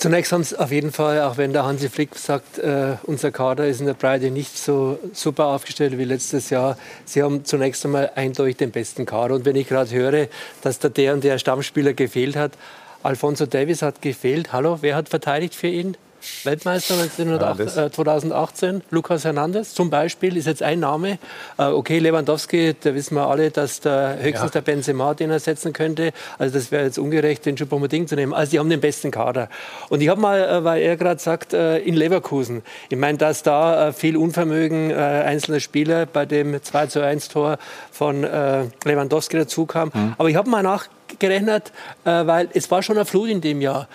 Zunächst 0.00 0.32
haben 0.32 0.42
sie 0.42 0.58
auf 0.58 0.72
jeden 0.72 0.92
Fall, 0.92 1.20
auch 1.20 1.36
wenn 1.36 1.52
der 1.52 1.64
Hansi 1.64 1.90
Flick 1.90 2.16
sagt, 2.16 2.58
äh, 2.58 2.96
unser 3.02 3.30
Kader 3.30 3.66
ist 3.66 3.80
in 3.80 3.86
der 3.86 3.92
Breite 3.92 4.30
nicht 4.30 4.56
so 4.56 4.98
super 5.12 5.48
aufgestellt 5.48 5.98
wie 5.98 6.04
letztes 6.04 6.48
Jahr. 6.48 6.78
Sie 7.04 7.22
haben 7.22 7.44
zunächst 7.44 7.84
einmal 7.84 8.10
eindeutig 8.14 8.56
den 8.56 8.70
besten 8.70 9.04
Kader. 9.04 9.34
Und 9.34 9.44
wenn 9.44 9.56
ich 9.56 9.68
gerade 9.68 9.90
höre, 9.90 10.28
dass 10.62 10.78
da 10.78 10.88
der 10.88 11.12
und 11.12 11.22
der 11.22 11.38
Stammspieler 11.38 11.92
gefehlt 11.92 12.36
hat, 12.36 12.52
Alfonso 13.02 13.44
Davis 13.44 13.82
hat 13.82 14.00
gefehlt. 14.00 14.54
Hallo, 14.54 14.78
wer 14.80 14.96
hat 14.96 15.10
verteidigt 15.10 15.54
für 15.54 15.68
ihn? 15.68 15.98
Weltmeister 16.44 16.94
2018, 17.90 18.76
äh, 18.76 18.80
Lukas 18.90 19.24
Hernandez 19.24 19.74
zum 19.74 19.90
Beispiel 19.90 20.36
ist 20.36 20.46
jetzt 20.46 20.62
ein 20.62 20.80
Name. 20.80 21.18
Äh, 21.58 21.64
okay, 21.64 21.98
Lewandowski, 21.98 22.76
da 22.80 22.94
wissen 22.94 23.14
wir 23.14 23.26
alle, 23.26 23.50
dass 23.50 23.80
der 23.80 24.18
höchstens 24.20 24.54
ja. 24.54 24.60
der 24.60 24.60
Benzema 24.60 25.14
den 25.14 25.30
ersetzen 25.30 25.72
könnte. 25.72 26.12
Also 26.38 26.54
das 26.58 26.70
wäre 26.70 26.84
jetzt 26.84 26.98
ungerecht, 26.98 27.46
den 27.46 27.56
Choupo-Moting 27.56 28.06
zu 28.06 28.16
nehmen. 28.16 28.34
Also 28.34 28.50
die 28.50 28.58
haben 28.58 28.70
den 28.70 28.80
besten 28.80 29.10
Kader. 29.10 29.48
Und 29.88 30.02
ich 30.02 30.08
habe 30.08 30.20
mal, 30.20 30.40
äh, 30.40 30.64
weil 30.64 30.82
er 30.82 30.96
gerade 30.96 31.20
sagt, 31.20 31.52
in 31.52 31.94
Leverkusen, 31.94 32.62
ich 32.88 32.96
meine, 32.96 33.18
dass 33.18 33.42
da 33.42 33.92
viel 33.92 34.16
Unvermögen 34.16 34.92
einzelner 34.92 35.60
Spieler 35.60 36.06
bei 36.06 36.26
dem 36.26 36.62
2 36.62 36.86
zu 36.86 37.04
1 37.04 37.28
Tor 37.28 37.58
von 37.90 38.22
Lewandowski 38.22 39.36
dazu 39.36 39.66
kam. 39.66 39.90
Mhm. 39.92 40.14
Aber 40.18 40.28
ich 40.28 40.36
habe 40.36 40.48
mal 40.48 40.62
nachgerechnet, 40.62 41.72
weil 42.04 42.48
es 42.54 42.70
war 42.70 42.82
schon 42.82 42.96
eine 42.96 43.04
Flut 43.04 43.28
in 43.28 43.40
dem 43.40 43.60
Jahr. 43.60 43.88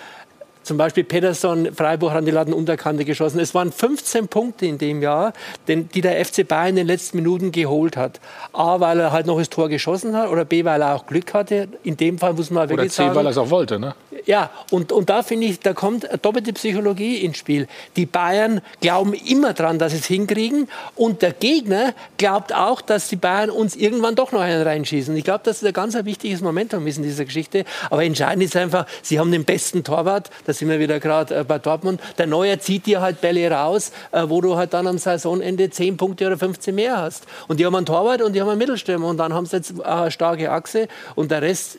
Zum 0.65 0.77
Beispiel 0.77 1.03
Pedersen, 1.03 1.75
Freiburg 1.75 2.13
an 2.13 2.25
die 2.25 2.31
Ladenunterkante 2.31 3.05
geschossen. 3.05 3.39
Es 3.39 3.53
waren 3.53 3.71
15 3.71 4.27
Punkte 4.27 4.65
in 4.65 4.79
dem 4.79 5.03
Jahr, 5.03 5.31
die 5.67 6.01
der 6.01 6.25
FC 6.25 6.47
Bayern 6.47 6.69
in 6.69 6.75
den 6.77 6.87
letzten 6.87 7.17
Minuten 7.17 7.51
geholt 7.51 7.95
hat. 7.95 8.19
A, 8.51 8.79
weil 8.79 8.99
er 8.99 9.11
halt 9.11 9.27
noch 9.27 9.37
das 9.37 9.49
Tor 9.49 9.69
geschossen 9.69 10.17
hat 10.17 10.27
oder 10.29 10.43
B, 10.43 10.65
weil 10.65 10.81
er 10.81 10.95
auch 10.95 11.05
Glück 11.05 11.35
hatte. 11.35 11.67
In 11.83 11.97
dem 11.97 12.17
Fall 12.17 12.33
muss 12.33 12.49
man 12.49 12.67
wirklich 12.67 12.97
oder 12.97 13.09
C, 13.11 13.15
weil 13.15 13.27
er 13.27 13.29
es 13.29 13.37
auch 13.37 13.51
wollte, 13.51 13.77
ne? 13.77 13.93
Ja, 14.25 14.49
und, 14.71 14.91
und 14.91 15.09
da 15.09 15.21
finde 15.21 15.47
ich, 15.47 15.59
da 15.59 15.73
kommt 15.73 16.07
doppelte 16.23 16.51
Psychologie 16.53 17.17
ins 17.17 17.37
Spiel. 17.37 17.67
Die 17.95 18.07
Bayern 18.07 18.61
glauben 18.81 19.13
immer 19.13 19.53
dran, 19.53 19.77
dass 19.77 19.91
sie 19.91 19.99
es 19.99 20.05
hinkriegen 20.05 20.67
und 20.95 21.21
der 21.21 21.31
Gegner 21.31 21.93
glaubt 22.17 22.53
auch, 22.53 22.81
dass 22.81 23.07
die 23.07 23.17
Bayern 23.17 23.51
uns 23.51 23.75
irgendwann 23.75 24.15
doch 24.15 24.31
noch 24.31 24.41
einen 24.41 24.63
reinschießen. 24.63 25.15
Ich 25.15 25.23
glaube, 25.23 25.41
das 25.43 25.61
ist 25.61 25.67
ein 25.67 25.73
ganz 25.73 25.95
wichtiges 25.95 26.41
Momentum 26.41 26.85
in 26.87 27.03
dieser 27.03 27.25
Geschichte. 27.25 27.65
Aber 27.89 28.03
entscheidend 28.03 28.43
ist 28.43 28.55
einfach, 28.55 28.87
sie 29.01 29.19
haben 29.19 29.31
den 29.31 29.45
besten 29.45 29.83
Torwart, 29.83 30.31
da 30.45 30.53
sind 30.53 30.69
wir 30.69 30.79
wieder 30.79 30.99
gerade 30.99 31.39
äh, 31.39 31.43
bei 31.43 31.59
Dortmund. 31.59 32.01
Der 32.17 32.27
Neue 32.27 32.59
zieht 32.59 32.87
dir 32.87 33.01
halt 33.01 33.21
Bälle 33.21 33.49
raus, 33.51 33.91
äh, 34.11 34.23
wo 34.27 34.41
du 34.41 34.55
halt 34.55 34.73
dann 34.73 34.87
am 34.87 34.97
Saisonende 34.97 35.69
10 35.69 35.97
Punkte 35.97 36.25
oder 36.25 36.37
15 36.37 36.73
mehr 36.73 36.97
hast. 36.97 37.25
Und 37.47 37.59
die 37.59 37.65
haben 37.65 37.75
einen 37.75 37.85
Torwart 37.85 38.21
und 38.21 38.33
die 38.33 38.41
haben 38.41 38.49
einen 38.49 38.57
Mittelstürmer 38.57 39.07
und 39.07 39.17
dann 39.17 39.33
haben 39.33 39.45
sie 39.45 39.57
jetzt 39.57 39.79
eine 39.81 40.09
starke 40.09 40.51
Achse 40.51 40.87
und 41.13 41.29
der 41.29 41.41
Rest 41.41 41.77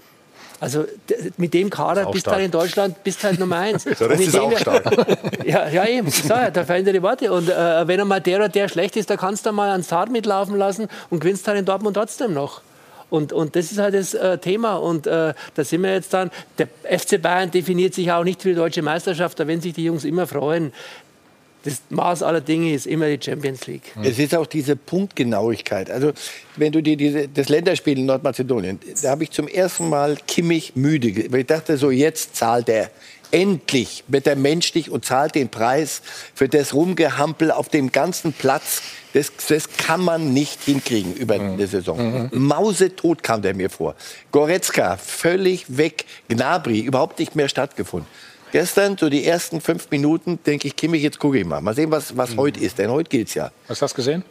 also 0.59 0.85
mit 1.37 1.53
dem 1.53 1.69
Kader 1.69 2.11
bist 2.11 2.27
du 2.27 2.31
halt 2.31 2.45
in 2.45 2.51
Deutschland 2.51 3.03
bist 3.05 3.23
halt 3.25 3.39
Nummer 3.39 3.57
eins. 3.57 3.85
Der 3.85 4.11
Rest 4.11 4.23
ist 4.23 4.39
auch 4.39 4.59
stark. 4.59 4.85
ja, 5.45 5.69
ja, 5.69 5.87
eben. 5.87 6.11
So, 6.11 6.29
ja, 6.29 6.51
da 6.51 6.65
verändert 6.65 6.95
die 6.95 7.03
Worte. 7.03 7.33
Und 7.33 7.49
äh, 7.49 7.87
wenn 7.87 8.01
einmal 8.01 8.21
der 8.21 8.39
oder 8.39 8.49
der 8.49 8.69
schlecht 8.69 8.97
ist, 8.97 9.11
da 9.11 9.17
kannst 9.17 9.45
du 9.45 9.53
mal 9.53 9.71
einen 9.71 9.85
Start 9.85 10.11
mitlaufen 10.11 10.57
lassen 10.57 10.89
und 11.11 11.21
gewinnst 11.21 11.47
halt 11.47 11.59
in 11.59 11.65
Dortmund 11.65 11.97
trotzdem 11.97 12.33
noch. 12.33 12.63
Und, 13.09 13.33
und 13.33 13.55
das 13.55 13.71
ist 13.71 13.79
halt 13.79 13.95
das 13.95 14.15
äh, 14.15 14.39
Thema. 14.39 14.77
Und 14.77 15.07
äh, 15.07 15.35
da 15.55 15.65
sind 15.65 15.83
wir 15.83 15.93
jetzt 15.93 16.13
dann. 16.13 16.31
Der 16.59 16.69
FC 16.99 17.21
Bayern 17.21 17.51
definiert 17.51 17.95
sich 17.95 18.11
auch 18.11 18.25
nicht 18.25 18.43
für 18.43 18.49
die 18.49 18.55
deutsche 18.55 18.83
Meisterschaft, 18.83 19.39
da 19.39 19.47
werden 19.47 19.61
sich 19.61 19.75
die 19.75 19.85
Jungs 19.85 20.05
immer 20.05 20.27
freuen. 20.27 20.73
Das 21.67 21.83
Maß 21.91 22.23
aller 22.23 22.41
Dinge 22.41 22.73
ist 22.73 22.87
immer 22.87 23.09
die 23.09 23.19
Champions 23.21 23.67
League. 23.67 23.83
Es 24.01 24.21
ist 24.21 24.37
auch 24.37 24.47
diese 24.47 24.77
Punktgenauigkeit. 24.77 25.91
Also, 25.91 26.13
wenn 26.55 26.71
du 26.71 26.81
dir 26.81 26.97
diese, 26.97 27.27
das 27.27 27.49
Länderspiel 27.49 27.99
in 27.99 28.07
Nordmazedonien, 28.07 28.79
da 29.03 29.11
habe 29.11 29.25
ich 29.25 29.33
zum 29.33 29.49
ersten 29.49 29.89
Mal 29.89 30.17
Kimmich 30.29 30.77
müde. 30.77 31.33
Weil 31.33 31.41
ich 31.41 31.47
dachte 31.47 31.77
so, 31.77 31.91
jetzt 31.91 32.37
zahlt 32.37 32.69
er. 32.69 32.89
Endlich 33.33 34.05
wird 34.07 34.29
er 34.29 34.37
menschlich 34.37 34.93
und 34.93 35.05
zahlt 35.05 35.35
den 35.35 35.49
Preis 35.49 36.03
für 36.35 36.49
das 36.49 36.73
Rumgehampel 36.73 37.51
auf 37.51 37.69
dem 37.69 37.91
ganzen 37.91 38.33
Platz. 38.33 38.83
Das, 39.13 39.33
das 39.49 39.69
kann 39.77 40.01
man 40.01 40.33
nicht 40.33 40.63
hinkriegen 40.63 41.15
über 41.15 41.37
mhm. 41.37 41.55
eine 41.55 41.67
Saison. 41.67 42.31
Mhm. 42.33 42.47
Mausetot 42.47 43.25
kam 43.25 43.43
der 43.43 43.55
mir 43.55 43.71
vor. 43.71 43.97
Goretzka 44.31 44.97
völlig 44.99 45.65
weg. 45.77 46.05
Gnabry 46.29 46.79
überhaupt 46.79 47.19
nicht 47.19 47.35
mehr 47.35 47.49
stattgefunden. 47.49 48.09
Gestern, 48.53 48.97
so 48.97 49.09
die 49.09 49.27
ersten 49.27 49.61
fünf 49.61 49.91
Minuten, 49.91 50.39
denke 50.45 50.69
ich, 50.69 50.77
Kimmich, 50.77 51.03
jetzt 51.03 51.19
gucke 51.19 51.39
ich 51.39 51.45
mal. 51.45 51.61
Mal 51.61 51.75
sehen, 51.75 51.91
was, 51.91 52.17
was 52.17 52.31
mhm. 52.31 52.39
heute 52.39 52.61
ist, 52.61 52.79
denn 52.79 52.91
heute 52.91 53.09
gilt 53.09 53.29
es 53.29 53.35
ja. 53.35 53.51
Hast 53.69 53.81
du 53.81 53.85
das 53.85 53.95
gesehen? 53.95 54.25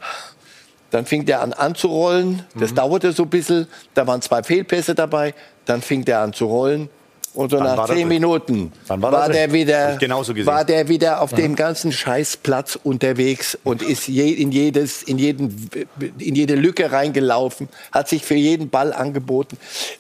Dann 0.91 1.05
fing 1.05 1.25
der 1.25 1.41
an 1.41 1.53
anzurollen. 1.53 2.43
Das 2.55 2.71
mhm. 2.71 2.75
dauerte 2.75 3.11
so 3.11 3.23
ein 3.23 3.29
bisschen. 3.29 3.67
Da 3.93 4.07
waren 4.07 4.21
zwei 4.21 4.43
Fehlpässe 4.43 4.95
dabei. 4.95 5.33
Dann 5.65 5.81
fing 5.81 6.05
der 6.05 6.21
an 6.21 6.33
zu 6.33 6.45
rollen. 6.45 6.89
Und 7.35 7.51
so 7.51 7.57
nach 7.57 7.87
zehn 7.87 8.07
Minuten 8.07 8.71
war, 8.87 9.01
war 9.01 9.29
der 9.29 9.51
wieder, 9.51 9.99
war 9.99 10.63
der 10.63 10.87
wieder 10.87 11.21
auf 11.21 11.33
mhm. 11.33 11.35
dem 11.35 11.55
ganzen 11.55 11.91
Scheißplatz 11.91 12.79
unterwegs 12.81 13.57
und 13.63 13.81
ist 13.81 14.07
je, 14.07 14.31
in, 14.31 14.51
jedes, 14.51 15.03
in, 15.03 15.17
jeden, 15.17 15.69
in 16.17 16.35
jede 16.35 16.55
Lücke 16.55 16.91
reingelaufen, 16.91 17.67
hat 17.91 18.07
sich 18.07 18.23
für 18.23 18.35
jeden 18.35 18.69
Ball 18.69 18.93
angeboten. 18.93 19.57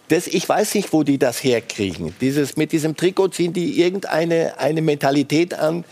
Das, 0.07 0.27
ich 0.27 0.47
weiß 0.47 0.75
nicht, 0.75 0.93
wo 0.93 1.03
die 1.03 1.17
das 1.17 1.43
herkriegen. 1.43 2.15
Dieses, 2.21 2.55
mit 2.55 2.71
diesem 2.71 2.95
Trikot 2.95 3.29
ziehen 3.29 3.53
die 3.53 3.81
irgendeine 3.81 4.57
eine 4.57 4.81
Mentalität 4.81 5.53
an, 5.53 5.83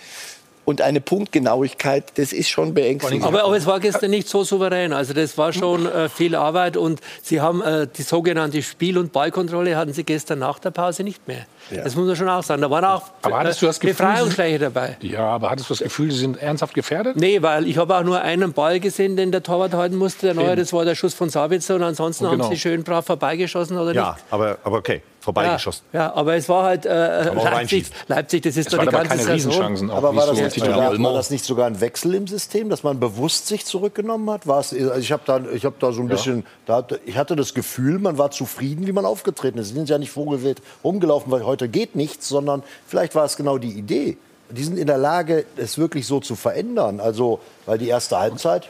und 0.66 0.82
eine 0.82 1.02
Punktgenauigkeit, 1.02 2.18
das 2.18 2.32
ist 2.32 2.50
schon 2.50 2.74
beängstigend. 2.74 3.26
Aber, 3.26 3.44
aber, 3.44 3.58
es 3.58 3.66
war 3.66 3.80
gestern 3.80 4.12
nicht 4.12 4.28
so 4.28 4.44
souverän. 4.44 4.94
Also 4.94 5.14
das 5.14 5.38
war 5.38 5.52
schon 5.52 5.86
äh, 5.86 6.10
viel 6.10 6.36
Arbeit 6.36 6.78
und 6.78 7.02
Sie 7.22 7.42
haben 7.42 7.62
äh, 7.62 7.88
die 7.88 8.02
sogenannte 8.02 8.62
Spiel- 8.62 8.98
und 8.98 9.12
Ballkontrolle 9.12 9.76
hatten 9.76 9.94
Sie 9.94 10.04
gestern 10.04 10.40
nach 10.40 10.60
der 10.60 10.72
Pause 10.72 11.04
nicht 11.04 11.28
mehr. 11.28 11.46
Ja. 11.72 11.84
Das 11.84 11.96
muss 11.96 12.08
man 12.08 12.16
schon 12.16 12.30
auch 12.30 12.44
sagen. 12.44 12.62
Da 12.62 12.70
waren 12.70 12.86
auch 12.86 13.04
aber 13.22 13.40
hattest 13.40 13.62
du 13.62 13.66
das 13.66 13.80
Gefühl, 13.80 13.96
Befreiungsschläge 13.96 14.60
dabei. 14.60 14.98
Ja, 15.02 15.28
aber 15.28 15.50
hattest 15.50 15.70
du 15.70 15.74
das 15.74 15.84
Gefühl, 15.84 16.12
Sie 16.12 16.20
sind 16.20 16.38
ernsthaft 16.38 16.74
gefährdet? 16.74 17.18
Nee, 17.18 17.42
weil 17.42 17.68
ich 17.68 17.78
habe 17.78 17.96
auch 17.96 18.04
nur 18.04 18.22
einen 18.22 18.54
Ball 18.54 18.80
gesehen, 18.80 19.18
den 19.18 19.32
der 19.32 19.44
Torwart 19.44 19.74
halten 19.74 19.98
musste. 19.98 20.28
Der 20.28 20.36
neue, 20.36 20.56
das 20.56 20.72
war 20.72 20.86
der 20.86 20.96
Schuss 20.96 21.14
von 21.14 21.30
Sabitzer 21.30 21.76
und 21.76 21.84
ansonsten 21.84 22.26
und 22.26 22.32
genau. 22.32 22.46
haben 22.46 22.54
sie 22.54 22.60
schön 22.60 22.84
brav 22.84 23.06
vorbeigeschossen 23.06 23.78
oder 23.78 23.94
ja, 23.94 24.12
nicht. 24.12 24.20
Ja, 24.20 24.26
aber, 24.32 24.58
aber 24.64 24.78
okay 24.78 25.02
vorbeigeschossen. 25.24 25.86
Ja, 25.94 26.00
ja, 26.00 26.14
aber 26.14 26.36
es 26.36 26.50
war 26.50 26.66
halt 26.66 26.86
äh, 26.86 27.34
Leipzig, 27.34 27.86
Leipzig, 28.08 28.44
das 28.44 28.58
ist 28.58 28.68
es 28.68 28.74
doch 28.74 28.84
die 28.84 28.90
ganze 28.90 29.08
keine 29.08 29.40
Saison. 29.40 29.90
aber 29.90 30.16
war 30.16 30.28
das, 30.28 30.38
so 30.38 30.44
nicht, 30.44 30.62
war, 30.62 31.00
war 31.02 31.14
das, 31.14 31.30
nicht 31.30 31.46
sogar 31.46 31.68
ein 31.68 31.80
Wechsel 31.80 32.14
im 32.14 32.28
System, 32.28 32.70
dass 32.70 32.84
man 32.84 33.00
bewusst 33.00 33.48
sich 33.48 33.66
zurückgenommen 33.66 34.30
hat? 34.30 34.48
War's, 34.48 34.74
also 34.74 34.96
ich 34.96 35.12
habe 35.14 35.24
da, 35.26 35.40
hab 35.40 35.80
da 35.80 35.92
so 35.94 36.02
ein 36.02 36.10
bisschen, 36.10 36.46
da, 36.66 36.86
ich 37.06 37.18
hatte 37.18 37.38
das 37.38 37.54
Gefühl, 37.54 38.00
man 38.00 38.18
war 38.18 38.32
zufrieden, 38.32 38.86
wie 38.86 38.92
man 38.92 39.06
aufgetreten 39.06 39.60
ist. 39.60 39.70
Sie 39.70 39.76
sind 39.76 39.90
ja 39.90 39.98
nicht 39.98 40.12
vogelwild 40.12 40.62
rumgelaufen, 40.84 41.32
weil 41.32 41.46
heute 41.46 41.70
geht 41.70 41.96
nichts, 41.96 42.28
sondern 42.28 42.62
vielleicht 42.86 43.16
war 43.16 43.24
es 43.24 43.38
genau 43.38 43.58
die 43.58 43.72
Idee. 43.72 44.18
Die 44.50 44.64
sind 44.64 44.78
in 44.78 44.88
der 44.88 44.98
Lage, 44.98 45.46
es 45.56 45.78
wirklich 45.78 46.06
so 46.06 46.20
zu 46.20 46.36
verändern. 46.36 47.00
Also, 47.00 47.40
weil 47.66 47.78
die 47.78 47.88
erste 47.88 48.20
Halbzeit. 48.20 48.68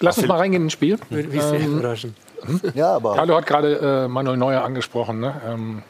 Lass 0.00 0.18
uns 0.18 0.28
mal 0.28 0.36
reingehen 0.36 0.64
ins 0.64 0.74
Spiel. 0.74 0.98
Würde 1.08 1.28
mich 1.28 1.42
sehr 1.42 1.60
ähm, 1.60 1.78
überraschen. 1.78 2.14
Ja, 2.74 2.94
aber 2.94 3.14
Carlo 3.14 3.36
hat 3.36 3.46
gerade 3.46 4.04
äh, 4.04 4.08
Manuel 4.08 4.36
Neuer 4.36 4.62
angesprochen. 4.62 5.20
Ne? 5.20 5.40
Ähm, 5.46 5.82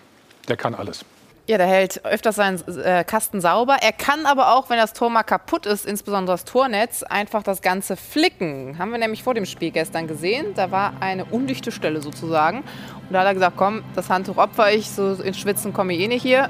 der 0.46 0.56
kann 0.56 0.74
alles. 0.74 1.04
Ja, 1.46 1.58
der 1.58 1.66
hält 1.66 2.02
öfters 2.06 2.36
seinen 2.36 2.58
äh, 2.78 3.04
Kasten 3.04 3.42
sauber. 3.42 3.76
Er 3.82 3.92
kann 3.92 4.24
aber 4.24 4.54
auch, 4.54 4.70
wenn 4.70 4.78
das 4.78 4.94
Tor 4.94 5.10
mal 5.10 5.24
kaputt 5.24 5.66
ist, 5.66 5.84
insbesondere 5.84 6.34
das 6.34 6.46
Tornetz, 6.46 7.02
einfach 7.02 7.42
das 7.42 7.60
Ganze 7.60 7.96
flicken. 7.96 8.78
Haben 8.78 8.92
wir 8.92 8.98
nämlich 8.98 9.22
vor 9.22 9.34
dem 9.34 9.44
Spiel 9.44 9.70
gestern 9.70 10.06
gesehen. 10.06 10.54
Da 10.54 10.70
war 10.70 10.94
eine 11.00 11.26
undichte 11.26 11.70
Stelle 11.70 12.00
sozusagen. 12.00 12.60
Und 12.60 13.12
da 13.12 13.20
hat 13.20 13.26
er 13.26 13.34
gesagt, 13.34 13.56
komm, 13.58 13.84
das 13.94 14.08
Handtuch 14.08 14.38
opfer 14.38 14.72
ich, 14.72 14.88
so 14.90 15.12
ins 15.14 15.38
Schwitzen 15.38 15.74
komme 15.74 15.92
ich 15.92 16.00
eh 16.00 16.08
nicht 16.08 16.22
hier 16.22 16.48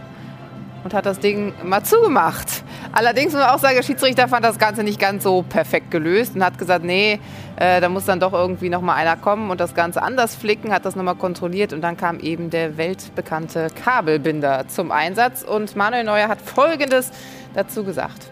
und 0.84 0.94
hat 0.94 1.06
das 1.06 1.18
Ding 1.18 1.52
mal 1.64 1.82
zugemacht. 1.82 2.62
Allerdings 2.92 3.32
muss 3.32 3.42
man 3.42 3.50
auch 3.50 3.58
sagen, 3.58 3.74
der 3.74 3.82
Schiedsrichter 3.82 4.28
fand 4.28 4.44
das 4.44 4.58
Ganze 4.58 4.84
nicht 4.84 5.00
ganz 5.00 5.24
so 5.24 5.42
perfekt 5.42 5.90
gelöst 5.90 6.36
und 6.36 6.44
hat 6.44 6.58
gesagt, 6.58 6.84
nee, 6.84 7.18
äh, 7.56 7.80
da 7.80 7.88
muss 7.88 8.04
dann 8.04 8.20
doch 8.20 8.32
irgendwie 8.32 8.68
noch 8.68 8.82
mal 8.82 8.94
einer 8.94 9.16
kommen 9.16 9.50
und 9.50 9.60
das 9.60 9.74
Ganze 9.74 10.02
anders 10.02 10.36
flicken, 10.36 10.72
hat 10.72 10.84
das 10.84 10.94
nochmal 10.94 11.16
kontrolliert 11.16 11.72
und 11.72 11.80
dann 11.80 11.96
kam 11.96 12.20
eben 12.20 12.50
der 12.50 12.76
weltbekannte 12.76 13.68
Kabelbinder 13.82 14.68
zum 14.68 14.92
Einsatz 14.92 15.42
und 15.42 15.74
Manuel 15.74 16.04
Neuer 16.04 16.28
hat 16.28 16.40
Folgendes 16.40 17.10
dazu 17.54 17.82
gesagt. 17.82 18.28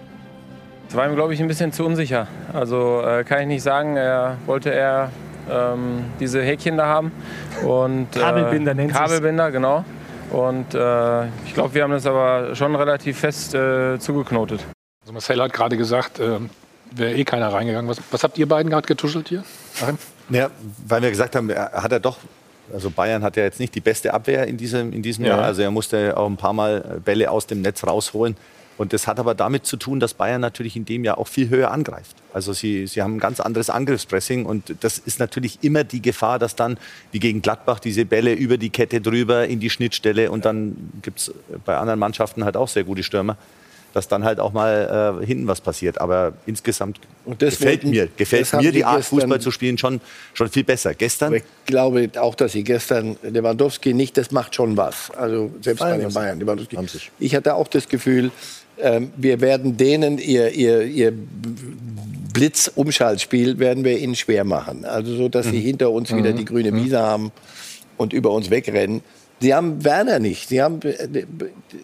Das 0.88 0.96
war 0.96 1.09
ihm, 1.09 1.14
glaube 1.14 1.32
ich, 1.32 1.40
ein 1.40 1.48
bisschen 1.48 1.72
zu 1.72 1.86
unsicher. 1.86 2.26
Also 2.53 3.00
äh, 3.00 3.24
kann 3.24 3.40
ich 3.40 3.46
nicht 3.46 3.62
sagen, 3.62 3.96
er 3.96 4.36
wollte 4.44 4.68
eher 4.68 5.11
ähm, 5.50 6.05
diese 6.20 6.42
Häkchen 6.42 6.76
da 6.76 6.86
haben. 6.86 7.12
Und, 7.66 8.14
äh, 8.14 8.20
Kabelbinder 8.20 8.74
nennt 8.74 8.92
Kabelbinder, 8.92 9.50
genau. 9.50 9.84
Und 10.33 10.74
äh, 10.74 11.26
ich 11.47 11.55
glaube, 11.55 11.74
wir 11.74 11.83
haben 11.83 11.91
das 11.91 12.07
aber 12.07 12.55
schon 12.55 12.74
relativ 12.74 13.20
fest 13.20 13.55
äh, 13.55 13.99
zugeknotet. 13.99 14.64
Also 15.03 15.12
Marcel 15.12 15.43
hat 15.43 15.53
gerade 15.53 15.76
gesagt, 15.76 16.20
äh, 16.20 16.39
wäre 16.91 17.14
eh 17.14 17.24
keiner 17.24 17.53
reingegangen. 17.53 17.89
Was, 17.91 17.99
was 18.11 18.24
habt 18.24 18.39
ihr 18.39 18.49
beiden 18.49 18.70
gerade 18.70 18.87
getuschelt 18.87 19.28
hier? 19.28 19.45
Ja, 20.30 20.51
weil 20.87 21.03
wir 21.03 21.11
gesagt 21.11 21.37
haben, 21.37 21.51
hat 21.51 21.93
er 21.93 22.01
doch 22.01 22.18
also 22.72 22.91
Bayern 22.91 23.22
hat 23.22 23.37
ja 23.37 23.43
jetzt 23.43 23.61
nicht 23.61 23.74
die 23.74 23.80
beste 23.80 24.14
Abwehr 24.14 24.47
in 24.47 24.57
diesem, 24.57 24.93
in 24.93 25.03
diesem 25.03 25.24
ja. 25.24 25.37
Jahr. 25.37 25.45
Also 25.45 25.62
er 25.62 25.70
musste 25.70 26.16
auch 26.16 26.26
ein 26.26 26.37
paar 26.37 26.53
Mal 26.53 27.01
Bälle 27.05 27.30
aus 27.30 27.47
dem 27.47 27.61
Netz 27.61 27.85
rausholen. 27.85 28.37
Und 28.79 28.93
das 28.93 29.07
hat 29.07 29.18
aber 29.18 29.35
damit 29.35 29.66
zu 29.66 29.77
tun, 29.77 30.01
dass 30.01 30.14
Bayern 30.14 30.41
natürlich 30.41 30.77
in 30.77 30.85
dem 30.85 31.05
Jahr 31.05 31.18
auch 31.18 31.29
viel 31.29 31.51
höher 31.51 31.70
angreift. 31.70 32.16
Also 32.33 32.53
sie, 32.53 32.87
sie 32.87 33.03
haben 33.03 33.16
ein 33.16 33.20
ganz 33.20 33.39
anderes 33.41 33.68
Angriffspressing 33.68 34.47
und 34.47 34.75
das 34.81 34.99
ist 34.99 35.20
natürlich 35.20 35.59
immer 35.62 35.85
die 35.85 36.01
Gefahr, 36.01 36.39
dass 36.39 36.57
dann 36.57 36.79
wie 37.11 37.18
gegen 37.18 37.43
Gladbach 37.43 37.79
diese 37.79 38.05
Bälle 38.05 38.33
über 38.33 38.57
die 38.57 38.70
Kette 38.70 39.01
drüber 39.01 39.47
in 39.47 39.61
die 39.61 39.70
Schnittstelle 39.70 40.31
und 40.31 40.45
dann 40.45 40.77
gibt 41.03 41.20
es 41.20 41.35
bei 41.64 41.77
anderen 41.77 42.01
Mannschaften 42.01 42.45
halt 42.45 42.57
auch 42.57 42.68
sehr 42.68 42.85
gute 42.85 43.03
Stürmer, 43.03 43.37
dass 43.93 44.09
dann 44.09 44.24
halt 44.24 44.40
auch 44.40 44.53
mal 44.53 45.20
äh, 45.22 45.26
hinten 45.26 45.47
was 45.47 45.61
passiert. 45.61 46.01
Aber 46.01 46.32
insgesamt 46.47 47.01
gefällt 47.38 47.84
mir, 47.84 48.09
gefällt 48.16 48.53
mir 48.55 48.72
die 48.72 48.84
Art, 48.84 49.05
Fußball 49.05 49.40
zu 49.40 49.51
spielen, 49.51 49.78
schon, 49.78 50.01
schon 50.34 50.49
viel 50.49 50.64
besser. 50.64 50.95
Gestern? 50.95 51.34
Ich 51.34 51.45
glaube 51.66 52.11
auch, 52.18 52.34
dass 52.34 52.53
sie 52.53 52.64
gestern 52.64 53.16
Lewandowski 53.22 53.95
nicht, 53.95 54.16
das 54.16 54.30
macht 54.30 54.55
schon 54.55 54.76
was. 54.76 55.11
Also 55.11 55.51
selbst 55.61 55.80
bei 55.80 55.97
den 55.97 56.12
Bayern. 56.12 56.38
Lewandowski. 56.38 56.76
Ich 57.18 57.34
hatte 57.34 57.55
auch 57.55 57.68
das 57.68 57.88
Gefühl, 57.88 58.30
ähm, 58.80 59.12
wir 59.16 59.40
werden 59.40 59.76
denen 59.76 60.18
ihr, 60.18 60.51
ihr, 60.51 60.82
ihr 60.82 61.12
Blitzumschaltspiel 62.32 63.59
werden 63.59 63.84
wir 63.84 63.99
ihnen 63.99 64.14
schwer 64.14 64.45
machen. 64.45 64.84
Also 64.84 65.14
so, 65.14 65.28
dass 65.28 65.47
sie 65.47 65.59
mhm. 65.59 65.62
hinter 65.62 65.90
uns 65.90 66.14
wieder 66.14 66.32
mhm. 66.32 66.36
die 66.36 66.45
grüne 66.45 66.72
mhm. 66.72 66.84
Wiese 66.84 66.99
haben 67.01 67.32
und 67.97 68.12
über 68.12 68.30
uns 68.30 68.51
wegrennen. 68.51 69.03
Sie 69.43 69.53
haben 69.53 69.84
Werner 69.84 70.20
nicht. 70.20 70.49
Sie 70.49 70.62
haben, 70.62 70.80
äh, 70.82 71.26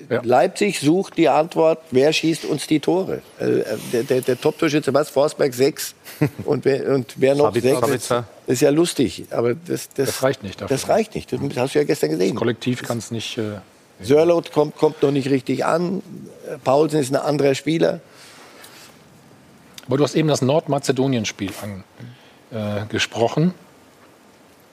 ja. 0.09 0.21
Leipzig 0.23 0.79
sucht 0.81 1.17
die 1.19 1.29
Antwort, 1.29 1.81
wer 1.91 2.13
schießt 2.13 2.45
uns 2.45 2.67
die 2.69 2.79
Tore? 2.79 3.21
Äh, 3.39 3.65
der, 3.93 4.03
der, 4.05 4.21
der 4.21 4.41
Top-Torschütze, 4.41 4.95
was? 4.95 5.11
Forsberg 5.11 5.53
6 5.53 5.95
und 6.45 6.65
wer, 6.65 6.95
und 6.95 7.15
wer 7.17 7.35
noch 7.35 7.53
6? 7.53 8.09
Das 8.09 8.25
ist 8.47 8.61
ja 8.61 8.71
lustig, 8.71 9.25
aber 9.31 9.55
das, 9.55 9.89
das, 9.89 10.07
das 10.07 10.23
reicht 10.23 10.43
nicht. 10.45 10.61
Dafür. 10.61 10.77
Das 10.77 10.89
reicht 10.89 11.15
nicht, 11.15 11.33
das 11.33 11.41
hast 11.57 11.75
du 11.75 11.81
ja 11.81 11.85
gestern 11.85 12.11
gesehen. 12.11 12.35
Das 12.35 12.39
Kollektiv 12.39 12.83
kann 12.83 12.99
es 12.99 13.11
nicht... 13.11 13.37
Äh 13.37 13.59
Sörlot 14.01 14.53
kommt, 14.53 14.77
kommt 14.77 15.03
noch 15.03 15.11
nicht 15.11 15.29
richtig 15.29 15.65
an. 15.65 16.03
Paulsen 16.63 17.01
ist 17.01 17.11
ein 17.11 17.17
anderer 17.17 17.57
Spieler. 17.57 18.01
Aber 19.89 19.97
du 19.97 20.05
hast 20.05 20.15
eben 20.15 20.29
das 20.29 20.41
Nordmazedonien-Spiel 20.41 21.51
angesprochen. 22.53 23.49
Äh, 23.49 23.68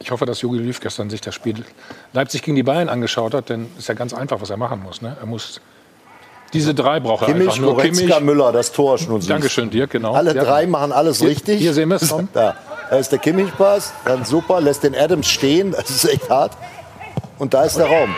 ich 0.05 0.11
hoffe, 0.11 0.27
dass 0.27 0.41
Jogi 0.41 0.59
Löw 0.59 0.79
gestern 0.79 1.09
sich 1.09 1.19
das 1.19 1.33
Spiel 1.33 1.65
Leipzig 2.13 2.43
gegen 2.43 2.55
die 2.55 2.61
Bayern 2.61 2.89
angeschaut 2.89 3.33
hat, 3.33 3.49
denn 3.49 3.65
es 3.73 3.79
ist 3.79 3.87
ja 3.87 3.95
ganz 3.95 4.13
einfach, 4.13 4.39
was 4.39 4.51
er 4.51 4.57
machen 4.57 4.83
muss. 4.83 5.01
Ne? 5.01 5.17
Er 5.19 5.25
muss 5.25 5.59
diese 6.53 6.75
drei 6.75 6.99
braucht 6.99 7.23
er 7.23 7.29
Kimmich, 7.29 7.47
einfach 7.47 7.59
nur. 7.59 7.73
Goretzka, 7.73 8.05
Kimmich, 8.05 8.19
Müller, 8.21 8.51
das 8.51 8.71
Tor 8.71 8.99
schon 8.99 9.19
Dankeschön 9.19 9.71
dir, 9.71 9.87
genau. 9.87 10.13
Alle 10.13 10.35
ja. 10.35 10.43
drei 10.43 10.67
machen 10.67 10.91
alles 10.91 11.17
hier, 11.17 11.29
richtig. 11.29 11.59
Hier 11.59 11.73
sehen 11.73 11.89
wir 11.89 11.95
es. 11.95 12.13
Da. 12.33 12.55
da 12.91 12.97
ist 12.97 13.11
der 13.11 13.17
Kimmich-Pass, 13.17 13.93
dann 14.05 14.25
super, 14.25 14.61
lässt 14.61 14.83
den 14.83 14.95
Adams 14.95 15.27
stehen, 15.27 15.71
das 15.75 15.89
ist 15.89 16.05
echt 16.05 16.29
hart. 16.29 16.55
Und 17.39 17.55
da 17.55 17.63
ist 17.63 17.75
der 17.77 17.87
Raum. 17.87 18.15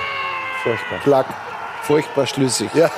Furchtbar. 0.64 1.00
Klack. 1.04 1.47
Furchtbar 1.88 2.28
schlüssig. 2.28 2.70
Ja, 2.74 2.92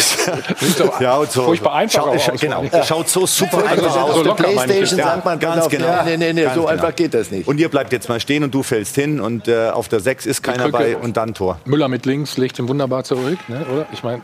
ja 1.00 1.16
und 1.16 1.30
so. 1.30 1.42
Furchtbar 1.42 1.74
einfach 1.74 2.04
Schau, 2.04 2.32
aus. 2.32 2.40
Genau. 2.40 2.64
Ja. 2.64 2.82
Schaut 2.82 3.06
so 3.06 3.26
super 3.26 3.58
also 3.58 3.84
einfach 3.84 4.02
aus. 4.02 4.14
So 4.14 4.22
locker, 4.22 4.44
Playstation 4.44 4.98
ja, 4.98 5.04
sagt 5.04 5.24
man 5.26 5.38
ganz 5.38 5.68
genau. 5.68 5.86
Ja, 5.86 6.02
nee, 6.04 6.16
nee, 6.16 6.32
nee, 6.32 6.44
so 6.44 6.62
genau. 6.62 6.66
einfach 6.66 6.96
geht 6.96 7.12
das 7.12 7.30
nicht. 7.30 7.46
Und 7.46 7.60
ihr 7.60 7.68
bleibt 7.68 7.92
jetzt 7.92 8.08
mal 8.08 8.18
stehen 8.18 8.42
und 8.42 8.54
du 8.54 8.62
fällst 8.62 8.94
hin 8.94 9.20
und 9.20 9.46
äh, 9.46 9.68
auf 9.68 9.88
der 9.88 10.00
6 10.00 10.24
ist 10.24 10.42
keiner 10.42 10.70
bei 10.70 10.96
und 10.96 11.18
dann 11.18 11.34
Tor. 11.34 11.60
Müller 11.66 11.88
mit 11.88 12.06
links 12.06 12.38
legt 12.38 12.58
ihn 12.58 12.66
wunderbar 12.66 13.04
zurück, 13.04 13.38
ne, 13.48 13.66
oder? 13.70 13.86
Ich 13.92 14.02
meine, 14.02 14.22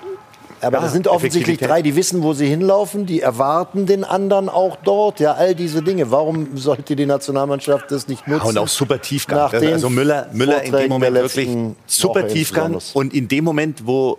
aber 0.60 0.78
ja, 0.78 0.82
das 0.82 0.92
sind 0.92 1.06
offensichtlich 1.08 1.58
drei, 1.58 1.82
die 1.82 1.96
wissen, 1.96 2.22
wo 2.22 2.32
sie 2.32 2.46
hinlaufen, 2.46 3.06
die 3.06 3.20
erwarten 3.20 3.86
den 3.86 4.04
anderen 4.04 4.48
auch 4.48 4.76
dort. 4.76 5.20
Ja, 5.20 5.32
all 5.32 5.54
diese 5.54 5.82
Dinge. 5.82 6.10
Warum 6.10 6.56
sollte 6.56 6.96
die 6.96 7.06
Nationalmannschaft 7.06 7.90
das 7.90 8.08
nicht 8.08 8.26
nutzen? 8.26 8.48
Und 8.48 8.58
auch 8.58 8.68
super 8.68 9.00
Tiefgang. 9.00 9.52
Also 9.52 9.90
Müller, 9.90 10.28
Müller 10.32 10.62
in 10.62 10.72
dem 10.72 10.88
Moment 10.88 11.14
wirklich 11.14 11.48
super 11.86 12.26
Tiefgang. 12.26 12.78
Und 12.94 13.12
in 13.12 13.28
dem 13.28 13.44
Moment, 13.44 13.86
wo 13.86 14.18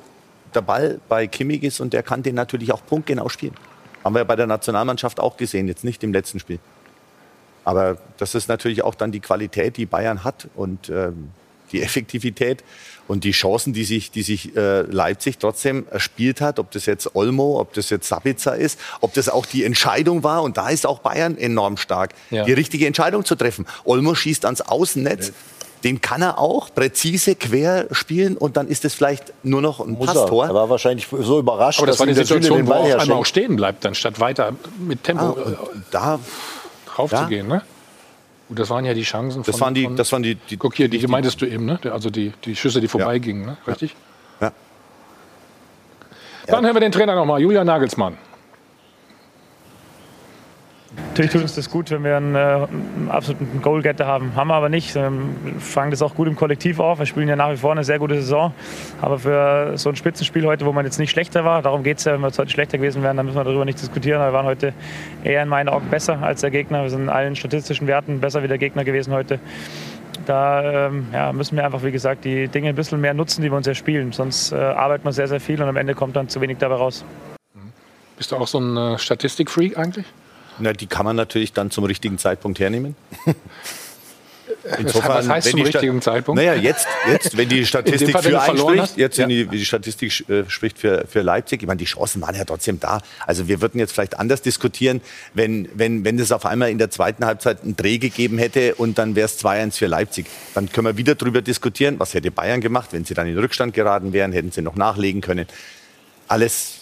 der 0.53 0.61
Ball 0.61 0.99
bei 1.09 1.27
Kimmich 1.27 1.63
ist 1.63 1.79
und 1.79 1.93
der 1.93 2.03
kann 2.03 2.23
den 2.23 2.35
natürlich 2.35 2.71
auch 2.71 2.85
punktgenau 2.85 3.29
spielen. 3.29 3.53
Haben 4.03 4.15
wir 4.15 4.19
ja 4.19 4.25
bei 4.25 4.35
der 4.35 4.47
Nationalmannschaft 4.47 5.19
auch 5.19 5.37
gesehen, 5.37 5.67
jetzt 5.67 5.83
nicht 5.83 6.03
im 6.03 6.13
letzten 6.13 6.39
Spiel. 6.39 6.59
Aber 7.65 7.97
das 8.17 8.33
ist 8.35 8.47
natürlich 8.47 8.83
auch 8.83 8.95
dann 8.95 9.11
die 9.11 9.19
Qualität, 9.19 9.75
die 9.75 9.85
Bayern 9.85 10.23
hat 10.23 10.47
und 10.55 10.89
ähm, 10.89 11.31
die 11.71 11.81
Effektivität 11.81 12.63
und 13.07 13.23
die 13.23 13.31
Chancen, 13.31 13.73
die 13.73 13.83
sich, 13.83 14.11
die 14.11 14.21
sich 14.21 14.55
äh, 14.55 14.81
Leipzig 14.81 15.37
trotzdem 15.39 15.85
erspielt 15.89 16.41
hat, 16.41 16.59
ob 16.59 16.71
das 16.71 16.85
jetzt 16.85 17.15
Olmo, 17.15 17.59
ob 17.59 17.73
das 17.73 17.89
jetzt 17.89 18.07
Sabitzer 18.07 18.55
ist, 18.55 18.79
ob 19.01 19.13
das 19.13 19.29
auch 19.29 19.45
die 19.45 19.63
Entscheidung 19.63 20.23
war, 20.23 20.43
und 20.43 20.57
da 20.57 20.69
ist 20.69 20.85
auch 20.85 20.99
Bayern 20.99 21.37
enorm 21.37 21.77
stark, 21.77 22.13
ja. 22.31 22.43
die 22.43 22.53
richtige 22.53 22.85
Entscheidung 22.87 23.25
zu 23.25 23.35
treffen. 23.35 23.65
Olmo 23.85 24.15
schießt 24.15 24.45
ans 24.45 24.61
Außennetz. 24.61 25.27
Ja. 25.27 25.33
Den 25.83 26.01
kann 26.01 26.23
er 26.23 26.39
auch 26.39 26.73
präzise 26.73 27.35
quer 27.35 27.85
spielen 27.91 28.35
und 28.35 28.57
dann 28.57 28.67
ist 28.67 28.83
es 28.83 28.95
vielleicht 28.95 29.31
nur 29.43 29.61
noch 29.61 29.79
ein 29.79 29.91
Muss 29.91 30.07
Passtor. 30.07 30.45
Er. 30.45 30.49
er 30.49 30.55
war 30.55 30.69
wahrscheinlich 30.71 31.07
so 31.07 31.37
überrascht, 31.37 31.77
Aber 31.77 31.85
das 31.85 31.99
war 31.99 32.07
die 32.07 32.15
Situation, 32.15 32.65
wo 32.65 32.71
er 32.71 33.15
auch 33.15 33.25
stehen 33.27 33.55
bleibt, 33.55 33.85
dann 33.85 33.93
statt 33.93 34.19
weiter 34.19 34.53
mit 34.79 35.03
Tempo 35.03 35.37
ah, 35.39 35.69
da 35.91 36.19
raufzugehen. 36.97 37.47
Ne? 37.47 37.61
Gut, 38.47 38.59
das 38.59 38.69
waren 38.69 38.85
ja 38.85 38.93
die 38.93 39.03
Chancen. 39.03 39.43
Von, 39.43 39.51
das 39.51 39.61
waren 39.61 39.73
die, 39.73 39.89
das 39.95 40.11
waren 40.11 40.23
die, 40.23 40.35
die 40.35 40.57
Guck 40.57 40.75
hier, 40.75 40.87
die, 40.87 40.99
die 40.99 41.07
meintest 41.07 41.41
du 41.41 41.45
eben, 41.45 41.65
ne? 41.65 41.79
Also 41.91 42.09
die, 42.09 42.31
die 42.45 42.55
Schüsse, 42.55 42.79
die 42.79 42.87
vorbeigingen, 42.87 43.45
ne? 43.45 43.57
Richtig? 43.67 43.95
Ja. 44.39 44.51
Dann 46.47 46.63
hören 46.63 46.75
wir 46.75 46.79
den 46.79 46.93
Trainer 46.93 47.15
nochmal, 47.15 47.41
Julian 47.41 47.67
Nagelsmann. 47.67 48.17
Natürlich 51.09 51.31
tut 51.31 51.41
uns 51.41 51.55
das 51.55 51.71
gut, 51.71 51.89
wenn 51.89 52.03
wir 52.03 52.17
einen, 52.17 52.35
äh, 52.35 52.37
einen 52.37 53.09
absoluten 53.09 53.61
Goalgetter 53.61 54.05
haben. 54.05 54.35
Haben 54.35 54.49
wir 54.49 54.53
aber 54.53 54.69
nicht. 54.69 54.93
Wir 54.93 55.11
fangen 55.59 55.89
das 55.89 56.03
auch 56.03 56.13
gut 56.13 56.27
im 56.27 56.35
Kollektiv 56.35 56.79
auf. 56.79 56.99
Wir 56.99 57.07
spielen 57.07 57.27
ja 57.27 57.35
nach 57.35 57.51
wie 57.51 57.57
vor 57.57 57.71
eine 57.71 57.83
sehr 57.83 57.97
gute 57.97 58.15
Saison. 58.15 58.53
Aber 59.01 59.17
für 59.17 59.77
so 59.77 59.89
ein 59.89 59.95
Spitzenspiel 59.95 60.45
heute, 60.45 60.65
wo 60.65 60.73
man 60.73 60.85
jetzt 60.85 60.99
nicht 60.99 61.09
schlechter 61.09 61.43
war, 61.43 61.63
darum 61.63 61.81
geht 61.81 61.97
es 61.97 62.03
ja, 62.03 62.13
wenn 62.13 62.21
wir 62.21 62.27
heute 62.27 62.49
schlechter 62.49 62.77
gewesen 62.77 63.01
wären, 63.01 63.17
dann 63.17 63.25
müssen 63.25 63.37
wir 63.37 63.43
darüber 63.43 63.65
nicht 63.65 63.81
diskutieren. 63.81 64.21
Wir 64.21 64.31
waren 64.31 64.45
heute 64.45 64.73
eher 65.23 65.41
in 65.41 65.49
meinen 65.49 65.69
Augen 65.69 65.87
besser 65.89 66.21
als 66.21 66.41
der 66.41 66.51
Gegner. 66.51 66.83
Wir 66.83 66.91
sind 66.91 67.03
in 67.03 67.09
allen 67.09 67.35
statistischen 67.35 67.87
Werten 67.87 68.19
besser 68.19 68.43
wie 68.43 68.47
der 68.47 68.59
Gegner 68.59 68.83
gewesen 68.83 69.11
heute. 69.11 69.39
Da 70.27 70.87
ähm, 70.87 71.07
ja, 71.13 71.31
müssen 71.33 71.55
wir 71.55 71.65
einfach, 71.65 71.83
wie 71.83 71.91
gesagt, 71.91 72.25
die 72.25 72.47
Dinge 72.47 72.69
ein 72.69 72.75
bisschen 72.75 73.01
mehr 73.01 73.13
nutzen, 73.13 73.41
die 73.41 73.49
wir 73.49 73.57
uns 73.57 73.65
ja 73.65 73.73
spielen. 73.73 74.11
Sonst 74.11 74.51
äh, 74.51 74.55
arbeitet 74.55 75.05
man 75.05 75.13
sehr, 75.13 75.27
sehr 75.27 75.39
viel 75.39 75.59
und 75.61 75.67
am 75.67 75.77
Ende 75.77 75.95
kommt 75.95 76.15
dann 76.15 76.29
zu 76.29 76.41
wenig 76.41 76.57
dabei 76.59 76.75
raus. 76.75 77.05
Bist 78.17 78.31
du 78.31 78.35
auch 78.35 78.47
so 78.47 78.59
ein 78.59 78.75
äh, 78.77 78.97
Statistikfreak 78.99 79.77
eigentlich? 79.77 80.05
Na, 80.59 80.73
die 80.73 80.87
kann 80.87 81.05
man 81.05 81.15
natürlich 81.15 81.53
dann 81.53 81.71
zum 81.71 81.83
richtigen 81.83 82.17
Zeitpunkt 82.17 82.59
hernehmen. 82.59 82.95
Insofern, 84.79 85.17
was 85.17 85.29
heißt 85.29 85.49
zum 85.51 85.61
richtigen 85.61 86.01
Zeitpunkt? 86.01 86.41
Naja, 86.41 86.53
jetzt, 86.53 86.87
jetzt 87.09 87.37
wenn 87.37 87.49
die 87.49 87.65
Statistik 87.65 88.11
Fall, 88.11 88.23
für 88.23 88.41
einen 88.41 88.57
spricht, 88.57 88.97
jetzt, 88.97 89.17
wenn 89.17 89.29
ja. 89.29 89.43
die, 89.43 89.47
die, 89.47 89.65
Statistik 89.65 90.29
äh, 90.29 90.43
spricht 90.47 90.79
für, 90.79 91.05
für 91.07 91.21
Leipzig, 91.21 91.61
ich 91.61 91.67
meine, 91.67 91.77
die 91.77 91.85
Chancen 91.85 92.21
waren 92.21 92.35
ja 92.35 92.45
trotzdem 92.45 92.79
da. 92.79 92.99
Also 93.25 93.47
wir 93.47 93.61
würden 93.61 93.79
jetzt 93.79 93.93
vielleicht 93.93 94.19
anders 94.19 94.41
diskutieren, 94.41 95.01
wenn, 95.33 95.69
wenn, 95.73 96.03
wenn 96.05 96.19
es 96.19 96.31
auf 96.31 96.45
einmal 96.45 96.69
in 96.69 96.77
der 96.77 96.89
zweiten 96.89 97.25
Halbzeit 97.25 97.63
einen 97.63 97.75
Dreh 97.75 97.97
gegeben 97.97 98.37
hätte 98.37 98.75
und 98.75 98.97
dann 98.97 99.15
wäre 99.15 99.25
es 99.25 99.43
2-1 99.43 99.77
für 99.77 99.87
Leipzig. 99.87 100.27
Dann 100.53 100.71
können 100.71 100.87
wir 100.87 100.97
wieder 100.97 101.15
darüber 101.15 101.41
diskutieren, 101.41 101.99
was 101.99 102.13
hätte 102.13 102.31
Bayern 102.31 102.61
gemacht, 102.61 102.89
wenn 102.91 103.05
sie 103.05 103.13
dann 103.13 103.27
in 103.27 103.37
Rückstand 103.37 103.73
geraten 103.73 104.13
wären, 104.13 104.31
hätten 104.31 104.51
sie 104.51 104.61
noch 104.61 104.75
nachlegen 104.75 105.21
können. 105.21 105.47
Alles 106.27 106.76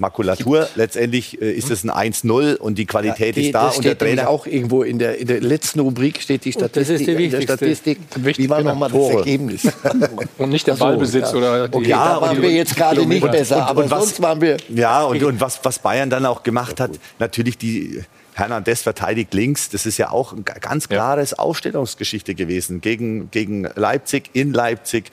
Makulatur. 0.00 0.68
Letztendlich 0.74 1.40
äh, 1.40 1.52
ist 1.52 1.70
es 1.70 1.84
ein 1.84 2.12
1-0 2.12 2.56
und 2.56 2.76
die 2.76 2.86
Qualität 2.86 3.36
ja, 3.36 3.42
die, 3.42 3.46
ist 3.46 3.54
da. 3.54 3.66
Das 3.66 3.76
und 3.76 3.84
der 3.84 3.96
Trainer 3.96 4.28
auch 4.28 4.46
irgendwo 4.46 4.82
in 4.82 4.98
der, 4.98 5.18
in 5.18 5.26
der 5.26 5.40
letzten 5.40 5.80
Rubrik 5.80 6.20
steht 6.20 6.44
die 6.44 6.52
Statistik. 6.52 6.82
das 6.82 7.00
ist 7.00 7.06
die 7.06 7.18
wichtigste. 7.18 7.54
Statistik. 7.54 7.98
Wie 8.16 8.48
war 8.48 8.58
genau. 8.58 8.70
nochmal 8.70 8.90
das 8.90 9.10
Ergebnis? 9.10 9.62
und 10.38 10.50
nicht 10.50 10.66
der 10.66 10.74
Ballbesitz 10.74 11.32
ja. 11.32 11.38
oder 11.38 11.68
die, 11.68 11.76
okay, 11.76 11.90
da 11.90 12.20
waren 12.20 12.42
wir 12.42 12.50
jetzt 12.50 12.76
gerade 12.76 13.06
nicht 13.06 13.22
und, 13.22 13.30
besser, 13.30 13.56
und, 13.56 13.62
aber 13.62 13.84
und 13.84 13.90
was, 13.90 14.00
sonst 14.00 14.22
waren 14.22 14.40
wir. 14.40 14.56
Ja, 14.68 15.04
und, 15.04 15.22
und 15.22 15.40
was, 15.40 15.60
was 15.62 15.78
Bayern 15.78 16.10
dann 16.10 16.26
auch 16.26 16.42
gemacht 16.42 16.80
hat, 16.80 16.92
natürlich 17.18 17.58
die. 17.58 18.02
Hernandez 18.32 18.80
verteidigt 18.82 19.34
links. 19.34 19.68
Das 19.68 19.84
ist 19.84 19.98
ja 19.98 20.12
auch 20.12 20.32
ein 20.32 20.44
ganz 20.44 20.88
klares 20.88 21.32
ja. 21.32 21.38
Aufstellungsgeschichte 21.40 22.34
gewesen 22.34 22.80
gegen, 22.80 23.30
gegen 23.30 23.68
Leipzig, 23.74 24.30
in 24.32 24.54
Leipzig. 24.54 25.10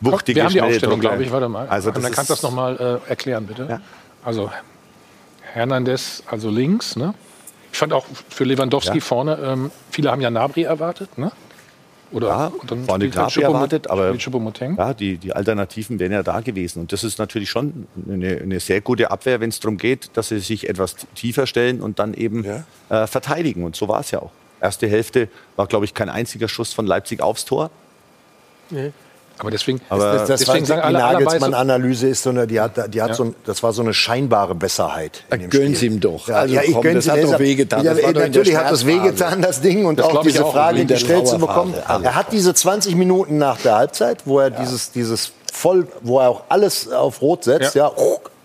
Wuchtige, 0.00 0.36
Wir 0.36 0.44
haben 0.44 0.52
die 0.52 0.62
Aufstellung, 0.62 1.00
glaube 1.00 1.22
ich. 1.22 1.30
Warte 1.30 1.48
mal. 1.48 1.68
Also 1.68 1.90
dann 1.90 2.02
kannst 2.04 2.30
du 2.30 2.34
das 2.34 2.42
noch 2.42 2.52
mal 2.52 3.00
äh, 3.06 3.10
erklären, 3.10 3.46
bitte. 3.46 3.66
Ja. 3.68 3.80
Also 4.24 4.50
Hernandez, 5.42 6.22
also 6.26 6.50
links. 6.50 6.96
Ne? 6.96 7.14
Ich 7.72 7.78
fand 7.78 7.92
auch 7.92 8.06
für 8.28 8.44
Lewandowski 8.44 8.98
ja. 8.98 9.04
vorne, 9.04 9.38
ähm, 9.42 9.70
viele 9.90 10.10
haben 10.10 10.20
ja 10.20 10.30
Nabri 10.30 10.62
erwartet. 10.62 11.18
Ne? 11.18 11.32
Oder 12.12 12.26
ja, 12.26 12.52
dann 12.66 12.84
vorne 12.84 13.08
Gnabry 13.08 13.42
erwartet, 13.42 13.88
aber 13.88 14.12
ja, 14.12 14.94
die, 14.94 15.16
die 15.16 15.32
Alternativen 15.32 16.00
wären 16.00 16.10
ja 16.10 16.24
da 16.24 16.40
gewesen. 16.40 16.80
Und 16.80 16.92
das 16.92 17.04
ist 17.04 17.18
natürlich 17.18 17.48
schon 17.48 17.86
eine, 18.08 18.38
eine 18.38 18.58
sehr 18.58 18.80
gute 18.80 19.12
Abwehr, 19.12 19.40
wenn 19.40 19.50
es 19.50 19.60
darum 19.60 19.76
geht, 19.76 20.10
dass 20.16 20.28
sie 20.28 20.40
sich 20.40 20.68
etwas 20.68 20.96
tiefer 21.14 21.46
stellen 21.46 21.80
und 21.80 22.00
dann 22.00 22.14
eben 22.14 22.44
ja. 22.44 22.64
äh, 22.88 23.06
verteidigen. 23.06 23.62
Und 23.62 23.76
so 23.76 23.86
war 23.86 24.00
es 24.00 24.10
ja 24.10 24.20
auch. 24.20 24.32
Erste 24.60 24.88
Hälfte 24.88 25.28
war, 25.54 25.68
glaube 25.68 25.84
ich, 25.84 25.94
kein 25.94 26.08
einziger 26.08 26.48
Schuss 26.48 26.72
von 26.72 26.84
Leipzig 26.84 27.22
aufs 27.22 27.44
Tor. 27.44 27.70
Nee. 28.70 28.92
Aber 29.40 29.50
deswegen, 29.50 29.80
aber 29.88 30.12
das, 30.12 30.28
das 30.28 30.40
deswegen 30.40 30.64
sagen 30.64 30.82
alle 30.82 30.98
Nagelsmann-Analyse 30.98 32.08
ist 32.08 32.22
so 32.22 32.30
eine, 32.30 32.46
die 32.46 32.60
hat, 32.60 32.92
die 32.92 33.02
hat 33.02 33.10
ja. 33.10 33.14
so 33.14 33.24
ein, 33.24 33.34
das 33.44 33.62
war 33.62 33.72
so 33.72 33.82
eine 33.82 33.94
scheinbare 33.94 34.54
Besserheit. 34.54 35.24
Gönnen 35.48 35.74
Sie 35.74 35.86
ihm 35.86 36.00
doch. 36.00 36.28
Ja, 36.28 36.36
also, 36.36 36.54
ja 36.54 36.62
ich 36.62 36.80
gönne 36.80 36.96
Das 36.96 37.08
hat 37.08 37.22
doch 37.22 37.38
wehgetan. 37.38 37.84
Ja, 37.84 37.94
natürlich 37.94 38.56
hat 38.56 38.70
das 38.70 38.86
wehgetan, 38.86 39.42
das 39.42 39.60
Ding, 39.60 39.86
und 39.86 39.98
das 39.98 40.06
auch 40.06 40.22
diese 40.22 40.44
auch 40.44 40.52
Frage 40.52 40.84
gestellt 40.84 41.26
zu 41.28 41.38
bekommen. 41.38 41.74
Er 41.74 42.14
hat 42.14 42.32
diese 42.32 42.54
20 42.54 42.94
Minuten 42.96 43.38
nach 43.38 43.58
der 43.58 43.76
Halbzeit, 43.76 44.18
wo 44.24 44.38
er 44.38 44.50
dieses, 44.50 44.92
dieses 44.92 45.32
voll, 45.52 45.88
wo 46.02 46.20
er 46.20 46.28
auch 46.28 46.42
alles 46.48 46.90
auf 46.90 47.22
Rot 47.22 47.44
setzt, 47.44 47.74
ja, 47.74 47.90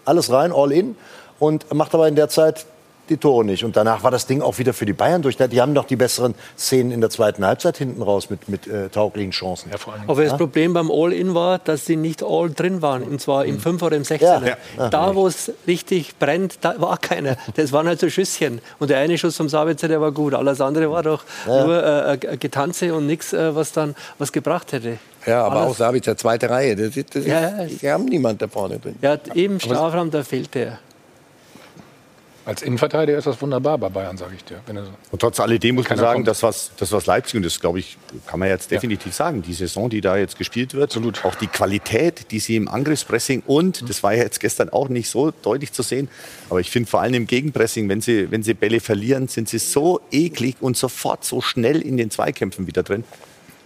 alles 0.06 0.32
rein, 0.32 0.52
all 0.54 0.72
in, 0.72 0.96
und 1.40 1.72
macht 1.74 1.94
aber 1.94 2.08
in 2.08 2.16
der 2.16 2.30
Zeit 2.30 2.66
die 3.10 3.18
Tore 3.18 3.46
nicht. 3.46 3.64
Und 3.64 3.76
danach 3.76 4.04
war 4.04 4.12
das 4.12 4.26
Ding 4.28 4.42
auch 4.42 4.58
wieder 4.58 4.74
für 4.74 4.86
die 4.86 4.94
Bayern 4.94 5.22
durch. 5.22 5.38
Die 5.38 5.62
haben 5.62 5.74
doch 5.74 5.86
die 5.86 5.96
besseren 5.96 6.36
Szenen 6.58 6.92
in 6.92 7.02
der 7.02 7.10
zweiten 7.10 7.46
Halbzeit 7.46 7.78
hinten 7.78 8.02
raus 8.02 8.30
mit, 8.30 8.50
mit 8.50 8.68
äh, 8.68 8.90
tauglichen 8.90 9.32
Chancen. 9.32 9.72
Ja, 9.72 9.78
Aber 10.08 10.24
das 10.24 10.38
Problem 10.38 10.74
beim 10.74 10.92
All-In 10.92 11.34
war, 11.34 11.60
dass 11.60 11.86
sie 11.86 11.96
nicht 11.96 12.24
all 12.24 12.50
drin 12.50 12.82
waren. 12.82 13.04
Und 13.04 13.22
zwar 13.22 13.46
im 13.46 13.60
5 13.60 13.82
oder 13.82 13.98
im 13.98 14.04
16er. 14.04 14.22
Ja, 14.22 14.58
ja. 14.78 14.90
Da, 14.90 15.16
wo 15.16 15.28
es 15.28 15.52
richtig 15.68 16.18
brennt, 16.18 16.60
da 16.62 16.80
war 16.80 16.98
keiner. 16.98 17.38
Das 17.56 17.72
waren 17.72 17.88
halt 17.88 18.00
so 18.00 18.10
Schüsschen. 18.10 18.62
Und 18.80 18.90
der 18.90 19.00
eine 19.00 19.18
Schuss 19.18 19.38
vom 19.38 19.50
Sabitzer, 19.50 19.88
der 19.88 20.02
war 20.02 20.12
gut. 20.12 20.34
Alles 20.34 20.62
andere 20.62 20.92
war 20.92 21.04
doch 21.04 21.24
nur 21.46 21.84
äh, 21.84 22.14
äh, 22.14 22.38
Getanze 22.38 22.94
und 22.94 23.08
nichts, 23.08 23.34
äh, 23.34 23.56
was 23.56 23.72
dann 23.72 23.96
was 24.18 24.32
gebracht 24.32 24.72
hätte. 24.72 24.98
Ja, 25.26 25.44
aber 25.46 25.62
Alles. 25.62 25.72
auch 25.72 25.76
Sabitzer, 25.78 26.18
zweite 26.18 26.50
Reihe. 26.50 26.76
Das, 26.76 26.94
das, 26.94 27.06
das 27.12 27.26
ja, 27.26 27.48
ist, 27.64 27.82
die 27.82 27.90
haben 27.90 28.06
niemand 28.06 28.42
da 28.42 28.48
vorne 28.48 28.80
drin. 28.80 28.96
Ja, 29.02 29.18
eben 29.34 29.60
Strafraum, 29.60 30.12
da 30.12 30.24
fehlt 30.24 30.54
der. 30.54 30.80
Als 32.46 32.62
Innenverteidiger 32.62 33.18
ist 33.18 33.26
das 33.26 33.42
wunderbar 33.42 33.80
bei 33.80 33.90
Bayern, 33.90 34.18
sage 34.18 34.36
ich 34.36 34.44
dir. 34.44 34.62
Und 35.12 35.20
trotz 35.20 35.40
alledem 35.40 35.76
muss 35.76 35.90
man 35.90 35.98
sagen, 35.98 36.24
das 36.24 36.44
was, 36.44 36.72
das 36.78 36.92
was 36.92 37.08
Leipzig, 37.08 37.38
und 37.38 37.44
das 37.44 37.60
glaube 37.60 37.80
ich, 37.80 37.98
kann 38.28 38.40
man 38.40 38.50
jetzt 38.50 38.70
definitiv 38.70 39.08
ja. 39.08 39.26
sagen, 39.26 39.42
die 39.42 39.54
Saison, 39.54 39.90
die 39.90 40.00
da 40.00 40.16
jetzt 40.16 40.38
gespielt 40.38 40.76
wird, 40.76 40.92
Absolut. 40.92 41.26
auch 41.26 41.34
die 41.34 41.48
Qualität, 41.48 42.32
die 42.32 42.40
sie 42.40 42.56
im 42.56 42.68
Angriffspressing 42.68 43.42
und, 43.48 43.82
mhm. 43.82 43.88
das 43.88 44.04
war 44.04 44.14
ja 44.14 44.24
jetzt 44.24 44.40
gestern 44.40 44.70
auch 44.70 44.90
nicht 44.90 45.10
so 45.10 45.32
deutlich 45.32 45.72
zu 45.72 45.82
sehen, 45.82 46.08
aber 46.50 46.60
ich 46.60 46.70
finde 46.70 46.90
vor 46.90 47.02
allem 47.02 47.16
im 47.16 47.28
Gegenpressing, 47.28 47.90
wenn 47.90 48.02
sie, 48.02 48.30
wenn 48.30 48.44
sie 48.44 48.54
Bälle 48.54 48.80
verlieren, 48.80 49.28
sind 49.28 49.50
sie 49.50 49.58
so 49.58 50.02
eklig 50.12 50.58
und 50.62 50.78
sofort 50.78 51.26
so 51.26 51.42
schnell 51.42 51.82
in 51.82 51.98
den 51.98 52.12
Zweikämpfen 52.12 52.68
wieder 52.68 52.84
drin 52.84 53.04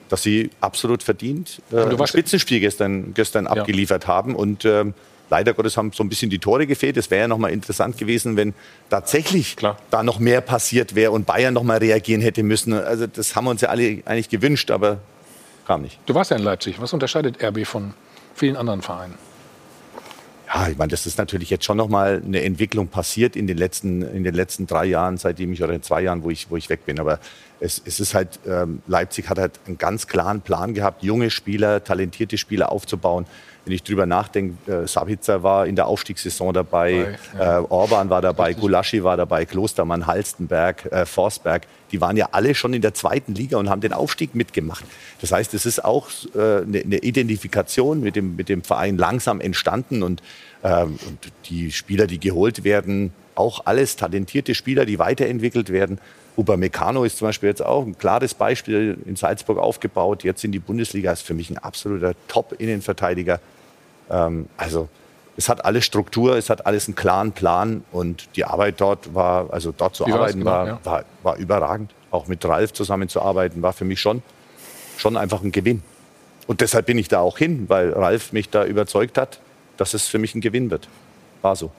dass 0.09 0.23
sie 0.23 0.49
absolut 0.59 1.03
verdient 1.03 1.61
äh, 1.71 1.81
ein 1.81 2.07
Spitzenspiel 2.07 2.59
gestern, 2.59 3.13
gestern 3.13 3.45
ja. 3.45 3.51
abgeliefert 3.51 4.07
haben. 4.07 4.35
Und 4.35 4.65
ähm, 4.65 4.95
Leider 5.29 5.53
Gottes 5.53 5.77
haben 5.77 5.91
so 5.91 6.03
ein 6.03 6.09
bisschen 6.09 6.29
die 6.29 6.39
Tore 6.39 6.65
gefehlt. 6.65 6.97
Es 6.97 7.11
wäre 7.11 7.21
ja 7.21 7.27
noch 7.27 7.37
mal 7.37 7.49
interessant 7.49 7.97
gewesen, 7.97 8.35
wenn 8.35 8.53
tatsächlich 8.89 9.55
Klar. 9.55 9.77
da 9.91 10.03
noch 10.03 10.19
mehr 10.19 10.41
passiert 10.41 10.95
wäre 10.95 11.11
und 11.11 11.25
Bayern 11.25 11.53
noch 11.53 11.63
mal 11.63 11.77
reagieren 11.77 12.21
hätte 12.21 12.43
müssen. 12.43 12.73
Also 12.73 13.07
das 13.07 13.35
haben 13.35 13.45
wir 13.45 13.51
uns 13.51 13.61
ja 13.61 13.69
alle 13.69 14.01
eigentlich 14.05 14.29
gewünscht, 14.29 14.71
aber 14.71 14.99
kam 15.67 15.83
nicht. 15.83 15.99
Du 16.05 16.15
warst 16.15 16.31
ja 16.31 16.37
in 16.37 16.43
Leipzig. 16.43 16.81
Was 16.81 16.93
unterscheidet 16.93 17.43
RB 17.43 17.65
von 17.65 17.93
vielen 18.33 18.55
anderen 18.55 18.81
Vereinen? 18.81 19.15
Ja, 20.51 20.67
ich 20.67 20.77
meine, 20.79 20.89
das 20.89 21.05
ist 21.05 21.19
natürlich 21.19 21.51
jetzt 21.51 21.63
schon 21.63 21.77
noch 21.77 21.89
mal 21.89 22.23
eine 22.25 22.41
Entwicklung 22.41 22.87
passiert 22.87 23.35
in 23.35 23.45
den 23.45 23.57
letzten, 23.57 24.01
in 24.01 24.23
den 24.23 24.33
letzten 24.33 24.65
drei 24.65 24.85
Jahren, 24.85 25.17
seitdem 25.17 25.53
ich 25.53 25.61
oder 25.61 25.73
in 25.73 25.83
zwei 25.83 26.01
Jahren, 26.01 26.23
wo 26.23 26.31
ich, 26.31 26.49
wo 26.49 26.57
ich 26.57 26.69
weg 26.69 26.87
bin. 26.87 26.99
Aber 26.99 27.19
es, 27.59 27.79
es 27.85 27.99
ist 27.99 28.15
halt, 28.15 28.39
ähm, 28.47 28.81
Leipzig 28.87 29.29
hat 29.29 29.37
halt 29.37 29.59
einen 29.67 29.77
ganz 29.77 30.07
klaren 30.07 30.41
Plan 30.41 30.73
gehabt, 30.73 31.03
junge 31.03 31.29
Spieler, 31.29 31.83
talentierte 31.83 32.39
Spieler 32.39 32.71
aufzubauen 32.71 33.27
wenn 33.69 33.75
ich 33.75 33.83
drüber 33.83 34.07
nachdenke, 34.07 34.71
äh, 34.71 34.87
Sabitzer 34.87 35.43
war 35.43 35.67
in 35.67 35.75
der 35.75 35.85
Aufstiegssaison 35.85 36.53
dabei, 36.55 37.17
ja. 37.37 37.59
äh, 37.59 37.63
Orban 37.69 38.09
war 38.09 38.19
dabei, 38.19 38.53
Gulaschi 38.53 39.03
war 39.03 39.15
dabei, 39.15 39.45
Klostermann, 39.45 40.07
Halstenberg, 40.07 40.91
äh, 40.91 41.05
Forsberg. 41.05 41.67
Die 41.91 42.01
waren 42.01 42.17
ja 42.17 42.29
alle 42.31 42.55
schon 42.55 42.73
in 42.73 42.81
der 42.81 42.95
zweiten 42.95 43.35
Liga 43.35 43.57
und 43.57 43.69
haben 43.69 43.81
den 43.81 43.93
Aufstieg 43.93 44.33
mitgemacht. 44.33 44.83
Das 45.21 45.31
heißt, 45.31 45.53
es 45.53 45.67
ist 45.67 45.85
auch 45.85 46.07
äh, 46.33 46.63
eine, 46.63 46.79
eine 46.79 46.97
Identifikation 46.97 48.01
mit 48.01 48.15
dem, 48.15 48.35
mit 48.35 48.49
dem 48.49 48.63
Verein 48.63 48.97
langsam 48.97 49.39
entstanden 49.39 50.01
und, 50.01 50.23
ähm, 50.63 50.97
und 51.07 51.19
die 51.45 51.71
Spieler, 51.71 52.07
die 52.07 52.19
geholt 52.19 52.63
werden, 52.63 53.13
auch 53.35 53.67
alles 53.67 53.95
talentierte 53.97 54.55
Spieler, 54.55 54.85
die 54.85 54.97
weiterentwickelt 54.97 55.69
werden. 55.69 55.99
Upamecano 56.39 57.03
ist 57.03 57.17
zum 57.17 57.27
Beispiel 57.27 57.49
jetzt 57.49 57.63
auch 57.63 57.85
ein 57.85 57.97
klares 57.97 58.33
Beispiel 58.33 58.97
in 59.05 59.15
Salzburg 59.15 59.59
aufgebaut, 59.59 60.23
jetzt 60.23 60.43
in 60.43 60.51
die 60.51 60.59
Bundesliga, 60.59 61.11
ist 61.11 61.21
für 61.21 61.33
mich 61.33 61.49
ein 61.49 61.57
absoluter 61.57 62.13
Top-Innenverteidiger. 62.27 63.39
Ähm, 64.09 64.47
also 64.57 64.89
es 65.37 65.47
hat 65.47 65.63
alles 65.63 65.85
Struktur, 65.85 66.35
es 66.35 66.49
hat 66.49 66.65
alles 66.65 66.87
einen 66.87 66.95
klaren 66.95 67.31
Plan 67.31 67.83
und 67.91 68.27
die 68.35 68.43
Arbeit 68.43 68.81
dort 68.81 69.13
war, 69.15 69.53
also 69.53 69.73
dort 69.75 69.95
zu 69.95 70.05
Wie 70.05 70.11
arbeiten, 70.11 70.39
genau, 70.39 70.51
war, 70.51 70.67
ja. 70.67 70.79
war, 70.83 71.05
war, 71.23 71.37
überragend. 71.37 71.91
Auch 72.11 72.27
mit 72.27 72.43
Ralf 72.43 72.73
zusammenzuarbeiten, 72.73 73.61
war 73.61 73.71
für 73.71 73.85
mich 73.85 74.01
schon, 74.01 74.21
schon 74.97 75.15
einfach 75.15 75.41
ein 75.41 75.51
Gewinn. 75.51 75.81
Und 76.47 76.61
deshalb 76.61 76.87
bin 76.87 76.97
ich 76.97 77.07
da 77.07 77.19
auch 77.19 77.37
hin, 77.37 77.69
weil 77.69 77.93
Ralf 77.93 78.33
mich 78.33 78.49
da 78.49 78.65
überzeugt 78.65 79.17
hat, 79.17 79.39
dass 79.77 79.93
es 79.93 80.07
für 80.07 80.17
mich 80.17 80.35
ein 80.35 80.41
Gewinn 80.41 80.71
wird. 80.71 80.89
War 81.41 81.55
so. 81.55 81.71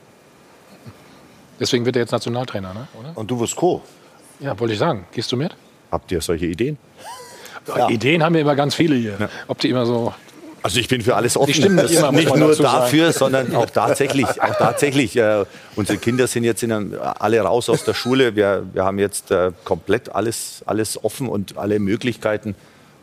Deswegen 1.58 1.84
wird 1.84 1.96
er 1.96 2.02
jetzt 2.02 2.12
Nationaltrainer, 2.12 2.72
ne? 2.72 2.88
oder? 2.98 3.12
Und 3.14 3.30
du 3.30 3.38
wirst 3.40 3.56
Co. 3.56 3.82
Ja, 4.38 4.58
wollte 4.58 4.72
ich 4.72 4.78
sagen. 4.78 5.04
Gehst 5.12 5.30
du 5.32 5.36
mit? 5.36 5.54
Habt 5.90 6.10
ihr 6.12 6.22
solche 6.22 6.46
Ideen? 6.46 6.78
Ja. 7.66 7.90
Ideen 7.90 8.22
haben 8.22 8.34
wir 8.34 8.40
immer 8.40 8.56
ganz 8.56 8.74
viele 8.74 8.94
hier. 8.94 9.16
Ja. 9.20 9.28
Ob 9.48 9.58
die 9.58 9.68
immer 9.68 9.84
so 9.84 10.14
also 10.62 10.78
ich 10.78 10.88
bin 10.88 11.00
für 11.00 11.16
alles 11.16 11.36
offen. 11.36 11.74
Nicht, 11.74 11.90
immer, 11.98 12.12
nicht 12.12 12.34
nur 12.34 12.54
dafür, 12.54 13.12
sondern 13.12 13.54
auch 13.54 13.70
tatsächlich. 13.70 14.26
Auch 14.26 14.56
tatsächlich 14.56 15.16
äh, 15.16 15.44
unsere 15.76 15.98
Kinder 15.98 16.26
sind 16.26 16.44
jetzt 16.44 16.62
in, 16.62 16.98
alle 16.98 17.40
raus 17.40 17.68
aus 17.68 17.84
der 17.84 17.94
Schule. 17.94 18.36
Wir, 18.36 18.64
wir 18.72 18.84
haben 18.84 18.98
jetzt 18.98 19.30
äh, 19.30 19.52
komplett 19.64 20.14
alles, 20.14 20.62
alles 20.66 21.02
offen 21.02 21.28
und 21.28 21.56
alle 21.56 21.78
Möglichkeiten. 21.78 22.54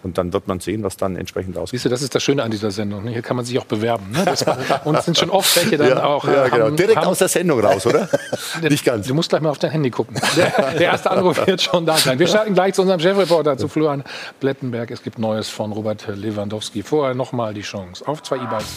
Und 0.08 0.18
dann 0.18 0.32
wird 0.32 0.48
man 0.48 0.62
sehen, 0.62 0.84
was 0.84 0.96
dann 0.96 1.18
entsprechend 1.18 1.58
ausgeht. 1.58 1.82
Siehst 1.82 1.86
du, 1.86 1.90
das 1.90 2.02
ist 2.02 2.16
das 2.16 2.24
Schöne 2.24 2.42
an 2.42 2.50
dieser 2.50 2.72
Sendung. 2.72 3.04
Ne? 3.04 3.12
Hier 3.12 3.22
kann 3.22 3.36
man 3.36 3.44
sich 3.44 3.60
auch 3.60 3.66
bewerben. 3.66 4.10
Ne? 4.12 4.24
und 4.86 4.96
es 4.96 5.04
sind 5.04 5.18
schon 5.18 5.30
oft 5.30 5.54
welche 5.58 5.78
dann 5.78 5.90
ja, 5.90 6.04
auch. 6.06 6.26
Ja, 6.26 6.46
äh, 6.46 6.50
genau. 6.50 6.66
haben, 6.68 6.78
Direkt 6.78 6.96
haben, 6.96 7.08
aus 7.08 7.18
der 7.18 7.28
Sendung 7.28 7.60
raus, 7.60 7.86
oder? 7.86 8.08
Nicht 8.62 8.86
ganz. 8.86 9.06
Du 9.06 9.14
musst 9.14 9.30
gleich 9.30 9.42
mal 9.42 9.50
auf 9.50 9.60
dein 9.60 9.72
Handy 9.72 9.90
gucken. 9.90 10.16
Der, 10.38 10.52
der 10.74 10.82
erste 10.82 11.10
Anruf 11.10 11.46
wird 11.48 11.62
schon 11.62 11.86
da 11.86 11.98
sein. 11.98 12.20
Wir 12.20 12.28
starten 12.28 12.54
gleich 12.54 12.76
zu 12.76 12.84
unserem 12.84 13.00
Chefreporter, 13.00 13.58
zu 13.58 13.68
Florian 13.68 14.04
Blettenberg. 14.40 14.92
Es 14.92 15.02
gibt 15.02 15.18
Neues 15.20 15.50
von 15.50 15.72
Robert 15.72 16.08
Lewandowski. 16.08 16.84
Vorher 16.84 17.16
nochmal 17.16 17.54
die 17.54 17.62
Chance 17.62 18.08
auf 18.08 18.24
zwei 18.24 18.38
E-Bikes 18.38 18.68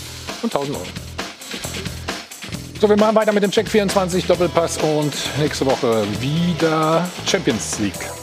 und 0.42 0.54
1000 0.54 0.76
Euro. 0.76 0.86
So, 2.80 2.88
wir 2.88 2.96
machen 2.96 3.14
weiter 3.14 3.32
mit 3.32 3.42
dem 3.42 3.50
Check 3.50 3.68
24 3.68 4.26
Doppelpass 4.26 4.78
und 4.78 5.12
nächste 5.38 5.66
Woche 5.66 6.04
wieder 6.20 7.06
Champions 7.26 7.78
League. 7.78 8.19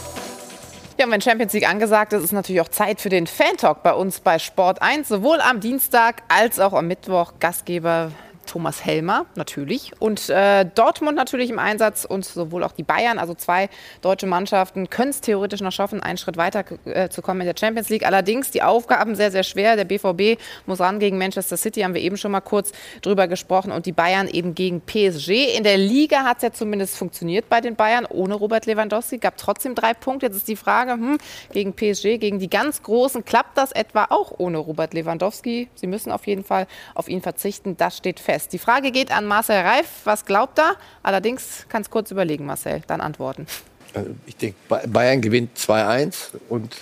Ja, 0.99 1.05
und 1.05 1.11
wenn 1.11 1.21
Champions 1.21 1.53
League 1.53 1.69
angesagt 1.69 2.11
ist, 2.13 2.23
ist 2.23 2.31
natürlich 2.31 2.59
auch 2.59 2.69
Zeit 2.69 2.99
für 2.99 3.09
den 3.09 3.27
Fan-Talk 3.27 3.83
bei 3.83 3.93
uns 3.93 4.19
bei 4.19 4.39
Sport 4.39 4.81
1, 4.81 5.07
sowohl 5.07 5.39
am 5.41 5.59
Dienstag 5.59 6.23
als 6.27 6.59
auch 6.59 6.73
am 6.73 6.87
Mittwoch. 6.87 7.33
Gastgeber 7.39 8.11
Thomas 8.47 8.83
Helmer 8.83 9.25
natürlich 9.35 9.91
und 9.99 10.29
äh, 10.29 10.65
Dortmund 10.65 11.15
natürlich 11.15 11.49
im 11.49 11.59
Einsatz 11.59 12.05
und 12.05 12.25
sowohl 12.25 12.63
auch 12.63 12.71
die 12.71 12.83
Bayern, 12.83 13.19
also 13.19 13.33
zwei 13.35 13.69
deutsche 14.01 14.25
Mannschaften, 14.25 14.89
können 14.89 15.11
es 15.11 15.21
theoretisch 15.21 15.61
noch 15.61 15.71
schaffen, 15.71 16.01
einen 16.01 16.17
Schritt 16.17 16.37
weiter 16.37 16.65
äh, 16.85 17.09
zu 17.09 17.21
kommen 17.21 17.41
in 17.41 17.47
der 17.47 17.55
Champions 17.59 17.89
League. 17.89 18.05
Allerdings 18.05 18.49
die 18.51 18.63
Aufgaben 18.63 19.15
sehr, 19.15 19.31
sehr 19.31 19.43
schwer. 19.43 19.75
Der 19.75 19.85
BVB 19.85 20.41
muss 20.65 20.79
ran 20.79 20.99
gegen 20.99 21.17
Manchester 21.17 21.57
City, 21.57 21.81
haben 21.81 21.93
wir 21.93 22.01
eben 22.01 22.17
schon 22.17 22.31
mal 22.31 22.41
kurz 22.41 22.71
drüber 23.01 23.27
gesprochen 23.27 23.71
und 23.71 23.85
die 23.85 23.91
Bayern 23.91 24.27
eben 24.27 24.55
gegen 24.55 24.81
PSG. 24.81 25.57
In 25.57 25.63
der 25.63 25.77
Liga 25.77 26.23
hat 26.23 26.37
es 26.37 26.43
ja 26.43 26.51
zumindest 26.51 26.97
funktioniert 26.97 27.49
bei 27.49 27.61
den 27.61 27.75
Bayern 27.75 28.05
ohne 28.05 28.35
Robert 28.35 28.65
Lewandowski, 28.65 29.17
gab 29.17 29.37
trotzdem 29.37 29.75
drei 29.75 29.93
Punkte. 29.93 30.27
Jetzt 30.27 30.37
ist 30.37 30.47
die 30.47 30.55
Frage, 30.55 30.93
hm, 30.93 31.17
gegen 31.51 31.73
PSG, 31.73 32.17
gegen 32.17 32.39
die 32.39 32.49
ganz 32.49 32.81
Großen, 32.81 33.25
klappt 33.25 33.57
das 33.57 33.71
etwa 33.71 34.05
auch 34.09 34.31
ohne 34.37 34.57
Robert 34.57 34.93
Lewandowski? 34.93 35.69
Sie 35.75 35.87
müssen 35.87 36.11
auf 36.11 36.25
jeden 36.25 36.43
Fall 36.43 36.67
auf 36.95 37.09
ihn 37.09 37.21
verzichten, 37.21 37.75
das 37.77 37.97
steht 37.97 38.19
fest 38.19 38.36
fest. 38.37 38.53
Die 38.53 38.59
Frage 38.59 38.91
geht 38.91 39.11
an 39.11 39.25
Marcel 39.25 39.61
Reif. 39.61 39.87
Was 40.03 40.25
glaubt 40.25 40.59
er? 40.59 40.75
Allerdings 41.03 41.65
kann 41.69 41.81
es 41.81 41.89
kurz 41.89 42.11
überlegen, 42.11 42.45
Marcel, 42.45 42.81
dann 42.87 43.01
antworten. 43.01 43.47
Also 43.93 44.11
ich 44.25 44.35
denke, 44.35 44.57
Bayern 44.87 45.21
gewinnt 45.21 45.57
2-1 45.57 46.31
und 46.49 46.75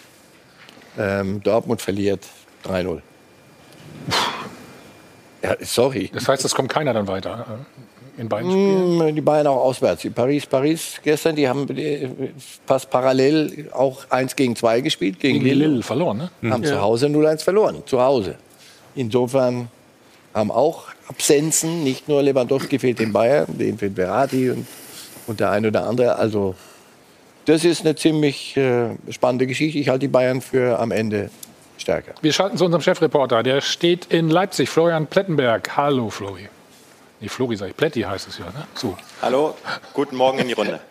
ähm, 0.98 1.42
Dortmund 1.44 1.82
verliert 1.82 2.26
3-0. 2.66 3.02
Ja, 5.44 5.56
sorry. 5.62 6.10
Das 6.14 6.28
heißt, 6.28 6.44
es 6.44 6.56
kommt 6.56 6.70
keiner 6.70 6.94
dann 6.94 7.08
weiter 7.08 7.46
äh, 8.18 8.22
in 8.22 8.28
beiden 8.28 8.50
Spielen? 8.50 9.12
Mm, 9.12 9.16
die 9.16 9.22
Bayern 9.22 9.48
auch 9.48 9.64
auswärts. 9.64 10.02
Die 10.02 10.10
Paris, 10.10 10.46
Paris 10.46 11.00
gestern, 11.04 11.36
die 11.36 11.48
haben 11.48 11.68
fast 12.66 12.90
parallel 12.90 13.70
auch 13.72 14.10
1 14.10 14.36
gegen 14.36 14.56
2 14.56 14.82
gespielt. 14.82 15.20
Gegen, 15.20 15.40
gegen 15.40 15.46
Lille. 15.46 15.68
Lille 15.68 15.84
verloren, 15.84 16.18
ne? 16.18 16.52
Haben 16.52 16.64
ja. 16.64 16.70
zu 16.70 16.82
Hause 16.82 17.08
0-1 17.08 17.44
verloren. 17.44 17.84
Zu 17.86 18.02
Hause. 18.02 18.36
Insofern 18.96 19.70
haben 20.36 20.52
auch 20.52 20.88
Absenzen, 21.08 21.84
nicht 21.84 22.08
nur 22.08 22.22
Lewandowski 22.22 22.78
fehlt 22.78 23.00
in 23.00 23.14
Bayern, 23.14 23.58
den 23.58 23.78
fehlt 23.78 23.96
Berati 23.96 24.52
und, 24.52 24.68
und 25.28 25.40
der 25.40 25.52
eine 25.52 25.70
oder 25.70 25.88
andere. 25.88 26.18
Also 26.18 26.56
das 27.46 27.64
ist 27.64 27.82
eine 27.82 27.96
ziemlich 27.96 28.58
äh, 28.58 28.90
spannende 29.10 29.48
Geschichte. 29.48 29.80
Ich 29.80 29.88
halte 29.88 30.02
die 30.02 30.08
Bayern 30.10 30.42
für 30.42 30.78
am 30.80 30.92
Ende 30.92 31.30
stärker. 31.78 32.14
Wir 32.22 32.34
schalten 32.34 32.58
zu 32.58 32.66
unserem 32.66 32.82
Chefreporter, 32.82 33.44
der 33.44 33.62
steht 33.62 34.06
in 34.08 34.30
Leipzig, 34.30 34.70
Florian 34.70 35.08
Plettenberg. 35.08 35.78
Hallo 35.78 36.10
Flori. 36.10 36.50
Nee, 37.22 37.30
Flori 37.30 37.56
sag 37.56 37.70
ich, 37.70 37.78
Pletti 37.78 38.02
heißt 38.02 38.28
es 38.28 38.38
ja. 38.38 38.46
Ne? 38.46 38.68
So. 38.74 38.98
Hallo, 39.22 39.56
guten 39.94 40.18
Morgen 40.18 40.40
in 40.40 40.48
die 40.48 40.54
Runde. 40.54 40.82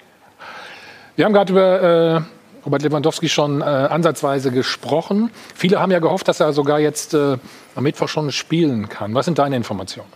Wir 1.16 1.26
haben 1.26 1.32
gerade 1.32 1.52
über 1.52 2.16
äh, 2.16 2.33
Robert 2.64 2.82
Lewandowski 2.82 3.28
schon 3.28 3.60
äh, 3.60 3.64
ansatzweise 3.64 4.50
gesprochen. 4.50 5.30
Viele 5.54 5.80
haben 5.80 5.92
ja 5.92 5.98
gehofft, 5.98 6.28
dass 6.28 6.40
er 6.40 6.52
sogar 6.52 6.80
jetzt 6.80 7.12
äh, 7.12 7.36
am 7.74 7.82
Mittwoch 7.82 8.08
schon 8.08 8.32
spielen 8.32 8.88
kann. 8.88 9.14
Was 9.14 9.26
sind 9.26 9.38
deine 9.38 9.56
Informationen? 9.56 10.08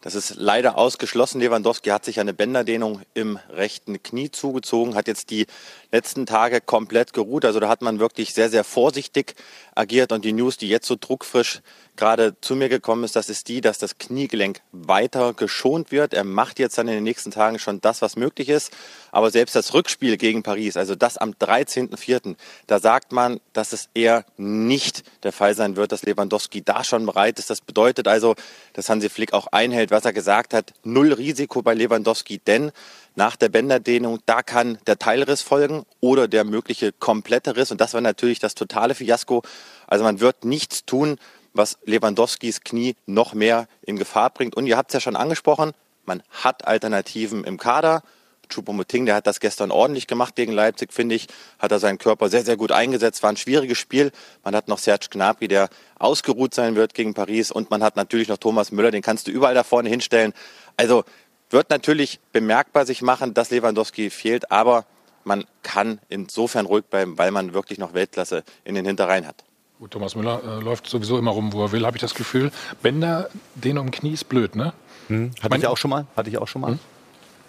Das 0.00 0.14
ist 0.14 0.36
leider 0.36 0.78
ausgeschlossen. 0.78 1.40
Lewandowski 1.40 1.90
hat 1.90 2.04
sich 2.04 2.20
eine 2.20 2.32
Bänderdehnung 2.32 3.02
im 3.14 3.38
rechten 3.50 4.02
Knie 4.02 4.30
zugezogen, 4.30 4.94
hat 4.94 5.08
jetzt 5.08 5.30
die 5.30 5.46
letzten 5.90 6.26
Tage 6.26 6.60
komplett 6.60 7.12
geruht. 7.12 7.44
Also 7.44 7.60
da 7.60 7.68
hat 7.68 7.82
man 7.82 7.98
wirklich 7.98 8.34
sehr, 8.34 8.50
sehr 8.50 8.64
vorsichtig 8.64 9.34
agiert. 9.74 10.12
Und 10.12 10.24
die 10.24 10.32
News, 10.32 10.56
die 10.56 10.68
jetzt 10.68 10.86
so 10.86 10.96
druckfrisch 10.98 11.60
gerade 11.96 12.36
zu 12.40 12.54
mir 12.54 12.68
gekommen 12.68 13.04
ist, 13.04 13.16
das 13.16 13.28
ist 13.28 13.48
die, 13.48 13.60
dass 13.60 13.78
das 13.78 13.98
Kniegelenk 13.98 14.60
weiter 14.70 15.34
geschont 15.34 15.90
wird. 15.90 16.14
Er 16.14 16.24
macht 16.24 16.58
jetzt 16.58 16.78
dann 16.78 16.88
in 16.88 16.94
den 16.94 17.04
nächsten 17.04 17.30
Tagen 17.30 17.58
schon 17.58 17.80
das, 17.80 18.02
was 18.02 18.16
möglich 18.16 18.48
ist. 18.48 18.72
Aber 19.10 19.30
selbst 19.30 19.56
das 19.56 19.74
Rückspiel 19.74 20.16
gegen 20.16 20.42
Paris, 20.42 20.76
also 20.76 20.94
das 20.94 21.16
am 21.16 21.30
13.04., 21.32 22.36
da 22.66 22.78
sagt 22.78 23.12
man, 23.12 23.40
dass 23.52 23.72
es 23.72 23.88
eher 23.94 24.24
nicht 24.36 25.04
der 25.24 25.32
Fall 25.32 25.54
sein 25.54 25.76
wird, 25.76 25.92
dass 25.92 26.02
Lewandowski 26.02 26.62
da 26.62 26.84
schon 26.84 27.06
bereit 27.06 27.38
ist. 27.38 27.50
Das 27.50 27.60
bedeutet 27.60 28.06
also, 28.06 28.34
dass 28.74 28.88
Hansi 28.88 29.08
Flick 29.08 29.32
auch 29.32 29.48
einhält, 29.48 29.90
was 29.90 30.04
er 30.04 30.12
gesagt 30.12 30.54
hat. 30.54 30.74
Null 30.84 31.12
Risiko 31.12 31.62
bei 31.62 31.74
Lewandowski, 31.74 32.38
denn 32.38 32.72
nach 33.18 33.34
der 33.34 33.48
Bänderdehnung, 33.48 34.20
da 34.26 34.42
kann 34.42 34.78
der 34.86 34.96
Teilriss 34.96 35.42
folgen 35.42 35.84
oder 36.00 36.28
der 36.28 36.44
mögliche 36.44 36.92
komplette 36.92 37.56
Riss. 37.56 37.72
Und 37.72 37.80
das 37.80 37.92
war 37.92 38.00
natürlich 38.00 38.38
das 38.38 38.54
totale 38.54 38.94
Fiasko. 38.94 39.42
Also 39.88 40.04
man 40.04 40.20
wird 40.20 40.44
nichts 40.44 40.86
tun, 40.86 41.18
was 41.52 41.78
Lewandowskis 41.84 42.60
Knie 42.60 42.94
noch 43.06 43.34
mehr 43.34 43.66
in 43.82 43.96
Gefahr 43.96 44.30
bringt. 44.30 44.54
Und 44.56 44.68
ihr 44.68 44.76
habt 44.76 44.90
es 44.90 44.94
ja 44.94 45.00
schon 45.00 45.16
angesprochen, 45.16 45.72
man 46.06 46.22
hat 46.30 46.66
Alternativen 46.66 47.42
im 47.44 47.58
Kader. 47.58 48.02
Choupo-Moting, 48.48 49.04
der 49.04 49.16
hat 49.16 49.26
das 49.26 49.40
gestern 49.40 49.70
ordentlich 49.70 50.06
gemacht 50.06 50.36
gegen 50.36 50.52
Leipzig, 50.52 50.92
finde 50.92 51.16
ich. 51.16 51.26
Hat 51.58 51.72
er 51.72 51.80
seinen 51.80 51.98
Körper 51.98 52.30
sehr, 52.30 52.44
sehr 52.44 52.56
gut 52.56 52.72
eingesetzt. 52.72 53.22
War 53.22 53.30
ein 53.30 53.36
schwieriges 53.36 53.76
Spiel. 53.76 54.12
Man 54.44 54.54
hat 54.54 54.68
noch 54.68 54.78
Serge 54.78 55.08
Gnabry, 55.10 55.48
der 55.48 55.68
ausgeruht 55.98 56.54
sein 56.54 56.76
wird 56.76 56.94
gegen 56.94 57.14
Paris. 57.14 57.50
Und 57.50 57.70
man 57.70 57.82
hat 57.82 57.96
natürlich 57.96 58.28
noch 58.28 58.38
Thomas 58.38 58.70
Müller, 58.70 58.92
den 58.92 59.02
kannst 59.02 59.26
du 59.26 59.32
überall 59.32 59.54
da 59.54 59.64
vorne 59.64 59.90
hinstellen. 59.90 60.32
Also 60.76 61.04
wird 61.50 61.70
natürlich 61.70 62.20
bemerkbar 62.32 62.86
sich 62.86 63.02
machen, 63.02 63.34
dass 63.34 63.50
Lewandowski 63.50 64.10
fehlt. 64.10 64.50
Aber 64.50 64.84
man 65.24 65.44
kann 65.62 66.00
insofern 66.08 66.66
ruhig 66.66 66.84
bleiben, 66.84 67.18
weil 67.18 67.30
man 67.30 67.54
wirklich 67.54 67.78
noch 67.78 67.94
Weltklasse 67.94 68.44
in 68.64 68.74
den 68.74 68.84
Hinterreihen 68.84 69.26
hat. 69.26 69.44
Gut, 69.78 69.92
Thomas 69.92 70.16
Müller 70.16 70.42
äh, 70.44 70.62
läuft 70.62 70.88
sowieso 70.88 71.18
immer 71.18 71.30
rum, 71.30 71.52
wo 71.52 71.62
er 71.62 71.72
will, 71.72 71.86
habe 71.86 71.96
ich 71.96 72.00
das 72.00 72.14
Gefühl. 72.14 72.50
Bänder, 72.82 73.30
den 73.54 73.78
um 73.78 73.90
Knie 73.92 74.12
ist 74.12 74.28
blöd, 74.28 74.56
ne? 74.56 74.72
Hm. 75.06 75.30
Hatte 75.40 75.56
ich, 75.56 75.62
ich 75.62 75.68
auch 75.68 75.76
schon 75.76 75.90
mal. 75.90 76.06
Hatte 76.16 76.30
ich 76.30 76.38
auch 76.38 76.48
schon 76.48 76.62
mal. 76.62 76.72
Hm. 76.72 76.78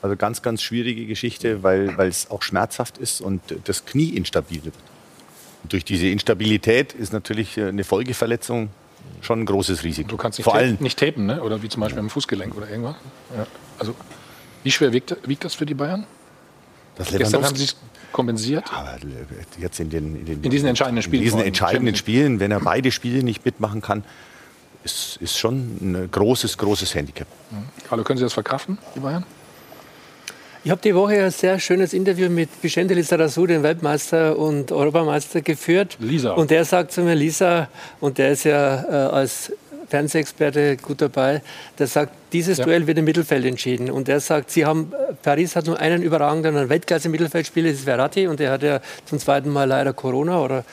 Also 0.02 0.16
ganz, 0.16 0.42
ganz 0.42 0.62
schwierige 0.62 1.08
Geschichte, 1.08 1.64
weil, 1.64 1.98
weil 1.98 2.08
es 2.08 2.30
auch 2.30 2.44
schmerzhaft 2.44 2.98
ist 3.00 3.20
und 3.20 3.42
das 3.66 3.86
Knie 3.86 4.10
instabil 4.10 4.64
wird. 4.64 4.76
Und 5.64 5.74
durch 5.74 5.84
diese 5.84 6.08
Instabilität 6.08 6.94
ist 6.94 7.14
natürlich 7.14 7.58
äh, 7.58 7.68
eine 7.68 7.84
Folgeverletzung 7.84 8.70
schon 9.22 9.42
ein 9.42 9.46
großes 9.46 9.84
Risiko. 9.84 10.10
Du 10.10 10.18
kannst 10.18 10.40
nicht, 10.40 10.46
Vor 10.46 10.56
allem 10.56 10.78
nicht 10.80 10.98
tapen, 10.98 11.26
ne? 11.26 11.42
oder 11.42 11.62
wie 11.62 11.70
zum 11.70 11.82
Beispiel 11.82 12.00
am 12.00 12.10
Fußgelenk 12.10 12.56
oder 12.56 12.70
irgendwas. 12.70 12.96
Ja. 13.36 13.46
Also, 13.78 13.96
wie 14.64 14.72
schwer 14.72 14.94
wiegt, 14.94 15.16
wiegt 15.28 15.44
das 15.44 15.56
für 15.56 15.66
die 15.66 15.74
Bayern? 15.74 16.06
Das 16.96 17.10
Gestern 17.10 17.46
haben 17.46 17.56
sie 17.56 17.66
es 17.66 17.76
kompensiert? 18.12 18.66
Ja, 18.70 18.98
jetzt 19.58 19.80
in, 19.80 19.90
den, 19.90 20.16
in, 20.18 20.26
den, 20.26 20.44
in 20.44 20.52
diesen 20.52 20.68
entscheidenden 20.68 21.02
Spielen. 21.02 21.22
In 21.22 21.26
diesen 21.26 21.42
entscheidenden 21.42 21.96
Spielen, 21.96 22.40
wenn 22.40 22.52
er 22.52 22.60
beide 22.60 22.92
Spiele 22.92 23.24
nicht 23.24 23.46
mitmachen 23.46 23.82
kann, 23.82 24.04
ist, 24.84 25.18
ist 25.18 25.38
schon 25.38 25.78
ein 25.82 26.12
großes, 26.12 26.58
großes 26.58 26.94
Handicap. 26.96 27.28
Carlo, 27.88 28.04
können 28.04 28.18
Sie 28.18 28.24
das 28.24 28.34
verkraften, 28.34 28.78
die 28.96 29.00
Bayern? 29.00 29.26
Ich 30.62 30.72
habe 30.72 30.82
die 30.82 30.94
Woche 30.94 31.24
ein 31.24 31.32
sehr 31.32 31.58
schönes 31.58 31.94
Interview 31.94 32.30
mit 32.30 32.50
Vicente 32.62 32.94
Lizarazu, 32.94 33.48
dem 33.48 33.64
Weltmeister 33.64 34.38
und 34.38 34.74
Europameister, 34.74 35.40
geführt. 35.42 35.98
Lisa. 36.02 36.34
Und 36.34 36.52
der 36.52 36.66
sagt 36.66 36.92
zu 36.92 37.02
mir, 37.02 37.16
Lisa, 37.16 37.70
und 38.02 38.18
der 38.18 38.32
ist 38.32 38.44
ja 38.44 38.84
äh, 38.84 39.16
als 39.16 39.54
Fernsehexperte 39.88 40.76
gut 40.76 41.02
dabei, 41.02 41.42
der 41.78 41.88
sagt, 41.88 42.12
dieses 42.34 42.58
ja. 42.58 42.66
Duell 42.66 42.88
wird 42.88 42.98
im 42.98 43.06
Mittelfeld 43.06 43.46
entschieden. 43.46 43.90
Und 43.90 44.10
er 44.10 44.20
sagt, 44.20 44.52
sie 44.52 44.66
haben, 44.66 44.92
Paris 45.24 45.56
hat 45.56 45.66
nur 45.66 45.80
einen 45.80 46.04
überragenden 46.04 46.68
Weltklasse-Mittelfeldspieler, 46.68 47.70
das 47.70 47.80
ist 47.80 47.86
Verratti, 47.86 48.28
und 48.28 48.42
der 48.42 48.52
hat 48.52 48.62
ja 48.62 48.82
zum 49.06 49.18
zweiten 49.18 49.50
Mal 49.50 49.64
leider 49.64 49.94
Corona 49.94 50.42
oder 50.42 50.66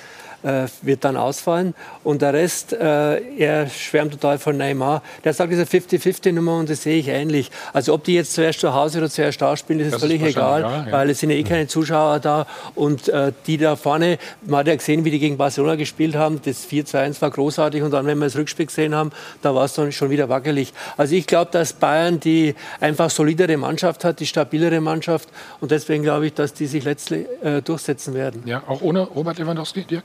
äh, 0.42 0.66
wird 0.82 1.04
dann 1.04 1.16
ausfallen. 1.16 1.74
Und 2.04 2.22
der 2.22 2.32
Rest, 2.32 2.72
äh, 2.72 3.20
er 3.36 3.68
schwärmt 3.68 4.12
total 4.12 4.38
von 4.38 4.56
Neymar. 4.56 5.02
Der 5.24 5.32
sagt, 5.32 5.52
diese 5.52 5.64
50-50-Nummer 5.64 6.58
und 6.58 6.70
das 6.70 6.82
sehe 6.82 6.98
ich 6.98 7.08
ähnlich. 7.08 7.50
Also 7.72 7.94
ob 7.94 8.04
die 8.04 8.14
jetzt 8.14 8.34
zuerst 8.34 8.60
zu 8.60 8.74
Hause 8.74 8.98
oder 8.98 9.10
zuerst 9.10 9.40
da 9.40 9.56
spielen, 9.56 9.78
das 9.78 9.88
ist 9.88 9.94
das 9.94 10.02
völlig 10.02 10.22
ist 10.22 10.30
egal, 10.30 10.60
egal 10.60 10.86
ja. 10.86 10.92
weil 10.92 11.10
es 11.10 11.20
sind 11.20 11.30
ja 11.30 11.36
eh 11.36 11.42
keine 11.42 11.66
Zuschauer 11.66 12.20
da. 12.20 12.46
Und 12.74 13.08
äh, 13.08 13.32
die 13.46 13.56
da 13.56 13.76
vorne, 13.76 14.18
man 14.42 14.60
hat 14.60 14.68
ja 14.68 14.76
gesehen, 14.76 15.04
wie 15.04 15.10
die 15.10 15.18
gegen 15.18 15.36
Barcelona 15.36 15.76
gespielt 15.76 16.14
haben. 16.14 16.40
Das 16.44 16.66
4-2-1 16.68 17.20
war 17.20 17.30
großartig 17.30 17.82
und 17.82 17.90
dann, 17.90 18.06
wenn 18.06 18.18
wir 18.18 18.26
das 18.26 18.36
Rückspiel 18.36 18.66
gesehen 18.66 18.94
haben, 18.94 19.10
da 19.42 19.54
war 19.54 19.64
es 19.64 19.74
dann 19.74 19.92
schon 19.92 20.10
wieder 20.10 20.28
wackelig. 20.28 20.72
Also 20.96 21.14
ich 21.14 21.26
glaube, 21.26 21.50
dass 21.50 21.72
Bayern 21.72 22.20
die 22.20 22.54
einfach 22.80 23.10
solidere 23.10 23.56
Mannschaft 23.56 24.04
hat, 24.04 24.20
die 24.20 24.26
stabilere 24.26 24.80
Mannschaft 24.80 25.28
und 25.60 25.70
deswegen 25.70 26.02
glaube 26.02 26.26
ich, 26.26 26.34
dass 26.34 26.52
die 26.52 26.66
sich 26.66 26.84
letztlich 26.84 27.26
äh, 27.42 27.62
durchsetzen 27.62 28.14
werden. 28.14 28.42
Ja, 28.46 28.62
auch 28.66 28.82
ohne 28.82 29.00
Robert 29.00 29.38
Lewandowski, 29.38 29.84
Dirk? 29.84 30.04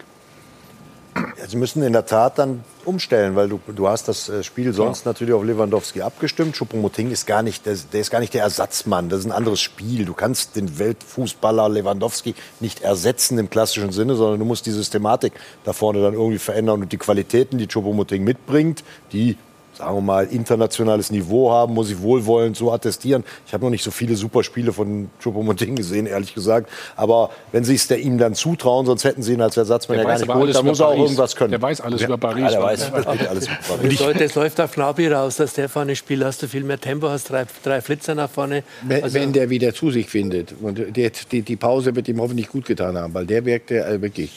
Ja, 1.15 1.47
sie 1.47 1.57
müssen 1.57 1.83
in 1.83 1.93
der 1.93 2.05
Tat 2.05 2.39
dann 2.39 2.63
umstellen, 2.85 3.35
weil 3.35 3.49
du, 3.49 3.59
du 3.67 3.87
hast 3.87 4.07
das 4.07 4.29
äh, 4.29 4.43
Spiel 4.43 4.73
sonst 4.73 5.05
ja. 5.05 5.09
natürlich 5.09 5.33
auf 5.33 5.43
Lewandowski 5.43 6.01
abgestimmt. 6.01 6.55
Choupo-Moting 6.55 7.11
ist 7.11 7.27
gar 7.27 7.43
nicht, 7.43 7.65
der, 7.65 7.75
der, 7.91 8.01
ist 8.01 8.11
gar 8.11 8.19
nicht 8.19 8.33
der 8.33 8.43
Ersatzmann. 8.43 9.09
Das 9.09 9.19
ist 9.19 9.25
ein 9.25 9.31
anderes 9.31 9.59
Spiel. 9.59 10.05
Du 10.05 10.13
kannst 10.13 10.55
den 10.55 10.79
Weltfußballer 10.79 11.67
Lewandowski 11.69 12.33
nicht 12.59 12.81
ersetzen 12.81 13.37
im 13.37 13.49
klassischen 13.49 13.91
Sinne, 13.91 14.15
sondern 14.15 14.39
du 14.39 14.45
musst 14.45 14.65
die 14.65 14.71
Systematik 14.71 15.33
da 15.63 15.73
vorne 15.73 16.01
dann 16.01 16.13
irgendwie 16.13 16.39
verändern 16.39 16.81
und 16.81 16.91
die 16.91 16.97
Qualitäten, 16.97 17.57
die 17.57 17.67
Choupo-Moting 17.67 18.23
mitbringt, 18.23 18.83
die 19.11 19.37
sagen 19.73 19.95
wir 19.95 20.01
mal, 20.01 20.27
internationales 20.27 21.11
Niveau 21.11 21.51
haben, 21.51 21.73
muss 21.73 21.89
ich 21.89 22.01
wohlwollend 22.01 22.57
so 22.57 22.71
attestieren. 22.71 23.23
Ich 23.47 23.53
habe 23.53 23.63
noch 23.63 23.71
nicht 23.71 23.83
so 23.83 23.91
viele 23.91 24.15
Superspiele 24.15 24.73
von 24.73 25.09
Choupo-Moting 25.23 25.75
gesehen, 25.75 26.05
ehrlich 26.05 26.33
gesagt. 26.33 26.69
Aber 26.95 27.29
wenn 27.51 27.63
sie 27.63 27.75
es 27.75 27.89
ihm 27.89 28.17
dann 28.17 28.35
zutrauen, 28.35 28.85
sonst 28.85 29.03
hätten 29.03 29.23
sie 29.23 29.33
ihn 29.33 29.41
als 29.41 29.57
Ersatzmann 29.57 29.97
ja 29.97 30.03
gar 30.03 30.17
nicht 30.17 30.27
geholt, 30.27 30.55
dann 30.55 30.65
muss 30.65 30.79
er 30.79 30.87
auch 30.87 30.97
irgendwas 30.97 31.35
können. 31.35 31.51
Der 31.51 31.61
weiß 31.61 31.81
alles 31.81 32.01
ja. 32.01 32.07
über 32.07 32.17
Paris. 32.17 32.43
Ja, 32.43 32.49
der 32.49 32.63
weiß 32.63 32.91
alles 33.27 33.47
über 33.47 33.75
Paris. 33.77 33.99
Das, 33.99 34.13
das 34.17 34.35
läuft 34.35 34.61
auf 34.61 34.71
Knabi 34.71 35.07
raus, 35.07 35.37
dass 35.37 35.53
der 35.53 35.69
vorne 35.69 35.95
spielt, 35.95 36.23
hast 36.23 36.43
du 36.43 36.47
viel 36.47 36.63
mehr 36.63 36.79
Tempo, 36.79 37.09
hast 37.09 37.29
drei, 37.29 37.45
drei 37.63 37.81
Flitzer 37.81 38.15
nach 38.15 38.29
vorne. 38.29 38.63
Also 38.89 39.13
wenn 39.13 39.33
der 39.33 39.49
wieder 39.49 39.73
zu 39.73 39.91
sich 39.91 40.09
findet. 40.09 40.53
Und 40.61 40.79
die, 40.95 41.11
die, 41.31 41.41
die 41.41 41.55
Pause 41.55 41.95
wird 41.95 42.07
ihm 42.07 42.19
hoffentlich 42.21 42.49
gut 42.49 42.65
getan 42.65 42.97
haben, 42.97 43.13
weil 43.13 43.25
der 43.25 43.45
wirkte 43.45 43.83
äh, 43.83 44.01
wirklich. 44.01 44.31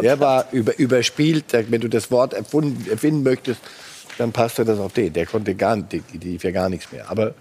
Der 0.00 0.18
war 0.18 0.46
über, 0.52 0.78
überspielt, 0.78 1.44
wenn 1.52 1.80
du 1.80 1.88
das 1.88 2.10
Wort 2.10 2.32
erfunden, 2.32 2.90
erfinden 2.90 3.22
möchtest 3.22 3.60
dann 4.18 4.32
passte 4.32 4.64
das 4.64 4.78
auf 4.78 4.92
den. 4.92 5.12
Der 5.12 5.26
konnte 5.26 5.54
gar, 5.54 5.76
die, 5.76 6.00
die 6.00 6.38
für 6.38 6.52
gar 6.52 6.68
nichts 6.68 6.90
mehr. 6.92 7.08
Aber 7.10 7.34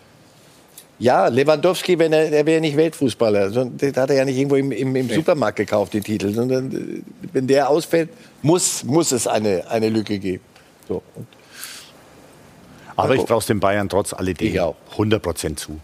ja, 1.00 1.28
Lewandowski, 1.28 2.00
wenn 2.00 2.14
er, 2.14 2.30
der 2.30 2.46
wäre 2.46 2.62
nicht 2.62 2.78
Weltfußballer. 2.78 3.50
Den 3.50 3.96
hat 3.96 4.10
er 4.10 4.16
ja 4.16 4.26
nicht 4.26 4.38
irgendwo 4.38 4.56
im, 4.56 4.72
im, 4.72 4.96
im. 4.96 5.10
Supermarkt 5.10 5.58
gekauft, 5.58 5.94
den 5.94 6.04
Titel. 6.04 6.34
Sondern 6.34 6.72
äh, 6.72 7.02
wenn 7.34 7.48
der 7.48 7.70
ausfällt, 7.70 8.10
muss, 8.42 8.84
muss 8.84 9.12
es 9.12 9.28
eine, 9.28 9.70
eine 9.70 9.90
Lücke 9.90 10.18
geben. 10.18 10.44
So. 10.88 11.04
Aber 12.96 13.14
ich 13.14 13.24
traue 13.26 13.40
es 13.40 13.46
den 13.46 13.60
Bayern 13.60 13.90
trotz 13.90 14.14
alledem 14.14 14.74
100 14.92 15.22
Prozent 15.22 15.60
zu. 15.60 15.80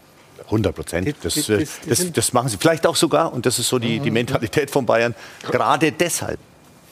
100 0.46 0.74
Prozent. 0.74 1.14
Das, 1.22 1.48
äh, 1.48 1.64
das, 1.88 2.12
das, 2.12 2.32
machen 2.32 2.48
sie 2.48 2.56
vielleicht 2.56 2.86
auch 2.86 2.96
sogar. 2.96 3.32
Und 3.32 3.46
das 3.46 3.58
ist 3.58 3.68
so 3.68 3.78
die, 3.78 4.00
die 4.00 4.10
mhm. 4.10 4.14
Mentalität 4.14 4.70
von 4.70 4.84
Bayern. 4.84 5.14
Gerade 5.42 5.92
deshalb 5.92 6.38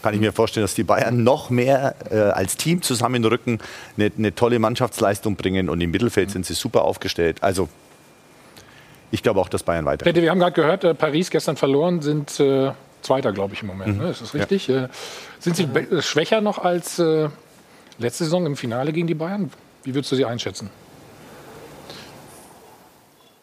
kann 0.02 0.14
ich 0.14 0.20
mir 0.20 0.32
vorstellen, 0.32 0.64
dass 0.64 0.74
die 0.74 0.84
Bayern 0.84 1.22
noch 1.22 1.50
mehr 1.50 1.94
äh, 2.10 2.16
als 2.16 2.56
Team 2.56 2.82
zusammenrücken, 2.82 3.60
eine, 3.96 4.10
eine, 4.16 4.34
tolle 4.34 4.58
Mannschaftsleistung 4.58 5.36
bringen 5.36 5.68
und 5.68 5.80
im 5.80 5.90
Mittelfeld 5.90 6.30
sind 6.30 6.44
sie 6.44 6.54
super 6.54 6.82
aufgestellt. 6.82 7.38
Also 7.42 7.68
ich 9.10 9.22
glaube 9.22 9.40
auch, 9.40 9.48
dass 9.48 9.62
Bayern 9.62 9.84
weiter. 9.84 10.12
wir 10.14 10.30
haben 10.30 10.40
gerade 10.40 10.52
gehört, 10.52 10.84
äh, 10.84 10.94
Paris 10.94 11.30
gestern 11.30 11.56
verloren, 11.56 12.02
sind 12.02 12.40
äh, 12.40 12.72
Zweiter, 13.02 13.32
glaube 13.32 13.54
ich, 13.54 13.62
im 13.62 13.68
Moment. 13.68 13.96
Mhm. 13.96 14.04
Ne? 14.04 14.10
Ist 14.10 14.22
das 14.22 14.34
richtig? 14.34 14.68
Ja. 14.68 14.84
Äh, 14.84 14.88
sind 15.38 15.56
sie 15.56 15.64
äh, 15.64 16.02
schwächer 16.02 16.40
noch 16.40 16.58
als 16.58 16.98
äh, 16.98 17.28
letzte 17.98 18.24
Saison 18.24 18.46
im 18.46 18.56
Finale 18.56 18.92
gegen 18.92 19.06
die 19.06 19.14
Bayern? 19.14 19.50
Wie 19.84 19.94
würdest 19.94 20.12
du 20.12 20.16
sie 20.16 20.24
einschätzen? 20.24 20.70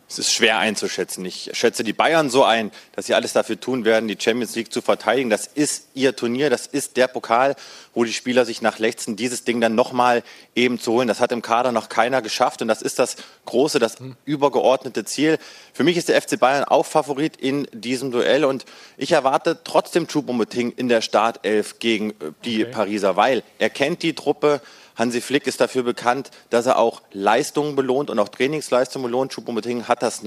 Es 0.10 0.18
ist 0.18 0.34
schwer 0.34 0.58
einzuschätzen. 0.58 1.24
Ich 1.24 1.52
schätze 1.54 1.84
die 1.84 1.94
Bayern 1.94 2.32
so 2.32 2.44
ein, 2.44 2.72
dass 2.96 3.06
sie 3.06 3.14
alles 3.14 3.34
dafür 3.34 3.60
tun 3.60 3.86
werden, 3.86 4.08
die 4.08 4.18
Champions 4.20 4.56
League 4.56 4.74
zu 4.74 4.82
verteidigen. 4.82 5.30
Das 5.30 5.46
ist 5.46 5.90
ihr 5.94 6.16
Turnier, 6.16 6.50
das 6.50 6.66
ist 6.66 6.98
der 6.98 7.08
Pokal, 7.08 7.56
wo 7.94 8.04
die 8.04 8.12
Spieler 8.12 8.44
sich 8.44 8.64
nach 8.64 8.80
Lechzen 8.80 9.16
dieses 9.16 9.44
Ding 9.44 9.62
dann 9.62 9.76
nochmal 9.76 10.24
eben 10.56 10.80
zu 10.80 10.94
holen. 10.94 11.08
Das 11.08 11.20
hat 11.20 11.32
im 11.32 11.44
Kader 11.44 11.72
noch 11.72 11.90
keiner 11.90 12.24
geschafft 12.24 12.64
und 12.64 12.68
das 12.68 12.82
ist 12.82 12.98
das 12.98 13.18
große, 13.46 13.78
das 13.78 13.98
übergeordnete 14.26 15.06
Ziel. 15.06 15.38
Für 15.74 15.84
mich 15.84 15.96
ist 15.96 16.10
der 16.10 16.20
FC 16.20 16.40
Bayern 16.40 16.64
auch 16.64 16.88
Favorit 16.88 17.38
in 17.38 17.68
diesem 17.72 18.10
Duell 18.10 18.46
und 18.46 18.66
ich 18.98 19.12
erwarte 19.12 19.60
trotzdem 19.64 20.08
Choupo-Moting 20.08 20.74
in 20.76 20.90
der 20.90 21.02
Startelf 21.02 21.78
gegen 21.78 22.16
die 22.46 22.64
okay. 22.64 22.72
Pariser, 22.72 23.16
weil 23.16 23.44
er 23.60 23.70
kennt 23.70 24.02
die 24.02 24.16
Truppe, 24.16 24.60
Hansi 25.00 25.22
Flick 25.22 25.48
ist 25.48 25.62
dafür 25.62 25.84
bekannt, 25.84 26.30
dass 26.50 26.66
er 26.66 26.78
auch 26.78 27.02
Leistungen 27.14 27.78
belohnt 27.78 28.10
und 28.10 28.20
auch 28.20 28.28
Trainingsleistungen 28.28 29.06
belohnt. 29.06 29.32
Choupo-Moting 29.34 29.88
hat 29.88 30.04
das 30.04 30.24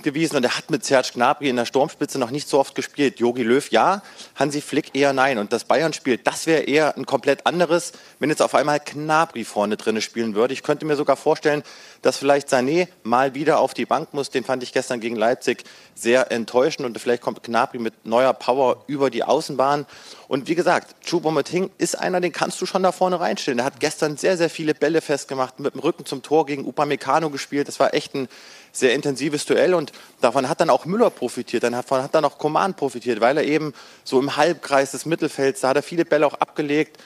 nachgewiesen 0.00 0.36
und 0.36 0.44
er 0.44 0.56
hat 0.56 0.70
mit 0.70 0.84
Serge 0.84 1.10
Gnabry 1.14 1.48
in 1.48 1.56
der 1.56 1.64
Sturmspitze 1.64 2.18
noch 2.18 2.30
nicht 2.30 2.48
so 2.48 2.58
oft 2.58 2.74
gespielt. 2.74 3.20
Jogi 3.20 3.42
Löw 3.42 3.70
ja, 3.70 4.02
Hansi 4.34 4.60
Flick 4.60 4.94
eher 4.94 5.12
nein. 5.12 5.38
Und 5.38 5.52
das 5.52 5.64
Bayern-Spiel, 5.64 6.18
das 6.18 6.46
wäre 6.46 6.62
eher 6.62 6.96
ein 6.96 7.06
komplett 7.06 7.46
anderes, 7.46 7.92
wenn 8.18 8.30
jetzt 8.30 8.42
auf 8.42 8.54
einmal 8.54 8.80
Gnabry 8.80 9.44
vorne 9.44 9.76
drin 9.76 10.00
spielen 10.00 10.34
würde. 10.34 10.54
Ich 10.54 10.62
könnte 10.62 10.86
mir 10.86 10.96
sogar 10.96 11.16
vorstellen, 11.16 11.62
dass 12.02 12.16
vielleicht 12.16 12.48
Sané 12.48 12.88
mal 13.02 13.34
wieder 13.34 13.58
auf 13.58 13.74
die 13.74 13.84
Bank 13.84 14.14
muss. 14.14 14.30
Den 14.30 14.44
fand 14.44 14.62
ich 14.62 14.72
gestern 14.72 15.00
gegen 15.00 15.16
Leipzig 15.16 15.64
sehr 15.94 16.32
enttäuschend 16.32 16.86
und 16.86 16.98
vielleicht 16.98 17.22
kommt 17.22 17.42
Gnabry 17.42 17.78
mit 17.78 18.06
neuer 18.06 18.32
Power 18.32 18.84
über 18.86 19.10
die 19.10 19.22
Außenbahn. 19.22 19.86
Und 20.28 20.48
wie 20.48 20.54
gesagt, 20.54 20.94
Choupo-Moting 21.04 21.70
ist 21.78 21.98
einer, 21.98 22.20
den 22.20 22.32
kannst 22.32 22.60
du 22.60 22.66
schon 22.66 22.82
da 22.82 22.92
vorne 22.92 23.20
reinstellen. 23.20 23.58
Der 23.58 23.66
hat 23.66 23.80
gestern 23.80 24.16
sehr, 24.16 24.36
sehr 24.36 24.48
viele 24.48 24.74
Bälle 24.74 25.00
festgemacht, 25.00 25.60
mit 25.60 25.74
dem 25.74 25.80
Rücken 25.80 26.06
zum 26.06 26.22
Tor 26.22 26.46
gegen 26.46 26.66
Upamecano 26.66 27.30
gespielt. 27.30 27.68
Das 27.68 27.80
war 27.80 27.92
echt 27.94 28.14
ein 28.14 28.28
sehr 28.72 28.94
intensives 28.94 29.44
Duell 29.46 29.74
und 29.74 29.92
davon 30.20 30.48
hat 30.48 30.60
dann 30.60 30.70
auch 30.70 30.84
Müller 30.84 31.10
profitiert. 31.10 31.62
Davon 31.62 32.02
hat 32.02 32.14
dann 32.14 32.24
auch 32.24 32.38
Coman 32.38 32.74
profitiert, 32.74 33.20
weil 33.20 33.36
er 33.36 33.44
eben 33.44 33.74
so 34.04 34.20
im 34.20 34.36
Halbkreis 34.36 34.92
des 34.92 35.06
Mittelfelds, 35.06 35.60
da 35.60 35.68
hat 35.68 35.76
er 35.76 35.82
viele 35.82 36.04
Bälle 36.04 36.26
auch 36.26 36.34
abgelegt. 36.34 36.98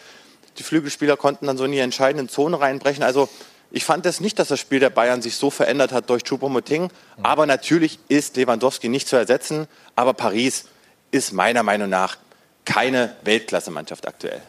Die 0.58 0.62
Flügelspieler 0.62 1.16
konnten 1.16 1.46
dann 1.46 1.56
so 1.56 1.64
in 1.64 1.72
die 1.72 1.78
entscheidenden 1.78 2.28
Zone 2.28 2.60
reinbrechen. 2.60 3.02
Also 3.02 3.28
ich 3.70 3.84
fand 3.84 4.06
es 4.06 4.20
nicht, 4.20 4.38
dass 4.38 4.48
das 4.48 4.60
Spiel 4.60 4.78
der 4.78 4.90
Bayern 4.90 5.20
sich 5.20 5.36
so 5.36 5.50
verändert 5.50 5.90
hat 5.92 6.08
durch 6.08 6.22
Choupo-Moting. 6.22 6.90
Aber 7.22 7.44
natürlich 7.46 7.98
ist 8.08 8.36
Lewandowski 8.36 8.88
nicht 8.88 9.08
zu 9.08 9.16
ersetzen. 9.16 9.66
Aber 9.96 10.14
Paris 10.14 10.66
ist 11.10 11.32
meiner 11.32 11.64
Meinung 11.64 11.88
nach 11.88 12.16
keine 12.64 13.16
Weltklasse-Mannschaft 13.22 14.06
aktuell. 14.06 14.40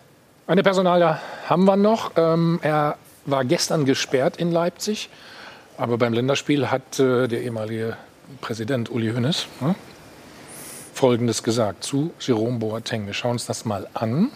Eine 0.47 0.61
Personalie 0.61 1.19
haben 1.49 1.65
wir 1.65 1.75
noch. 1.75 2.11
Ähm, 2.17 2.59
er 2.61 2.97
war 3.25 3.45
gestern 3.45 3.85
gesperrt 3.85 4.37
in 4.37 4.51
Leipzig. 4.51 5.09
Aber 5.77 5.97
beim 5.97 6.13
Länderspiel 6.13 6.71
hat 6.71 6.99
äh, 6.99 7.27
der 7.27 7.43
ehemalige 7.43 7.97
Präsident 8.41 8.89
Uli 8.89 9.11
Hoeneß 9.11 9.47
ne, 9.59 9.75
Folgendes 10.93 11.43
gesagt 11.43 11.83
zu 11.83 12.13
Jerome 12.19 12.59
Boateng. 12.59 13.05
Wir 13.05 13.13
schauen 13.13 13.33
uns 13.33 13.45
das 13.45 13.65
mal 13.65 13.87
an. 13.93 14.31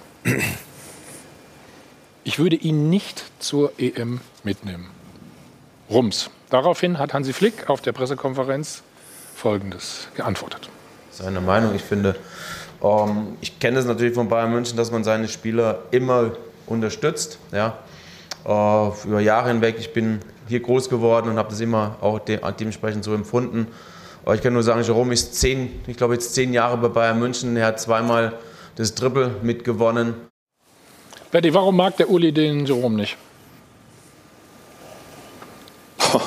Ich 2.25 2.37
würde 2.37 2.57
ihn 2.57 2.89
nicht 2.89 3.23
zur 3.39 3.71
EM 3.79 4.19
mitnehmen. 4.43 4.89
Rums. 5.89 6.29
Daraufhin 6.49 6.99
hat 6.99 7.13
Hansi 7.13 7.33
Flick 7.33 7.69
auf 7.69 7.81
der 7.81 7.93
Pressekonferenz 7.93 8.83
Folgendes 9.35 10.09
geantwortet. 10.15 10.69
Seine 11.09 11.39
Meinung, 11.41 11.73
ich 11.73 11.81
finde, 11.81 12.17
ähm, 12.83 13.37
ich 13.41 13.59
kenne 13.59 13.79
es 13.79 13.85
natürlich 13.85 14.13
von 14.13 14.27
Bayern 14.27 14.51
München, 14.51 14.77
dass 14.77 14.91
man 14.91 15.03
seine 15.03 15.29
Spieler 15.29 15.83
immer 15.91 16.33
unterstützt. 16.67 17.39
Ja. 17.51 17.79
Äh, 18.45 19.07
über 19.07 19.21
Jahre 19.21 19.47
hinweg. 19.47 19.77
Ich 19.79 19.93
bin 19.93 20.19
hier 20.49 20.59
groß 20.59 20.89
geworden 20.89 21.29
und 21.29 21.37
habe 21.37 21.49
das 21.49 21.59
immer 21.61 21.95
auch 22.01 22.19
de 22.19 22.39
dementsprechend 22.59 23.03
so 23.03 23.13
empfunden. 23.13 23.67
Aber 24.25 24.35
ich 24.35 24.41
kann 24.41 24.53
nur 24.53 24.63
sagen, 24.63 24.83
Jerome 24.83 25.13
ist 25.13 25.35
zehn, 25.35 25.81
ich 25.87 25.95
glaube 25.95 26.15
jetzt 26.15 26.33
zehn 26.33 26.53
Jahre 26.53 26.77
bei 26.77 26.89
Bayern 26.89 27.19
München. 27.19 27.55
Er 27.55 27.67
hat 27.67 27.79
zweimal 27.79 28.37
das 28.75 28.95
Triple 28.95 29.35
mitgewonnen. 29.41 30.15
Betty, 31.31 31.53
warum 31.53 31.75
mag 31.75 31.95
der 31.97 32.09
Uli 32.09 32.31
den 32.31 32.65
Jerome 32.65 32.95
nicht? 32.95 33.15
das 35.99 36.21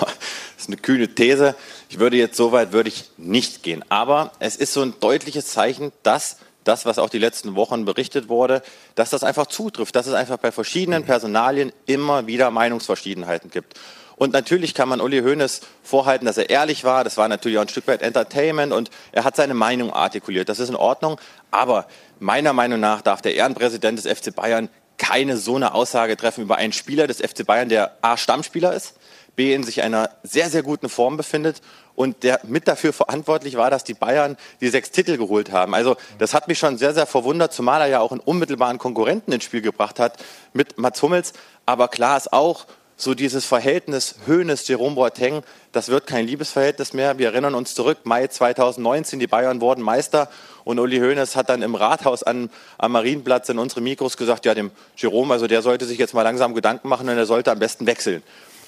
ist 0.58 0.68
eine 0.68 0.76
kühne 0.76 1.08
These. 1.08 1.56
Ich 1.88 1.98
würde 1.98 2.16
jetzt 2.16 2.36
so 2.36 2.52
weit 2.52 2.72
würde 2.72 2.88
ich 2.88 3.10
nicht 3.16 3.62
gehen. 3.62 3.84
Aber 3.88 4.32
es 4.38 4.56
ist 4.56 4.72
so 4.72 4.82
ein 4.82 4.94
deutliches 5.00 5.48
Zeichen, 5.48 5.92
dass 6.02 6.36
das, 6.64 6.86
was 6.86 6.98
auch 6.98 7.10
die 7.10 7.18
letzten 7.18 7.56
Wochen 7.56 7.84
berichtet 7.84 8.28
wurde, 8.28 8.62
dass 8.94 9.10
das 9.10 9.24
einfach 9.24 9.46
zutrifft, 9.46 9.96
dass 9.96 10.06
es 10.06 10.14
einfach 10.14 10.38
bei 10.38 10.52
verschiedenen 10.52 11.04
Personalien 11.04 11.72
immer 11.86 12.26
wieder 12.26 12.50
Meinungsverschiedenheiten 12.50 13.50
gibt. 13.50 13.78
Und 14.22 14.32
natürlich 14.32 14.72
kann 14.72 14.88
man 14.88 15.00
Uli 15.00 15.20
Hoeneß 15.20 15.62
vorhalten, 15.82 16.26
dass 16.26 16.38
er 16.38 16.48
ehrlich 16.48 16.84
war. 16.84 17.02
Das 17.02 17.16
war 17.16 17.26
natürlich 17.26 17.58
auch 17.58 17.62
ein 17.62 17.68
Stück 17.68 17.88
weit 17.88 18.02
Entertainment 18.02 18.72
und 18.72 18.88
er 19.10 19.24
hat 19.24 19.34
seine 19.34 19.52
Meinung 19.52 19.92
artikuliert. 19.92 20.48
Das 20.48 20.60
ist 20.60 20.68
in 20.68 20.76
Ordnung. 20.76 21.20
Aber 21.50 21.88
meiner 22.20 22.52
Meinung 22.52 22.78
nach 22.78 23.02
darf 23.02 23.20
der 23.20 23.34
Ehrenpräsident 23.34 23.98
des 23.98 24.06
FC 24.06 24.32
Bayern 24.32 24.68
keine 24.96 25.36
so 25.38 25.56
eine 25.56 25.74
Aussage 25.74 26.16
treffen 26.16 26.42
über 26.42 26.54
einen 26.54 26.72
Spieler 26.72 27.08
des 27.08 27.16
FC 27.16 27.44
Bayern, 27.44 27.68
der 27.68 27.96
A 28.00 28.16
Stammspieler 28.16 28.72
ist, 28.72 28.94
B 29.34 29.54
in 29.54 29.64
sich 29.64 29.82
einer 29.82 30.10
sehr, 30.22 30.50
sehr 30.50 30.62
guten 30.62 30.88
Form 30.88 31.16
befindet 31.16 31.60
und 31.96 32.22
der 32.22 32.38
mit 32.44 32.68
dafür 32.68 32.92
verantwortlich 32.92 33.56
war, 33.56 33.70
dass 33.70 33.82
die 33.82 33.94
Bayern 33.94 34.36
die 34.60 34.68
sechs 34.68 34.92
Titel 34.92 35.16
geholt 35.16 35.50
haben. 35.50 35.74
Also 35.74 35.96
das 36.18 36.32
hat 36.32 36.46
mich 36.46 36.60
schon 36.60 36.78
sehr, 36.78 36.94
sehr 36.94 37.06
verwundert, 37.06 37.52
zumal 37.52 37.80
er 37.80 37.88
ja 37.88 37.98
auch 37.98 38.12
einen 38.12 38.20
unmittelbaren 38.20 38.78
Konkurrenten 38.78 39.32
ins 39.32 39.42
Spiel 39.42 39.62
gebracht 39.62 39.98
hat 39.98 40.22
mit 40.52 40.78
Mats 40.78 41.02
Hummels. 41.02 41.32
Aber 41.66 41.88
klar 41.88 42.16
ist 42.16 42.32
auch, 42.32 42.66
so 43.02 43.14
dieses 43.14 43.44
Verhältnis 43.44 44.14
Höhnes, 44.26 44.68
Jerome 44.68 44.94
Boateng, 44.94 45.42
das 45.72 45.88
wird 45.88 46.06
kein 46.06 46.24
Liebesverhältnis 46.24 46.92
mehr. 46.92 47.18
Wir 47.18 47.30
erinnern 47.30 47.56
uns 47.56 47.74
zurück, 47.74 47.98
Mai 48.04 48.28
2019, 48.28 49.18
die 49.18 49.26
Bayern 49.26 49.60
wurden 49.60 49.82
Meister 49.82 50.28
und 50.62 50.78
Uli 50.78 51.00
Hoeneß 51.00 51.34
hat 51.34 51.48
dann 51.48 51.62
im 51.62 51.74
Rathaus 51.74 52.22
am, 52.22 52.48
am 52.78 52.92
Marienplatz 52.92 53.48
in 53.48 53.58
unsere 53.58 53.80
Mikros 53.80 54.16
gesagt, 54.16 54.46
ja, 54.46 54.54
dem 54.54 54.70
Jerome, 54.96 55.34
also 55.34 55.48
der 55.48 55.62
sollte 55.62 55.84
sich 55.84 55.98
jetzt 55.98 56.14
mal 56.14 56.22
langsam 56.22 56.54
Gedanken 56.54 56.88
machen 56.88 57.08
und 57.08 57.16
er 57.16 57.26
sollte 57.26 57.50
am 57.50 57.58
besten 57.58 57.86
wechseln. 57.86 58.22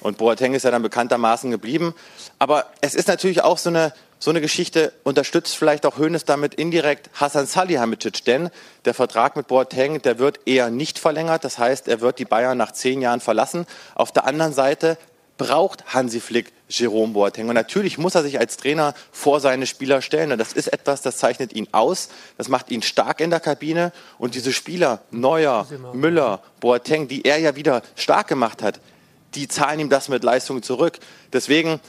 Und 0.05 0.19
Boateng 0.19 0.53
ist 0.53 0.61
ja 0.61 0.69
dann 0.69 0.83
bekanntermaßen 0.83 1.49
geblieben. 1.49 1.95
Aber 2.37 2.67
es 2.79 2.93
ist 2.93 3.07
natürlich 3.07 3.41
auch 3.41 3.57
so 3.57 3.71
eine, 3.71 3.91
so 4.19 4.29
eine 4.29 4.39
Geschichte, 4.39 4.93
unterstützt 5.03 5.57
vielleicht 5.57 5.83
auch 5.83 5.97
Hoeneß 5.97 6.25
damit 6.25 6.53
indirekt 6.53 7.09
Hasan 7.15 7.47
Salihamidzic, 7.47 8.23
denn 8.23 8.51
der 8.85 8.93
Vertrag 8.93 9.35
mit 9.35 9.47
Boateng, 9.47 10.03
der 10.03 10.19
wird 10.19 10.41
eher 10.45 10.69
nicht 10.69 10.99
verlängert. 10.99 11.43
Das 11.43 11.57
heißt, 11.57 11.87
er 11.87 12.01
wird 12.01 12.19
die 12.19 12.25
Bayern 12.25 12.55
nach 12.55 12.71
zehn 12.71 13.01
Jahren 13.01 13.19
verlassen. 13.19 13.65
Auf 13.95 14.11
der 14.11 14.25
anderen 14.25 14.53
Seite 14.53 14.99
braucht 15.39 15.91
Hansi 15.91 16.19
Flick 16.19 16.53
Jerome 16.69 17.13
Boateng. 17.13 17.49
Und 17.49 17.55
natürlich 17.55 17.97
muss 17.97 18.13
er 18.13 18.21
sich 18.21 18.37
als 18.37 18.57
Trainer 18.57 18.93
vor 19.11 19.39
seine 19.39 19.65
Spieler 19.65 20.03
stellen. 20.03 20.31
Und 20.31 20.37
das 20.37 20.53
ist 20.53 20.67
etwas, 20.67 21.01
das 21.01 21.17
zeichnet 21.17 21.53
ihn 21.53 21.67
aus. 21.71 22.09
Das 22.37 22.47
macht 22.47 22.69
ihn 22.69 22.83
stark 22.83 23.21
in 23.21 23.31
der 23.31 23.39
Kabine. 23.39 23.91
Und 24.19 24.35
diese 24.35 24.53
Spieler, 24.53 25.01
Neuer, 25.09 25.65
Müller, 25.93 26.43
Boateng, 26.59 27.07
die 27.07 27.25
er 27.25 27.39
ja 27.39 27.55
wieder 27.55 27.81
stark 27.95 28.27
gemacht 28.27 28.61
hat, 28.61 28.79
die 29.35 29.47
zahlen 29.47 29.79
ihm 29.79 29.89
das 29.89 30.09
mit 30.09 30.23
Leistung 30.23 30.63
zurück. 30.63 30.99
Deswegen 31.33 31.79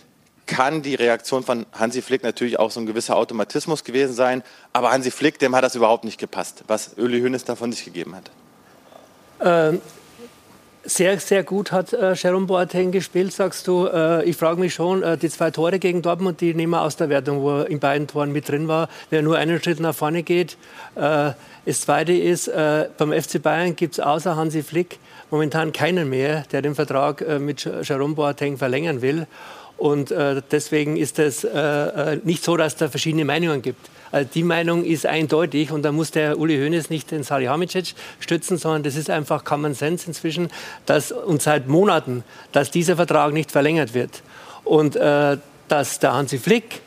kann 0.46 0.82
die 0.82 0.94
Reaktion 0.94 1.42
von 1.42 1.66
Hansi 1.72 2.02
Flick 2.02 2.22
natürlich 2.22 2.58
auch 2.58 2.70
so 2.70 2.80
ein 2.80 2.86
gewisser 2.86 3.16
Automatismus 3.16 3.84
gewesen 3.84 4.14
sein. 4.14 4.42
Aber 4.72 4.92
Hansi 4.92 5.10
Flick, 5.10 5.38
dem 5.38 5.54
hat 5.54 5.64
das 5.64 5.74
überhaupt 5.74 6.04
nicht 6.04 6.18
gepasst, 6.18 6.64
was 6.68 6.96
Öli 6.96 7.20
Hönes 7.20 7.44
da 7.44 7.56
von 7.56 7.72
sich 7.72 7.84
gegeben 7.84 8.14
hat. 8.14 8.30
Ähm, 9.40 9.80
sehr, 10.86 11.18
sehr 11.20 11.42
gut 11.42 11.72
hat 11.72 11.92
äh, 11.92 12.14
Jerome 12.14 12.46
Boateng 12.46 12.92
gespielt, 12.92 13.32
sagst 13.32 13.66
du. 13.66 13.86
Äh, 13.86 14.24
ich 14.24 14.36
frage 14.36 14.60
mich 14.60 14.74
schon, 14.74 15.02
äh, 15.02 15.18
die 15.18 15.28
zwei 15.28 15.50
Tore 15.50 15.78
gegen 15.78 16.02
Dortmund, 16.02 16.40
die 16.40 16.54
nehmen 16.54 16.72
wir 16.72 16.82
aus 16.82 16.96
der 16.96 17.08
Wertung, 17.08 17.42
wo 17.42 17.58
er 17.58 17.68
in 17.68 17.80
beiden 17.80 18.06
Toren 18.06 18.32
mit 18.32 18.48
drin 18.48 18.68
war. 18.68 18.88
Wer 19.10 19.22
nur 19.22 19.36
einen 19.36 19.60
Schritt 19.60 19.80
nach 19.80 19.94
vorne 19.94 20.22
geht. 20.22 20.56
Äh, 20.94 21.32
das 21.64 21.80
Zweite 21.80 22.12
ist, 22.12 22.48
äh, 22.48 22.88
beim 22.96 23.12
FC 23.12 23.42
Bayern 23.42 23.74
gibt 23.74 23.94
es 23.94 24.00
außer 24.00 24.36
Hansi 24.36 24.62
Flick 24.62 24.98
momentan 25.30 25.72
keinen 25.72 26.08
mehr, 26.08 26.44
der 26.52 26.62
den 26.62 26.76
Vertrag 26.76 27.20
äh, 27.20 27.38
mit 27.38 27.68
Jerome 27.82 28.14
Boateng 28.14 28.56
verlängern 28.56 29.02
will. 29.02 29.26
Und 29.76 30.10
äh, 30.10 30.42
deswegen 30.50 30.96
ist 30.96 31.18
es 31.18 31.44
äh, 31.44 31.50
äh, 31.50 32.20
nicht 32.24 32.42
so, 32.42 32.56
dass 32.56 32.76
da 32.76 32.88
verschiedene 32.88 33.24
Meinungen 33.24 33.60
gibt. 33.60 33.90
Also 34.12 34.28
die 34.32 34.42
Meinung 34.42 34.84
ist 34.84 35.04
eindeutig 35.04 35.70
und 35.72 35.82
da 35.82 35.92
muss 35.92 36.10
der 36.10 36.38
Uli 36.38 36.56
Hoeneß 36.56 36.90
nicht 36.90 37.10
den 37.10 37.22
Salihamidzic 37.22 37.94
stützen, 38.20 38.56
sondern 38.56 38.84
das 38.84 38.96
ist 38.96 39.10
einfach 39.10 39.44
Common 39.44 39.74
Sense 39.74 40.06
inzwischen, 40.06 40.48
dass 40.86 41.12
und 41.12 41.42
seit 41.42 41.68
Monaten, 41.68 42.24
dass 42.52 42.70
dieser 42.70 42.96
Vertrag 42.96 43.32
nicht 43.32 43.50
verlängert 43.50 43.94
wird 43.94 44.22
und 44.64 44.96
äh, 44.96 45.36
dass 45.68 45.98
der 45.98 46.14
Hansi 46.14 46.38
Flick 46.38 46.80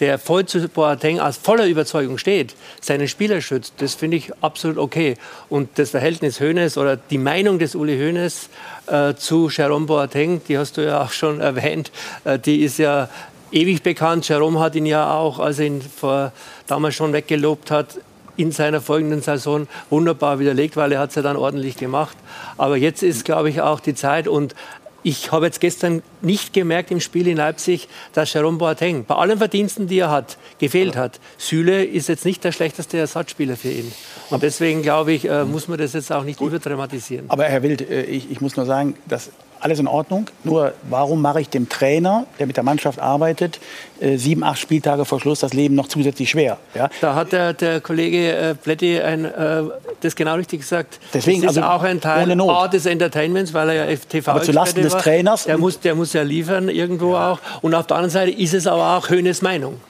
der 0.00 0.18
voll 0.18 0.46
zu 0.46 0.68
Boateng 0.68 1.20
aus 1.20 1.36
voller 1.36 1.66
Überzeugung 1.66 2.18
steht, 2.18 2.54
seinen 2.80 3.08
Spieler 3.08 3.40
schützt, 3.40 3.74
das 3.78 3.94
finde 3.94 4.16
ich 4.16 4.32
absolut 4.42 4.78
okay. 4.78 5.16
Und 5.48 5.70
das 5.78 5.90
Verhältnis 5.90 6.40
Hönes 6.40 6.76
oder 6.78 6.96
die 6.96 7.18
Meinung 7.18 7.58
des 7.58 7.74
Uli 7.74 7.96
Hönes 7.96 8.48
äh, 8.86 9.14
zu 9.14 9.48
Jerome 9.48 9.86
Boateng, 9.86 10.40
die 10.48 10.58
hast 10.58 10.76
du 10.76 10.84
ja 10.84 11.02
auch 11.02 11.12
schon 11.12 11.40
erwähnt, 11.42 11.92
äh, 12.24 12.38
die 12.38 12.62
ist 12.62 12.78
ja 12.78 13.08
ewig 13.52 13.82
bekannt. 13.82 14.28
Jerome 14.28 14.60
hat 14.60 14.74
ihn 14.74 14.86
ja 14.86 15.14
auch, 15.14 15.38
als 15.38 15.58
er 15.58 15.66
ihn 15.66 15.82
vor, 15.82 16.32
damals 16.66 16.94
schon 16.94 17.12
weggelobt 17.12 17.70
hat, 17.70 17.98
in 18.36 18.50
seiner 18.50 18.80
folgenden 18.80 19.22
Saison 19.22 19.68
wunderbar 19.90 20.38
widerlegt, 20.38 20.76
weil 20.76 20.90
er 20.92 20.98
hat 20.98 21.10
es 21.10 21.14
ja 21.14 21.22
dann 21.22 21.36
ordentlich 21.36 21.76
gemacht. 21.76 22.16
Aber 22.56 22.76
jetzt 22.76 23.02
ist, 23.02 23.24
glaube 23.24 23.48
ich, 23.48 23.60
auch 23.60 23.80
die 23.80 23.94
Zeit 23.94 24.26
und 24.26 24.56
ich 25.04 25.30
habe 25.30 25.46
jetzt 25.46 25.60
gestern 25.60 26.02
nicht 26.22 26.52
gemerkt 26.52 26.90
im 26.90 26.98
Spiel 26.98 27.28
in 27.28 27.36
Leipzig, 27.36 27.88
dass 28.14 28.32
Jerome 28.32 28.58
Boateng 28.58 29.04
bei 29.04 29.14
allen 29.14 29.38
Verdiensten, 29.38 29.86
die 29.86 29.98
er 29.98 30.10
hat, 30.10 30.38
gefehlt 30.58 30.96
hat. 30.96 31.20
Süle 31.36 31.84
ist 31.84 32.08
jetzt 32.08 32.24
nicht 32.24 32.42
der 32.42 32.52
schlechteste 32.52 32.98
Ersatzspieler 32.98 33.56
für 33.56 33.70
ihn. 33.70 33.92
Und 34.30 34.42
deswegen 34.42 34.82
glaube 34.82 35.12
ich, 35.12 35.28
äh, 35.28 35.44
muss 35.44 35.68
man 35.68 35.78
das 35.78 35.92
jetzt 35.92 36.10
auch 36.10 36.24
nicht 36.24 36.40
überdramatisieren. 36.40 37.26
Aber 37.28 37.44
Herr 37.44 37.62
Wild, 37.62 37.88
äh, 37.88 38.02
ich, 38.04 38.30
ich 38.30 38.40
muss 38.40 38.56
nur 38.56 38.64
sagen, 38.64 38.96
dass 39.06 39.30
alles 39.64 39.78
in 39.78 39.88
Ordnung. 39.88 40.26
Nur 40.44 40.74
warum 40.90 41.22
mache 41.22 41.40
ich 41.40 41.48
dem 41.48 41.70
Trainer, 41.70 42.26
der 42.38 42.46
mit 42.46 42.56
der 42.56 42.64
Mannschaft 42.64 42.98
arbeitet, 43.00 43.58
äh, 43.98 44.18
sieben, 44.18 44.44
acht 44.44 44.58
Spieltage 44.58 45.06
vor 45.06 45.20
Schluss 45.20 45.40
das 45.40 45.54
Leben 45.54 45.74
noch 45.74 45.88
zusätzlich 45.88 46.28
schwer? 46.28 46.58
Ja? 46.74 46.90
Da 47.00 47.14
hat 47.14 47.32
der, 47.32 47.54
der 47.54 47.80
Kollege 47.80 48.32
äh, 48.32 48.54
Plätti 48.54 49.00
ein, 49.00 49.24
äh, 49.24 49.62
das 50.02 50.14
genau 50.14 50.34
richtig 50.34 50.60
gesagt. 50.60 51.00
Deswegen, 51.14 51.40
das 51.40 51.52
ist 51.52 51.58
also 51.58 51.68
auch 51.70 51.82
ein 51.82 52.00
Teil 52.00 52.36
des 52.68 52.84
Entertainments, 52.84 53.54
weil 53.54 53.70
er 53.70 53.90
ja 53.90 53.96
TV 53.96 54.32
Aber 54.32 54.42
zulasten 54.42 54.82
des. 54.82 54.94
Trainers? 54.98 55.44
Der 55.44 55.56
muss, 55.56 55.80
der 55.80 55.94
muss 55.94 56.12
ja 56.12 56.22
liefern 56.22 56.68
irgendwo 56.68 57.14
ja. 57.14 57.32
auch. 57.32 57.38
Und 57.62 57.74
auf 57.74 57.86
der 57.86 57.96
anderen 57.96 58.12
Seite 58.12 58.32
ist 58.32 58.52
es 58.52 58.66
aber 58.66 58.98
auch 58.98 59.08
Höhnes 59.08 59.40
Meinung. 59.40 59.80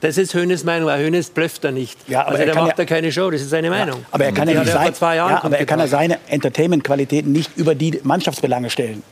Das 0.00 0.16
ist 0.16 0.32
Hönes 0.32 0.64
Meinung, 0.64 0.88
weil 0.88 1.04
Hönes 1.04 1.30
blöfft 1.30 1.64
er 1.64 1.72
nicht. 1.72 1.98
Ja, 2.08 2.20
aber 2.22 2.30
also 2.30 2.44
der 2.44 2.54
macht 2.54 2.78
ja 2.78 2.84
keine 2.84 3.10
Show, 3.10 3.30
das 3.30 3.42
ist 3.42 3.50
seine 3.50 3.68
Meinung. 3.68 4.00
Ja, 4.00 4.06
aber 4.12 4.24
er 4.24 4.32
kann 4.32 4.48
ja, 4.48 4.60
nicht 4.60 4.72
sein, 4.72 5.16
ja, 5.16 5.42
aber 5.42 5.58
er 5.58 5.66
kann 5.66 5.80
ja 5.80 5.88
seine 5.88 6.18
Entertainment-Qualitäten 6.28 7.32
nicht 7.32 7.56
über 7.56 7.74
die 7.74 8.00
Mannschaftsbelange 8.04 8.70
stellen. 8.70 9.02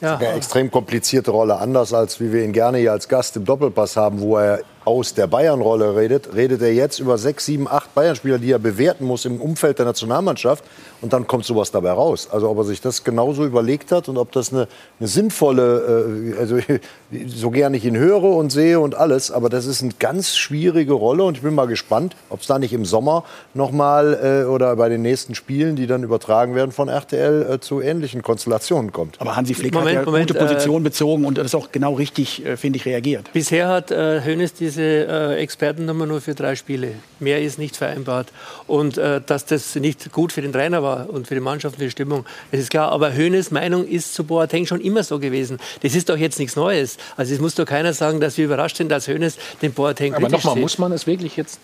Ja. 0.00 0.16
Eine 0.16 0.32
extrem 0.32 0.70
komplizierte 0.70 1.30
Rolle, 1.30 1.58
anders 1.58 1.92
als 1.92 2.20
wie 2.20 2.32
wir 2.32 2.44
ihn 2.44 2.52
gerne 2.52 2.78
hier 2.78 2.92
als 2.92 3.08
Gast 3.08 3.36
im 3.36 3.44
Doppelpass 3.44 3.96
haben, 3.96 4.20
wo 4.20 4.38
er 4.38 4.60
aus 4.84 5.14
der 5.14 5.26
Bayern-Rolle 5.26 5.94
redet, 5.96 6.34
redet 6.34 6.62
er 6.62 6.72
jetzt 6.72 6.98
über 6.98 7.18
sechs, 7.18 7.44
sieben, 7.46 7.68
acht 7.68 7.94
Bayern-Spieler, 7.94 8.38
die 8.38 8.52
er 8.52 8.58
bewerten 8.58 9.04
muss 9.04 9.24
im 9.24 9.40
Umfeld 9.40 9.78
der 9.78 9.86
Nationalmannschaft. 9.86 10.64
Und 11.02 11.12
dann 11.12 11.26
kommt 11.26 11.44
sowas 11.44 11.70
dabei 11.70 11.92
raus. 11.92 12.28
Also 12.30 12.50
ob 12.50 12.58
er 12.58 12.64
sich 12.64 12.80
das 12.80 13.04
genauso 13.04 13.44
überlegt 13.44 13.90
hat 13.90 14.08
und 14.08 14.18
ob 14.18 14.32
das 14.32 14.52
eine, 14.52 14.68
eine 14.98 15.08
sinnvolle, 15.08 16.34
äh, 16.36 16.38
also 16.38 16.58
so 17.26 17.50
gerne 17.50 17.76
ich 17.76 17.84
ihn 17.84 17.96
höre 17.96 18.24
und 18.24 18.50
sehe 18.50 18.80
und 18.80 18.94
alles, 18.94 19.30
aber 19.30 19.48
das 19.48 19.66
ist 19.66 19.82
eine 19.82 19.92
ganz 19.98 20.36
schwierige 20.36 20.92
Rolle 20.92 21.24
und 21.24 21.36
ich 21.36 21.42
bin 21.42 21.54
mal 21.54 21.66
gespannt, 21.66 22.16
ob 22.28 22.40
es 22.40 22.46
da 22.46 22.58
nicht 22.58 22.72
im 22.72 22.84
Sommer 22.84 23.24
nochmal 23.54 24.44
äh, 24.44 24.48
oder 24.48 24.76
bei 24.76 24.88
den 24.88 25.02
nächsten 25.02 25.34
Spielen, 25.34 25.76
die 25.76 25.86
dann 25.86 26.02
übertragen 26.02 26.54
werden 26.54 26.72
von 26.72 26.88
RTL, 26.88 27.50
äh, 27.50 27.60
zu 27.60 27.80
ähnlichen 27.80 28.22
Konstellationen 28.22 28.92
kommt. 28.92 29.20
Aber 29.20 29.36
Hansi 29.36 29.54
Flick 29.54 29.72
Moment, 29.72 29.98
hat 29.98 30.04
ja 30.04 30.10
Moment, 30.10 30.28
gute 30.28 30.38
Position 30.38 30.82
äh, 30.82 30.84
bezogen 30.84 31.24
und 31.24 31.38
das 31.38 31.46
ist 31.46 31.54
auch 31.54 31.72
genau 31.72 31.94
richtig, 31.94 32.44
äh, 32.44 32.56
finde 32.56 32.76
ich, 32.76 32.84
reagiert. 32.84 33.32
Bisher 33.32 33.68
hat 33.68 33.90
äh, 33.90 34.22
Hönes 34.22 34.52
diese 34.54 34.69
diese 34.70 34.82
äh, 34.82 35.36
Expertennummer 35.36 36.06
nur 36.06 36.20
für 36.20 36.34
drei 36.34 36.54
Spiele. 36.54 36.94
Mehr 37.18 37.42
ist 37.42 37.58
nicht 37.58 37.76
vereinbart. 37.76 38.28
Und 38.66 38.98
äh, 38.98 39.20
dass 39.24 39.44
das 39.44 39.74
nicht 39.74 40.12
gut 40.12 40.32
für 40.32 40.42
den 40.42 40.52
Trainer 40.52 40.82
war 40.82 41.10
und 41.10 41.26
für 41.26 41.34
die 41.34 41.40
Mannschaft, 41.40 41.76
für 41.76 41.84
die 41.84 41.90
Stimmung, 41.90 42.24
das 42.50 42.60
ist 42.60 42.70
klar. 42.70 42.92
Aber 42.92 43.14
Hönes 43.14 43.50
Meinung 43.50 43.86
ist 43.86 44.14
zu 44.14 44.24
Boateng 44.24 44.66
schon 44.66 44.80
immer 44.80 45.02
so 45.02 45.18
gewesen. 45.18 45.58
Das 45.82 45.94
ist 45.94 46.08
doch 46.08 46.16
jetzt 46.16 46.38
nichts 46.38 46.56
Neues. 46.56 46.96
Also 47.16 47.34
es 47.34 47.40
muss 47.40 47.54
doch 47.54 47.64
keiner 47.64 47.92
sagen, 47.92 48.20
dass 48.20 48.38
wir 48.38 48.44
überrascht 48.44 48.76
sind, 48.76 48.90
dass 48.90 49.08
Hönes 49.08 49.38
den 49.60 49.72
Boateng 49.72 50.14
Aber 50.14 50.28
nochmal, 50.28 50.56
muss 50.56 50.78
man 50.78 50.92
es 50.92 51.06
wirklich 51.06 51.36
jetzt 51.36 51.58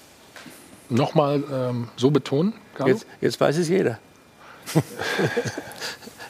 nochmal 0.88 1.42
ähm, 1.52 1.88
so 1.96 2.10
betonen? 2.10 2.54
Jetzt, 2.84 3.06
jetzt 3.20 3.40
weiß 3.40 3.56
es 3.56 3.68
jeder. 3.68 3.98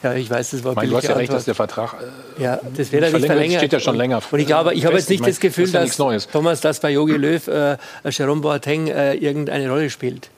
Ja, 0.07 0.13
ich 0.13 0.29
weiß, 0.29 0.51
das 0.51 0.63
war 0.63 0.73
mein, 0.73 0.89
Du 0.89 0.95
hast 0.95 1.07
ja 1.07 1.15
recht, 1.15 1.33
dass 1.33 1.45
der 1.45 1.55
Vertrag 1.55 1.95
äh, 2.39 2.43
ja, 2.43 2.59
das 2.75 2.91
wird 2.91 3.11
nicht 3.11 3.25
verlängert. 3.25 3.59
steht 3.59 3.73
ja 3.73 3.79
schon 3.79 3.95
länger. 3.95 4.21
Und 4.31 4.39
ich 4.39 4.47
glaube, 4.47 4.73
ich 4.73 4.85
habe 4.85 4.95
jetzt 4.95 5.09
nicht 5.09 5.25
das 5.25 5.39
Gefühl, 5.39 5.69
das 5.69 5.97
dass 5.97 5.97
ja 5.97 6.31
Thomas, 6.31 6.61
dass 6.61 6.79
bei 6.79 6.91
Jogi 6.91 7.13
Löw 7.13 7.45
äh, 7.47 7.77
Jerome 8.09 8.41
Boateng 8.41 8.87
äh, 8.87 9.15
irgendeine 9.15 9.69
Rolle 9.69 9.89
spielt. 9.89 10.29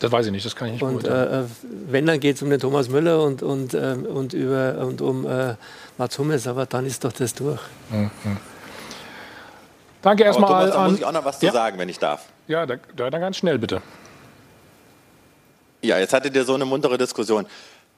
Das 0.00 0.10
weiß 0.10 0.26
ich 0.26 0.32
nicht, 0.32 0.46
das 0.46 0.56
kann 0.56 0.68
ich 0.68 0.74
nicht 0.74 0.82
Und 0.82 1.06
äh, 1.06 1.40
äh, 1.40 1.44
wenn, 1.88 2.06
dann 2.06 2.20
geht 2.20 2.36
es 2.36 2.42
um 2.42 2.50
den 2.50 2.58
Thomas 2.58 2.88
Müller 2.88 3.22
und, 3.22 3.42
und, 3.42 3.74
ähm, 3.74 4.06
und, 4.06 4.32
über, 4.32 4.78
und 4.78 5.00
um 5.00 5.26
äh, 5.26 5.54
Mats 5.98 6.18
Hummels, 6.18 6.46
aber 6.46 6.66
dann 6.66 6.86
ist 6.86 7.04
doch 7.04 7.12
das 7.12 7.34
durch. 7.34 7.60
Mhm. 7.90 8.10
Danke 10.00 10.24
erstmal 10.24 10.48
Thomas, 10.48 10.70
an... 10.70 10.72
Da 10.72 10.88
muss 10.88 10.98
ich 10.98 11.04
auch 11.04 11.12
noch 11.12 11.24
was 11.24 11.40
ja. 11.40 11.50
zu 11.50 11.54
sagen, 11.54 11.78
wenn 11.78 11.88
ich 11.88 11.98
darf. 11.98 12.24
Ja, 12.48 12.66
da, 12.66 12.76
dann 12.96 13.20
ganz 13.20 13.36
schnell 13.36 13.58
bitte. 13.58 13.82
Ja, 15.82 15.98
jetzt 15.98 16.12
hattet 16.12 16.34
ihr 16.34 16.44
so 16.44 16.54
eine 16.54 16.64
muntere 16.64 16.96
Diskussion. 16.96 17.46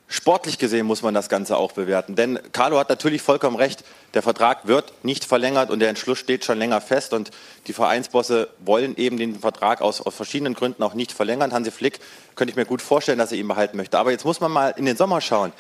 Sportlich 0.07 0.59
gesehen 0.59 0.87
muss 0.87 1.03
man 1.03 1.15
das 1.15 1.29
Ganze 1.29 1.57
auch 1.57 1.73
bewerten. 1.73 2.15
Denn 2.15 2.39
Carlo 2.53 2.79
hat 2.79 2.91
natürlich 2.91 3.23
vollkommen 3.23 3.57
recht. 3.57 3.85
Der 4.13 4.23
Vertrag 4.23 4.67
wird 4.69 4.93
nicht 5.03 5.25
verlängert 5.25 5.71
und 5.71 5.81
der 5.81 5.89
Entschluss 5.89 6.19
steht 6.19 6.45
schon 6.45 6.59
länger 6.59 6.81
fest. 6.81 7.15
Und 7.15 7.31
die 7.67 7.73
Vereinsbosse 7.73 8.49
wollen 8.61 8.97
eben 8.97 9.17
den 9.17 9.41
Vertrag 9.41 9.81
aus, 9.81 10.01
aus 10.01 10.15
verschiedenen 10.15 10.55
Gründen 10.55 10.83
auch 10.83 10.95
nicht 10.95 11.11
verlängern. 11.11 11.53
Hansi 11.53 11.71
Flick 11.71 12.01
könnte 12.37 12.51
ich 12.51 12.57
mir 12.57 12.67
gut 12.67 12.83
vorstellen, 12.83 13.19
dass 13.19 13.33
er 13.33 13.39
ihn 13.39 13.49
behalten 13.49 13.77
möchte. 13.77 13.99
Aber 13.99 14.11
jetzt 14.11 14.25
muss 14.25 14.41
man 14.41 14.53
mal 14.53 14.75
in 14.77 14.85
den 14.85 14.97
Sommer 14.97 15.21
schauen. 15.21 15.53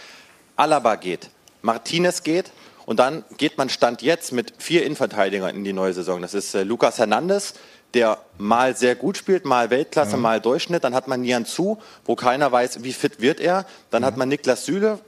Alaba 0.56 0.96
geht, 0.96 1.30
Martinez 1.62 2.22
geht 2.22 2.52
und 2.86 2.98
dann 2.98 3.24
geht 3.38 3.58
man 3.58 3.70
Stand 3.70 4.02
jetzt 4.02 4.32
mit 4.32 4.52
vier 4.58 4.84
Innenverteidigern 4.84 5.56
in 5.56 5.64
die 5.64 5.72
neue 5.72 5.94
Saison. 5.94 6.20
Das 6.22 6.34
ist 6.34 6.54
äh, 6.54 6.62
Lucas 6.62 6.98
Hernandez, 6.98 7.54
der 7.94 8.18
mal 8.38 8.76
sehr 8.76 8.94
gut 8.94 9.16
spielt, 9.16 9.44
mal 9.44 9.70
Weltklasse, 9.70 10.16
mhm. 10.16 10.22
mal 10.22 10.40
Durchschnitt. 10.40 10.84
Dann 10.84 10.94
hat 10.94 11.08
man 11.08 11.20
Nian 11.20 11.46
Zu, 11.46 11.78
wo 12.04 12.16
keiner 12.16 12.50
weiß, 12.50 12.82
wie 12.82 12.92
fit 12.92 13.20
wird 13.20 13.40
er. 13.40 13.66
Dann 13.90 14.02
mhm. 14.02 14.06
hat 14.06 14.16
man 14.16 14.28
Niklas 14.28 14.64
Süle, 14.64 14.98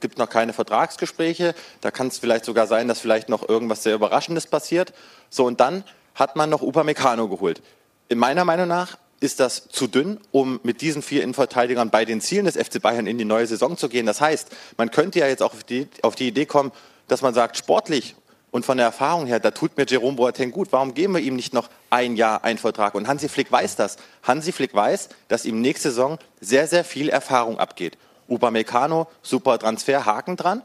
gibt 0.00 0.18
noch 0.18 0.28
keine 0.28 0.52
Vertragsgespräche. 0.52 1.54
Da 1.80 1.90
kann 1.90 2.08
es 2.08 2.18
vielleicht 2.18 2.44
sogar 2.44 2.66
sein, 2.66 2.88
dass 2.88 3.00
vielleicht 3.00 3.28
noch 3.28 3.48
irgendwas 3.48 3.82
sehr 3.82 3.94
Überraschendes 3.94 4.46
passiert. 4.46 4.92
So, 5.28 5.46
und 5.46 5.60
dann 5.60 5.84
hat 6.14 6.36
man 6.36 6.50
noch 6.50 6.62
Upamecano 6.62 7.28
geholt. 7.28 7.62
In 8.08 8.18
meiner 8.18 8.44
Meinung 8.44 8.68
nach 8.68 8.98
ist 9.20 9.38
das 9.38 9.68
zu 9.68 9.86
dünn, 9.86 10.18
um 10.32 10.60
mit 10.62 10.80
diesen 10.80 11.02
vier 11.02 11.22
Innenverteidigern 11.22 11.90
bei 11.90 12.06
den 12.06 12.20
Zielen 12.20 12.46
des 12.46 12.56
FC 12.56 12.80
Bayern 12.80 13.06
in 13.06 13.18
die 13.18 13.26
neue 13.26 13.46
Saison 13.46 13.76
zu 13.76 13.88
gehen. 13.88 14.06
Das 14.06 14.20
heißt, 14.20 14.48
man 14.78 14.90
könnte 14.90 15.18
ja 15.18 15.26
jetzt 15.26 15.42
auch 15.42 15.52
auf 15.52 15.62
die, 15.62 15.88
auf 16.02 16.14
die 16.14 16.28
Idee 16.28 16.46
kommen, 16.46 16.72
dass 17.06 17.20
man 17.20 17.34
sagt, 17.34 17.58
sportlich 17.58 18.16
und 18.50 18.64
von 18.64 18.76
der 18.76 18.86
Erfahrung 18.86 19.26
her, 19.26 19.38
da 19.38 19.52
tut 19.52 19.76
mir 19.76 19.86
Jerome 19.86 20.16
Boateng 20.16 20.50
gut. 20.50 20.68
Warum 20.72 20.94
geben 20.94 21.14
wir 21.14 21.20
ihm 21.20 21.36
nicht 21.36 21.54
noch 21.54 21.68
ein 21.88 22.16
Jahr 22.16 22.42
einen 22.42 22.58
Vertrag? 22.58 22.94
Und 22.94 23.06
Hansi 23.06 23.28
Flick 23.28 23.50
weiß 23.50 23.76
das. 23.76 23.96
Hansi 24.22 24.52
Flick 24.52 24.74
weiß, 24.74 25.08
dass 25.28 25.44
ihm 25.44 25.60
nächste 25.60 25.90
Saison 25.90 26.18
sehr, 26.40 26.66
sehr 26.66 26.84
viel 26.84 27.08
Erfahrung 27.08 27.58
abgeht. 27.58 27.96
Upamecano, 28.28 29.06
super 29.22 29.58
Transfer, 29.58 30.04
Haken 30.04 30.36
dran. 30.36 30.62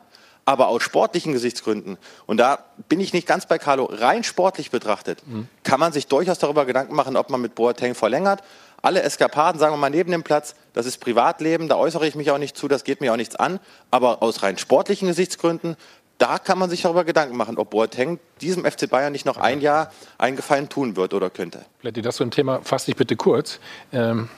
Aber 0.48 0.68
aus 0.68 0.84
sportlichen 0.84 1.34
Gesichtsgründen, 1.34 1.98
und 2.28 2.38
da 2.38 2.60
bin 2.88 2.99
ich 2.99 3.14
nicht 3.14 3.26
ganz 3.26 3.48
bei 3.48 3.57
Carlo, 3.57 3.86
rein 3.91 4.24
sportlich 4.24 4.70
betrachtet, 4.70 5.26
mhm. 5.26 5.48
kann 5.64 5.80
man 5.80 5.91
sich 5.91 6.06
durchaus 6.06 6.38
darüber 6.38 6.66
Gedanken 6.66 6.94
machen, 6.94 7.18
ob 7.18 7.32
man 7.32 7.41
mit 7.41 7.56
Boateng 7.56 7.95
verlängert. 7.95 8.44
Alle 8.84 9.02
Eskapaden, 9.02 9.60
sagen 9.60 9.74
wir 9.74 9.78
mal, 9.78 9.90
neben 9.90 10.12
dem 10.12 10.22
Platz, 10.22 10.53
das 10.74 10.86
ist 10.86 10.99
Privatleben, 10.99 11.68
da 11.68 11.78
äußere 11.78 12.06
ich 12.06 12.14
mich 12.14 12.30
auch 12.30 12.38
nicht 12.38 12.56
zu, 12.56 12.68
das 12.68 12.84
geht 12.84 13.02
mir 13.02 13.12
auch 13.12 13.18
nichts 13.18 13.36
an. 13.36 13.60
Aber 13.90 14.22
aus 14.22 14.44
rein 14.44 14.60
sportlichen 14.60 15.07
Gesichtsgründen, 15.07 15.78
da 16.17 16.39
kann 16.39 16.57
man 16.57 16.69
sich 16.69 16.81
darüber 16.81 17.03
Gedanken 17.03 17.35
machen, 17.35 17.57
ob 17.57 17.71
Boateng 17.71 18.19
diesem 18.41 18.65
FC 18.65 18.89
Bayern 18.89 19.11
nicht 19.11 19.25
noch 19.25 19.37
ein 19.37 19.61
Jahr 19.61 19.91
einen 20.17 20.35
Gefallen 20.35 20.69
tun 20.69 20.95
wird 20.95 21.13
oder 21.13 21.29
könnte. 21.29 21.65
Plätti, 21.79 22.01
das 22.01 22.17
so 22.17 22.23
ein 22.23 22.31
Thema, 22.31 22.61
fass 22.63 22.85
dich 22.85 22.95
bitte 22.95 23.15
kurz. 23.15 23.59
Ähm, 23.91 24.29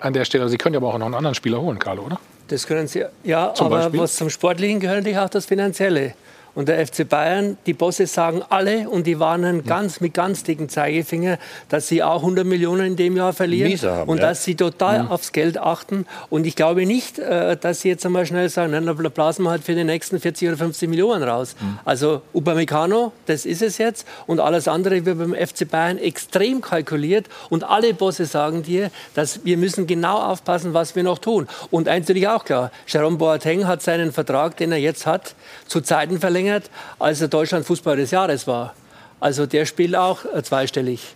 an 0.00 0.12
der 0.12 0.24
Stelle, 0.24 0.48
Sie 0.48 0.58
können 0.58 0.74
ja 0.74 0.80
aber 0.80 0.88
auch 0.88 0.98
noch 0.98 1.06
einen 1.06 1.14
anderen 1.14 1.34
Spieler 1.34 1.60
holen, 1.60 1.78
Carlo, 1.78 2.02
oder? 2.02 2.20
Das 2.48 2.66
können 2.66 2.86
Sie, 2.86 3.04
ja, 3.24 3.52
Zum 3.54 3.66
aber 3.66 3.78
Beispiel? 3.78 4.00
was 4.00 4.16
zum 4.16 4.30
Sportlichen 4.30 4.80
gehört 4.80 4.98
natürlich 4.98 5.18
auch 5.18 5.28
das 5.28 5.46
Finanzielle. 5.46 6.14
Und 6.56 6.68
der 6.68 6.84
FC 6.84 7.06
Bayern, 7.06 7.58
die 7.66 7.74
Bosse 7.74 8.06
sagen 8.06 8.42
alle 8.48 8.88
und 8.88 9.06
die 9.06 9.20
warnen 9.20 9.64
ganz 9.64 10.00
mit 10.00 10.14
ganz 10.14 10.42
dicken 10.42 10.70
Zeigefinger, 10.70 11.38
dass 11.68 11.86
sie 11.86 12.02
auch 12.02 12.22
100 12.22 12.46
Millionen 12.46 12.86
in 12.86 12.96
dem 12.96 13.14
Jahr 13.14 13.34
verlieren 13.34 13.76
haben, 13.78 14.08
und 14.08 14.18
ja. 14.18 14.28
dass 14.28 14.42
sie 14.42 14.54
total 14.54 15.02
mhm. 15.02 15.10
aufs 15.10 15.32
Geld 15.32 15.58
achten. 15.58 16.06
Und 16.30 16.46
ich 16.46 16.56
glaube 16.56 16.86
nicht, 16.86 17.18
äh, 17.18 17.58
dass 17.58 17.82
sie 17.82 17.90
jetzt 17.90 18.06
einmal 18.06 18.24
schnell 18.24 18.48
sagen, 18.48 18.72
nein, 18.72 18.86
da 18.86 18.94
blasen 18.94 19.44
wir 19.44 19.50
halt 19.50 19.64
für 19.64 19.74
die 19.74 19.84
nächsten 19.84 20.18
40 20.18 20.48
oder 20.48 20.56
50 20.56 20.88
Millionen 20.88 21.22
raus. 21.24 21.56
Mhm. 21.60 21.78
Also 21.84 22.22
Upamecano, 22.32 23.12
das 23.26 23.44
ist 23.44 23.60
es 23.60 23.76
jetzt. 23.76 24.06
Und 24.26 24.40
alles 24.40 24.66
andere 24.66 25.04
wird 25.04 25.18
beim 25.18 25.34
FC 25.34 25.70
Bayern 25.70 25.98
extrem 25.98 26.62
kalkuliert. 26.62 27.26
Und 27.50 27.64
alle 27.64 27.92
Bosse 27.92 28.24
sagen 28.24 28.62
dir, 28.62 28.90
dass 29.14 29.44
wir 29.44 29.58
müssen 29.58 29.86
genau 29.86 30.22
aufpassen, 30.22 30.72
was 30.72 30.96
wir 30.96 31.02
noch 31.02 31.18
tun. 31.18 31.48
Und 31.70 31.86
eins 31.86 32.08
natürlich 32.08 32.28
auch 32.28 32.46
klar, 32.46 32.72
Jerome 32.86 33.18
Boateng 33.18 33.66
hat 33.66 33.82
seinen 33.82 34.10
Vertrag, 34.10 34.56
den 34.56 34.72
er 34.72 34.78
jetzt 34.78 35.04
hat, 35.04 35.34
zu 35.66 35.82
Zeiten 35.82 36.18
verlängert, 36.18 36.45
verlängert, 36.46 36.70
als 36.98 37.20
er 37.20 37.28
Deutschland 37.28 37.66
Fußballer 37.66 37.96
des 37.96 38.10
Jahres 38.10 38.46
war. 38.46 38.74
Also 39.20 39.46
der 39.46 39.66
spielt 39.66 39.96
auch 39.96 40.24
äh, 40.24 40.42
zweistellig. 40.42 41.14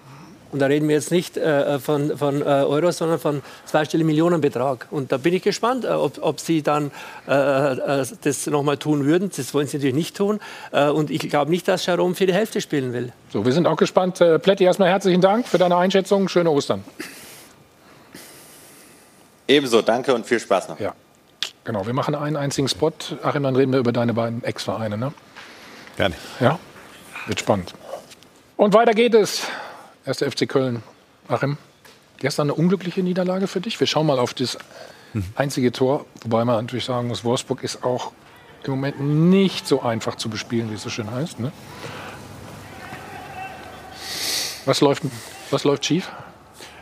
Und 0.52 0.59
da 0.59 0.66
reden 0.66 0.89
wir 0.89 0.97
jetzt 0.97 1.12
nicht 1.12 1.36
äh, 1.36 1.78
von, 1.78 2.19
von 2.19 2.43
äh, 2.43 2.44
Euros, 2.44 2.98
sondern 2.98 3.20
von 3.20 3.40
zweistelligen 3.66 4.09
Millionenbetrag. 4.09 4.89
Und 4.90 5.12
da 5.12 5.16
bin 5.16 5.32
ich 5.32 5.43
gespannt, 5.43 5.85
äh, 5.85 5.89
ob, 5.89 6.19
ob, 6.20 6.40
Sie 6.40 6.62
dann 6.62 6.90
äh, 7.28 7.32
äh, 8.01 8.07
das 8.23 8.47
nochmal 8.48 8.77
tun 8.77 9.05
würden. 9.05 9.31
Das 9.36 9.55
wollen 9.55 9.69
Sie 9.69 9.77
natürlich 9.77 9.94
nicht 9.94 10.16
tun. 10.16 10.40
und 10.73 11.11
ich 11.11 11.20
glaube 11.20 11.52
nicht, 11.52 11.69
dass 11.69 11.86
Jerome 11.86 12.16
für 12.16 12.27
die 12.27 12.35
Hälfte 12.35 12.61
spielen 12.61 12.93
will. 12.93 13.12
So, 13.32 13.44
wir 13.44 13.52
sind 13.52 13.66
auch 13.69 13.77
gespannt. 13.77 14.16
Plätti, 14.43 14.65
erstmal 14.65 14.89
herzlichen 14.89 15.20
Dank 15.20 15.47
für 15.47 15.59
deine 15.59 15.77
Einschätzung. 15.77 16.28
Schöne 16.28 16.51
Ostern. 16.51 16.82
Ebenso, 19.47 19.82
danke 19.82 20.12
und 20.15 20.27
viel 20.27 20.40
Spaß 20.40 20.69
noch. 20.69 20.81
Ja. 20.81 20.94
Genau, 21.70 21.86
wir 21.86 21.94
machen 21.94 22.16
einen 22.16 22.34
einzigen 22.34 22.66
Spot. 22.66 22.90
Achim, 23.22 23.44
dann 23.44 23.55
reden 23.55 23.72
wir 23.72 23.78
über 23.78 23.92
deine 23.92 24.12
beiden 24.12 24.42
Ex-Vereine. 24.42 24.98
Ne? 24.98 25.12
Gerne. 25.97 26.16
Ja, 26.40 26.59
wird 27.28 27.38
spannend. 27.38 27.74
Und 28.56 28.74
weiter 28.74 28.92
geht 28.92 29.14
es. 29.14 29.47
Erster 30.05 30.28
FC 30.28 30.48
Köln. 30.48 30.82
Achim, 31.28 31.59
gestern 32.18 32.48
eine 32.48 32.55
unglückliche 32.55 33.05
Niederlage 33.05 33.47
für 33.47 33.60
dich. 33.60 33.78
Wir 33.78 33.86
schauen 33.86 34.09
mal 34.09 34.18
auf 34.18 34.34
das 34.34 34.59
einzige 35.36 35.70
Tor. 35.70 36.06
Wobei 36.22 36.44
man 36.44 36.56
natürlich 36.56 36.86
sagen 36.86 37.06
muss, 37.06 37.22
Wolfsburg 37.22 37.62
ist 37.62 37.84
auch 37.84 38.10
im 38.64 38.72
Moment 38.72 38.98
nicht 38.98 39.68
so 39.68 39.80
einfach 39.80 40.16
zu 40.16 40.28
bespielen, 40.28 40.72
wie 40.72 40.74
es 40.74 40.82
so 40.82 40.90
schön 40.90 41.09
heißt. 41.09 41.38
Ne? 41.38 41.52
Was, 44.64 44.80
läuft, 44.80 45.05
was 45.52 45.62
läuft 45.62 45.84
schief? 45.84 46.10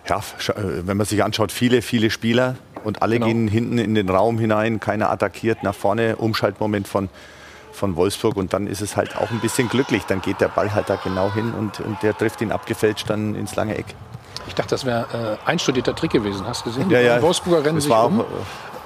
Ja, 0.08 0.16
äh, 0.18 0.86
wenn 0.86 0.96
man 0.96 1.06
sich 1.06 1.22
anschaut, 1.22 1.52
viele, 1.52 1.82
viele 1.82 2.10
Spieler 2.10 2.56
und 2.88 3.02
alle 3.02 3.16
genau. 3.16 3.26
gehen 3.26 3.46
hinten 3.46 3.78
in 3.78 3.94
den 3.94 4.08
Raum 4.08 4.38
hinein, 4.38 4.80
keiner 4.80 5.10
attackiert 5.10 5.62
nach 5.62 5.74
vorne, 5.74 6.16
Umschaltmoment 6.16 6.88
von, 6.88 7.08
von 7.70 7.94
Wolfsburg 7.94 8.36
und 8.36 8.52
dann 8.52 8.66
ist 8.66 8.80
es 8.80 8.96
halt 8.96 9.16
auch 9.16 9.30
ein 9.30 9.40
bisschen 9.40 9.68
glücklich. 9.68 10.04
Dann 10.08 10.20
geht 10.20 10.40
der 10.40 10.48
Ball 10.48 10.74
halt 10.74 10.88
da 10.88 10.96
genau 10.96 11.32
hin 11.32 11.52
und, 11.52 11.78
und 11.80 12.02
der 12.02 12.16
trifft 12.16 12.40
ihn 12.40 12.50
abgefälscht 12.50 13.08
dann 13.08 13.34
ins 13.34 13.54
lange 13.54 13.76
Eck. 13.76 13.94
Ich 14.48 14.54
dachte, 14.54 14.70
das 14.70 14.86
wäre 14.86 15.38
äh, 15.46 15.48
einstudierter 15.48 15.94
Trick 15.94 16.10
gewesen. 16.10 16.46
Hast 16.46 16.62
du 16.62 16.70
gesehen? 16.70 16.90
Ja, 16.90 17.00
ja. 17.00 17.16
Die 17.16 17.22
Wolfsburger 17.22 17.64
rennen 17.64 17.80
sich 17.80 17.90
um. 17.90 18.20
Auch, 18.22 18.24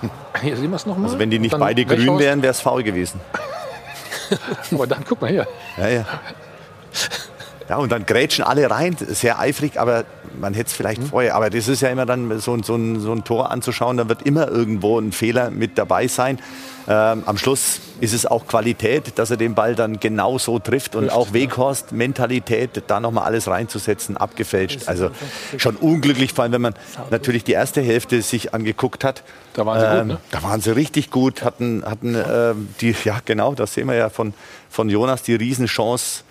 äh, 0.02 0.08
Hier 0.42 0.56
sehen 0.56 0.70
wir 0.70 0.76
es 0.76 0.84
nochmal. 0.84 1.04
Also 1.04 1.18
wenn 1.20 1.30
die 1.30 1.38
nicht 1.38 1.56
beide 1.56 1.84
grün 1.84 2.18
wären, 2.18 2.42
wäre 2.42 2.50
es 2.50 2.60
faul 2.60 2.82
gewesen. 2.82 3.20
Aber 4.72 4.86
dann 4.86 5.04
guck 5.08 5.20
mal 5.20 5.30
hier. 5.30 5.46
Ja, 5.76 5.88
ja. 5.88 6.04
Ja, 7.72 7.78
und 7.78 7.90
dann 7.90 8.04
grätschen 8.04 8.44
alle 8.44 8.70
rein, 8.70 8.94
sehr 8.98 9.38
eifrig, 9.38 9.80
aber 9.80 10.04
man 10.38 10.52
hätte 10.52 10.66
es 10.66 10.72
vielleicht 10.74 11.00
mhm. 11.00 11.06
vorher. 11.06 11.34
Aber 11.34 11.48
das 11.48 11.68
ist 11.68 11.80
ja 11.80 11.88
immer 11.88 12.04
dann 12.04 12.38
so, 12.38 12.62
so, 12.62 12.76
ein, 12.76 13.00
so 13.00 13.14
ein 13.14 13.24
Tor 13.24 13.50
anzuschauen, 13.50 13.96
da 13.96 14.10
wird 14.10 14.20
immer 14.24 14.46
irgendwo 14.46 14.98
ein 14.98 15.10
Fehler 15.10 15.50
mit 15.50 15.78
dabei 15.78 16.06
sein. 16.06 16.38
Ähm, 16.86 17.22
am 17.24 17.38
Schluss 17.38 17.80
ist 18.00 18.12
es 18.12 18.26
auch 18.26 18.46
Qualität, 18.46 19.18
dass 19.18 19.30
er 19.30 19.38
den 19.38 19.54
Ball 19.54 19.74
dann 19.74 20.00
genau 20.00 20.36
so 20.36 20.58
trifft 20.58 20.96
und 20.96 21.08
auch 21.08 21.32
Weghorst 21.32 21.92
Mentalität, 21.92 22.82
da 22.88 23.00
nochmal 23.00 23.24
alles 23.24 23.48
reinzusetzen, 23.48 24.18
abgefälscht. 24.18 24.86
Also 24.86 25.10
schon 25.56 25.76
unglücklich, 25.76 26.34
vor 26.34 26.44
allem 26.44 26.52
wenn 26.52 26.60
man 26.60 26.74
natürlich 27.08 27.42
die 27.42 27.52
erste 27.52 27.80
Hälfte 27.80 28.20
sich 28.20 28.52
angeguckt 28.52 29.02
hat. 29.02 29.22
Da 29.54 29.64
waren 29.64 29.80
sie 29.80 29.86
ähm, 29.86 29.98
gut, 29.98 30.08
ne? 30.08 30.18
Da 30.30 30.42
waren 30.42 30.60
sie 30.60 30.76
richtig 30.76 31.10
gut, 31.10 31.42
hatten, 31.42 31.84
hatten 31.86 32.16
äh, 32.16 32.52
die, 32.82 32.94
ja 33.04 33.20
genau, 33.24 33.54
das 33.54 33.72
sehen 33.72 33.88
wir 33.88 33.94
ja 33.94 34.10
von, 34.10 34.34
von 34.68 34.90
Jonas, 34.90 35.22
die 35.22 35.36
Riesenchance 35.36 36.24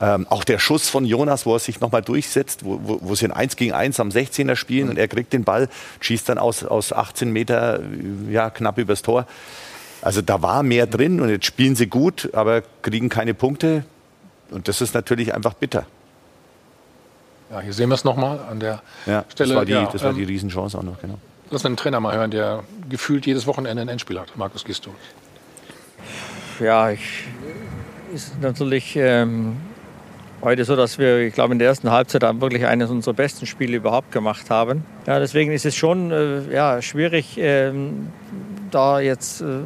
ähm, 0.00 0.26
auch 0.28 0.44
der 0.44 0.58
Schuss 0.58 0.88
von 0.88 1.04
Jonas, 1.04 1.46
wo 1.46 1.54
er 1.54 1.58
sich 1.58 1.80
nochmal 1.80 2.02
durchsetzt, 2.02 2.64
wo, 2.64 2.80
wo, 2.82 2.98
wo 3.02 3.14
sie 3.14 3.26
ein 3.26 3.32
1 3.32 3.56
gegen 3.56 3.72
1 3.72 3.98
am 4.00 4.10
16er 4.10 4.56
spielen 4.56 4.84
mhm. 4.84 4.90
und 4.90 4.98
er 4.98 5.08
kriegt 5.08 5.32
den 5.32 5.44
Ball, 5.44 5.68
schießt 6.00 6.28
dann 6.28 6.38
aus, 6.38 6.64
aus 6.64 6.92
18 6.92 7.32
Meter 7.32 7.80
ja, 8.30 8.50
knapp 8.50 8.78
übers 8.78 9.02
Tor. 9.02 9.26
Also 10.00 10.22
da 10.22 10.42
war 10.42 10.62
mehr 10.62 10.86
drin 10.86 11.20
und 11.20 11.28
jetzt 11.28 11.46
spielen 11.46 11.74
sie 11.74 11.88
gut, 11.88 12.30
aber 12.32 12.62
kriegen 12.82 13.08
keine 13.08 13.34
Punkte. 13.34 13.84
Und 14.50 14.68
das 14.68 14.80
ist 14.80 14.94
natürlich 14.94 15.34
einfach 15.34 15.54
bitter. 15.54 15.86
Ja, 17.50 17.60
hier 17.60 17.72
sehen 17.72 17.88
wir 17.88 17.94
es 17.94 18.04
nochmal 18.04 18.38
an 18.50 18.60
der 18.60 18.82
ja, 19.06 19.24
Stelle. 19.28 19.50
Das 19.50 19.56
war 19.56 19.64
die, 19.64 19.72
ja, 19.72 19.88
das 19.90 20.02
war 20.02 20.12
die 20.12 20.22
ähm, 20.22 20.28
Riesenchance 20.28 20.78
auch 20.78 20.82
noch, 20.82 21.00
genau. 21.00 21.18
Lass 21.50 21.64
einen 21.64 21.76
Trainer 21.76 21.98
mal 21.98 22.14
hören, 22.14 22.30
der 22.30 22.62
gefühlt 22.88 23.26
jedes 23.26 23.46
Wochenende 23.46 23.80
ein 23.80 23.88
Endspiel 23.88 24.20
hat, 24.20 24.36
Markus 24.36 24.64
Gisto. 24.64 24.94
Ja, 26.60 26.90
ich, 26.90 27.24
ist 28.14 28.40
natürlich 28.40 28.96
ähm, 28.96 29.56
heute 30.42 30.64
so, 30.64 30.76
dass 30.76 30.98
wir, 30.98 31.18
ich 31.18 31.34
glaube, 31.34 31.52
in 31.52 31.58
der 31.58 31.68
ersten 31.68 31.90
Halbzeit 31.90 32.22
wirklich 32.40 32.66
eines 32.66 32.90
unserer 32.90 33.14
besten 33.14 33.46
Spiele 33.46 33.76
überhaupt 33.76 34.12
gemacht 34.12 34.50
haben. 34.50 34.84
Ja, 35.06 35.18
deswegen 35.18 35.52
ist 35.52 35.66
es 35.66 35.74
schon 35.74 36.10
äh, 36.10 36.52
ja, 36.52 36.80
schwierig, 36.82 37.38
äh, 37.38 37.72
da 38.70 39.00
jetzt 39.00 39.40
äh, 39.40 39.60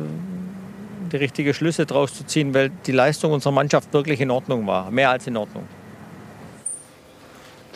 die 1.10 1.16
richtigen 1.16 1.52
Schlüsse 1.54 1.86
draus 1.86 2.14
zu 2.14 2.24
ziehen, 2.24 2.54
weil 2.54 2.70
die 2.86 2.92
Leistung 2.92 3.32
unserer 3.32 3.52
Mannschaft 3.52 3.92
wirklich 3.92 4.20
in 4.20 4.30
Ordnung 4.30 4.66
war, 4.66 4.90
mehr 4.90 5.10
als 5.10 5.26
in 5.26 5.36
Ordnung 5.36 5.64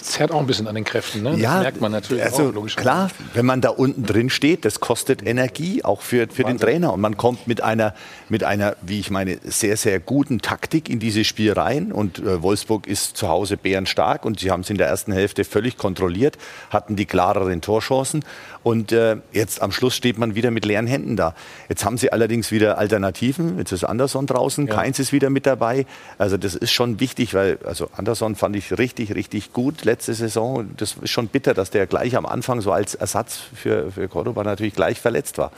zerrt 0.06 0.32
auch 0.32 0.40
ein 0.40 0.46
bisschen 0.46 0.66
an 0.66 0.74
den 0.74 0.84
Kräften, 0.84 1.22
ne? 1.22 1.32
Das 1.32 1.40
ja, 1.40 1.60
merkt 1.60 1.80
man 1.80 1.92
natürlich 1.92 2.24
also 2.24 2.52
auch, 2.56 2.76
Klar, 2.76 3.10
wenn 3.34 3.46
man 3.46 3.60
da 3.60 3.70
unten 3.70 4.04
drin 4.04 4.30
steht, 4.30 4.64
das 4.64 4.80
kostet 4.80 5.26
Energie, 5.26 5.84
auch 5.84 6.00
für, 6.00 6.28
für 6.28 6.44
den 6.44 6.58
Trainer. 6.58 6.92
Und 6.92 7.00
man 7.00 7.16
kommt 7.16 7.46
mit 7.46 7.60
einer, 7.62 7.94
mit 8.28 8.44
einer, 8.44 8.76
wie 8.82 9.00
ich 9.00 9.10
meine, 9.10 9.38
sehr, 9.44 9.76
sehr 9.76 10.00
guten 10.00 10.40
Taktik 10.40 10.88
in 10.88 10.98
dieses 10.98 11.26
Spiel 11.26 11.52
rein. 11.52 11.92
Und 11.92 12.18
äh, 12.18 12.42
Wolfsburg 12.42 12.86
ist 12.86 13.16
zu 13.16 13.28
Hause 13.28 13.56
bärenstark 13.56 14.24
und 14.24 14.40
sie 14.40 14.50
haben 14.50 14.60
es 14.60 14.70
in 14.70 14.78
der 14.78 14.88
ersten 14.88 15.12
Hälfte 15.12 15.44
völlig 15.44 15.76
kontrolliert, 15.76 16.36
hatten 16.70 16.96
die 16.96 17.06
klareren 17.06 17.60
Torchancen. 17.60 18.24
Und 18.62 18.90
äh, 18.90 19.18
jetzt 19.32 19.62
am 19.62 19.70
Schluss 19.70 19.94
steht 19.94 20.18
man 20.18 20.34
wieder 20.34 20.50
mit 20.50 20.64
leeren 20.64 20.88
Händen 20.88 21.16
da. 21.16 21.34
Jetzt 21.68 21.84
haben 21.84 21.98
sie 21.98 22.10
allerdings 22.12 22.50
wieder 22.50 22.78
Alternativen. 22.78 23.58
Jetzt 23.58 23.70
ist 23.70 23.84
Anderson 23.84 24.26
draußen, 24.26 24.66
ja. 24.66 24.74
Keins 24.74 24.98
ist 24.98 25.12
wieder 25.12 25.30
mit 25.30 25.46
dabei. 25.46 25.86
Also 26.18 26.36
das 26.36 26.56
ist 26.56 26.72
schon 26.72 26.98
wichtig, 26.98 27.34
weil 27.34 27.58
also 27.64 27.88
Anderson 27.96 28.34
fand 28.34 28.56
ich 28.56 28.76
richtig, 28.76 29.14
richtig 29.14 29.52
gut 29.52 29.84
letzte 29.84 30.14
Saison. 30.14 30.68
Das 30.76 30.96
ist 31.00 31.10
schon 31.10 31.28
bitter, 31.28 31.54
dass 31.54 31.70
der 31.70 31.86
gleich 31.86 32.16
am 32.16 32.26
Anfang 32.26 32.60
so 32.60 32.72
als 32.72 32.96
Ersatz 32.96 33.38
für, 33.54 33.92
für 33.92 34.08
Cordoba 34.08 34.42
natürlich 34.42 34.74
gleich 34.74 35.00
verletzt 35.00 35.38
war. 35.38 35.52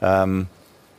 Ähm, 0.00 0.46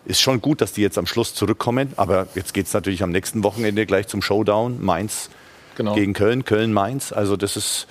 ist 0.07 0.21
schon 0.21 0.41
gut, 0.41 0.61
dass 0.61 0.71
die 0.71 0.81
jetzt 0.81 0.97
am 0.97 1.05
Schluss 1.05 1.33
zurückkommen. 1.33 1.93
Aber 1.97 2.27
jetzt 2.33 2.53
geht 2.53 2.67
es 2.67 2.73
natürlich 2.73 3.03
am 3.03 3.11
nächsten 3.11 3.43
Wochenende 3.43 3.85
gleich 3.85 4.07
zum 4.07 4.21
Showdown. 4.21 4.83
Mainz 4.83 5.29
genau. 5.75 5.95
gegen 5.95 6.13
Köln, 6.13 6.45
Köln-Mainz. 6.45 7.11
Also 7.11 7.35
das 7.35 7.57
ist, 7.57 7.87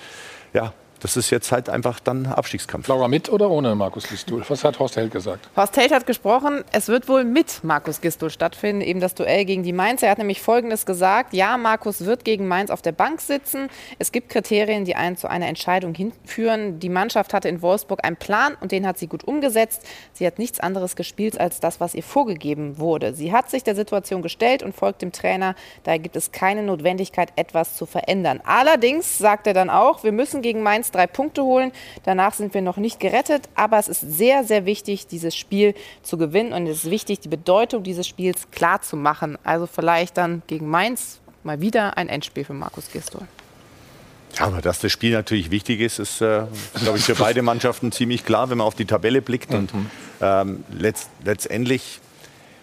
ja, 0.53 0.73
das 0.99 1.17
ist 1.17 1.29
jetzt 1.29 1.51
halt 1.51 1.69
einfach 1.69 1.99
dann 1.99 2.25
Abstiegskampf. 2.25 2.87
Laura 2.87 3.07
mit 3.07 3.29
oder 3.29 3.49
ohne 3.49 3.75
Markus 3.75 4.07
Gisdol? 4.07 4.43
Was 4.47 4.63
hat 4.63 4.79
Horst 4.79 4.95
Held 4.95 5.11
gesagt? 5.11 5.49
Horst 5.55 5.77
Held 5.77 5.91
hat 5.91 6.07
gesprochen, 6.07 6.63
es 6.71 6.87
wird 6.87 7.07
wohl 7.07 7.23
mit 7.23 7.63
Markus 7.63 8.01
Gisdol 8.01 8.29
stattfinden, 8.29 8.81
eben 8.81 8.99
das 8.99 9.15
Duell 9.15 9.45
gegen 9.45 9.63
die 9.63 9.73
Mainz. 9.73 10.01
Er 10.01 10.11
hat 10.11 10.17
nämlich 10.17 10.41
Folgendes 10.41 10.85
gesagt, 10.85 11.33
ja, 11.33 11.57
Markus 11.57 12.05
wird 12.05 12.25
gegen 12.25 12.47
Mainz 12.47 12.71
auf 12.71 12.81
der 12.81 12.91
Bank 12.91 13.21
sitzen. 13.21 13.69
Es 13.99 14.11
gibt 14.11 14.29
Kriterien, 14.29 14.85
die 14.85 14.95
einen 14.95 15.17
zu 15.17 15.29
einer 15.29 15.47
Entscheidung 15.47 15.93
hinführen. 15.93 16.79
Die 16.79 16.89
Mannschaft 16.89 17.33
hatte 17.33 17.49
in 17.49 17.61
Wolfsburg 17.61 18.03
einen 18.03 18.17
Plan 18.17 18.55
und 18.59 18.71
den 18.71 18.87
hat 18.87 18.97
sie 18.97 19.07
gut 19.07 19.23
umgesetzt. 19.23 19.83
Sie 20.13 20.25
hat 20.25 20.39
nichts 20.39 20.59
anderes 20.59 20.95
gespielt 20.95 21.39
als 21.39 21.59
das, 21.59 21.79
was 21.79 21.93
ihr 21.93 22.03
vorgegeben 22.03 22.79
wurde. 22.79 23.13
Sie 23.13 23.31
hat 23.31 23.49
sich 23.49 23.63
der 23.63 23.75
Situation 23.75 24.21
gestellt 24.21 24.63
und 24.63 24.75
folgt 24.75 25.01
dem 25.01 25.11
Trainer. 25.11 25.55
Daher 25.83 25.99
gibt 25.99 26.15
es 26.15 26.31
keine 26.31 26.63
Notwendigkeit, 26.63 27.33
etwas 27.35 27.75
zu 27.75 27.85
verändern. 27.85 28.41
Allerdings 28.43 29.17
sagt 29.17 29.47
er 29.47 29.53
dann 29.53 29.69
auch, 29.69 30.03
wir 30.03 30.11
müssen 30.11 30.41
gegen 30.41 30.63
Mainz 30.63 30.86
Mainz 30.87 30.91
drei 30.91 31.07
Punkte 31.07 31.43
holen. 31.43 31.71
Danach 32.03 32.33
sind 32.33 32.53
wir 32.53 32.61
noch 32.61 32.77
nicht 32.77 32.99
gerettet, 32.99 33.49
aber 33.55 33.77
es 33.77 33.87
ist 33.87 34.01
sehr, 34.01 34.43
sehr 34.43 34.65
wichtig, 34.65 35.07
dieses 35.07 35.35
Spiel 35.35 35.73
zu 36.03 36.17
gewinnen 36.17 36.53
und 36.53 36.67
es 36.67 36.85
ist 36.85 36.91
wichtig, 36.91 37.19
die 37.19 37.29
Bedeutung 37.29 37.83
dieses 37.83 38.07
Spiels 38.07 38.49
klar 38.51 38.81
zu 38.81 38.95
machen. 38.95 39.37
Also 39.43 39.67
vielleicht 39.67 40.17
dann 40.17 40.41
gegen 40.47 40.67
Mainz 40.67 41.19
mal 41.43 41.61
wieder 41.61 41.97
ein 41.97 42.09
Endspiel 42.09 42.45
für 42.45 42.53
Markus 42.53 42.91
Gistol. 42.91 43.21
Ja, 44.37 44.45
aber 44.45 44.61
dass 44.61 44.79
das 44.79 44.91
Spiel 44.91 45.13
natürlich 45.13 45.51
wichtig 45.51 45.79
ist, 45.79 45.99
ist, 45.99 46.21
äh, 46.21 46.43
glaube 46.81 46.97
ich, 46.97 47.03
für 47.03 47.15
beide 47.15 47.41
Mannschaften 47.41 47.91
ziemlich 47.91 48.25
klar, 48.25 48.49
wenn 48.49 48.57
man 48.57 48.67
auf 48.67 48.75
die 48.75 48.85
Tabelle 48.85 49.21
blickt. 49.21 49.53
Und 49.53 49.73
mhm. 49.73 49.89
ähm, 50.21 50.63
letzt, 50.77 51.09
letztendlich 51.23 51.99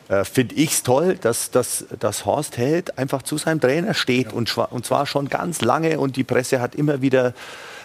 äh, 0.09 0.25
finde 0.25 0.55
ich 0.57 0.73
es 0.73 0.83
toll, 0.83 1.17
dass, 1.21 1.51
dass, 1.51 1.87
dass 1.99 2.27
Horst 2.27 2.59
Held 2.59 2.99
einfach 2.99 3.23
zu 3.23 3.39
seinem 3.39 3.61
Trainer 3.61 3.95
steht. 3.95 4.27
Ja. 4.27 4.33
Und, 4.35 4.57
und 4.57 4.87
zwar 4.87 5.07
schon 5.07 5.29
ganz 5.29 5.63
lange. 5.63 5.99
Und 5.99 6.17
die 6.17 6.25
Presse 6.25 6.61
hat 6.61 6.75
immer 6.75 7.01
wieder 7.01 7.35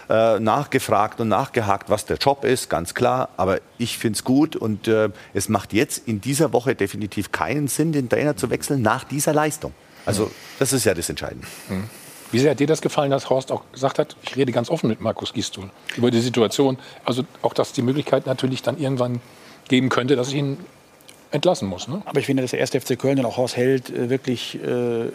äh, 0.09 0.39
nachgefragt 0.39 1.19
und 1.21 1.27
nachgehakt, 1.27 1.89
was 1.89 2.05
der 2.05 2.17
Job 2.17 2.43
ist, 2.43 2.69
ganz 2.69 2.93
klar. 2.93 3.29
Aber 3.37 3.59
ich 3.77 3.97
finde 3.97 4.17
es 4.17 4.23
gut 4.23 4.55
und 4.55 4.87
äh, 4.87 5.09
es 5.33 5.49
macht 5.49 5.73
jetzt 5.73 6.07
in 6.07 6.19
dieser 6.19 6.51
Woche 6.51 6.75
definitiv 6.75 7.31
keinen 7.31 7.67
Sinn, 7.67 7.91
den 7.91 8.09
Trainer 8.09 8.35
zu 8.35 8.49
wechseln 8.49 8.81
nach 8.81 9.03
dieser 9.03 9.33
Leistung. 9.33 9.73
Also 10.05 10.31
das 10.57 10.73
ist 10.73 10.85
ja 10.85 10.93
das 10.93 11.09
Entscheidende. 11.09 11.45
Mhm. 11.69 11.89
Wie 12.31 12.39
sehr 12.39 12.51
hat 12.51 12.59
dir 12.59 12.67
das 12.67 12.81
gefallen, 12.81 13.09
dass 13.11 13.29
Horst 13.29 13.51
auch 13.51 13.63
gesagt 13.71 13.97
hat, 13.97 14.15
ich 14.21 14.35
rede 14.35 14.51
ganz 14.51 14.69
offen 14.69 14.87
mit 14.87 15.01
Markus 15.01 15.33
Gistul 15.33 15.69
über 15.95 16.11
die 16.11 16.21
Situation. 16.21 16.77
Also 17.03 17.23
auch, 17.41 17.53
dass 17.53 17.73
die 17.73 17.81
Möglichkeit 17.81 18.27
natürlich 18.27 18.61
dann 18.61 18.77
irgendwann 18.77 19.19
geben 19.67 19.89
könnte, 19.89 20.15
dass 20.15 20.29
ich 20.29 20.35
ihn 20.35 20.57
entlassen 21.31 21.67
muss. 21.67 21.87
Ne? 21.87 22.01
Aber 22.05 22.19
ich 22.19 22.25
finde, 22.25 22.41
dass 22.41 22.51
der 22.51 22.61
1. 22.61 22.71
FC 22.71 22.97
Köln 22.97 23.19
und 23.19 23.25
auch 23.25 23.37
Horst 23.37 23.55
Held 23.55 23.89
äh, 23.89 24.09
wirklich 24.09 24.55
äh, 24.55 25.05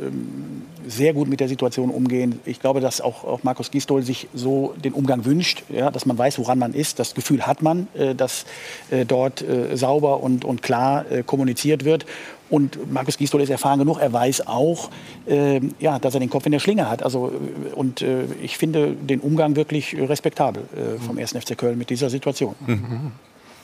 sehr 0.87 1.13
gut 1.13 1.29
mit 1.29 1.41
der 1.41 1.49
Situation 1.49 1.91
umgehen. 1.91 2.41
Ich 2.45 2.61
glaube, 2.61 2.81
dass 2.81 3.01
auch, 3.01 3.25
auch 3.25 3.43
Markus 3.43 3.71
Gisdol 3.71 4.03
sich 4.03 4.29
so 4.33 4.75
den 4.83 4.93
Umgang 4.93 5.25
wünscht, 5.25 5.65
ja, 5.69 5.91
dass 5.91 6.07
man 6.07 6.17
weiß, 6.17 6.39
woran 6.39 6.59
man 6.59 6.73
ist. 6.73 6.99
Das 6.99 7.15
Gefühl 7.15 7.47
hat 7.47 7.63
man, 7.63 7.89
äh, 7.95 8.15
dass 8.15 8.47
äh, 8.91 9.05
dort 9.05 9.43
äh, 9.43 9.77
sauber 9.77 10.23
und, 10.23 10.45
und 10.45 10.63
klar 10.63 11.11
äh, 11.11 11.23
kommuniziert 11.25 11.85
wird. 11.85 12.07
Und 12.49 12.93
Markus 12.93 13.17
Gisdol 13.17 13.41
ist 13.41 13.51
erfahren 13.51 13.81
genug. 13.81 13.99
Er 13.99 14.13
weiß 14.13 14.47
auch, 14.47 14.91
äh, 15.27 15.61
ja, 15.81 15.99
dass 15.99 16.15
er 16.15 16.21
den 16.21 16.31
Kopf 16.31 16.47
in 16.47 16.53
der 16.53 16.61
Schlinge 16.61 16.89
hat. 16.89 17.03
Also, 17.03 17.33
und 17.75 18.05
ich 18.43 18.59
finde 18.59 18.93
den 18.93 19.21
Umgang 19.21 19.57
wirklich 19.57 19.97
respektabel 19.97 20.63
vom 21.05 21.19
1. 21.19 21.33
FC 21.33 21.57
Köln 21.57 21.79
mit 21.79 21.91
dieser 21.91 22.11
Situation. 22.11 22.55
Mhm. 22.67 23.13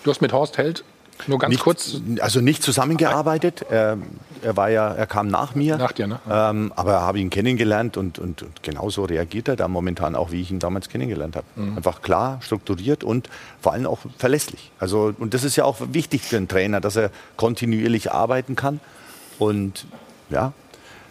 Du 0.03 0.11
hast 0.11 0.23
mit 0.23 0.33
Horst 0.33 0.57
Held 0.57 0.83
nur 1.27 1.39
ganz 1.39 1.53
nicht, 1.53 1.63
kurz. 1.63 2.01
Also 2.21 2.41
nicht 2.41 2.63
zusammengearbeitet. 2.63 3.65
Er, 3.71 3.99
er, 4.43 4.57
war 4.57 4.71
ja, 4.71 4.89
er 4.93 5.07
kam 5.07 5.29
nach 5.29 5.55
mir. 5.55 5.77
Nach 5.77 5.93
dir, 5.93 6.07
ne? 6.07 6.21
Ähm, 6.31 6.73
aber 6.77 7.01
habe 7.01 7.19
ihn 7.19 7.31
kennengelernt 7.31 7.97
und, 7.97 8.19
und, 8.19 8.43
und 8.43 8.63
genauso 8.63 9.05
reagiert 9.05 9.49
er 9.49 9.57
da 9.57 9.69
momentan 9.69 10.15
auch, 10.15 10.31
wie 10.31 10.41
ich 10.41 10.51
ihn 10.51 10.59
damals 10.59 10.89
kennengelernt 10.89 11.37
habe. 11.37 11.47
Mhm. 11.57 11.77
Einfach 11.77 12.03
klar, 12.03 12.41
strukturiert 12.43 13.05
und 13.05 13.29
vor 13.61 13.73
allem 13.73 13.87
auch 13.87 13.99
verlässlich. 14.19 14.71
Also, 14.79 15.15
und 15.19 15.35
das 15.35 15.45
ist 15.45 15.57
ja 15.57 15.65
auch 15.65 15.79
wichtig 15.93 16.23
für 16.23 16.37
einen 16.37 16.49
Trainer, 16.49 16.81
dass 16.81 16.97
er 16.97 17.11
kontinuierlich 17.37 18.13
arbeiten 18.13 18.57
kann. 18.57 18.81
Und 19.39 19.87
ja, 20.29 20.53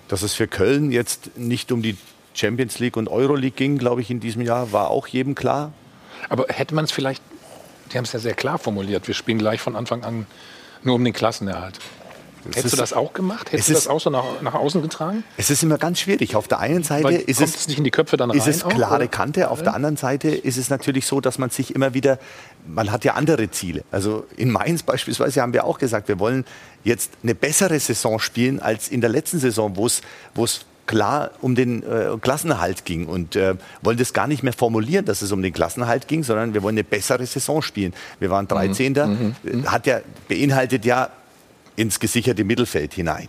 dass 0.08 0.22
es 0.22 0.34
für 0.34 0.48
Köln 0.48 0.92
jetzt 0.92 1.38
nicht 1.38 1.72
um 1.72 1.82
die 1.82 1.98
Champions 2.34 2.80
League 2.80 2.98
und 2.98 3.08
Euroleague 3.10 3.56
ging, 3.56 3.78
glaube 3.78 4.02
ich, 4.02 4.10
in 4.10 4.20
diesem 4.20 4.42
Jahr, 4.42 4.72
war 4.72 4.90
auch 4.90 5.08
jedem 5.08 5.36
klar. 5.36 5.74
Aber 6.30 6.46
hätte 6.50 6.76
man 6.76 6.86
es 6.86 6.92
vielleicht 6.92 7.24
die 7.92 7.98
haben 7.98 8.06
es 8.06 8.14
ja 8.14 8.20
sehr 8.20 8.34
klar 8.34 8.58
formuliert. 8.58 9.08
Wir 9.08 9.16
spielen 9.16 9.40
gleich 9.40 9.62
von 9.62 9.76
Anfang 9.76 10.04
an 10.04 10.26
nur 10.84 10.96
um 10.96 11.04
den 11.04 11.14
Klassenerhalt. 11.14 11.80
Das 12.46 12.56
Hättest 12.56 12.74
du 12.74 12.78
das 12.78 12.94
auch 12.94 13.14
gemacht? 13.14 13.52
Hättest 13.52 13.70
du 13.70 13.74
das 13.74 13.88
auch 13.88 14.00
so 14.00 14.10
nach, 14.10 14.42
nach, 14.42 14.54
außen 14.54 14.82
getragen? 14.82 15.24
Es 15.36 15.50
ist 15.50 15.62
immer 15.62 15.78
ganz 15.78 16.00
schwierig. 16.00 16.36
Auf 16.36 16.48
der 16.48 16.60
einen 16.60 16.84
Seite 16.84 17.04
Weil 17.04 17.16
ist 17.16 17.42
es, 17.42 17.68
nicht 17.68 17.78
in 17.78 17.84
die 17.84 17.92
Köpfe 17.92 18.16
dann 18.16 18.32
rein 18.32 18.40
ist 18.40 18.48
es 18.48 18.64
klare 18.64 19.06
auch, 19.06 19.12
Kante. 19.12 19.52
Auf 19.52 19.62
der 19.62 19.74
anderen 19.74 19.98
Seite 19.98 20.30
ist 20.30 20.58
es 20.58 20.70
natürlich 20.70 21.06
so, 21.06 21.20
dass 21.20 21.38
man 21.38 21.50
sich 21.50 21.76
immer 21.76 21.94
wieder, 21.94 22.18
man 22.66 22.92
hat 22.92 23.04
ja 23.04 23.16
andere 23.16 23.52
Ziele. 23.52 23.84
Also 23.92 24.26
in 24.38 24.52
Mainz 24.52 24.84
beispielsweise 24.84 25.42
haben 25.42 25.54
wir 25.54 25.66
auch 25.66 25.80
gesagt, 25.80 26.08
wir 26.08 26.20
wollen 26.20 26.46
jetzt 26.84 27.12
eine 27.24 27.36
bessere 27.36 27.80
Saison 27.80 28.20
spielen 28.20 28.62
als 28.62 28.88
in 28.88 29.02
der 29.02 29.10
letzten 29.10 29.40
Saison, 29.40 29.76
wo 29.76 29.86
es 29.86 30.66
klar 30.90 31.30
um 31.42 31.54
den 31.54 31.84
äh, 31.84 32.18
Klassenerhalt 32.20 32.84
ging 32.84 33.06
und 33.06 33.36
äh, 33.36 33.54
wollen 33.84 33.98
das 33.98 34.12
gar 34.12 34.26
nicht 34.26 34.42
mehr 34.42 34.54
formulieren, 34.54 35.06
dass 35.06 35.22
es 35.22 35.32
um 35.32 35.44
den 35.44 35.54
Klassenerhalt 35.54 36.08
ging, 36.08 36.24
sondern 36.24 36.56
wir 36.56 36.64
wollen 36.64 36.74
eine 36.74 36.84
bessere 36.84 37.28
Saison 37.28 37.62
spielen. 37.62 37.94
Wir 38.20 38.32
waren 38.32 38.48
13. 38.48 38.94
Mhm. 38.94 39.36
Mhm. 39.44 39.72
Hat 39.72 39.86
ja, 39.86 40.00
beinhaltet 40.28 40.86
ja 40.86 41.10
ins 41.76 42.00
gesicherte 42.00 42.44
Mittelfeld 42.44 42.96
hinein. 42.96 43.28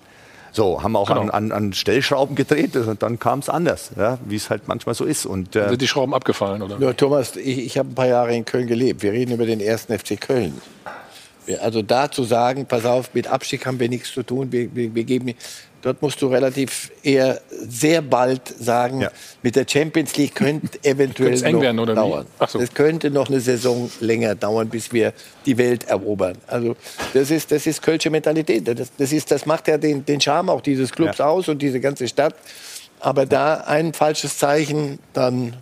So, 0.53 0.82
haben 0.82 0.97
auch 0.97 1.09
genau. 1.09 1.20
an, 1.20 1.31
an, 1.31 1.53
an, 1.53 1.73
Stellschrauben 1.74 2.35
gedreht 2.35 2.74
und 2.77 3.03
dann 3.03 3.19
kam 3.19 3.41
es 3.41 3.51
anders, 3.51 3.91
ja, 3.97 4.19
wie 4.24 4.37
es 4.37 4.49
halt 4.49 4.66
manchmal 4.66 4.95
so 4.95 5.05
ist. 5.05 5.27
Und, 5.27 5.55
äh, 5.55 5.69
Sind 5.69 5.82
die 5.82 5.87
Schrauben 5.87 6.15
abgefallen, 6.15 6.62
oder? 6.62 6.78
Ja, 6.81 6.95
Thomas, 6.95 7.37
ich, 7.37 7.59
ich 7.59 7.78
habe 7.78 7.91
ein 7.91 7.95
paar 7.95 8.09
Jahre 8.09 8.35
in 8.35 8.47
Köln 8.47 8.66
gelebt. 8.66 9.03
Wir 9.03 9.12
reden 9.12 9.32
über 9.32 9.45
den 9.45 9.61
ersten 9.61 9.97
FC 9.97 10.19
Köln. 10.19 10.61
Also 11.61 11.82
da 11.82 12.11
zu 12.11 12.24
sagen, 12.24 12.65
pass 12.66 12.87
auf, 12.87 13.12
mit 13.12 13.27
Abstieg 13.27 13.66
haben 13.66 13.78
wir 13.78 13.89
nichts 13.89 14.12
zu 14.12 14.23
tun, 14.23 14.51
wir, 14.51 14.74
wir, 14.74 14.95
wir 14.95 15.05
geben 15.05 15.35
Dort 15.82 16.02
musst 16.02 16.20
du 16.20 16.27
relativ 16.27 16.90
eher 17.02 17.40
sehr 17.51 18.02
bald 18.02 18.43
sagen, 18.48 19.01
ja. 19.01 19.11
mit 19.43 19.57
der 19.57 19.65
Champions 19.66 20.16
League 20.16 20.35
könnte 20.35 20.78
eventuell 20.85 21.32
noch 21.32 21.43
eng 21.43 21.61
werden, 21.61 21.78
oder 21.78 21.94
dauern. 21.94 22.27
Es 22.39 22.52
so. 22.52 22.61
könnte 22.74 23.11
noch 23.11 23.28
eine 23.28 23.40
Saison 23.40 23.90
länger 24.01 24.35
dauern, 24.35 24.69
bis 24.69 24.93
wir 24.93 25.12
die 25.47 25.57
Welt 25.57 25.85
erobern. 25.85 26.36
Also 26.47 26.77
das 27.15 27.31
ist, 27.31 27.51
das 27.51 27.66
ist 27.66 27.81
Kölsche 27.81 28.11
Mentalität. 28.11 28.69
Das, 28.69 28.90
das, 28.97 29.12
ist, 29.12 29.31
das 29.31 29.47
macht 29.47 29.69
ja 29.69 29.78
den, 29.78 30.05
den 30.05 30.20
Charme 30.20 30.51
auch 30.51 30.61
dieses 30.61 30.93
Clubs 30.93 31.19
ja. 31.19 31.27
aus 31.27 31.48
und 31.48 31.62
diese 31.62 31.81
ganze 31.81 32.07
Stadt. 32.09 32.35
Aber 33.01 33.24
da 33.24 33.55
ein 33.66 33.94
falsches 33.94 34.36
Zeichen, 34.36 34.98
dann 35.15 35.57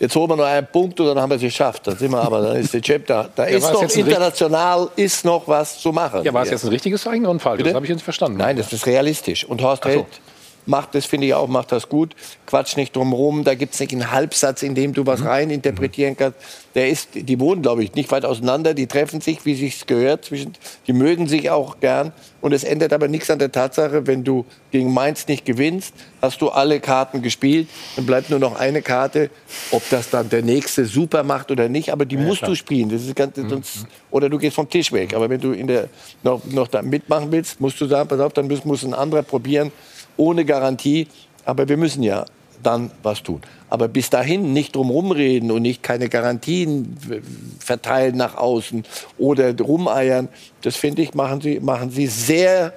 Jetzt 0.00 0.16
holen 0.16 0.30
wir 0.30 0.36
noch 0.36 0.44
einen 0.44 0.66
Punkt 0.66 0.98
und 0.98 1.06
dann 1.08 1.20
haben 1.20 1.28
wir 1.28 1.36
es 1.36 1.42
geschafft. 1.42 1.86
Dann 1.86 1.96
sind 1.96 2.10
wir 2.10 2.22
aber, 2.22 2.40
dann 2.40 2.56
ist 2.56 2.72
der 2.72 2.80
Chip 2.80 3.06
da. 3.06 3.28
Da 3.36 3.46
ja, 3.46 3.58
ist 3.58 3.70
noch 3.70 3.82
international 3.82 4.88
ist 4.96 5.26
noch 5.26 5.46
was 5.46 5.78
zu 5.78 5.92
machen. 5.92 6.24
Ja, 6.24 6.32
war 6.32 6.42
es 6.42 6.50
jetzt 6.50 6.64
ein 6.64 6.70
richtiges 6.70 7.02
Zeichen 7.02 7.26
oder 7.26 7.34
ein 7.34 7.38
falsches? 7.38 7.66
Das 7.66 7.74
habe 7.74 7.84
ich 7.84 7.90
jetzt 7.90 8.02
verstanden. 8.02 8.38
Nein, 8.38 8.56
das 8.56 8.72
ist 8.72 8.86
realistisch. 8.86 9.44
Und 9.44 9.62
Horst 9.62 9.84
so. 9.84 9.90
Held 9.90 10.06
macht 10.70 10.94
das, 10.94 11.04
finde 11.04 11.26
ich 11.26 11.34
auch, 11.34 11.48
macht 11.48 11.72
das 11.72 11.88
gut. 11.88 12.14
Quatsch 12.46 12.76
nicht 12.76 12.96
drum 12.96 13.12
rum. 13.12 13.44
Da 13.44 13.54
gibt 13.54 13.74
es 13.74 13.80
nicht 13.80 13.92
einen 13.92 14.10
Halbsatz, 14.10 14.62
in 14.62 14.74
dem 14.74 14.94
du 14.94 15.04
was 15.04 15.20
mhm. 15.20 15.26
rein 15.26 15.50
interpretieren 15.50 16.16
kannst. 16.16 16.38
Der 16.74 16.88
ist, 16.88 17.08
die 17.14 17.40
wohnen, 17.40 17.60
glaube 17.60 17.82
ich, 17.82 17.94
nicht 17.94 18.10
weit 18.12 18.24
auseinander. 18.24 18.72
Die 18.72 18.86
treffen 18.86 19.20
sich, 19.20 19.44
wie 19.44 19.56
sich 19.56 19.86
gehört. 19.86 20.24
Zwischen, 20.24 20.52
die 20.86 20.92
mögen 20.92 21.26
sich 21.26 21.50
auch 21.50 21.80
gern. 21.80 22.12
Und 22.40 22.52
es 22.52 22.64
ändert 22.64 22.92
aber 22.92 23.08
nichts 23.08 23.28
an 23.28 23.38
der 23.40 23.52
Tatsache, 23.52 24.06
wenn 24.06 24.24
du 24.24 24.46
gegen 24.70 24.94
Mainz 24.94 25.26
nicht 25.26 25.44
gewinnst, 25.44 25.92
hast 26.22 26.40
du 26.40 26.48
alle 26.48 26.80
Karten 26.80 27.20
gespielt. 27.20 27.68
Dann 27.96 28.06
bleibt 28.06 28.30
nur 28.30 28.38
noch 28.38 28.58
eine 28.58 28.80
Karte. 28.80 29.30
Ob 29.72 29.82
das 29.90 30.08
dann 30.08 30.30
der 30.30 30.42
nächste 30.42 30.86
super 30.86 31.24
macht 31.24 31.50
oder 31.50 31.68
nicht, 31.68 31.92
aber 31.92 32.06
die 32.06 32.14
ja, 32.14 32.22
musst 32.22 32.38
klar. 32.38 32.50
du 32.50 32.54
spielen. 32.54 32.88
Das 32.88 33.02
ist 33.02 33.16
ganz, 33.16 33.36
mhm. 33.36 33.50
sonst, 33.50 33.86
oder 34.10 34.28
du 34.28 34.38
gehst 34.38 34.54
vom 34.54 34.70
Tisch 34.70 34.92
weg. 34.92 35.14
Aber 35.14 35.28
wenn 35.28 35.40
du 35.40 35.50
in 35.50 35.66
der, 35.66 35.88
noch, 36.22 36.44
noch 36.44 36.68
da 36.68 36.80
mitmachen 36.80 37.32
willst, 37.32 37.60
musst 37.60 37.80
du 37.80 37.86
sagen, 37.86 38.08
pass 38.08 38.20
auf, 38.20 38.32
dann 38.32 38.46
muss, 38.46 38.64
muss 38.64 38.84
ein 38.84 38.94
anderer 38.94 39.22
probieren 39.22 39.72
ohne 40.20 40.44
Garantie. 40.44 41.08
Aber 41.44 41.68
wir 41.68 41.76
müssen 41.76 42.02
ja 42.02 42.26
dann 42.62 42.90
was 43.02 43.22
tun. 43.22 43.40
Aber 43.70 43.88
bis 43.88 44.10
dahin 44.10 44.52
nicht 44.52 44.76
drumherum 44.76 45.12
reden 45.12 45.50
und 45.50 45.62
nicht 45.62 45.82
keine 45.82 46.08
Garantien 46.08 46.96
verteilen 47.58 48.16
nach 48.16 48.36
außen 48.36 48.84
oder 49.16 49.56
rumeiern, 49.56 50.28
das 50.62 50.76
finde 50.76 51.02
ich, 51.02 51.14
machen 51.14 51.40
Sie, 51.40 51.60
machen 51.60 51.90
Sie 51.90 52.06
sehr 52.06 52.74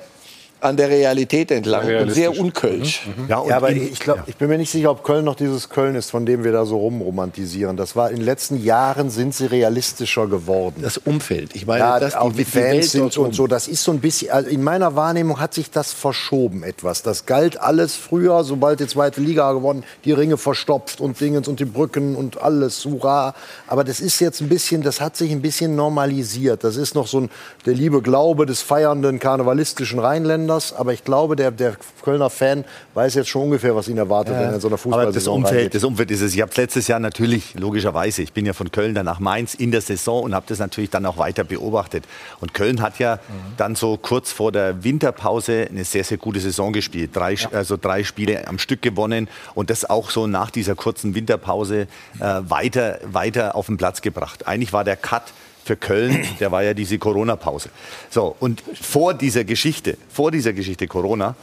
an 0.64 0.78
der 0.78 0.90
Realität 0.90 1.52
entlang 1.52 1.94
und 1.96 2.12
sehr 2.12 2.38
unkölsch. 2.38 3.06
Mhm. 3.06 3.30
Ja, 3.30 3.44
ja, 3.46 3.58
aber 3.58 3.72
ich, 3.72 4.00
glaub, 4.00 4.18
ja. 4.18 4.24
ich 4.28 4.38
bin 4.38 4.48
mir 4.48 4.58
nicht 4.58 4.72
sicher, 4.72 4.92
ob 4.92 5.04
Köln 5.04 5.26
noch 5.26 5.36
dieses 5.36 5.70
Köln 5.70 5.96
ist, 5.96 6.10
von 6.10 6.26
dem 6.26 6.44
wir 6.44 6.52
da 6.52 6.66
so 6.66 6.78
rumromantisieren. 6.78 7.76
Das 7.76 7.96
war 7.96 8.10
in 8.10 8.18
den 8.18 8.26
letzten 8.26 8.64
Jahren 8.64 9.10
sind 9.10 9.36
sie 9.36 9.46
realistischer 9.46 10.28
geworden. 10.28 10.82
Das 10.82 10.98
Umfeld, 10.98 11.56
ich 11.56 11.68
meine, 11.68 11.80
ja, 11.80 12.00
das, 12.00 12.16
auch 12.16 12.32
die, 12.32 12.38
die 12.38 12.46
Fans 12.46 12.92
sind 12.92 13.18
und 13.18 13.36
so. 13.36 13.48
Das 13.48 13.68
ist 13.68 13.84
so 13.84 13.92
ein 13.92 14.00
bisschen, 14.00 14.32
also 14.32 14.50
in 14.50 14.64
meiner 14.64 14.96
Wahrnehmung 14.96 15.40
hat 15.40 15.54
sich 15.54 15.70
das 15.70 15.92
verschoben 15.92 16.64
etwas. 16.64 17.04
Das 17.04 17.26
galt 17.26 17.60
alles 17.60 17.96
früher, 17.96 18.44
sobald 18.44 18.80
die 18.80 18.88
zweite 18.88 19.20
Liga 19.20 19.52
gewonnen, 19.52 19.84
die 20.06 20.14
Ringe 20.14 20.38
verstopft 20.38 21.02
und 21.02 21.20
Dingens 21.20 21.48
und 21.48 21.60
die 21.60 21.66
Brücken 21.66 22.16
und 22.16 22.42
alles, 22.42 22.86
hurra. 22.86 23.36
Aber 23.68 23.84
das 23.84 24.00
ist 24.00 24.20
jetzt 24.20 24.42
ein 24.42 24.50
bisschen, 24.50 24.82
das 24.82 25.02
hat 25.02 25.18
sich 25.18 25.32
ein 25.32 25.42
bisschen 25.42 25.76
normalisiert. 25.76 26.64
Das 26.64 26.78
ist 26.78 26.96
noch 26.96 27.08
so 27.08 27.22
ein, 27.22 27.30
der 27.66 27.74
liebe 27.74 28.02
Glaube 28.02 28.46
des 28.46 28.62
feiernden 28.62 29.20
karnevalistischen 29.20 30.00
Rheinländers 30.00 30.53
anders, 30.54 30.74
aber 30.74 30.94
ich 30.94 31.04
glaube, 31.04 31.36
der, 31.36 31.52
der 31.52 31.76
Kölner 32.04 32.30
Fan 32.30 32.66
weiß 32.94 33.16
jetzt 33.16 33.30
schon 33.30 33.44
ungefähr, 33.44 33.76
was 33.76 33.88
ihn 33.88 33.98
erwartet, 33.98 34.36
ja. 34.36 34.42
wenn 34.42 34.50
er 34.50 34.56
in 34.56 34.62
so 34.62 34.68
einer 34.68 34.78
Fußballsaison 34.78 35.42
das 35.42 35.52
Umfeld, 35.52 35.76
das 35.76 35.84
Umfeld 35.84 36.12
ist 36.12 36.22
es. 36.22 36.36
Ich 36.36 36.42
habe 36.42 36.52
letztes 36.56 36.88
Jahr 36.88 37.00
natürlich, 37.00 37.56
logischerweise, 37.56 38.22
ich 38.22 38.34
bin 38.34 38.46
ja 38.46 38.54
von 38.54 38.72
Köln 38.72 38.94
dann 38.94 39.06
nach 39.06 39.20
Mainz 39.20 39.54
in 39.56 39.72
der 39.72 39.82
Saison 39.82 40.24
und 40.24 40.36
habe 40.36 40.46
das 40.48 40.60
natürlich 40.60 40.90
dann 40.90 41.06
auch 41.06 41.18
weiter 41.18 41.44
beobachtet. 41.44 42.06
Und 42.40 42.54
Köln 42.54 42.82
hat 42.82 43.00
ja 43.00 43.16
mhm. 43.16 43.54
dann 43.58 43.76
so 43.76 43.98
kurz 43.98 44.32
vor 44.32 44.52
der 44.52 44.84
Winterpause 44.84 45.68
eine 45.70 45.84
sehr, 45.86 46.04
sehr 46.04 46.18
gute 46.18 46.40
Saison 46.40 46.74
gespielt. 46.74 47.12
Drei, 47.14 47.34
ja. 47.34 47.50
Also 47.52 47.78
drei 47.78 48.04
Spiele 48.04 48.48
am 48.48 48.60
Stück 48.60 48.82
gewonnen 48.82 49.28
und 49.56 49.70
das 49.70 49.90
auch 49.90 50.10
so 50.10 50.28
nach 50.28 50.52
dieser 50.52 50.76
kurzen 50.76 51.16
Winterpause 51.16 51.88
äh, 52.20 52.42
weiter, 52.48 53.00
weiter 53.06 53.56
auf 53.56 53.68
den 53.68 53.78
Platz 53.78 54.02
gebracht. 54.02 54.48
Eigentlich 54.48 54.74
war 54.74 54.84
der 54.84 54.96
Cut 54.96 55.24
für 55.64 55.76
Köln, 55.76 56.26
der 56.40 56.52
war 56.52 56.64
ja 56.64 56.74
diese 56.74 56.98
Corona-Pause. 56.98 57.70
So, 58.10 58.36
und 58.40 58.64
vor 58.80 59.14
dieser 59.14 59.44
Geschichte, 59.44 59.98
vor 60.10 60.32
dieser 60.32 60.54
Geschichte 60.54 60.88
Corona, 60.88 61.36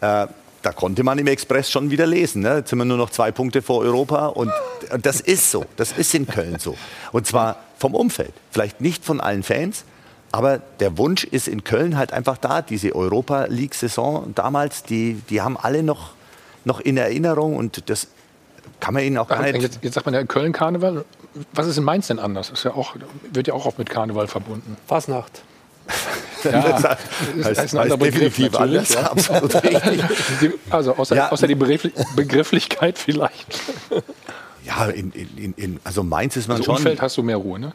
äh, 0.00 0.26
da 0.62 0.72
konnte 0.72 1.02
man 1.02 1.18
im 1.18 1.26
Express 1.26 1.70
schon 1.70 1.90
wieder 1.90 2.06
lesen. 2.06 2.42
Ne? 2.42 2.58
Jetzt 2.58 2.70
sind 2.70 2.78
wir 2.78 2.84
nur 2.84 2.96
noch 2.96 3.10
zwei 3.10 3.32
Punkte 3.32 3.62
vor 3.62 3.80
Europa 3.80 4.26
und, 4.26 4.52
und 4.92 5.04
das 5.04 5.20
ist 5.20 5.50
so. 5.50 5.64
Das 5.76 5.92
ist 5.92 6.14
in 6.14 6.26
Köln 6.26 6.58
so. 6.58 6.76
Und 7.10 7.26
zwar 7.26 7.56
vom 7.78 7.94
Umfeld. 7.94 8.32
Vielleicht 8.50 8.80
nicht 8.80 9.04
von 9.04 9.20
allen 9.20 9.42
Fans, 9.42 9.84
aber 10.30 10.58
der 10.80 10.96
Wunsch 10.98 11.24
ist 11.24 11.48
in 11.48 11.64
Köln 11.64 11.96
halt 11.96 12.12
einfach 12.12 12.38
da. 12.38 12.62
Diese 12.62 12.94
Europa 12.94 13.46
League-Saison 13.46 14.32
damals, 14.34 14.84
die, 14.84 15.20
die 15.28 15.40
haben 15.40 15.56
alle 15.56 15.82
noch, 15.82 16.12
noch 16.64 16.80
in 16.80 16.96
Erinnerung 16.96 17.56
und 17.56 17.90
das 17.90 18.06
kann 18.78 18.94
man 18.94 19.02
ihnen 19.02 19.18
auch 19.18 19.28
gar 19.28 19.42
nicht. 19.42 19.60
Jetzt, 19.60 19.80
jetzt 19.82 19.94
sagt 19.94 20.06
man 20.06 20.14
ja 20.14 20.24
Köln 20.24 20.52
Karneval. 20.52 21.04
Was 21.52 21.66
ist 21.66 21.78
in 21.78 21.84
Mainz 21.84 22.08
denn 22.08 22.18
anders? 22.18 22.50
Ist 22.50 22.64
ja 22.64 22.74
auch, 22.74 22.96
wird 23.32 23.46
ja 23.46 23.54
auch 23.54 23.66
oft 23.66 23.78
mit 23.78 23.88
Karneval 23.88 24.26
verbunden. 24.28 24.76
Fasnacht. 24.86 25.42
Ja, 26.44 26.60
das 26.60 26.82
heißt, 26.82 27.60
heißt, 27.60 27.78
heißt 27.78 28.02
definitiv 28.02 28.56
alles, 28.56 28.94
ja. 28.94 29.02
absolut 29.12 29.54
richtig. 29.62 30.02
Also 30.70 30.96
außer, 30.96 31.14
ja. 31.14 31.30
außer 31.30 31.46
die 31.46 31.54
Begrifflichkeit 31.54 32.98
vielleicht. 32.98 33.60
Ja, 34.64 34.86
in, 34.86 35.12
in, 35.12 35.54
in, 35.54 35.80
also 35.84 36.02
Mainz 36.02 36.36
ist 36.36 36.48
man 36.48 36.56
also 36.56 36.64
schon. 36.64 36.74
Im 36.74 36.78
Umfeld 36.78 37.00
hast 37.00 37.16
du 37.16 37.22
mehr 37.22 37.36
Ruhe, 37.36 37.60
ne? 37.60 37.72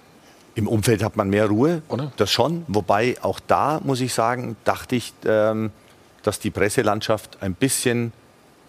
Im 0.55 0.67
Umfeld 0.67 1.01
hat 1.01 1.15
man 1.15 1.29
mehr 1.29 1.47
Ruhe, 1.47 1.81
Oder? 1.87 2.11
das 2.17 2.31
schon. 2.31 2.65
Wobei 2.67 3.15
auch 3.21 3.39
da, 3.39 3.79
muss 3.83 4.01
ich 4.01 4.13
sagen, 4.13 4.57
dachte 4.65 4.97
ich, 4.97 5.13
ähm, 5.25 5.71
dass 6.23 6.39
die 6.39 6.49
Presselandschaft 6.49 7.37
ein 7.41 7.53
bisschen 7.53 8.11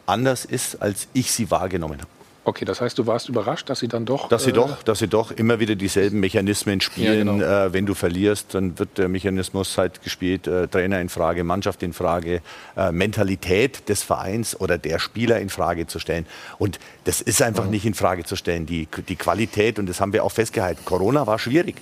anders 0.06 0.44
ist, 0.44 0.80
als 0.82 1.08
ich 1.12 1.32
sie 1.32 1.50
wahrgenommen 1.50 1.98
habe. 1.98 2.17
Okay, 2.44 2.64
das 2.64 2.80
heißt, 2.80 2.98
du 2.98 3.06
warst 3.06 3.28
überrascht, 3.28 3.68
dass 3.68 3.80
sie 3.80 3.88
dann 3.88 4.06
doch. 4.06 4.28
Dass 4.28 4.44
sie, 4.44 4.50
äh, 4.50 4.54
doch, 4.54 4.82
dass 4.82 5.00
sie 5.00 5.08
doch 5.08 5.32
immer 5.32 5.60
wieder 5.60 5.74
dieselben 5.74 6.20
Mechanismen 6.20 6.80
spielen. 6.80 7.26
Ja, 7.26 7.34
genau. 7.34 7.66
äh, 7.66 7.72
wenn 7.74 7.84
du 7.84 7.94
verlierst, 7.94 8.54
dann 8.54 8.78
wird 8.78 8.96
der 8.96 9.08
Mechanismus 9.08 9.76
halt 9.76 10.02
gespielt: 10.02 10.46
äh, 10.46 10.66
Trainer 10.66 11.00
in 11.00 11.10
Frage, 11.10 11.44
Mannschaft 11.44 11.82
in 11.82 11.92
Frage, 11.92 12.40
äh, 12.76 12.90
Mentalität 12.90 13.88
des 13.88 14.02
Vereins 14.02 14.58
oder 14.58 14.78
der 14.78 14.98
Spieler 14.98 15.40
in 15.40 15.50
Frage 15.50 15.86
zu 15.86 15.98
stellen. 15.98 16.26
Und 16.58 16.78
das 17.04 17.20
ist 17.20 17.42
einfach 17.42 17.64
mhm. 17.64 17.70
nicht 17.70 17.84
in 17.84 17.94
Frage 17.94 18.24
zu 18.24 18.34
stellen. 18.34 18.64
Die, 18.64 18.88
die 19.08 19.16
Qualität, 19.16 19.78
und 19.78 19.86
das 19.86 20.00
haben 20.00 20.12
wir 20.14 20.24
auch 20.24 20.32
festgehalten: 20.32 20.84
Corona 20.84 21.26
war 21.26 21.38
schwierig. 21.38 21.76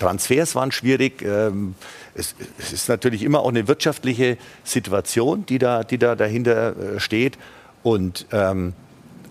Transfers 0.00 0.56
waren 0.56 0.72
schwierig. 0.72 1.22
Ähm, 1.22 1.76
es, 2.14 2.34
ist 2.72 2.88
natürlich 2.88 3.22
immer 3.22 3.40
auch 3.40 3.50
eine 3.50 3.68
wirtschaftliche 3.68 4.38
Situation, 4.64 5.46
die 5.46 5.58
da, 5.58 5.84
die 5.84 5.98
da 5.98 6.16
dahinter 6.16 6.96
äh, 6.96 7.00
steht. 7.00 7.38
Und 7.82 8.26
ähm, 8.32 8.74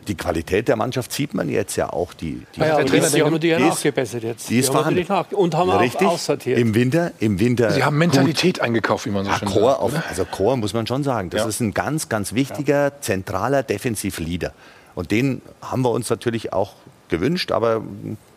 die 0.10 0.16
Qualität 0.16 0.68
der 0.68 0.76
Mannschaft 0.76 1.14
sieht 1.14 1.34
man 1.34 1.48
jetzt 1.50 1.76
ja 1.76 1.94
auch. 1.94 2.14
Die, 2.14 2.42
die, 2.56 2.60
ja, 2.60 2.84
die, 2.84 3.00
die 3.00 3.22
haben 3.22 3.40
die 3.40 3.48
ja 3.48 3.60
nachgebessert 3.60 4.24
jetzt. 4.24 4.50
Die 4.50 4.60
ist 4.60 4.70
vorhanden. 4.70 5.06
Und 5.36 5.56
haben 5.56 5.70
Richtig, 5.70 6.08
auch 6.08 6.14
aussortiert. 6.14 6.58
Im 6.58 6.74
Winter, 6.74 7.12
im 7.20 7.40
Winter. 7.40 7.72
Sie 7.72 7.84
haben 7.84 7.98
Mentalität 7.98 8.56
gut. 8.56 8.64
eingekauft, 8.64 9.06
wie 9.06 9.12
man 9.12 9.26
so 9.26 9.32
ja, 9.32 9.38
schön 9.38 9.48
Chor 9.48 9.72
sagt. 9.72 9.82
Auf, 9.82 9.94
also 10.10 10.26
Chor 10.26 10.58
muss 10.58 10.74
man 10.74 10.88
schon 10.88 11.04
sagen. 11.04 11.30
Das 11.30 11.42
ja. 11.42 11.48
ist 11.48 11.60
ein 11.60 11.74
ganz, 11.74 12.10
ganz 12.10 12.34
wichtiger, 12.34 12.86
ja. 12.86 13.02
zentraler 13.02 13.64
Defensivleader. 13.64 14.54
Und 14.96 15.12
den 15.12 15.42
haben 15.62 15.84
wir 15.84 15.92
uns 15.92 16.10
natürlich 16.10 16.52
auch 16.52 16.74
gewünscht, 17.08 17.52
aber 17.52 17.84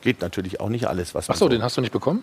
geht 0.03 0.21
natürlich 0.21 0.61
auch 0.61 0.69
nicht 0.69 0.87
alles, 0.87 1.15
was 1.15 1.31
Ach 1.31 1.37
so, 1.37 1.49
den 1.49 1.63
hast 1.63 1.77
du 1.77 1.81
nicht 1.81 1.93
bekommen? 1.93 2.23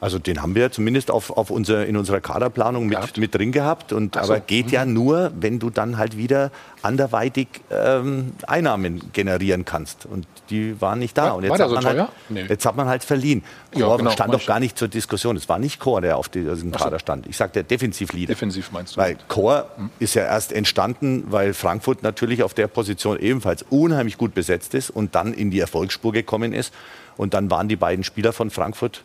Also 0.00 0.18
den 0.18 0.42
haben 0.42 0.54
wir 0.54 0.70
zumindest 0.70 1.10
auf, 1.10 1.30
auf 1.30 1.50
unser, 1.50 1.86
in 1.86 1.96
unserer 1.96 2.20
Kaderplanung 2.20 2.86
mit, 2.86 3.16
mit 3.16 3.34
drin 3.34 3.52
gehabt. 3.52 3.92
Und, 3.92 4.14
so. 4.14 4.20
Aber 4.20 4.40
geht 4.40 4.70
ja 4.70 4.84
mhm. 4.84 4.92
nur, 4.92 5.32
wenn 5.40 5.58
du 5.58 5.70
dann 5.70 5.96
halt 5.96 6.18
wieder 6.18 6.50
anderweitig 6.82 7.48
ähm, 7.70 8.32
Einnahmen 8.46 9.12
generieren 9.12 9.64
kannst. 9.64 10.04
Und 10.04 10.26
die 10.50 10.78
waren 10.80 10.98
nicht 10.98 11.16
da. 11.16 11.28
War, 11.28 11.36
und 11.36 11.44
jetzt, 11.44 11.58
hat 11.58 11.68
so 11.70 11.74
man 11.76 11.84
halt, 11.86 12.08
nee. 12.28 12.44
jetzt 12.46 12.66
hat 12.66 12.76
man 12.76 12.86
halt 12.86 13.02
verliehen. 13.02 13.42
Ja, 13.74 13.96
genau, 13.96 14.10
stand 14.10 14.34
doch 14.34 14.44
gar 14.44 14.60
nicht 14.60 14.76
zur 14.76 14.88
Diskussion. 14.88 15.36
Es 15.36 15.48
war 15.48 15.58
nicht 15.58 15.80
Chor, 15.80 16.02
der 16.02 16.18
auf 16.18 16.28
diesem 16.28 16.70
Kader 16.70 16.98
stand. 16.98 17.26
Ich 17.26 17.38
sagte 17.38 17.64
Defensivleader. 17.64 18.34
Defensiv 18.34 18.72
meinst 18.72 18.96
du? 18.96 19.00
Weil 19.00 19.16
Chor 19.28 19.70
hm. 19.76 19.90
ist 20.00 20.14
ja 20.14 20.24
erst 20.24 20.52
entstanden, 20.52 21.24
weil 21.28 21.54
Frankfurt 21.54 22.02
natürlich 22.02 22.42
auf 22.42 22.52
der 22.52 22.66
Position 22.66 23.18
ebenfalls 23.18 23.64
unheimlich 23.70 24.18
gut 24.18 24.34
besetzt 24.34 24.74
ist 24.74 24.90
und 24.90 25.14
dann 25.14 25.32
in 25.32 25.50
die 25.50 25.60
Erfolgsspur 25.60 26.12
gekommen 26.12 26.52
ist. 26.52 26.74
Und 27.16 27.32
dann 27.32 27.50
waren 27.50 27.68
die 27.68 27.76
beiden 27.76 28.04
Spieler 28.04 28.34
von 28.34 28.50
Frankfurt 28.50 29.02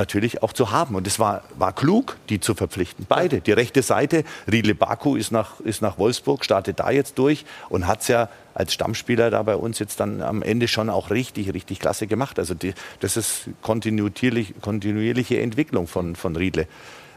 natürlich 0.00 0.42
auch 0.42 0.52
zu 0.52 0.70
haben. 0.70 0.94
Und 0.94 1.06
es 1.06 1.18
war, 1.18 1.42
war 1.58 1.72
klug, 1.72 2.16
die 2.30 2.40
zu 2.40 2.54
verpflichten. 2.54 3.06
Beide. 3.08 3.40
Die 3.40 3.52
rechte 3.52 3.82
Seite, 3.82 4.24
Riedle 4.50 4.74
Baku 4.74 5.14
ist 5.14 5.30
nach, 5.30 5.60
ist 5.60 5.82
nach 5.82 5.98
Wolfsburg, 5.98 6.44
startet 6.44 6.80
da 6.80 6.90
jetzt 6.90 7.18
durch 7.18 7.44
und 7.68 7.86
hat 7.86 8.00
es 8.00 8.08
ja 8.08 8.28
als 8.54 8.72
Stammspieler 8.72 9.30
da 9.30 9.42
bei 9.42 9.56
uns 9.56 9.78
jetzt 9.78 10.00
dann 10.00 10.22
am 10.22 10.42
Ende 10.42 10.68
schon 10.68 10.90
auch 10.90 11.10
richtig, 11.10 11.52
richtig 11.52 11.78
klasse 11.78 12.06
gemacht. 12.06 12.38
Also 12.38 12.54
die, 12.54 12.72
das 13.00 13.16
ist 13.16 13.50
kontinuierlich, 13.62 14.54
kontinuierliche 14.60 15.40
Entwicklung 15.40 15.86
von, 15.86 16.16
von 16.16 16.34
Riedle. 16.34 16.66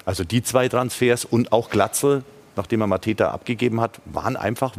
Also 0.06 0.24
die 0.24 0.44
zwei 0.44 0.68
Transfers 0.68 1.24
und 1.26 1.54
auch 1.54 1.70
Glatzel, 1.70 2.24
nachdem 2.58 2.82
er 2.82 2.88
Mateta 2.88 3.32
abgegeben 3.32 3.80
hat, 3.80 4.02
waren 4.06 4.36
einfach 4.36 4.76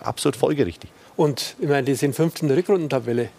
absolut 0.00 0.36
folgerichtig. 0.36 0.90
Und 1.16 1.54
ich 1.60 1.68
meine, 1.68 1.84
die 1.84 1.94
sind 1.94 2.14
fünft 2.14 2.42
in 2.42 2.48
der 2.48 2.56
Rückrundentabelle. 2.56 3.30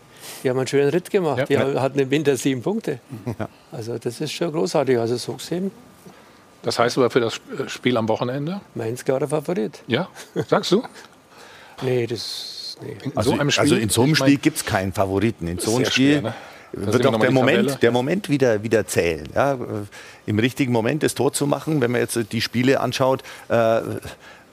Die 0.43 0.49
haben 0.49 0.57
einen 0.57 0.67
schönen 0.67 0.89
Ritt 0.89 1.09
gemacht. 1.09 1.49
Ja. 1.49 1.65
Die 1.65 1.79
hatten 1.79 1.99
im 1.99 2.09
Winter 2.09 2.37
sieben 2.37 2.61
Punkte. 2.61 2.99
Ja. 3.39 3.49
Also 3.71 3.97
das 3.97 4.21
ist 4.21 4.31
schon 4.31 4.51
großartig. 4.51 4.97
Also 4.97 5.17
so 5.17 5.33
gesehen. 5.33 5.71
Das 6.63 6.79
heißt 6.79 6.97
aber 6.97 7.09
für 7.09 7.19
das 7.19 7.39
Spiel 7.67 7.97
am 7.97 8.07
Wochenende? 8.09 8.61
Mainz 8.75 9.05
klarer 9.05 9.27
Favorit. 9.27 9.83
Ja, 9.87 10.09
sagst 10.47 10.71
du? 10.71 10.83
nee, 11.81 12.07
das. 12.07 12.77
Nee. 12.81 12.97
In 13.03 13.15
also, 13.15 13.31
so 13.31 13.39
einem 13.39 13.51
Spiel, 13.51 13.61
also 13.61 13.75
in 13.75 13.89
so 13.89 14.03
einem 14.03 14.15
Spiel 14.15 14.37
gibt 14.37 14.57
es 14.57 14.65
keinen 14.65 14.93
Favoriten. 14.93 15.47
In 15.47 15.59
so 15.59 15.75
einem 15.75 15.85
Spiel 15.85 16.19
schwer, 16.19 16.21
ne? 16.21 16.33
wird 16.73 17.05
auch 17.07 17.19
der 17.19 17.31
Moment, 17.31 17.81
der 17.81 17.91
Moment 17.91 18.29
wieder, 18.29 18.63
wieder 18.63 18.85
zählen. 18.85 19.27
Ja? 19.33 19.57
Im 20.25 20.39
richtigen 20.39 20.71
Moment 20.71 21.03
das 21.03 21.15
Tor 21.15 21.33
zu 21.33 21.47
machen, 21.47 21.81
wenn 21.81 21.91
man 21.91 22.01
jetzt 22.01 22.19
die 22.31 22.41
Spiele 22.41 22.79
anschaut. 22.79 23.23
Äh, 23.49 23.81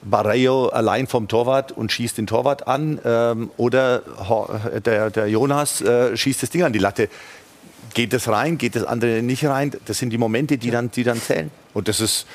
Barreiro 0.05 0.69
allein 0.69 1.07
vom 1.07 1.29
Torwart 1.29 1.73
und 1.73 1.91
schießt 1.91 2.19
den 2.19 2.27
Torwart 2.27 2.69
an 2.69 3.01
ähm, 3.05 3.51
oder 3.57 4.03
der, 4.85 5.11
der 5.11 5.27
Jonas 5.29 5.81
äh, 5.81 6.17
schießt 6.17 6.43
das 6.43 6.51
Ding 6.51 6.63
an 6.63 6.73
die 6.73 6.79
Latte. 6.79 7.09
Geht 7.95 8.13
das 8.13 8.29
rein, 8.29 8.59
geht 8.59 8.77
das 8.77 8.85
andere 8.85 9.23
nicht 9.23 9.45
rein? 9.45 9.73
Das 9.87 9.99
sind 9.99 10.11
die 10.11 10.19
Momente, 10.19 10.59
die 10.59 10.71
dann, 10.71 10.91
die 10.91 11.05
dann 11.05 11.21
zählen. 11.21 11.51
Und 11.75 11.89
das, 11.89 12.01
ist, 12.01 12.27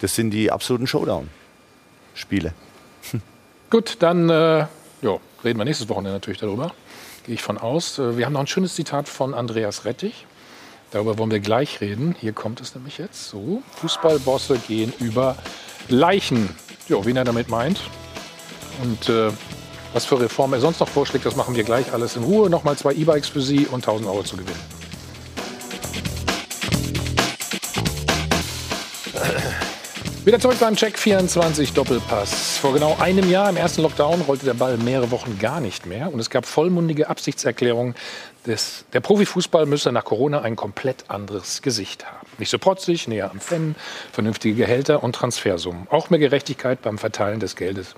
das 0.00 0.14
sind 0.14 0.30
die 0.30 0.50
absoluten 0.50 0.86
Showdown-Spiele. 0.86 2.52
Gut, 3.70 3.96
dann 3.98 4.30
äh, 4.30 4.66
jo, 5.02 5.20
reden 5.44 5.58
wir 5.58 5.64
nächstes 5.64 5.88
Wochenende 5.88 6.12
natürlich 6.12 6.40
darüber. 6.40 6.72
Gehe 7.24 7.34
ich 7.34 7.42
von 7.42 7.58
aus. 7.58 7.98
Äh, 7.98 8.16
wir 8.16 8.26
haben 8.26 8.32
noch 8.32 8.40
ein 8.40 8.46
schönes 8.46 8.74
Zitat 8.74 9.08
von 9.08 9.34
Andreas 9.34 9.84
Rettich. 9.84 10.26
Darüber 10.92 11.18
wollen 11.18 11.30
wir 11.30 11.40
gleich 11.40 11.80
reden. 11.80 12.14
Hier 12.18 12.32
kommt 12.32 12.60
es 12.60 12.74
nämlich 12.74 12.98
jetzt 12.98 13.28
so. 13.28 13.62
Fußballbosse 13.80 14.58
gehen 14.66 14.92
über 15.00 15.36
Leichen 15.88 16.48
ja, 16.88 17.04
wen 17.04 17.16
er 17.16 17.24
damit 17.24 17.48
meint. 17.48 17.80
Und 18.82 19.08
äh, 19.08 19.30
was 19.92 20.04
für 20.04 20.20
Reformen 20.20 20.54
er 20.54 20.60
sonst 20.60 20.80
noch 20.80 20.88
vorschlägt, 20.88 21.26
das 21.26 21.36
machen 21.36 21.54
wir 21.56 21.64
gleich 21.64 21.92
alles 21.92 22.16
in 22.16 22.22
Ruhe. 22.22 22.50
Nochmal 22.50 22.76
zwei 22.76 22.92
E-Bikes 22.92 23.28
für 23.28 23.40
Sie 23.40 23.66
und 23.66 23.86
1000 23.86 24.08
Euro 24.08 24.22
zu 24.22 24.36
gewinnen. 24.36 24.78
Wieder 30.24 30.40
zurück 30.40 30.58
beim 30.60 30.76
Check 30.76 30.98
24 30.98 31.72
Doppelpass. 31.72 32.58
Vor 32.58 32.74
genau 32.74 32.98
einem 33.00 33.30
Jahr 33.30 33.48
im 33.48 33.56
ersten 33.56 33.80
Lockdown 33.80 34.20
rollte 34.20 34.44
der 34.44 34.52
Ball 34.52 34.76
mehrere 34.76 35.10
Wochen 35.10 35.38
gar 35.38 35.58
nicht 35.58 35.86
mehr 35.86 36.12
und 36.12 36.20
es 36.20 36.28
gab 36.28 36.44
vollmundige 36.44 37.08
Absichtserklärungen, 37.08 37.94
des, 38.48 38.84
der 38.92 39.00
Profifußball 39.00 39.66
müsse 39.66 39.92
nach 39.92 40.04
Corona 40.04 40.40
ein 40.40 40.56
komplett 40.56 41.08
anderes 41.08 41.62
Gesicht 41.62 42.06
haben. 42.06 42.26
Nicht 42.38 42.50
so 42.50 42.58
protzig, 42.58 43.06
näher 43.06 43.30
am 43.30 43.40
Fan, 43.40 43.76
vernünftige 44.12 44.54
Gehälter 44.56 45.02
und 45.02 45.14
Transfersummen. 45.14 45.86
Auch 45.90 46.10
mehr 46.10 46.18
Gerechtigkeit 46.18 46.82
beim 46.82 46.98
Verteilen 46.98 47.40
des 47.40 47.54
Geldes 47.54 47.94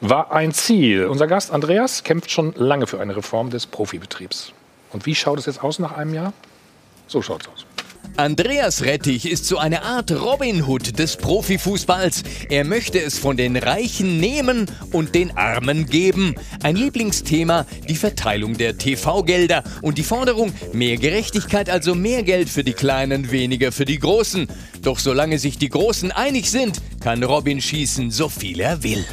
war 0.00 0.32
ein 0.32 0.52
Ziel. 0.52 1.06
Unser 1.06 1.26
Gast 1.26 1.50
Andreas 1.52 2.04
kämpft 2.04 2.30
schon 2.30 2.52
lange 2.56 2.86
für 2.86 3.00
eine 3.00 3.16
Reform 3.16 3.50
des 3.50 3.66
Profibetriebs. 3.66 4.52
Und 4.92 5.06
wie 5.06 5.14
schaut 5.14 5.38
es 5.38 5.46
jetzt 5.46 5.62
aus 5.62 5.78
nach 5.78 5.92
einem 5.92 6.12
Jahr? 6.12 6.32
So 7.06 7.22
schaut 7.22 7.42
es 7.42 7.48
aus. 7.48 7.66
Andreas 8.16 8.82
Rettich 8.82 9.30
ist 9.30 9.46
so 9.46 9.56
eine 9.56 9.82
Art 9.82 10.12
Robin 10.12 10.66
Hood 10.66 10.98
des 10.98 11.16
Profifußballs. 11.16 12.22
Er 12.50 12.64
möchte 12.64 13.00
es 13.00 13.18
von 13.18 13.36
den 13.38 13.56
Reichen 13.56 14.20
nehmen 14.20 14.66
und 14.92 15.14
den 15.14 15.36
Armen 15.36 15.86
geben. 15.86 16.34
Ein 16.62 16.76
Lieblingsthema, 16.76 17.66
die 17.88 17.96
Verteilung 17.96 18.58
der 18.58 18.76
TV-Gelder 18.76 19.64
und 19.80 19.96
die 19.96 20.02
Forderung, 20.02 20.52
mehr 20.72 20.98
Gerechtigkeit, 20.98 21.70
also 21.70 21.94
mehr 21.94 22.22
Geld 22.22 22.50
für 22.50 22.64
die 22.64 22.74
Kleinen, 22.74 23.30
weniger 23.30 23.72
für 23.72 23.86
die 23.86 23.98
Großen. 23.98 24.46
Doch 24.82 24.98
solange 24.98 25.38
sich 25.38 25.56
die 25.56 25.70
Großen 25.70 26.12
einig 26.12 26.50
sind, 26.50 26.82
kann 27.00 27.22
Robin 27.22 27.62
schießen, 27.62 28.10
so 28.10 28.28
viel 28.28 28.60
er 28.60 28.82
will. 28.82 29.04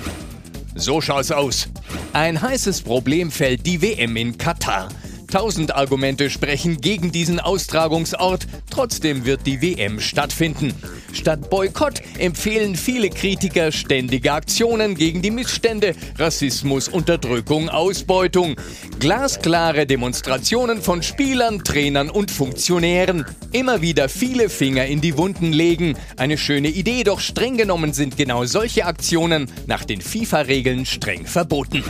So 0.76 0.99
schaut's 0.99 1.32
aus. 1.32 1.70
Ein 2.14 2.41
heißes 2.41 2.82
Problemfeld 2.82 3.66
die 3.66 3.82
WM 3.82 4.16
in 4.18 4.38
Katar. 4.38 4.90
Tausend 5.31 5.76
Argumente 5.76 6.31
sprechen 6.31 6.81
gegen 6.81 7.11
diesen 7.11 7.39
Austragungsort, 7.39 8.47
trotzdem 8.72 9.26
wird 9.26 9.45
die 9.45 9.61
WM 9.61 9.99
stattfinden. 9.99 10.73
Statt 11.14 11.51
Boykott 11.51 12.01
empfehlen 12.18 12.76
viele 12.76 13.11
Kritiker 13.11 13.72
ständige 13.72 14.34
Aktionen 14.34 14.95
gegen 14.95 15.22
die 15.22 15.30
Missstände, 15.30 15.93
Rassismus, 16.18 16.88
Unterdrückung, 16.88 17.69
Ausbeutung. 17.69 18.56
Glasklare 18.99 19.85
Demonstrationen 19.85 20.81
von 20.81 21.03
Spielern, 21.03 21.64
Trainern 21.64 22.10
und 22.10 22.31
Funktionären. 22.31 23.26
Immer 23.51 23.81
wieder 23.81 24.10
viele 24.10 24.49
Finger 24.49 24.85
in 24.88 24.99
die 24.99 25.15
Wunden 25.15 25.53
legen. 25.53 25.95
Eine 26.18 26.39
schöne 26.39 26.69
Idee, 26.69 27.03
doch 27.03 27.19
streng 27.19 27.56
genommen 27.56 27.93
sind 27.93 28.18
genau 28.18 28.45
solche 28.45 28.85
Aktionen 28.85 29.49
nach 29.68 29.85
den 29.85 30.01
FIFA-Regeln 30.01 30.88
streng 30.88 31.27
verboten. 31.27 31.84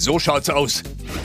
So 0.00 0.18
schaut's 0.18 0.48
aus. 0.48 0.82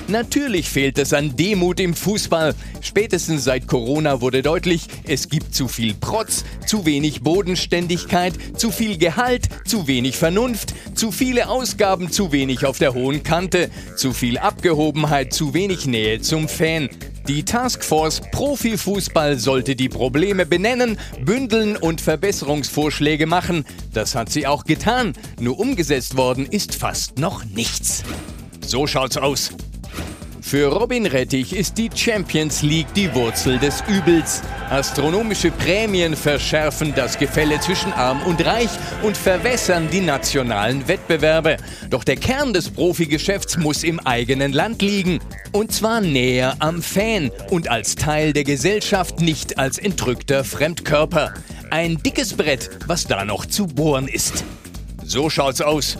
Natürlich 0.09 0.69
fehlt 0.69 0.97
es 0.97 1.13
an 1.13 1.37
Demut 1.37 1.79
im 1.79 1.93
Fußball. 1.93 2.53
Spätestens 2.81 3.45
seit 3.45 3.67
Corona 3.67 4.19
wurde 4.19 4.41
deutlich, 4.41 4.87
es 5.05 5.29
gibt 5.29 5.55
zu 5.55 5.69
viel 5.69 5.93
Protz, 5.93 6.43
zu 6.67 6.85
wenig 6.85 7.21
Bodenständigkeit, 7.21 8.33
zu 8.57 8.71
viel 8.71 8.97
Gehalt, 8.97 9.47
zu 9.63 9.87
wenig 9.87 10.17
Vernunft, 10.17 10.73
zu 10.93 11.13
viele 11.13 11.47
Ausgaben, 11.47 12.11
zu 12.11 12.33
wenig 12.33 12.65
auf 12.65 12.77
der 12.77 12.93
hohen 12.93 13.23
Kante, 13.23 13.69
zu 13.95 14.11
viel 14.11 14.37
Abgehobenheit, 14.37 15.31
zu 15.31 15.53
wenig 15.53 15.85
Nähe 15.85 16.19
zum 16.19 16.49
Fan. 16.49 16.89
Die 17.29 17.43
Taskforce 17.43 18.23
Profifußball 18.33 19.39
sollte 19.39 19.77
die 19.77 19.89
Probleme 19.89 20.45
benennen, 20.45 20.99
bündeln 21.21 21.77
und 21.77 22.01
Verbesserungsvorschläge 22.01 23.25
machen. 23.25 23.63
Das 23.93 24.15
hat 24.15 24.29
sie 24.29 24.45
auch 24.45 24.65
getan. 24.65 25.13
Nur 25.39 25.59
umgesetzt 25.59 26.17
worden 26.17 26.45
ist 26.45 26.75
fast 26.75 27.19
noch 27.19 27.45
nichts. 27.45 28.03
So 28.67 28.87
schaut's 28.87 29.17
aus. 29.17 29.51
Für 30.41 30.67
Robin 30.67 31.05
Rettich 31.05 31.55
ist 31.55 31.77
die 31.77 31.89
Champions 31.93 32.61
League 32.61 32.93
die 32.95 33.13
Wurzel 33.13 33.57
des 33.59 33.83
Übels. 33.87 34.41
Astronomische 34.69 35.51
Prämien 35.51 36.15
verschärfen 36.15 36.93
das 36.95 37.17
Gefälle 37.17 37.59
zwischen 37.59 37.93
Arm 37.93 38.21
und 38.23 38.45
Reich 38.45 38.69
und 39.03 39.17
verwässern 39.17 39.87
die 39.91 40.01
nationalen 40.01 40.87
Wettbewerbe. 40.87 41.57
Doch 41.89 42.03
der 42.03 42.15
Kern 42.15 42.53
des 42.53 42.69
Profigeschäfts 42.69 43.57
muss 43.57 43.83
im 43.83 43.99
eigenen 43.99 44.53
Land 44.53 44.81
liegen. 44.81 45.19
Und 45.51 45.71
zwar 45.71 46.01
näher 46.01 46.55
am 46.59 46.81
Fan 46.81 47.31
und 47.49 47.69
als 47.69 47.95
Teil 47.95 48.33
der 48.33 48.43
Gesellschaft, 48.43 49.19
nicht 49.19 49.57
als 49.57 49.77
entrückter 49.77 50.43
Fremdkörper. 50.43 51.33
Ein 51.69 51.97
dickes 51.97 52.33
Brett, 52.33 52.69
was 52.87 53.05
da 53.05 53.25
noch 53.25 53.45
zu 53.45 53.67
bohren 53.67 54.07
ist. 54.07 54.43
So 55.03 55.29
schaut's 55.29 55.61
aus. 55.61 55.97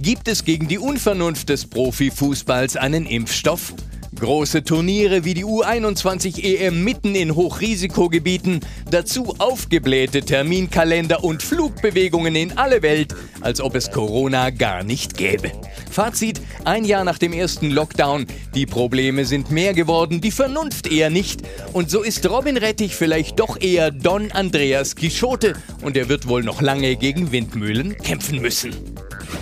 Gibt 0.00 0.28
es 0.28 0.44
gegen 0.44 0.68
die 0.68 0.78
Unvernunft 0.78 1.48
des 1.48 1.66
Profifußballs 1.66 2.76
einen 2.76 3.04
Impfstoff? 3.04 3.74
Große 4.14 4.62
Turniere 4.62 5.24
wie 5.24 5.34
die 5.34 5.44
U21 5.44 6.42
EM 6.42 6.84
mitten 6.84 7.16
in 7.16 7.34
Hochrisikogebieten, 7.34 8.60
dazu 8.90 9.34
aufgeblähte 9.38 10.22
Terminkalender 10.22 11.24
und 11.24 11.42
Flugbewegungen 11.42 12.36
in 12.36 12.56
alle 12.56 12.82
Welt, 12.82 13.14
als 13.40 13.60
ob 13.60 13.74
es 13.74 13.90
Corona 13.90 14.50
gar 14.50 14.84
nicht 14.84 15.16
gäbe. 15.16 15.50
Fazit, 15.90 16.40
ein 16.64 16.84
Jahr 16.84 17.02
nach 17.02 17.18
dem 17.18 17.32
ersten 17.32 17.70
Lockdown, 17.70 18.26
die 18.54 18.66
Probleme 18.66 19.24
sind 19.24 19.50
mehr 19.50 19.74
geworden, 19.74 20.20
die 20.20 20.30
Vernunft 20.30 20.86
eher 20.86 21.10
nicht. 21.10 21.42
Und 21.72 21.90
so 21.90 22.02
ist 22.02 22.28
Robin 22.28 22.56
Rettich 22.56 22.94
vielleicht 22.94 23.40
doch 23.40 23.60
eher 23.60 23.90
Don 23.90 24.30
Andreas 24.30 24.94
Quixote 24.94 25.54
und 25.82 25.96
er 25.96 26.08
wird 26.08 26.28
wohl 26.28 26.44
noch 26.44 26.62
lange 26.62 26.94
gegen 26.94 27.32
Windmühlen 27.32 27.96
kämpfen 27.96 28.40
müssen. 28.40 28.97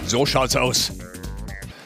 So 0.07 0.24
schaut's 0.24 0.55
aus. 0.55 0.93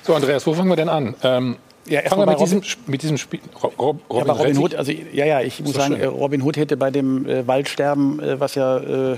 So, 0.03 0.15
Andreas, 0.15 0.47
wo 0.47 0.53
fangen 0.53 0.69
wir 0.69 0.77
denn 0.77 0.89
an? 0.89 1.15
Ähm, 1.23 1.57
ja, 1.87 2.03
fangen 2.03 2.23
wir 2.23 2.27
mit 2.27 2.41
diesem, 2.41 2.63
mit 2.87 3.03
diesem 3.03 3.19
Spiel. 3.19 3.41
Rob, 3.63 4.01
Robin, 4.11 4.27
ja, 4.27 4.33
Robin 4.33 4.59
Hood, 4.59 4.75
also 4.75 4.93
ja, 4.93 5.25
ja, 5.25 5.41
ich 5.41 5.61
muss 5.61 5.75
sagen, 5.75 5.97
schön. 5.97 6.09
Robin 6.09 6.43
Hood 6.43 6.57
hätte 6.57 6.77
bei 6.77 6.91
dem 6.91 7.27
äh, 7.27 7.47
Waldsterben, 7.47 8.21
äh, 8.21 8.39
was 8.39 8.55
ja 8.55 8.79
äh, 8.79 9.17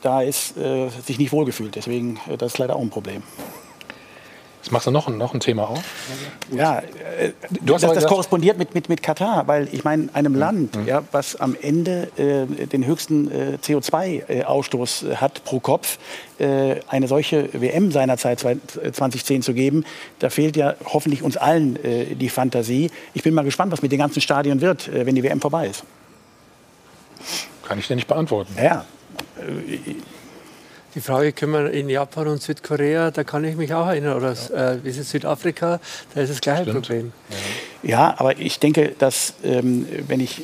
da 0.00 0.22
ist, 0.22 0.56
äh, 0.56 0.88
sich 1.04 1.18
nicht 1.18 1.32
wohlgefühlt. 1.32 1.76
Deswegen, 1.76 2.18
äh, 2.28 2.36
das 2.36 2.52
ist 2.52 2.58
leider 2.58 2.76
auch 2.76 2.80
ein 2.80 2.90
Problem. 2.90 3.22
Jetzt 4.62 4.70
machst 4.70 4.86
du 4.86 4.92
noch 4.92 5.08
ein, 5.08 5.18
noch 5.18 5.34
ein 5.34 5.40
Thema 5.40 5.68
auf. 5.68 5.82
Ja, 6.54 6.78
äh, 6.78 7.32
du 7.50 7.74
hast 7.74 7.82
das, 7.82 7.94
das 7.94 8.06
korrespondiert 8.06 8.58
mit, 8.58 8.76
mit, 8.76 8.88
mit 8.88 9.02
Katar, 9.02 9.48
weil 9.48 9.68
ich 9.72 9.82
meine, 9.82 10.08
einem 10.12 10.34
mhm. 10.34 10.38
Land, 10.38 10.76
mhm. 10.76 10.86
ja, 10.86 11.02
was 11.10 11.34
am 11.34 11.56
Ende 11.60 12.08
äh, 12.16 12.66
den 12.66 12.86
höchsten 12.86 13.28
äh, 13.28 13.58
CO2-Ausstoß 13.60 15.10
äh, 15.10 15.16
hat 15.16 15.42
pro 15.42 15.58
Kopf, 15.58 15.98
äh, 16.38 16.76
eine 16.86 17.08
solche 17.08 17.48
WM 17.60 17.90
seinerzeit 17.90 18.38
2010 18.38 19.42
zu 19.42 19.52
geben, 19.52 19.84
da 20.20 20.30
fehlt 20.30 20.56
ja 20.56 20.74
hoffentlich 20.84 21.24
uns 21.24 21.36
allen 21.36 21.74
äh, 21.84 22.14
die 22.14 22.28
Fantasie. 22.28 22.92
Ich 23.14 23.24
bin 23.24 23.34
mal 23.34 23.42
gespannt, 23.42 23.72
was 23.72 23.82
mit 23.82 23.90
den 23.90 23.98
ganzen 23.98 24.20
Stadien 24.20 24.60
wird, 24.60 24.88
wenn 24.92 25.16
die 25.16 25.24
WM 25.24 25.40
vorbei 25.40 25.66
ist. 25.66 25.82
Kann 27.66 27.80
ich 27.80 27.88
dir 27.88 27.96
nicht 27.96 28.06
beantworten. 28.06 28.54
Ja. 28.62 28.84
Die 30.94 31.00
Frage 31.00 31.32
können 31.32 31.52
wir 31.52 31.70
in 31.70 31.88
Japan 31.88 32.28
und 32.28 32.42
Südkorea, 32.42 33.10
da 33.10 33.24
kann 33.24 33.44
ich 33.44 33.56
mich 33.56 33.72
auch 33.72 33.86
erinnern, 33.86 34.16
oder 34.16 34.34
ja. 34.34 34.72
äh, 34.72 34.84
wie 34.84 34.90
ist 34.90 34.98
es 34.98 35.10
Südafrika, 35.10 35.80
da 36.14 36.20
ist 36.20 36.30
das 36.30 36.40
gleiche 36.40 36.62
Stimmt. 36.64 36.86
Problem. 36.86 37.12
Ja. 37.30 37.36
Ja, 37.82 38.14
aber 38.18 38.38
ich 38.38 38.60
denke, 38.60 38.92
dass 38.98 39.34
ähm, 39.42 39.86
wenn 40.06 40.20
ich 40.20 40.42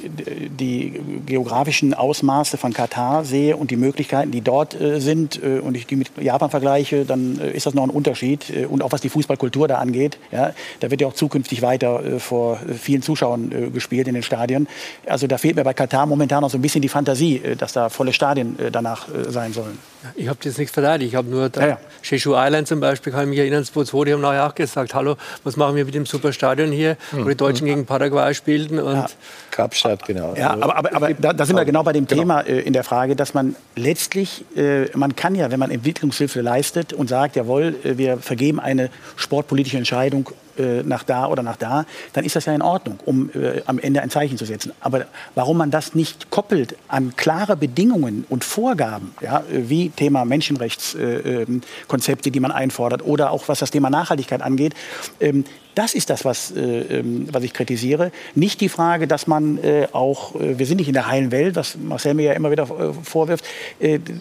die 0.58 1.00
geografischen 1.24 1.94
Ausmaße 1.94 2.58
von 2.58 2.72
Katar 2.72 3.24
sehe 3.24 3.56
und 3.56 3.70
die 3.70 3.76
Möglichkeiten, 3.76 4.32
die 4.32 4.40
dort 4.40 4.78
äh, 4.80 5.00
sind, 5.00 5.40
äh, 5.42 5.60
und 5.60 5.76
ich 5.76 5.86
die 5.86 5.94
mit 5.94 6.10
Japan 6.20 6.50
vergleiche, 6.50 7.04
dann 7.04 7.38
äh, 7.40 7.52
ist 7.52 7.66
das 7.66 7.74
noch 7.74 7.84
ein 7.84 7.90
Unterschied. 7.90 8.50
Äh, 8.50 8.66
und 8.66 8.82
auch 8.82 8.90
was 8.90 9.00
die 9.02 9.08
Fußballkultur 9.08 9.68
da 9.68 9.78
angeht, 9.78 10.18
ja, 10.32 10.52
da 10.80 10.90
wird 10.90 11.00
ja 11.00 11.06
auch 11.06 11.12
zukünftig 11.12 11.62
weiter 11.62 12.04
äh, 12.04 12.18
vor 12.18 12.58
vielen 12.80 13.02
Zuschauern 13.02 13.52
äh, 13.52 13.70
gespielt 13.70 14.08
in 14.08 14.14
den 14.14 14.24
Stadien. 14.24 14.66
Also 15.06 15.28
da 15.28 15.38
fehlt 15.38 15.54
mir 15.54 15.64
bei 15.64 15.74
Katar 15.74 16.06
momentan 16.06 16.40
noch 16.40 16.50
so 16.50 16.58
ein 16.58 16.62
bisschen 16.62 16.82
die 16.82 16.88
Fantasie, 16.88 17.40
dass 17.56 17.72
da 17.72 17.88
volle 17.88 18.12
Stadien 18.12 18.56
danach 18.72 19.06
sein 19.28 19.52
sollen. 19.52 19.78
Ich 20.16 20.28
habe 20.28 20.38
das 20.42 20.58
nicht 20.58 20.72
verteidigt. 20.72 21.10
Ich 21.10 21.16
habe 21.16 21.28
nur 21.28 21.48
da, 21.48 21.60
ja, 21.60 21.66
ja. 21.68 21.78
Jeju 22.02 22.34
Island 22.36 22.68
zum 22.68 22.80
Beispiel, 22.80 23.12
kann 23.12 23.24
ich 23.24 23.28
mich 23.28 23.38
erinnern, 23.38 23.64
2002, 23.64 24.04
die 24.04 24.12
haben 24.12 24.20
nachher 24.20 24.46
auch 24.46 24.54
gesagt, 24.54 24.94
hallo, 24.94 25.16
was 25.44 25.56
machen 25.56 25.76
wir 25.76 25.84
mit 25.84 25.94
dem 25.94 26.06
Superstadion 26.06 26.72
hier? 26.72 26.96
Hm 27.10 27.27
die 27.28 27.36
Deutschen 27.36 27.66
gegen 27.66 27.86
Paraguay 27.86 28.34
spielten. 28.34 28.78
Und 28.78 28.94
ja. 28.94 29.06
Kapstadt, 29.50 30.04
genau. 30.06 30.34
Ja, 30.36 30.50
aber, 30.50 30.76
aber, 30.76 30.94
aber 30.94 31.14
da, 31.14 31.32
da, 31.32 31.46
sind 31.46 31.56
wir 31.56 31.64
genau 31.64 31.82
bei 31.82 31.92
dem 31.92 32.06
genau. 32.06 32.22
Thema 32.22 32.40
äh, 32.40 32.60
in 32.60 32.72
der 32.72 32.84
Frage, 32.84 33.16
dass 33.16 33.34
man 33.34 33.56
letztlich, 33.76 34.44
äh, 34.56 34.86
man 34.96 35.16
kann 35.16 35.34
ja, 35.34 35.50
wenn 35.50 35.60
man 35.60 35.70
Entwicklungshilfe 35.70 36.40
leistet 36.40 36.92
und 36.92 37.08
sagt, 37.08 37.36
jawohl, 37.36 37.76
äh, 37.84 37.98
wir 37.98 38.18
vergeben 38.18 38.60
eine 38.60 38.90
sportpolitische 39.16 39.76
Entscheidung 39.76 40.30
äh, 40.58 40.82
nach 40.82 41.02
da 41.02 41.26
oder 41.26 41.42
nach 41.42 41.56
da, 41.56 41.84
dann 42.12 42.24
ist 42.24 42.36
das 42.36 42.46
ja 42.46 42.54
in 42.54 42.62
Ordnung, 42.62 42.98
um 43.04 43.30
äh, 43.30 43.62
am 43.66 43.78
Ende 43.78 44.02
ein 44.02 44.10
Zeichen 44.10 44.38
zu 44.38 44.44
setzen. 44.44 44.72
Aber 44.80 45.06
warum 45.34 45.56
man 45.56 45.70
das 45.70 45.94
nicht 45.94 46.30
koppelt 46.30 46.76
an 46.88 47.14
klare 47.16 47.56
Bedingungen 47.56 48.24
und 48.28 48.44
Vorgaben, 48.44 49.14
ja, 49.20 49.42
wie 49.50 49.90
Thema 49.90 50.24
Menschenrechtskonzepte, 50.24 52.28
äh, 52.28 52.32
die 52.32 52.40
man 52.40 52.52
einfordert, 52.52 53.04
oder 53.04 53.30
auch 53.30 53.48
was 53.48 53.60
das 53.60 53.70
Thema 53.70 53.90
Nachhaltigkeit 53.90 54.42
angeht, 54.42 54.74
ähm, 55.20 55.44
das 55.78 55.94
ist 55.94 56.10
das, 56.10 56.24
was, 56.24 56.50
äh, 56.50 56.60
ähm, 56.60 57.28
was 57.30 57.44
ich 57.44 57.52
kritisiere. 57.52 58.10
Nicht 58.34 58.60
die 58.60 58.68
Frage, 58.68 59.06
dass 59.06 59.28
man 59.28 59.58
äh, 59.58 59.86
auch, 59.92 60.34
äh, 60.34 60.58
wir 60.58 60.66
sind 60.66 60.78
nicht 60.78 60.88
in 60.88 60.94
der 60.94 61.06
heilen 61.06 61.30
Welt, 61.30 61.54
was 61.54 61.78
Marcel 61.78 62.14
mir 62.14 62.24
ja 62.24 62.32
immer 62.32 62.50
wieder 62.50 62.66
vorwirft, 62.66 63.44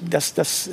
das, 0.10 0.36
das 0.36 0.70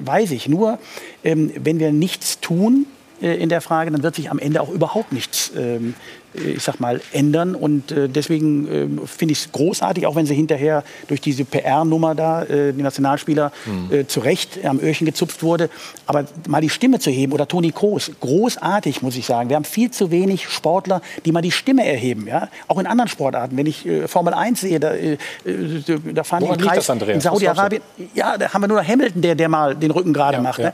weiß 0.00 0.32
ich. 0.32 0.48
Nur, 0.48 0.78
ähm, 1.22 1.52
wenn 1.56 1.78
wir 1.78 1.92
nichts 1.92 2.40
tun, 2.40 2.86
in 3.20 3.48
der 3.48 3.60
Frage, 3.60 3.90
dann 3.90 4.02
wird 4.02 4.14
sich 4.16 4.30
am 4.30 4.38
Ende 4.38 4.60
auch 4.60 4.70
überhaupt 4.70 5.12
nichts, 5.12 5.52
ähm, 5.56 5.94
ich 6.34 6.62
sag 6.62 6.80
mal, 6.80 7.00
ändern. 7.12 7.54
Und 7.54 7.92
äh, 7.92 8.08
deswegen 8.08 8.68
ähm, 8.70 9.00
finde 9.06 9.32
ich 9.32 9.38
es 9.38 9.52
großartig, 9.52 10.06
auch 10.06 10.16
wenn 10.16 10.26
sie 10.26 10.34
hinterher 10.34 10.82
durch 11.06 11.20
diese 11.20 11.44
PR-Nummer 11.44 12.16
da, 12.16 12.42
äh, 12.42 12.72
die 12.72 12.82
Nationalspieler, 12.82 13.52
mhm. 13.66 14.08
zu 14.08 14.20
Recht 14.20 14.64
am 14.64 14.80
Öhrchen 14.80 15.04
gezupft 15.06 15.42
wurde. 15.42 15.70
Aber 16.06 16.24
mal 16.48 16.60
die 16.60 16.70
Stimme 16.70 16.98
zu 16.98 17.10
heben 17.10 17.32
oder 17.32 17.46
Toni 17.46 17.70
Kroos, 17.70 18.10
großartig, 18.20 19.02
muss 19.02 19.16
ich 19.16 19.26
sagen. 19.26 19.48
Wir 19.48 19.56
haben 19.56 19.64
viel 19.64 19.90
zu 19.90 20.10
wenig 20.10 20.48
Sportler, 20.48 21.00
die 21.24 21.30
mal 21.30 21.40
die 21.40 21.52
Stimme 21.52 21.86
erheben. 21.86 22.26
Ja? 22.26 22.48
Auch 22.66 22.78
in 22.78 22.86
anderen 22.86 23.08
Sportarten. 23.08 23.56
Wenn 23.56 23.66
ich 23.66 23.88
Formel 24.06 24.34
1 24.34 24.60
sehe, 24.60 24.80
da, 24.80 24.92
da 24.94 26.24
fahren 26.24 26.42
Woran 26.42 26.58
die 26.58 26.64
im 26.64 26.70
Kreis 26.70 26.88
in 26.88 27.20
Saudi-Arabien. 27.20 27.82
Ja, 28.14 28.36
da 28.36 28.52
haben 28.52 28.62
wir 28.62 28.68
nur 28.68 28.82
Hamilton, 28.82 29.22
der, 29.22 29.34
der 29.34 29.48
mal 29.48 29.76
den 29.76 29.92
Rücken 29.92 30.12
gerade 30.12 30.38
ja, 30.38 30.42
macht. 30.42 30.58
Ja. 30.58 30.66
Ne? 30.66 30.72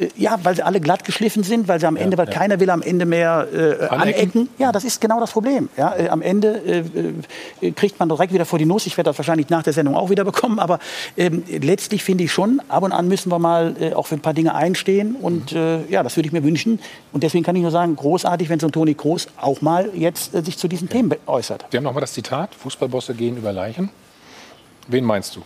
Äh, 0.00 0.08
ja, 0.16 0.38
weil 0.42 0.56
sie 0.56 0.62
alle 0.62 0.80
glatt 0.80 1.04
geschliffen 1.04 1.42
sind, 1.42 1.68
weil 1.68 1.78
sie 1.80 1.86
am 1.86 1.96
Ende, 1.96 2.16
ja, 2.16 2.18
weil 2.18 2.28
ja. 2.28 2.38
keiner 2.38 2.60
will 2.60 2.70
am 2.70 2.82
Ende 2.82 3.06
mehr 3.06 3.46
äh, 3.52 3.86
anecken. 3.86 4.48
Ja, 4.58 4.72
das 4.72 4.84
ist 4.84 5.00
genau 5.00 5.20
das 5.20 5.32
Problem. 5.32 5.68
Ja, 5.76 5.94
äh, 5.96 6.08
am 6.08 6.22
Ende 6.22 6.60
äh, 7.60 7.66
äh 7.66 7.70
kriegt 7.72 7.98
man 7.98 8.08
direkt 8.08 8.32
wieder 8.32 8.46
vor 8.46 8.58
die 8.58 8.66
Nuss. 8.66 8.86
Ich 8.86 8.96
werde 8.96 9.10
das 9.10 9.18
wahrscheinlich 9.18 9.50
nach 9.50 9.62
der 9.62 9.72
Sendung 9.72 9.94
auch 9.94 10.10
wieder 10.10 10.24
bekommen. 10.24 10.58
Aber 10.58 10.78
ähm, 11.16 11.44
letztlich 11.48 12.02
finde 12.02 12.24
ich 12.24 12.32
schon, 12.32 12.60
ab 12.68 12.82
und 12.82 12.92
an 12.92 13.08
müssen 13.08 13.30
wir 13.30 13.38
mal 13.38 13.76
äh, 13.80 13.92
auch 13.92 14.06
für 14.06 14.14
ein 14.14 14.20
paar 14.20 14.34
Dinge 14.34 14.54
einstehen. 14.54 15.16
Und 15.16 15.52
mhm. 15.52 15.84
ja, 15.88 16.02
das 16.02 16.16
würde 16.16 16.26
ich 16.26 16.32
mir 16.32 16.42
wünschen. 16.42 16.80
Und 17.12 17.22
deswegen 17.22 17.44
kann 17.44 17.56
ich 17.56 17.62
nur 17.62 17.70
sagen, 17.70 17.96
großartig, 17.96 18.48
wenn 18.48 18.60
so 18.60 18.66
ein 18.68 18.72
Toni 18.72 18.94
Kroos 18.94 19.28
auch 19.40 19.60
mal 19.60 19.90
jetzt 19.94 20.32
sich 20.44 20.56
zu 20.56 20.68
diesen 20.68 20.88
Themen 20.88 21.14
äußert. 21.26 21.66
Wir 21.70 21.78
haben 21.78 21.84
noch 21.84 21.94
mal 21.94 22.00
das 22.00 22.12
Zitat: 22.12 22.54
Fußballbosse 22.54 23.14
gehen 23.14 23.36
über 23.36 23.52
Leichen. 23.52 23.90
Wen 24.88 25.04
meinst 25.04 25.36
du? 25.36 25.42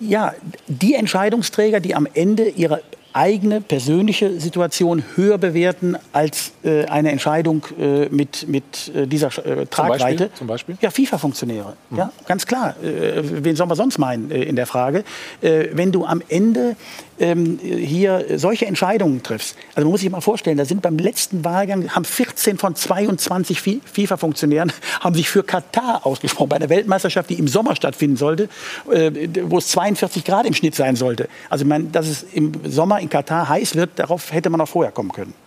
Ja, 0.00 0.34
die 0.66 0.94
Entscheidungsträger, 0.94 1.80
die 1.80 1.94
am 1.94 2.06
Ende 2.12 2.48
ihre 2.48 2.82
eigene 3.14 3.60
persönliche 3.60 4.40
Situation 4.40 5.04
höher 5.14 5.38
bewerten 5.38 5.96
als 6.12 6.52
äh, 6.64 6.84
eine 6.86 7.12
Entscheidung 7.12 7.64
äh, 7.78 8.08
mit, 8.08 8.48
mit 8.48 8.92
äh, 8.94 9.06
dieser 9.06 9.28
äh, 9.46 9.66
Tragweite. 9.66 10.30
Zum 10.34 10.48
Beispiel? 10.48 10.74
Zum 10.74 10.76
Beispiel? 10.76 10.78
Ja, 10.80 10.90
FIFA-Funktionäre. 10.90 11.76
Mhm. 11.90 11.96
Ja, 11.96 12.12
ganz 12.26 12.44
klar. 12.44 12.74
Äh, 12.82 13.22
wen 13.44 13.54
soll 13.54 13.68
man 13.68 13.76
sonst 13.76 13.98
meinen 13.98 14.30
äh, 14.30 14.42
in 14.42 14.56
der 14.56 14.66
Frage? 14.66 15.04
wenn 15.40 15.92
du 15.92 16.04
am 16.04 16.22
Ende 16.28 16.74
ähm, 17.18 17.58
hier 17.62 18.26
solche 18.36 18.66
Entscheidungen 18.66 19.22
triffst. 19.22 19.56
Also 19.74 19.86
man 19.86 19.92
muss 19.92 20.00
sich 20.00 20.10
mal 20.10 20.20
vorstellen, 20.20 20.56
da 20.56 20.64
sind 20.64 20.82
beim 20.82 20.98
letzten 20.98 21.44
Wahlgang, 21.44 21.90
haben 21.94 22.04
14 22.04 22.58
von 22.58 22.74
22 22.74 23.60
FIFA-Funktionären 23.60 24.72
haben 25.00 25.14
sich 25.14 25.28
für 25.28 25.42
Katar 25.42 26.06
ausgesprochen, 26.06 26.48
bei 26.48 26.56
einer 26.56 26.68
Weltmeisterschaft, 26.68 27.30
die 27.30 27.38
im 27.38 27.48
Sommer 27.48 27.76
stattfinden 27.76 28.16
sollte, 28.16 28.48
äh, 28.90 29.10
wo 29.42 29.58
es 29.58 29.68
42 29.68 30.24
Grad 30.24 30.46
im 30.46 30.54
Schnitt 30.54 30.74
sein 30.74 30.96
sollte. 30.96 31.28
Also 31.50 31.64
meine, 31.64 31.84
dass 31.84 32.08
es 32.08 32.24
im 32.32 32.52
Sommer 32.64 33.00
in 33.00 33.08
Katar 33.08 33.48
heiß 33.48 33.74
wird, 33.76 33.90
darauf 33.96 34.32
hätte 34.32 34.50
man 34.50 34.60
auch 34.60 34.68
vorher 34.68 34.92
kommen 34.92 35.12
können. 35.12 35.43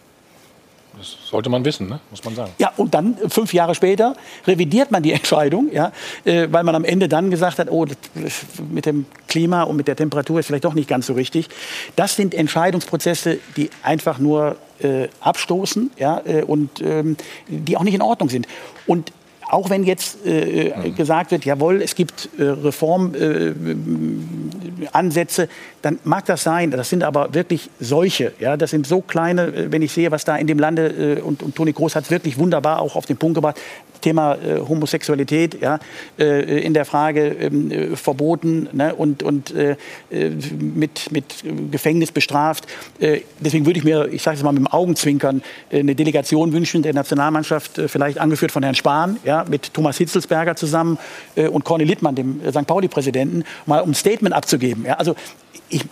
Das 0.98 1.15
sollte 1.30 1.49
man 1.49 1.64
wissen, 1.64 1.88
ne? 1.88 1.99
muss 2.10 2.24
man 2.24 2.36
sagen. 2.36 2.52
Ja, 2.57 2.72
und 2.78 2.94
dann 2.94 3.18
fünf 3.28 3.53
Jahre 3.53 3.76
später 3.76 4.15
revidiert 4.45 4.91
man 4.91 5.03
die 5.03 5.11
Entscheidung, 5.14 5.69
ja, 5.72 5.91
äh, 6.26 6.48
weil 6.52 6.64
man 6.64 6.76
am 6.76 6.84
Ende 6.84 7.07
dann 7.07 7.30
gesagt 7.30 7.60
hat, 7.60 7.72
oh, 7.72 7.86
mit 8.69 8.86
dem 8.86 9.06
Klima 9.28 9.64
und 9.64 9.78
mit 9.78 9.88
der 9.88 9.95
Temperatur 9.95 10.40
ist 10.40 10.48
vielleicht 10.48 10.65
doch 10.65 10.74
nicht 10.74 10.90
ganz 10.90 11.07
so 11.07 11.14
richtig. 11.14 11.49
Das 11.95 12.15
sind 12.15 12.34
Entscheidungsprozesse, 12.34 13.40
die 13.56 13.69
einfach 13.84 14.19
nur 14.19 14.57
äh, 14.80 15.07
abstoßen 15.22 15.91
ja, 15.98 16.22
äh, 16.26 16.44
und 16.44 16.82
ähm, 16.82 17.18
die 17.48 17.78
auch 17.78 17.84
nicht 17.84 17.95
in 17.95 18.02
Ordnung 18.02 18.30
sind. 18.30 18.48
Und 18.86 19.11
auch 19.49 19.69
wenn 19.69 19.84
jetzt 19.84 20.26
äh, 20.26 20.74
mhm. 20.76 20.95
gesagt 20.95 21.32
wird, 21.32 21.45
jawohl, 21.45 21.82
es 21.82 21.95
gibt 21.95 22.28
äh, 22.38 22.44
Reformansätze, 22.44 25.44
äh, 25.44 25.48
dann 25.88 25.99
mag 26.03 26.26
das 26.26 26.43
sein. 26.43 26.69
Das 26.69 26.89
sind 26.89 27.01
aber 27.01 27.34
wirklich 27.34 27.69
solche. 27.80 28.34
Ja, 28.39 28.57
das 28.57 28.72
sind 28.72 28.85
so 28.85 28.99
kleine, 28.99 29.47
äh, 29.47 29.72
wenn 29.72 29.81
ich 29.81 29.93
sehe, 29.93 30.11
was 30.11 30.26
da 30.26 30.35
in 30.35 30.45
dem 30.45 30.59
Lande, 30.59 31.18
äh, 31.18 31.22
und, 31.22 31.41
und 31.41 31.55
Toni 31.55 31.72
Groß 31.72 31.95
hat 31.95 32.03
es 32.03 32.11
wirklich 32.11 32.38
wunderbar 32.38 32.81
auch 32.81 32.97
auf 32.97 33.05
den 33.05 33.15
Punkt 33.15 33.35
gebracht, 33.35 33.57
Thema 34.01 34.35
äh, 34.35 34.59
Homosexualität 34.68 35.61
ja, 35.61 35.80
äh, 36.19 36.61
in 36.61 36.73
der 36.73 36.85
Frage 36.85 37.27
ähm, 37.27 37.72
äh, 37.72 37.95
verboten 37.95 38.69
ne, 38.72 38.93
und, 38.93 39.23
und 39.23 39.53
äh, 39.55 39.76
mit, 40.09 41.11
mit 41.11 41.43
Gefängnis 41.72 42.11
bestraft. 42.11 42.68
Deswegen 43.39 43.65
würde 43.65 43.80
ich 43.80 43.85
mir, 43.85 44.07
ich 44.11 44.22
sage 44.22 44.38
es 44.38 44.43
mal 44.43 44.51
mit 44.51 44.59
dem 44.59 44.68
Augenzwinkern, 44.68 45.41
eine 45.72 45.95
Delegation 45.95 46.53
wünschen 46.53 46.81
der 46.81 46.93
Nationalmannschaft, 46.93 47.81
vielleicht 47.88 48.19
angeführt 48.19 48.51
von 48.51 48.64
Herrn 48.64 48.76
Spahn, 48.76 49.18
ja, 49.23 49.45
mit 49.47 49.73
Thomas 49.73 49.97
Hitzelsberger 49.97 50.55
zusammen 50.55 50.97
und 51.35 51.64
Corny 51.65 51.84
Littmann, 51.84 52.15
dem 52.15 52.41
St. 52.49 52.65
Pauli-Präsidenten, 52.65 53.43
mal 53.65 53.81
um 53.81 53.91
ein 53.91 53.95
Statement 53.95 54.35
abzugeben. 54.35 54.85
Ja. 54.85 54.95
Also 54.95 55.15
ich, 55.69 55.85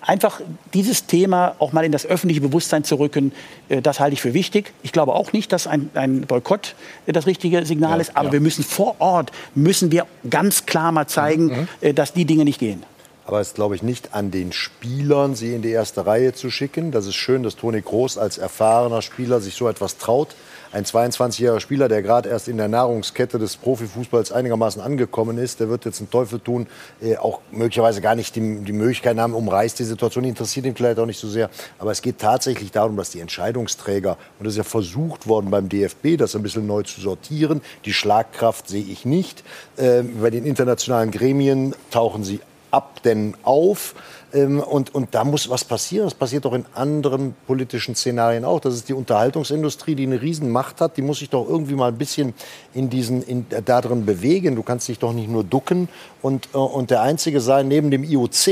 einfach 0.00 0.40
dieses 0.72 1.06
Thema 1.06 1.56
auch 1.58 1.72
mal 1.72 1.84
in 1.84 1.92
das 1.92 2.06
öffentliche 2.06 2.40
Bewusstsein 2.40 2.84
zu 2.84 2.96
rücken, 2.96 3.32
äh, 3.68 3.82
das 3.82 4.00
halte 4.00 4.14
ich 4.14 4.22
für 4.22 4.34
wichtig. 4.34 4.72
Ich 4.82 4.92
glaube 4.92 5.14
auch 5.14 5.32
nicht, 5.32 5.52
dass 5.52 5.66
ein, 5.66 5.90
ein 5.94 6.22
Boykott 6.22 6.74
äh, 7.06 7.12
das 7.12 7.26
richtige 7.26 7.64
Signal 7.64 7.96
ja, 7.96 8.02
ist, 8.02 8.16
aber 8.16 8.26
ja. 8.26 8.32
wir 8.34 8.40
müssen 8.40 8.64
vor 8.64 8.96
Ort, 9.00 9.32
müssen 9.54 9.90
wir 9.90 10.06
ganz 10.28 10.66
klar 10.66 10.92
mal 10.92 11.06
zeigen, 11.06 11.46
mhm. 11.46 11.68
Äh, 11.80 11.94
dass 11.94 12.12
die 12.12 12.24
Dinge 12.24 12.44
nicht 12.44 12.60
gehen. 12.60 12.82
Aber 13.26 13.40
es 13.40 13.48
ist, 13.48 13.54
glaube 13.54 13.74
ich, 13.74 13.82
nicht 13.82 14.14
an 14.14 14.30
den 14.30 14.52
Spielern, 14.52 15.34
sie 15.34 15.54
in 15.54 15.62
die 15.62 15.70
erste 15.70 16.04
Reihe 16.04 16.34
zu 16.34 16.50
schicken. 16.50 16.90
Das 16.90 17.06
ist 17.06 17.14
schön, 17.14 17.42
dass 17.42 17.56
Toni 17.56 17.80
Groß 17.80 18.18
als 18.18 18.36
erfahrener 18.36 19.00
Spieler 19.00 19.40
sich 19.40 19.54
so 19.54 19.66
etwas 19.68 19.96
traut 19.96 20.34
ein 20.74 20.84
22-jähriger 20.84 21.60
Spieler, 21.60 21.88
der 21.88 22.02
gerade 22.02 22.28
erst 22.28 22.48
in 22.48 22.56
der 22.56 22.66
Nahrungskette 22.66 23.38
des 23.38 23.56
Profifußballs 23.56 24.32
einigermaßen 24.32 24.82
angekommen 24.82 25.38
ist, 25.38 25.60
der 25.60 25.68
wird 25.68 25.84
jetzt 25.84 26.00
einen 26.00 26.10
Teufel 26.10 26.40
tun, 26.40 26.66
äh, 27.00 27.16
auch 27.16 27.40
möglicherweise 27.52 28.00
gar 28.00 28.16
nicht 28.16 28.34
die, 28.34 28.58
die 28.60 28.72
Möglichkeit 28.72 29.16
haben, 29.16 29.34
umreißt 29.34 29.78
die 29.78 29.84
Situation, 29.84 30.24
interessiert 30.24 30.66
ihn 30.66 30.74
vielleicht 30.74 30.98
auch 30.98 31.06
nicht 31.06 31.20
so 31.20 31.28
sehr. 31.28 31.48
Aber 31.78 31.92
es 31.92 32.02
geht 32.02 32.18
tatsächlich 32.18 32.72
darum, 32.72 32.96
dass 32.96 33.10
die 33.10 33.20
Entscheidungsträger, 33.20 34.18
und 34.38 34.46
das 34.46 34.54
ist 34.54 34.58
ja 34.58 34.64
versucht 34.64 35.28
worden 35.28 35.48
beim 35.50 35.68
DFB, 35.68 36.16
das 36.18 36.34
ein 36.34 36.42
bisschen 36.42 36.66
neu 36.66 36.82
zu 36.82 37.00
sortieren, 37.00 37.60
die 37.84 37.92
Schlagkraft 37.92 38.68
sehe 38.68 38.84
ich 38.84 39.04
nicht. 39.04 39.44
Äh, 39.76 40.02
bei 40.02 40.30
den 40.30 40.44
internationalen 40.44 41.12
Gremien 41.12 41.76
tauchen 41.92 42.24
sie 42.24 42.40
ab 42.74 43.02
denn 43.04 43.34
auf. 43.44 43.94
Ähm, 44.34 44.58
und, 44.60 44.94
und 44.94 45.14
da 45.14 45.24
muss 45.24 45.48
was 45.48 45.64
passieren. 45.64 46.06
Das 46.06 46.14
passiert 46.14 46.44
doch 46.44 46.52
in 46.52 46.66
anderen 46.74 47.34
politischen 47.46 47.94
Szenarien 47.94 48.44
auch. 48.44 48.58
Das 48.58 48.74
ist 48.74 48.88
die 48.88 48.92
Unterhaltungsindustrie, 48.92 49.94
die 49.94 50.02
eine 50.02 50.20
Riesenmacht 50.20 50.80
hat. 50.80 50.96
Die 50.96 51.02
muss 51.02 51.20
sich 51.20 51.30
doch 51.30 51.48
irgendwie 51.48 51.74
mal 51.74 51.88
ein 51.88 51.98
bisschen 51.98 52.34
in 52.74 52.90
diesen, 52.90 53.22
in, 53.22 53.46
da 53.64 53.80
drin 53.80 54.04
bewegen. 54.04 54.56
Du 54.56 54.64
kannst 54.64 54.88
dich 54.88 54.98
doch 54.98 55.12
nicht 55.12 55.28
nur 55.28 55.44
ducken 55.44 55.88
und, 56.20 56.48
äh, 56.52 56.58
und 56.58 56.90
der 56.90 57.02
Einzige 57.02 57.40
sein 57.40 57.68
neben 57.68 57.92
dem 57.92 58.02
IOC, 58.02 58.44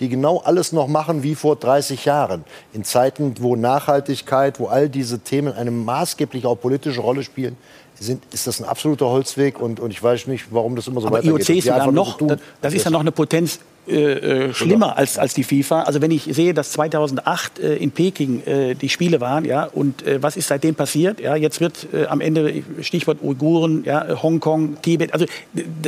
die 0.00 0.08
genau 0.08 0.38
alles 0.38 0.72
noch 0.72 0.88
machen 0.88 1.22
wie 1.22 1.34
vor 1.34 1.56
30 1.56 2.04
Jahren. 2.04 2.44
In 2.74 2.84
Zeiten, 2.84 3.34
wo 3.40 3.56
Nachhaltigkeit, 3.56 4.60
wo 4.60 4.66
all 4.66 4.90
diese 4.90 5.20
Themen 5.20 5.54
eine 5.54 5.70
maßgebliche 5.70 6.46
auch 6.46 6.56
politische 6.56 7.00
Rolle 7.00 7.22
spielen, 7.22 7.56
sind, 7.98 8.22
ist 8.32 8.46
das 8.46 8.60
ein 8.60 8.64
absoluter 8.66 9.06
Holzweg 9.06 9.60
und, 9.60 9.78
und 9.78 9.90
ich 9.90 10.02
weiß 10.02 10.26
nicht, 10.26 10.46
warum 10.50 10.74
das 10.74 10.86
immer 10.86 11.00
so 11.00 11.08
Aber 11.08 11.18
weitergeht. 11.18 11.48
IOC 11.48 11.58
ist 11.58 11.64
ja 11.64 11.86
noch, 11.90 12.18
das, 12.18 12.38
das 12.60 12.74
ist 12.74 12.84
ja 12.84 12.90
noch 12.90 13.00
eine 13.00 13.12
Potenz 13.12 13.60
äh, 13.88 14.48
äh, 14.48 14.54
schlimmer 14.54 14.96
als, 14.98 15.18
als 15.18 15.34
die 15.34 15.42
FIFA. 15.42 15.82
Also 15.82 16.00
wenn 16.00 16.10
ich 16.10 16.24
sehe, 16.24 16.54
dass 16.54 16.72
2008 16.72 17.58
äh, 17.58 17.76
in 17.76 17.90
Peking 17.90 18.42
äh, 18.46 18.74
die 18.74 18.88
Spiele 18.88 19.20
waren, 19.20 19.44
ja, 19.44 19.64
und 19.64 20.06
äh, 20.06 20.22
was 20.22 20.36
ist 20.36 20.48
seitdem 20.48 20.74
passiert? 20.74 21.18
Ja, 21.18 21.34
jetzt 21.34 21.60
wird 21.60 21.88
äh, 21.92 22.06
am 22.06 22.20
Ende 22.20 22.62
Stichwort 22.82 23.18
Uiguren, 23.22 23.84
ja, 23.84 24.22
Hongkong, 24.22 24.76
Tibet. 24.82 25.12
Also 25.14 25.26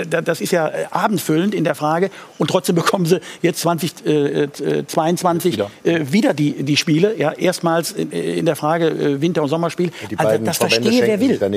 das 0.04 0.40
ist 0.40 0.52
ja 0.52 0.70
abendfüllend 0.90 1.54
in 1.54 1.64
der 1.64 1.74
Frage. 1.74 2.10
Und 2.38 2.48
trotzdem 2.48 2.74
bekommen 2.82 3.06
sie 3.06 3.20
jetzt 3.42 3.60
2022 3.60 5.54
wieder, 5.54 5.70
wieder 6.12 6.34
die, 6.34 6.62
die 6.62 6.76
Spiele. 6.76 7.16
Ja, 7.18 7.32
erstmals 7.32 7.92
in, 7.92 8.10
in 8.10 8.46
der 8.46 8.56
Frage 8.56 9.20
Winter- 9.20 9.42
und 9.42 9.48
Sommerspiel. 9.48 9.90
Also, 10.16 10.44
das 10.44 10.56
verstehe 10.56 11.02
wer 11.02 11.20
will. 11.20 11.38
Da 11.38 11.48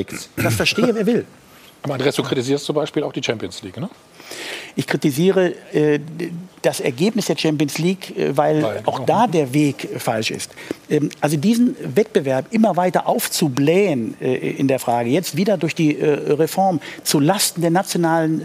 das 0.43 0.55
verstehe 0.55 0.93
wer 0.93 1.05
will. 1.05 1.25
Aber 1.81 1.93
Andreas, 1.93 2.15
du 2.15 2.23
kritisierst 2.23 2.65
zum 2.65 2.75
Beispiel 2.75 3.03
auch 3.03 3.13
die 3.13 3.23
Champions 3.23 3.61
League, 3.61 3.77
ne? 3.77 3.89
Ich 4.75 4.87
kritisiere 4.87 5.53
äh, 5.73 5.99
das 6.65 6.79
Ergebnis 6.79 7.25
der 7.25 7.37
Champions 7.37 7.77
League, 7.77 8.17
äh, 8.17 8.35
weil, 8.35 8.63
weil 8.63 8.81
auch 8.85 9.05
genau. 9.05 9.05
da 9.05 9.27
der 9.27 9.53
Weg 9.53 9.85
äh, 9.85 9.99
falsch 9.99 10.31
ist. 10.31 10.51
Ähm, 10.89 11.09
also 11.21 11.37
diesen 11.37 11.75
Wettbewerb 11.95 12.47
immer 12.51 12.75
weiter 12.75 13.07
aufzublähen 13.07 14.15
äh, 14.19 14.51
in 14.51 14.67
der 14.67 14.79
Frage, 14.79 15.09
jetzt 15.09 15.37
wieder 15.37 15.57
durch 15.57 15.75
die 15.75 15.95
Reform 15.95 16.79
zu 17.03 17.19
Lasten 17.19 17.61
der 17.61 17.71
nationalen 17.71 18.41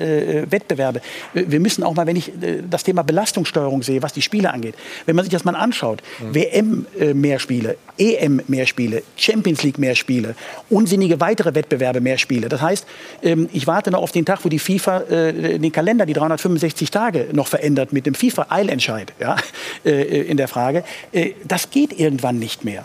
Wettbewerbe. 0.50 1.00
Wir 1.34 1.60
müssen 1.60 1.82
auch 1.82 1.94
mal, 1.94 2.06
wenn 2.06 2.16
ich 2.16 2.32
das 2.68 2.84
Thema 2.84 3.02
Belastungssteuerung 3.02 3.82
sehe, 3.82 4.02
was 4.02 4.12
die 4.12 4.22
Spiele 4.22 4.52
angeht, 4.52 4.74
wenn 5.06 5.16
man 5.16 5.24
sich 5.24 5.32
das 5.32 5.44
mal 5.44 5.54
anschaut, 5.54 6.02
mhm. 6.18 6.34
WM 6.34 6.86
mehr 7.14 7.38
Spiele, 7.38 7.76
EM 7.98 8.42
mehr 8.48 8.66
Spiele, 8.66 9.02
Champions 9.16 9.62
League 9.62 9.78
mehr 9.78 9.94
Spiele, 9.94 10.34
unsinnige 10.68 11.20
weitere 11.20 11.54
Wettbewerbe 11.54 12.00
mehr 12.00 12.18
Spiele. 12.18 12.48
Das 12.48 12.60
heißt, 12.60 12.86
ähm, 13.22 13.48
ich 13.52 13.66
warte 13.66 13.90
noch 13.90 14.02
auf 14.02 14.12
den 14.12 14.24
Tag, 14.24 14.44
wo 14.44 14.48
die 14.48 14.58
FIFA 14.58 15.00
den 15.00 15.72
Kalender, 15.72 16.06
die 16.06 16.12
365 16.12 16.90
Tage 16.90 17.28
noch 17.32 17.46
verändert 17.46 17.92
mit 17.92 18.06
dem 18.06 18.09
FIFA-Eilentscheid 18.14 19.12
ja, 19.18 19.36
äh, 19.84 20.22
in 20.22 20.36
der 20.36 20.48
Frage. 20.48 20.84
Äh, 21.12 21.32
das 21.44 21.70
geht 21.70 21.98
irgendwann 21.98 22.38
nicht 22.38 22.64
mehr. 22.64 22.84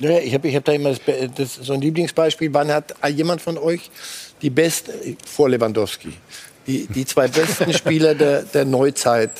Naja, 0.00 0.20
ich 0.20 0.32
habe 0.34 0.48
ich 0.48 0.54
hab 0.54 0.64
da 0.64 0.72
immer 0.72 0.90
das, 0.90 1.00
das, 1.34 1.54
so 1.54 1.72
ein 1.72 1.80
Lieblingsbeispiel. 1.80 2.52
Wann 2.54 2.70
hat 2.70 2.94
jemand 3.08 3.40
von 3.42 3.58
euch 3.58 3.90
die 4.42 4.50
besten, 4.50 4.92
vor 5.26 5.48
Lewandowski, 5.48 6.12
die, 6.66 6.86
die 6.86 7.04
zwei 7.04 7.28
besten 7.28 7.72
Spieler 7.74 8.14
der, 8.14 8.42
der 8.42 8.64
Neuzeit 8.64 9.30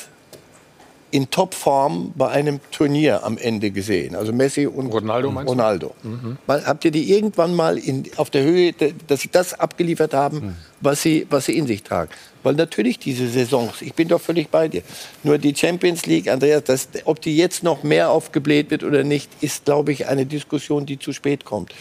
in 1.11 1.29
Topform 1.29 2.13
bei 2.15 2.29
einem 2.29 2.59
Turnier 2.71 3.23
am 3.23 3.37
Ende 3.37 3.71
gesehen. 3.71 4.15
Also 4.15 4.31
Messi 4.31 4.67
und 4.67 4.87
Ronaldo. 4.87 5.29
Ronaldo. 5.29 5.95
Mhm. 6.03 6.37
habt 6.47 6.85
ihr 6.85 6.91
die 6.91 7.11
irgendwann 7.11 7.55
mal 7.55 7.77
in, 7.77 8.03
auf 8.17 8.29
der 8.29 8.43
Höhe, 8.43 8.73
dass 9.07 9.21
sie 9.21 9.29
das 9.31 9.59
abgeliefert 9.59 10.13
haben, 10.13 10.37
mhm. 10.39 10.55
was, 10.81 11.01
sie, 11.01 11.25
was 11.29 11.45
sie 11.45 11.57
in 11.57 11.67
sich 11.67 11.83
tragen? 11.83 12.11
Weil 12.43 12.55
natürlich 12.55 12.99
diese 12.99 13.27
Saisons, 13.27 13.81
ich 13.81 13.93
bin 13.93 14.07
doch 14.07 14.21
völlig 14.21 14.49
bei 14.49 14.67
dir. 14.67 14.81
Nur 15.23 15.37
die 15.37 15.53
Champions 15.53 16.05
League, 16.05 16.29
Andreas, 16.29 16.63
das, 16.63 16.87
ob 17.05 17.21
die 17.21 17.35
jetzt 17.35 17.63
noch 17.63 17.83
mehr 17.83 18.11
aufgebläht 18.11 18.71
wird 18.71 18.83
oder 18.83 19.03
nicht, 19.03 19.29
ist, 19.41 19.65
glaube 19.65 19.91
ich, 19.91 20.07
eine 20.07 20.25
Diskussion, 20.25 20.85
die 20.85 20.97
zu 20.97 21.11
spät 21.11 21.43
kommt. 21.43 21.73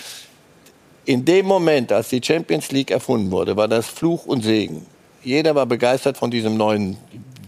In 1.04 1.24
dem 1.24 1.46
Moment, 1.46 1.92
als 1.92 2.08
die 2.08 2.20
Champions 2.22 2.70
League 2.72 2.90
erfunden 2.90 3.30
wurde, 3.30 3.56
war 3.56 3.68
das 3.68 3.86
Fluch 3.86 4.26
und 4.26 4.42
Segen. 4.42 4.84
Jeder 5.22 5.54
war 5.54 5.66
begeistert 5.66 6.16
von 6.16 6.30
diesem 6.30 6.56
neuen 6.56 6.96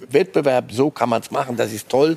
Wettbewerb, 0.08 0.72
so 0.72 0.90
kann 0.90 1.08
man 1.08 1.20
es 1.22 1.30
machen, 1.30 1.56
das 1.56 1.72
ist 1.72 1.88
toll. 1.88 2.16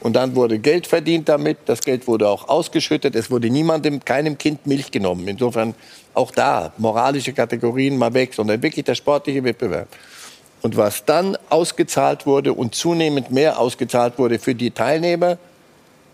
Und 0.00 0.14
dann 0.14 0.36
wurde 0.36 0.60
Geld 0.60 0.86
verdient 0.86 1.28
damit, 1.28 1.58
das 1.66 1.80
Geld 1.80 2.06
wurde 2.06 2.28
auch 2.28 2.48
ausgeschüttet, 2.48 3.16
es 3.16 3.30
wurde 3.30 3.50
niemandem, 3.50 4.04
keinem 4.04 4.38
Kind 4.38 4.66
Milch 4.66 4.92
genommen. 4.92 5.26
Insofern 5.26 5.74
auch 6.14 6.30
da 6.30 6.72
moralische 6.78 7.32
Kategorien 7.32 7.96
mal 7.96 8.14
weg, 8.14 8.32
sondern 8.32 8.62
wirklich 8.62 8.84
der 8.84 8.94
sportliche 8.94 9.42
Wettbewerb. 9.42 9.88
Und 10.62 10.76
was 10.76 11.04
dann 11.04 11.38
ausgezahlt 11.50 12.26
wurde 12.26 12.52
und 12.52 12.74
zunehmend 12.74 13.30
mehr 13.30 13.58
ausgezahlt 13.58 14.18
wurde 14.18 14.38
für 14.38 14.54
die 14.54 14.72
Teilnehmer, 14.72 15.38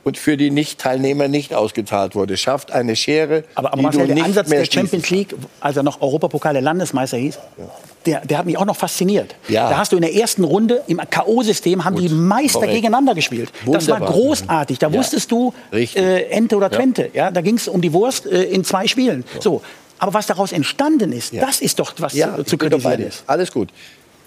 und 0.05 0.19
für 0.19 0.37
die 0.37 0.51
Nicht-Teilnehmer 0.51 1.29
nicht 1.29 1.55
ausgezahlt 1.55 2.15
wurde. 2.15 2.37
Schafft 2.37 2.71
eine 2.71 2.95
Schere, 2.95 3.45
aber, 3.55 3.69
aber 3.69 3.79
die 3.79 3.83
Marcel, 3.83 4.07
du 4.07 4.15
der 4.15 4.25
Ansatz 4.25 4.49
der 4.49 4.65
Champions 4.67 5.11
League, 5.11 5.35
als 5.61 5.77
er 5.77 5.83
noch 5.83 6.01
Europapokal 6.01 6.53
der 6.53 6.63
Landesmeister 6.63 7.17
hieß, 7.17 7.39
ja. 7.57 7.65
der, 8.07 8.21
der 8.27 8.39
hat 8.39 8.47
mich 8.47 8.57
auch 8.59 8.67
noch 8.67 8.77
fasziniert. 8.77 9.35
Ja. 9.49 9.71
Da 9.71 9.79
hast 9.79 9.93
du 9.93 9.97
in 9.97 10.03
der 10.03 10.15
ersten 10.15 10.45
Runde 10.45 10.83
im 10.87 10.99
K.O.-System 10.99 11.85
haben 11.85 11.97
Gut. 11.97 12.05
die 12.05 12.09
Meister 12.11 12.61
Korrekt. 12.61 12.75
gegeneinander 12.75 13.15
gespielt. 13.15 13.51
Wunderbar. 13.65 13.81
Das 13.81 13.89
war 13.89 14.01
großartig. 14.01 14.79
Da 14.79 14.89
ja. 14.89 14.99
wusstest 14.99 15.31
du 15.33 15.55
äh, 15.73 16.23
Ente 16.31 16.57
oder 16.57 16.71
Twente. 16.71 17.11
Ja. 17.15 17.31
da 17.31 17.41
ging 17.41 17.57
es 17.57 17.67
um 17.67 17.81
die 17.81 17.93
Wurst 17.93 18.27
äh, 18.27 18.45
in 18.45 18.63
zwei 18.65 18.87
Spielen. 18.87 19.25
So. 19.41 19.63
Aber 19.99 20.13
was 20.13 20.27
daraus 20.27 20.53
entstanden 20.53 21.13
ist, 21.13 21.35
das 21.35 21.61
ist 21.61 21.79
doch 21.79 21.95
was 21.99 22.13
zu, 22.13 22.45
zu 22.45 22.59
kritisieren 22.59 23.01
ist. 23.01 23.25
Alles 23.27 23.51
gut. 23.51 23.71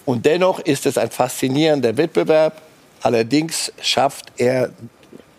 Und 0.07 0.25
dennoch 0.25 0.61
ist 0.61 0.85
es 0.85 0.97
ein 0.97 1.11
faszinierender 1.11 1.97
Wettbewerb. 1.97 2.61
Allerdings 3.01 3.73
schafft 3.81 4.31
er 4.37 4.69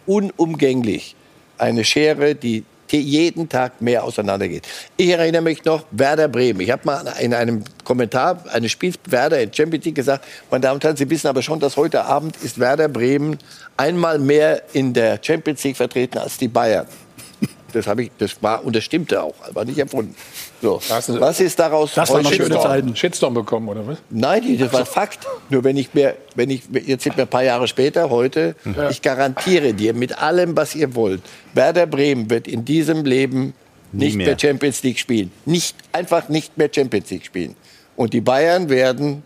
unumgänglich 0.05 1.17
eine 1.57 1.85
Schere, 1.85 2.35
die 2.35 2.65
jeden 2.91 3.49
Tag 3.49 3.81
mehr 3.81 4.05
auseinandergeht. 4.05 4.69
Ich 4.99 5.09
erinnere 5.09 5.41
mich 5.41 5.65
noch, 5.65 5.85
Werder 5.91 6.29
Bremen. 6.29 6.61
Ich 6.61 6.71
habe 6.71 6.83
mal 6.85 7.03
in 7.19 7.33
einem 7.33 7.65
Kommentar 7.83 8.45
eines 8.53 8.71
Spiels 8.73 8.99
Werder 9.07 9.41
in 9.41 9.51
Champions 9.55 9.87
League 9.87 9.95
gesagt, 9.95 10.27
meine 10.51 10.61
Damen 10.61 10.75
und 10.75 10.85
Herren, 10.85 10.97
Sie 10.99 11.09
wissen 11.09 11.29
aber 11.29 11.41
schon, 11.41 11.61
dass 11.61 11.79
heute 11.79 12.05
Abend 12.05 12.37
ist 12.37 12.59
Werder 12.59 12.89
Bremen 12.89 13.39
einmal 13.79 14.19
mehr 14.19 14.63
in 14.75 14.93
der 14.93 15.19
Champions 15.23 15.65
League 15.65 15.79
vertreten 15.79 16.19
als 16.19 16.37
die 16.37 16.49
Bayern. 16.49 16.87
Das, 17.73 17.87
ich, 17.87 18.11
das 18.19 18.43
war 18.43 18.65
und 18.65 18.77
das 18.77 18.85
stimmte 18.85 19.23
auch, 19.23 19.35
aber 19.47 19.65
nicht 19.65 19.79
erfunden. 19.79 20.15
So. 20.61 20.81
Was 20.89 21.41
ist 21.41 21.59
daraus? 21.59 21.95
Das 21.95 22.11
war 22.11 22.23
noch 22.23 22.33
schöne 22.33 22.61
Zeiten. 22.61 22.97
Shitstorm 22.97 23.35
bekommen, 23.35 23.69
oder 23.69 23.87
was? 23.87 23.99
Nein, 24.11 24.59
das 24.59 24.73
war 24.73 24.85
Fakt. 24.85 25.27
Nur 25.51 25.63
wenn 25.65 25.77
ich 25.77 25.95
mir, 25.95 26.17
wenn 26.35 26.51
ich, 26.51 26.63
jetzt 26.87 27.05
sind 27.05 27.17
wir 27.17 27.25
ein 27.25 27.29
paar 27.29 27.45
Jahre 27.45 27.69
später, 27.69 28.11
heute, 28.11 28.57
ja. 28.65 28.91
ich 28.91 29.03
garantiere 29.03 29.75
dir 29.75 29.95
mit 29.95 30.21
allem, 30.21 30.57
was 30.57 30.75
ihr 30.75 30.95
wollt, 30.95 31.23
Werder 31.55 31.87
Bremen 31.87 32.29
wird 32.29 32.49
in 32.49 32.65
diesem 32.65 33.05
Leben 33.05 33.55
nicht 33.93 34.17
mehr. 34.17 34.27
mehr 34.27 34.39
Champions 34.39 34.83
League 34.83 34.99
spielen. 34.99 35.31
Nicht, 35.45 35.77
einfach 35.93 36.29
nicht 36.29 36.59
mehr 36.59 36.69
Champions 36.75 37.11
League 37.11 37.25
spielen. 37.25 37.57
Und 37.97 38.13
die 38.13 38.21
Bayern 38.21 38.69
werden 38.69 39.23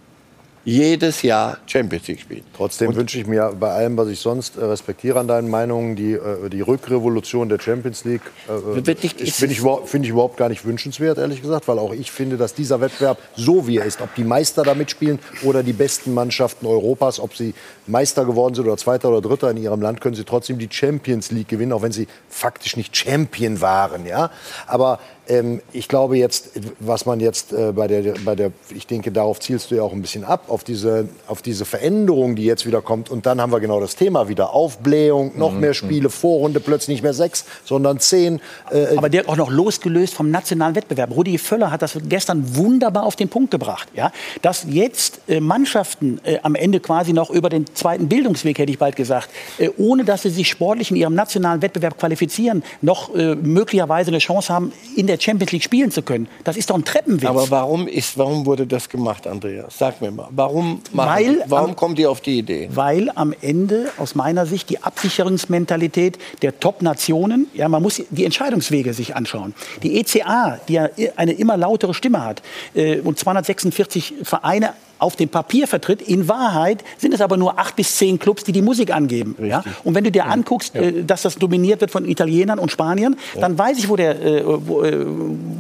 jedes 0.64 1.22
Jahr 1.22 1.58
Champions 1.66 2.06
League 2.06 2.20
spielen. 2.20 2.44
Trotzdem 2.56 2.94
wünsche 2.94 3.18
ich 3.18 3.26
mir 3.26 3.54
bei 3.58 3.70
allem, 3.70 3.96
was 3.96 4.08
ich 4.08 4.20
sonst 4.20 4.56
äh, 4.56 4.64
respektiere 4.64 5.18
an 5.18 5.26
deinen 5.26 5.50
Meinungen, 5.50 5.96
die, 5.96 6.12
äh, 6.12 6.48
die 6.48 6.60
Rückrevolution 6.60 7.48
der 7.48 7.58
Champions 7.58 8.04
League 8.04 8.22
äh, 8.48 8.82
finde 8.82 9.00
ich, 9.02 9.32
find 9.32 10.04
ich 10.04 10.10
überhaupt 10.10 10.36
gar 10.36 10.48
nicht 10.48 10.64
wünschenswert, 10.64 11.18
ehrlich 11.18 11.42
gesagt, 11.42 11.66
weil 11.68 11.78
auch 11.78 11.92
ich 11.92 12.10
finde, 12.10 12.36
dass 12.36 12.54
dieser 12.54 12.80
Wettbewerb 12.80 13.18
so 13.36 13.66
wie 13.66 13.78
er 13.78 13.84
ist, 13.84 14.00
ob 14.00 14.14
die 14.14 14.24
Meister 14.24 14.62
da 14.62 14.74
mitspielen 14.74 15.18
oder 15.42 15.62
die 15.62 15.72
besten 15.72 16.14
Mannschaften 16.14 16.66
Europas, 16.66 17.18
ob 17.18 17.34
sie 17.34 17.54
Meister 17.86 18.24
geworden 18.24 18.54
sind 18.54 18.66
oder 18.66 18.76
Zweiter 18.76 19.08
oder 19.08 19.20
Dritter 19.20 19.50
in 19.50 19.56
ihrem 19.56 19.80
Land, 19.80 20.00
können 20.00 20.14
sie 20.14 20.24
trotzdem 20.24 20.58
die 20.58 20.68
Champions 20.70 21.30
League 21.30 21.48
gewinnen, 21.48 21.72
auch 21.72 21.82
wenn 21.82 21.92
sie 21.92 22.06
faktisch 22.28 22.76
nicht 22.76 22.96
Champion 22.96 23.60
waren. 23.60 24.06
Ja? 24.06 24.30
Aber 24.66 24.98
ähm, 25.28 25.60
ich 25.72 25.88
glaube 25.88 26.18
jetzt, 26.18 26.50
was 26.80 27.06
man 27.06 27.20
jetzt 27.20 27.52
äh, 27.52 27.72
bei, 27.72 27.86
der, 27.86 28.14
bei 28.24 28.34
der, 28.34 28.50
ich 28.74 28.86
denke, 28.86 29.12
darauf 29.12 29.38
zielst 29.38 29.70
du 29.70 29.76
ja 29.76 29.82
auch 29.82 29.92
ein 29.92 30.02
bisschen 30.02 30.24
ab, 30.24 30.44
auf 30.48 30.64
diese, 30.64 31.08
auf 31.28 31.42
diese 31.42 31.64
Veränderung, 31.64 32.34
die 32.34 32.44
jetzt 32.44 32.66
wieder 32.66 32.82
kommt. 32.82 33.08
Und 33.08 33.24
dann 33.24 33.40
haben 33.40 33.52
wir 33.52 33.60
genau 33.60 33.80
das 33.80 33.94
Thema 33.94 34.28
wieder. 34.28 34.52
Aufblähung, 34.52 35.32
noch 35.36 35.52
mhm. 35.52 35.60
mehr 35.60 35.74
Spiele, 35.74 36.10
Vorrunde 36.10 36.58
plötzlich 36.60 36.96
nicht 36.96 37.02
mehr 37.02 37.14
sechs, 37.14 37.44
sondern 37.64 38.00
zehn. 38.00 38.40
Äh, 38.70 38.96
Aber 38.96 39.08
der 39.08 39.28
auch 39.28 39.36
noch 39.36 39.50
losgelöst 39.50 40.14
vom 40.14 40.30
nationalen 40.30 40.74
Wettbewerb. 40.74 41.10
Rudi 41.14 41.38
Völler 41.38 41.70
hat 41.70 41.82
das 41.82 41.96
gestern 42.08 42.56
wunderbar 42.56 43.04
auf 43.04 43.14
den 43.14 43.28
Punkt 43.28 43.52
gebracht. 43.52 43.88
Ja? 43.94 44.10
Dass 44.42 44.66
jetzt 44.68 45.20
äh, 45.28 45.40
Mannschaften 45.40 46.20
äh, 46.24 46.38
am 46.42 46.56
Ende 46.56 46.80
quasi 46.80 47.12
noch 47.12 47.30
über 47.30 47.48
den 47.48 47.66
zweiten 47.74 48.08
Bildungsweg, 48.08 48.58
hätte 48.58 48.70
ich 48.70 48.78
bald 48.78 48.96
gesagt, 48.96 49.28
äh, 49.58 49.70
ohne 49.78 50.04
dass 50.04 50.22
sie 50.22 50.30
sich 50.30 50.48
sportlich 50.48 50.90
in 50.90 50.96
ihrem 50.96 51.14
nationalen 51.14 51.62
Wettbewerb 51.62 51.98
qualifizieren, 51.98 52.62
noch 52.80 53.14
äh, 53.14 53.34
möglicherweise 53.34 54.10
eine 54.10 54.18
Chance 54.18 54.52
haben, 54.52 54.72
in 54.96 55.06
der 55.06 55.18
Champions 55.18 55.52
League 55.52 55.62
spielen 55.62 55.90
zu 55.90 56.02
können. 56.02 56.28
Das 56.44 56.56
ist 56.56 56.70
doch 56.70 56.76
ein 56.76 56.84
Treppenwitz. 56.84 57.28
Aber 57.28 57.50
warum, 57.50 57.88
ist, 57.88 58.18
warum 58.18 58.46
wurde 58.46 58.66
das 58.66 58.88
gemacht, 58.88 59.26
Andreas? 59.26 59.78
Sag 59.78 60.00
mir 60.00 60.10
mal. 60.10 60.28
Warum, 60.30 60.80
weil, 60.92 61.42
warum 61.46 61.70
am, 61.70 61.76
kommt 61.76 61.98
ihr 61.98 62.10
auf 62.10 62.20
die 62.20 62.38
Idee? 62.38 62.68
Weil 62.72 63.10
am 63.14 63.34
Ende 63.40 63.90
aus 63.98 64.14
meiner 64.14 64.46
Sicht 64.46 64.70
die 64.70 64.82
Absicherungsmentalität 64.82 66.18
der 66.42 66.58
Top-Nationen, 66.58 67.46
ja, 67.54 67.68
man 67.68 67.82
muss 67.82 68.02
die 68.10 68.24
Entscheidungswege 68.24 68.94
sich 68.94 69.16
anschauen. 69.16 69.54
Die 69.82 69.98
ECA, 69.98 70.58
die 70.68 70.74
ja 70.74 70.88
eine 71.16 71.32
immer 71.32 71.56
lautere 71.56 71.94
Stimme 71.94 72.24
hat 72.24 72.42
äh, 72.74 73.00
und 73.00 73.18
246 73.18 74.14
Vereine 74.22 74.74
auf 75.02 75.16
dem 75.16 75.28
Papier 75.28 75.66
vertritt. 75.66 76.00
In 76.00 76.28
Wahrheit 76.28 76.84
sind 76.96 77.12
es 77.12 77.20
aber 77.20 77.36
nur 77.36 77.58
acht 77.58 77.76
bis 77.76 77.96
zehn 77.96 78.18
Clubs, 78.18 78.44
die 78.44 78.52
die 78.52 78.62
Musik 78.62 78.94
angeben. 78.94 79.36
Ja? 79.42 79.64
Und 79.84 79.94
wenn 79.94 80.04
du 80.04 80.12
dir 80.12 80.26
anguckst, 80.26 80.74
ja. 80.74 80.82
äh, 80.82 81.04
dass 81.04 81.22
das 81.22 81.36
dominiert 81.36 81.80
wird 81.80 81.90
von 81.90 82.08
Italienern 82.08 82.58
und 82.58 82.70
Spaniern, 82.70 83.16
ja. 83.34 83.40
dann 83.40 83.58
weiß 83.58 83.78
ich, 83.78 83.88
wo 83.88 83.96
der, 83.96 84.20
äh, 84.22 84.42
wo, 84.44 84.82
äh, 84.82 85.04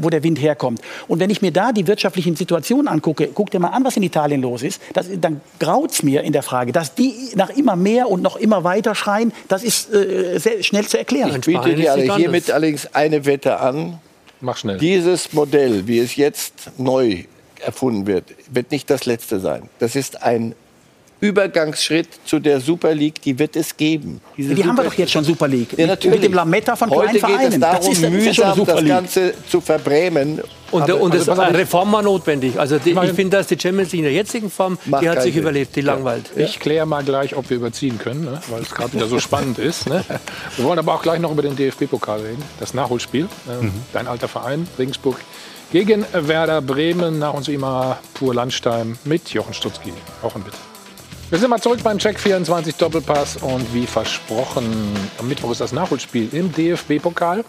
wo, 0.00 0.10
der 0.10 0.22
Wind 0.22 0.40
herkommt. 0.40 0.80
Und 1.08 1.18
wenn 1.18 1.30
ich 1.30 1.42
mir 1.42 1.50
da 1.50 1.72
die 1.72 1.86
wirtschaftlichen 1.86 2.36
Situationen 2.36 2.88
angucke, 2.88 3.28
guck 3.34 3.50
dir 3.50 3.58
mal 3.58 3.68
an, 3.68 3.84
was 3.84 3.96
in 3.96 4.02
Italien 4.02 4.42
los 4.42 4.62
ist, 4.62 4.80
das, 4.92 5.06
dann 5.20 5.40
graut 5.58 6.02
mir 6.02 6.22
in 6.22 6.32
der 6.32 6.42
Frage, 6.42 6.72
dass 6.72 6.94
die 6.94 7.14
nach 7.34 7.50
immer 7.50 7.76
mehr 7.76 8.08
und 8.08 8.22
noch 8.22 8.36
immer 8.36 8.64
weiter 8.64 8.94
schreien, 8.94 9.32
das 9.48 9.64
ist 9.64 9.92
äh, 9.92 10.38
sehr 10.38 10.62
schnell 10.62 10.86
zu 10.86 10.98
erklären. 10.98 11.30
Ich 11.30 11.40
biete 11.40 11.74
dir 11.74 11.94
hiermit 11.94 12.50
allerdings 12.50 12.94
eine 12.94 13.26
Wette 13.26 13.58
an. 13.58 13.98
Mach 14.40 14.56
schnell. 14.56 14.78
Dieses 14.78 15.32
Modell, 15.32 15.86
wie 15.86 15.98
es 15.98 16.16
jetzt 16.16 16.70
neu 16.78 17.24
erfunden 17.62 18.06
wird, 18.06 18.24
wird 18.50 18.70
nicht 18.70 18.90
das 18.90 19.06
letzte 19.06 19.40
sein. 19.40 19.68
Das 19.78 19.96
ist 19.96 20.22
ein 20.22 20.54
Übergangsschritt 21.22 22.08
zu 22.24 22.40
der 22.40 22.60
Super 22.60 22.92
League, 22.92 23.22
die 23.22 23.38
wird 23.38 23.54
es 23.54 23.76
geben. 23.76 24.20
Diese 24.36 24.56
die 24.56 24.56
Super 24.56 24.68
haben 24.68 24.76
wir 24.78 24.84
doch 24.84 24.94
jetzt 24.94 25.12
schon 25.12 25.22
Super 25.22 25.46
League. 25.46 25.68
Ja, 25.78 25.86
natürlich. 25.86 26.20
Mit 26.20 26.24
dem 26.24 26.34
Lametta 26.34 26.74
von 26.74 26.90
Heute 26.90 27.18
kleinen 27.18 27.20
Vereinen. 27.20 27.38
geht 27.38 27.52
es 27.52 27.60
darum, 27.60 27.88
das 27.88 27.98
ist, 27.98 28.10
mühsam 28.10 28.58
das, 28.58 28.66
das 28.66 28.84
Ganze 28.84 29.34
zu 29.48 29.60
verbrämen. 29.60 30.40
Und, 30.72 30.82
aber, 30.82 31.00
und 31.00 31.12
also, 31.12 31.30
eine 31.32 31.58
Reform 31.58 31.92
war 31.92 32.02
notwendig. 32.02 32.58
Also 32.58 32.78
die, 32.78 32.90
ich 32.90 33.12
finde, 33.12 33.36
dass 33.36 33.46
die 33.46 33.56
Champions 33.56 33.92
League 33.92 34.00
in 34.00 34.04
der 34.04 34.12
jetzigen 34.12 34.50
Form, 34.50 34.76
die 34.84 35.08
hat 35.08 35.22
sich 35.22 35.34
Sinn. 35.34 35.42
überlebt, 35.42 35.76
die 35.76 35.82
langweilt. 35.82 36.24
Ja. 36.34 36.44
Ich 36.44 36.58
kläre 36.58 36.86
mal 36.86 37.04
gleich, 37.04 37.36
ob 37.36 37.48
wir 37.50 37.56
überziehen 37.56 37.98
können, 37.98 38.24
ne? 38.24 38.40
weil 38.48 38.62
es 38.62 38.70
gerade 38.72 38.92
wieder 38.92 39.06
so 39.06 39.20
spannend 39.20 39.60
ist. 39.60 39.88
Ne? 39.88 40.04
Wir 40.56 40.64
wollen 40.64 40.80
aber 40.80 40.94
auch 40.94 41.02
gleich 41.02 41.20
noch 41.20 41.30
über 41.30 41.42
den 41.42 41.54
DFB-Pokal 41.54 42.20
reden, 42.20 42.42
das 42.58 42.74
Nachholspiel. 42.74 43.28
Ähm, 43.48 43.66
mhm. 43.66 43.72
Dein 43.92 44.08
alter 44.08 44.26
Verein, 44.26 44.66
Regensburg 44.76 45.18
gegen 45.72 46.04
Werder 46.12 46.60
Bremen 46.60 47.18
nach 47.18 47.32
uns 47.32 47.48
wie 47.48 47.54
immer 47.54 47.98
pur 48.12 48.34
Landstein 48.34 48.98
mit 49.04 49.30
Jochen 49.30 49.54
Stutzki. 49.54 49.92
Auch 50.22 50.36
ein 50.36 50.42
Bitte. 50.42 50.58
Wir 51.30 51.38
sind 51.38 51.48
mal 51.48 51.60
zurück 51.60 51.80
beim 51.82 51.96
Check 51.96 52.20
24 52.20 52.76
Doppelpass 52.76 53.38
und 53.38 53.72
wie 53.72 53.86
versprochen, 53.86 54.66
am 55.18 55.28
Mittwoch 55.28 55.50
ist 55.50 55.62
das 55.62 55.72
Nachholspiel 55.72 56.28
im 56.34 56.52
DFB-Pokal. 56.52 57.42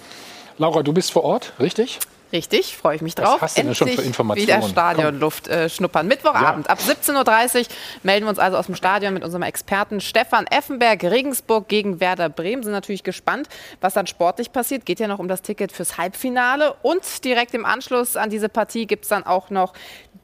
Laura, 0.57 0.83
du 0.83 0.93
bist 0.93 1.11
vor 1.11 1.25
Ort, 1.25 1.51
richtig? 1.59 1.99
Richtig, 2.33 2.75
freue 2.75 2.95
ich 2.95 3.03
mich 3.03 3.13
drauf. 3.13 3.35
Was 3.35 3.41
hast 3.41 3.57
du 3.59 3.63
denn 3.63 3.75
schon 3.75 3.89
für 3.89 4.01
Informationen? 4.01 4.47
Wieder 4.47 4.67
Stadionluft 4.67 5.47
äh, 5.47 5.69
schnuppern. 5.69 6.07
Mittwochabend 6.07 6.65
ja. 6.65 6.73
ab 6.73 6.79
17.30 6.79 7.59
Uhr 7.59 7.65
melden 8.01 8.25
wir 8.25 8.29
uns 8.31 8.39
also 8.39 8.57
aus 8.57 8.65
dem 8.65 8.73
Stadion 8.73 9.13
mit 9.13 9.23
unserem 9.23 9.43
Experten 9.43 10.01
Stefan 10.01 10.47
Effenberg. 10.47 11.03
Regensburg 11.03 11.67
gegen 11.67 11.99
Werder 11.99 12.29
Bremen. 12.29 12.63
Sind 12.63 12.71
natürlich 12.71 13.03
gespannt, 13.03 13.49
was 13.81 13.93
dann 13.93 14.07
sportlich 14.07 14.51
passiert. 14.51 14.87
Geht 14.87 14.99
ja 14.99 15.07
noch 15.07 15.19
um 15.19 15.27
das 15.27 15.43
Ticket 15.43 15.71
fürs 15.71 15.99
Halbfinale. 15.99 16.73
Und 16.81 17.23
direkt 17.23 17.53
im 17.53 17.65
Anschluss 17.65 18.17
an 18.17 18.31
diese 18.31 18.49
Partie 18.49 18.87
gibt 18.87 19.03
es 19.03 19.09
dann 19.09 19.23
auch 19.23 19.51
noch 19.51 19.73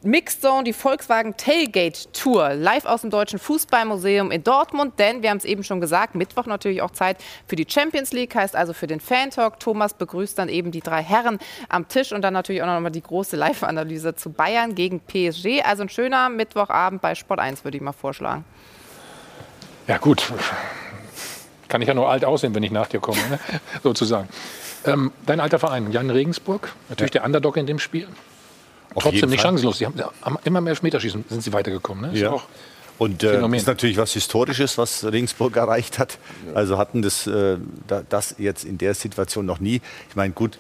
Mixed 0.02 0.42
Zone, 0.42 0.64
die 0.64 0.72
Volkswagen 0.72 1.36
Tailgate 1.36 2.10
Tour, 2.14 2.54
live 2.54 2.86
aus 2.86 3.02
dem 3.02 3.10
Deutschen 3.10 3.38
Fußballmuseum 3.38 4.32
in 4.32 4.46
Dortmund. 4.46 4.98
Denn 4.98 5.22
wir 5.22 5.30
haben 5.30 5.40
es 5.40 5.44
eben 5.44 5.62
schon 5.62 5.82
gesagt, 5.82 6.16
Mittwoch 6.16 6.46
natürlich 6.46 6.82
auch 6.82 6.92
Zeit 6.92 7.18
für 7.48 7.58
die 7.58 7.66
Champions 7.68 8.14
League, 8.14 8.34
heißt 8.34 8.56
also 8.56 8.72
für 8.72 8.88
den 8.88 9.02
Fan 9.02 9.30
Talk. 9.30 9.60
Thomas 9.60 9.94
begrüßt 9.94 10.40
dann 10.40 10.48
eben 10.48 10.72
die 10.72 10.80
drei 10.80 11.04
Herren 11.04 11.38
am 11.68 11.90
Tisch 11.90 12.14
und 12.14 12.22
dann 12.22 12.34
natürlich 12.34 12.62
auch 12.62 12.68
noch 12.68 12.80
mal 12.80 12.92
die 12.92 13.04
große 13.04 13.36
Live-Analyse 13.36 14.16
zu 14.16 14.30
Bayern 14.30 14.74
gegen 14.74 15.02
PSG. 15.02 15.64
Also 15.66 15.84
ein 15.84 15.90
schöner 15.90 16.30
Mittwochabend 16.30 17.02
bei 17.02 17.14
Sport 17.14 17.42
1, 17.42 17.66
würde 17.66 17.76
ich 17.76 17.84
mal 17.84 17.92
vorschlagen. 17.92 18.46
Ja, 19.86 19.98
gut. 19.98 20.32
Kann 21.68 21.82
ich 21.82 21.90
ja 21.90 21.94
nur 21.94 22.08
alt 22.08 22.24
aussehen, 22.24 22.56
wenn 22.56 22.64
ich 22.64 22.72
nach 22.72 22.88
dir 22.88 23.02
komme, 23.02 23.20
ne? 23.30 23.40
sozusagen. 23.84 24.30
Ähm, 24.86 25.12
dein 25.26 25.42
alter 25.42 25.60
Verein, 25.60 25.92
Jan 25.92 26.10
Regensburg, 26.10 26.74
natürlich 26.88 27.14
ja. 27.14 27.20
der 27.20 27.26
Underdog 27.26 27.58
in 27.58 27.68
dem 27.68 27.80
Spiel. 27.80 28.08
Auf 28.96 29.04
Trotzdem 29.04 29.30
nicht 29.30 29.42
chancenlos. 29.42 29.78
Sie 29.78 29.86
haben, 29.86 30.00
haben 30.22 30.38
immer 30.44 30.62
mehr 30.62 30.72
Elfmeterschießen 30.72 31.26
sind 31.30 31.44
sie 31.44 31.54
weitergekommen. 31.54 32.12
Ne? 32.12 32.20
Ja. 32.20 32.32
Auch 32.32 32.44
und 33.00 33.24
äh, 33.24 33.48
ist 33.56 33.66
natürlich 33.66 33.96
was 33.96 34.12
Historisches, 34.12 34.78
was 34.78 35.06
Regensburg 35.06 35.56
erreicht 35.56 36.00
hat. 36.00 36.20
Also 36.54 36.78
hatten 36.78 37.02
das, 37.02 37.26
äh, 37.28 37.58
das 38.10 38.36
jetzt 38.38 38.66
in 38.66 38.78
der 38.78 38.94
Situation 38.94 39.46
noch 39.46 39.62
nie. 39.62 39.82
Ich 40.10 40.16
meine, 40.16 40.34
gut, 40.34 40.60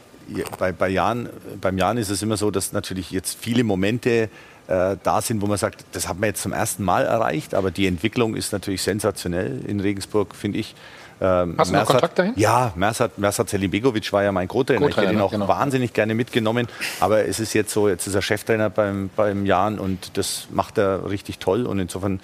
bei, 0.58 0.72
bei 0.72 0.88
Jan, 0.88 1.30
beim 1.60 1.78
Jan 1.78 1.98
ist 1.98 2.10
es 2.10 2.22
immer 2.22 2.38
so, 2.38 2.50
dass 2.50 2.72
natürlich 2.72 3.12
jetzt 3.12 3.38
viele 3.40 3.66
Momente 3.66 4.30
äh, 4.68 4.96
da 5.04 5.22
sind, 5.22 5.42
wo 5.42 5.48
man 5.48 5.58
sagt, 5.58 5.84
das 5.92 6.08
haben 6.08 6.22
wir 6.22 6.28
jetzt 6.28 6.42
zum 6.42 6.54
ersten 6.54 6.84
Mal 6.84 7.04
erreicht, 7.04 7.54
aber 7.54 7.72
die 7.72 7.88
Entwicklung 7.88 8.36
ist 8.36 8.54
natürlich 8.54 8.84
sensationell 8.84 9.60
in 9.68 9.82
Regensburg, 9.82 10.34
finde 10.34 10.60
ich. 10.60 10.76
Ähm, 11.22 11.56
Hast 11.58 11.72
du 11.72 11.76
noch 11.76 11.86
Kontakt 11.86 12.18
dahin? 12.18 12.34
Ja, 12.38 12.72
Mersat, 12.76 13.18
Mersat 13.18 13.50
Selimbegovic 13.50 14.12
war 14.14 14.24
ja 14.24 14.32
mein 14.32 14.48
Co-Trainer. 14.48 14.80
Co 14.80 14.88
ich 14.88 14.98
hätte 14.98 15.14
ihn 15.14 15.22
auch 15.22 15.32
genau. 15.32 15.48
wahnsinnig 15.48 15.94
gerne 15.94 16.16
mitgenommen. 16.16 16.68
Aber 17.00 17.26
es 17.26 17.40
ist 17.40 17.54
jetzt 17.54 17.72
so, 17.72 17.90
jetzt 17.90 18.08
ist 18.08 18.16
er 18.16 18.22
Cheftrainer 18.22 18.70
beim, 18.70 19.10
beim 19.16 19.46
Jan 19.46 19.80
und 19.80 20.18
das 20.18 20.48
macht 20.52 20.78
er 20.78 21.10
richtig 21.10 21.40
toll. 21.40 21.66
Und 21.66 21.80
insofern 21.80 22.22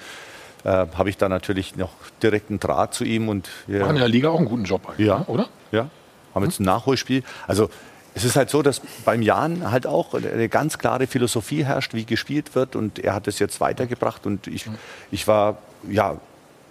äh, 0.64 0.86
habe 0.98 1.10
ich 1.10 1.18
da 1.18 1.28
natürlich 1.28 1.76
noch 1.76 1.92
direkten 2.24 2.60
Draht 2.60 2.94
zu 2.94 3.04
ihm. 3.04 3.28
Und 3.28 3.50
wir 3.68 3.82
machen 3.82 3.96
in 3.96 4.02
der 4.02 4.10
Liga 4.10 4.30
auch 4.30 4.38
einen 4.38 4.48
guten 4.48 4.64
Job, 4.64 4.82
ja, 4.98 5.26
oder? 5.28 5.50
Ja, 5.72 5.90
haben 6.34 6.46
jetzt 6.46 6.60
ein 6.60 6.66
Nachholspiel. 6.66 7.24
Also 7.48 7.70
es 8.14 8.24
ist 8.24 8.38
halt 8.38 8.50
so, 8.50 8.62
dass 8.62 8.82
beim 9.04 9.22
Jan 9.22 9.70
halt 9.72 9.86
auch 9.86 10.14
eine 10.14 10.48
ganz 10.48 10.78
klare 10.78 11.06
Philosophie 11.06 11.66
herrscht, 11.66 11.94
wie 11.94 12.06
gespielt 12.06 12.56
wird. 12.56 12.78
Und 12.78 13.00
er 13.00 13.14
hat 13.14 13.28
es 13.28 13.40
jetzt 13.40 13.60
weitergebracht. 13.60 14.26
Und 14.26 14.48
ich, 14.48 14.68
ich 15.12 15.28
war 15.28 15.58
ja 15.90 16.18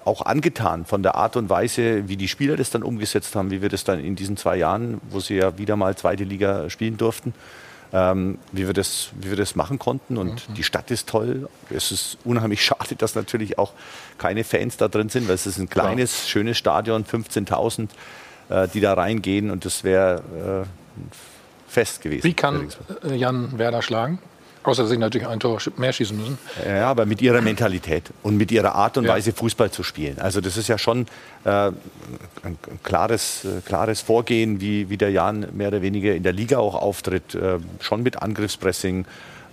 auch 0.05 0.23
angetan 0.23 0.85
von 0.85 1.03
der 1.03 1.15
Art 1.15 1.37
und 1.37 1.49
Weise, 1.49 2.09
wie 2.09 2.17
die 2.17 2.29
Spieler 2.29 2.57
das 2.57 2.71
dann 2.71 2.83
umgesetzt 2.83 3.35
haben, 3.37 3.51
wie 3.51 3.63
wir 3.63 3.69
das 3.69 3.85
dann 3.85 4.03
in 4.03 4.17
diesen 4.17 4.37
zwei 4.37 4.57
Jahren, 4.57 5.01
wo 5.11 5.21
sie 5.21 5.37
ja 5.37 5.57
wieder 5.59 5.77
mal 5.77 5.97
zweite 5.97 6.25
Liga 6.25 6.69
spielen 6.69 6.97
durften, 6.97 7.35
ähm, 7.93 8.39
wie, 8.53 8.67
wir 8.67 8.75
das, 8.75 9.11
wie 9.19 9.31
wir 9.31 9.37
das 9.37 9.57
machen 9.57 9.79
konnten. 9.79 10.17
Und 10.17 10.49
mhm. 10.49 10.55
die 10.55 10.63
Stadt 10.63 10.91
ist 10.91 11.09
toll. 11.09 11.49
Es 11.71 11.91
ist 11.91 12.19
unheimlich 12.25 12.65
schade, 12.65 12.97
dass 12.97 13.15
natürlich 13.15 13.59
auch 13.59 13.73
keine 14.19 14.45
Fans 14.45 14.77
da 14.77 14.89
drin 14.89 15.09
sind, 15.09 15.27
weil 15.29 15.37
es 15.37 15.47
ist 15.47 15.59
ein 15.59 15.71
kleines, 15.71 16.25
ja. 16.25 16.29
schönes 16.29 16.59
Stadion, 16.59 17.05
15.000, 17.05 17.89
äh, 18.51 18.69
die 18.69 18.81
da 18.81 18.95
reingehen. 18.95 19.51
Und 19.51 19.65
das 19.65 19.85
wäre 19.85 20.67
äh, 20.67 21.71
fest 21.71 22.03
gewesen. 22.03 22.25
Wie 22.25 22.35
kann 22.35 22.69
äh, 23.05 23.15
Jan 23.15 23.59
Werder 23.59 23.81
schlagen? 23.81 24.19
Außer 24.65 24.83
dass 24.83 24.91
sie 24.91 24.97
natürlich 24.97 25.29
ein 25.29 25.41
Tor 25.41 25.61
mehr 25.77 25.93
schießen 25.93 26.17
müssen. 26.17 26.39
Ja, 26.67 26.91
aber 26.91 27.05
mit 27.05 27.21
ihrer 27.21 27.43
Mentalität 27.43 28.05
und 28.23 28.39
mit 28.39 28.51
ihrer 28.51 28.75
Art 28.75 28.97
und 28.97 29.05
ja. 29.05 29.13
Weise 29.13 29.33
Fußball 29.33 29.71
zu 29.71 29.83
spielen. 29.83 30.19
Also 30.19 30.41
das 30.41 30.57
ist 30.57 30.69
ja 30.69 30.79
schon 30.79 31.03
äh, 31.45 31.49
ein 31.51 32.59
klares, 32.83 33.45
äh, 33.45 33.61
klares 33.61 34.01
Vorgehen, 34.01 34.63
wie, 34.63 34.89
wie 34.89 34.97
der 34.97 35.11
Jan 35.11 35.49
mehr 35.53 35.69
oder 35.69 35.83
weniger 35.83 36.15
in 36.15 36.23
der 36.23 36.33
Liga 36.33 36.59
auch 36.59 36.75
auftritt. 36.75 37.35
Äh, 37.35 37.59
schon 37.81 38.03
mit 38.03 38.23
Angriffspressing 38.23 39.05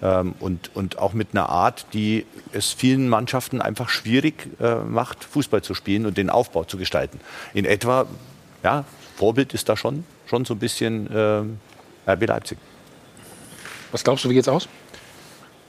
ähm, 0.02 0.34
und, 0.40 0.72
und 0.76 0.98
auch 0.98 1.12
mit 1.12 1.30
einer 1.34 1.50
Art, 1.50 1.88
die 1.94 2.26
es 2.54 2.72
vielen 2.72 3.10
Mannschaften 3.10 3.62
einfach 3.62 3.90
schwierig 3.90 4.48
äh, 4.62 4.76
macht, 4.76 5.26
Fußball 5.26 5.62
zu 5.62 5.74
spielen 5.74 6.06
und 6.06 6.18
den 6.18 6.30
Aufbau 6.30 6.64
zu 6.64 6.78
gestalten. 6.78 7.20
In 7.54 7.66
etwa, 7.66 8.08
ja, 8.64 8.86
Vorbild 9.18 9.54
ist 9.54 9.70
da 9.70 9.76
schon, 9.76 10.06
schon 10.26 10.46
so 10.46 10.56
ein 10.56 10.60
bisschen 10.60 11.08
äh, 11.14 12.12
RB 12.12 12.28
Leipzig. 12.28 12.58
Was 13.92 14.04
glaubst 14.04 14.24
du, 14.26 14.30
wie 14.30 14.36
geht's 14.36 14.48
aus? 14.48 14.68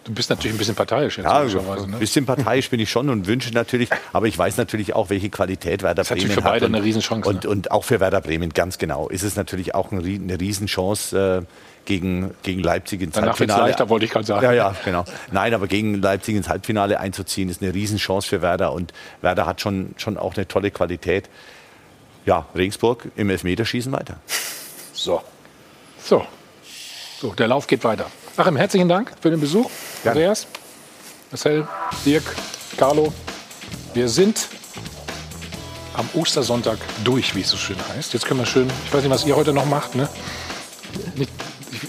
Du 0.05 0.13
bist 0.13 0.31
natürlich 0.31 0.55
ein 0.55 0.59
bisschen 0.59 0.75
parteiisch 0.75 1.19
jetzt. 1.19 1.27
Ja, 1.27 1.33
also 1.33 1.61
ein 1.61 1.91
ne? 1.91 1.97
bisschen 1.99 2.27
parteiisch 2.27 2.71
bin 2.71 2.81
ich 2.81 2.91
schon 2.91 3.09
und 3.09 3.27
wünsche 3.27 3.53
natürlich, 3.55 3.89
aber 4.13 4.27
ich 4.27 4.37
weiß 4.37 4.57
natürlich 4.57 4.95
auch, 4.95 5.11
welche 5.11 5.31
Qualität 5.31 5.83
Werder 5.83 6.03
Bremen 6.03 6.21
hat. 6.21 6.29
Das 6.29 6.31
ist 6.31 6.35
für 6.35 6.43
beide 6.43 6.67
eine 6.67 6.83
Riesenchance. 6.83 7.29
Und, 7.29 7.45
ne? 7.45 7.51
und, 7.51 7.71
auch 7.71 7.85
für 7.85 8.01
Werder 8.01 8.21
Bremen, 8.21 8.51
ganz 8.51 8.79
genau, 8.79 9.09
ist 9.09 9.23
es 9.23 9.37
natürlich 9.37 9.75
auch 9.75 9.93
eine 9.93 10.41
Riesenchance. 10.41 11.45
Äh, 11.45 11.47
gegen, 11.85 12.35
gegen 12.43 12.63
Leipzig 12.63 13.03
ins 13.03 13.15
Danach 13.15 13.31
Halbfinale. 13.31 13.63
leichter, 13.63 13.89
wollte 13.89 14.05
ich 14.05 14.13
gerade 14.13 14.25
sagen. 14.25 14.45
Ja, 14.45 14.53
ja, 14.53 14.75
genau. 14.85 15.05
Nein, 15.31 15.55
aber 15.55 15.67
gegen 15.67 16.01
Leipzig 16.01 16.37
ins 16.37 16.49
Halbfinale 16.49 17.01
einzuziehen, 17.01 17.49
ist 17.49 17.63
eine 17.63 17.75
Riesenchance 17.75 18.29
für 18.29 18.43
Werder. 18.43 18.73
Und 18.73 18.93
Werder 19.21 19.47
hat 19.47 19.61
schon, 19.61 19.95
schon 19.97 20.17
auch 20.17 20.37
eine 20.37 20.47
tolle 20.47 20.71
Qualität. 20.71 21.29
Ja, 22.25 22.47
Regensburg 22.55 23.09
im 23.17 23.31
Elfmeterschießen 23.31 23.91
weiter. 23.91 24.17
So. 24.93 25.23
So. 26.03 26.25
So, 27.21 27.35
der 27.35 27.49
Lauf 27.49 27.67
geht 27.67 27.85
weiter. 27.85 28.07
Achim, 28.35 28.57
herzlichen 28.57 28.89
Dank 28.89 29.13
für 29.21 29.31
den 29.31 29.41
Besuch. 29.41 29.71
Gerne. 30.03 30.21
Andreas, 30.21 30.47
Marcel, 31.31 31.69
Dirk, 32.07 32.25
Carlo. 32.79 33.13
Wir 33.93 34.09
sind 34.09 34.49
am 35.95 36.09
Ostersonntag 36.15 36.79
durch, 37.05 37.35
wie 37.35 37.43
es 37.43 37.51
so 37.51 37.59
schön 37.59 37.77
heißt. 37.95 38.15
Jetzt 38.15 38.25
können 38.25 38.41
wir 38.41 38.47
schön, 38.47 38.71
ich 38.87 38.95
weiß 38.95 39.03
nicht, 39.03 39.13
was 39.13 39.27
ihr 39.27 39.37
heute 39.37 39.53
noch 39.53 39.67
macht. 39.67 39.95
Ne? 39.95 40.09
Ich, 41.17 41.29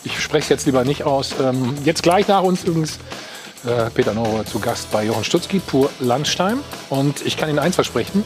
ich 0.04 0.20
spreche 0.22 0.44
es 0.44 0.50
jetzt 0.50 0.66
lieber 0.66 0.84
nicht 0.84 1.04
aus. 1.04 1.34
Ähm, 1.40 1.76
jetzt 1.86 2.04
gleich 2.04 2.28
nach 2.28 2.44
uns 2.44 2.66
übrigens 2.66 3.00
äh, 3.66 3.90
Peter 3.92 4.14
Neurohr 4.14 4.46
zu 4.46 4.60
Gast 4.60 4.92
bei 4.92 5.06
Jochen 5.06 5.24
Stutzki, 5.24 5.60
pur 5.60 5.90
Landstein. 6.02 6.60
Und 6.90 7.26
ich 7.26 7.38
kann 7.38 7.50
Ihnen 7.50 7.60
eins 7.60 7.76
versprechen. 7.76 8.26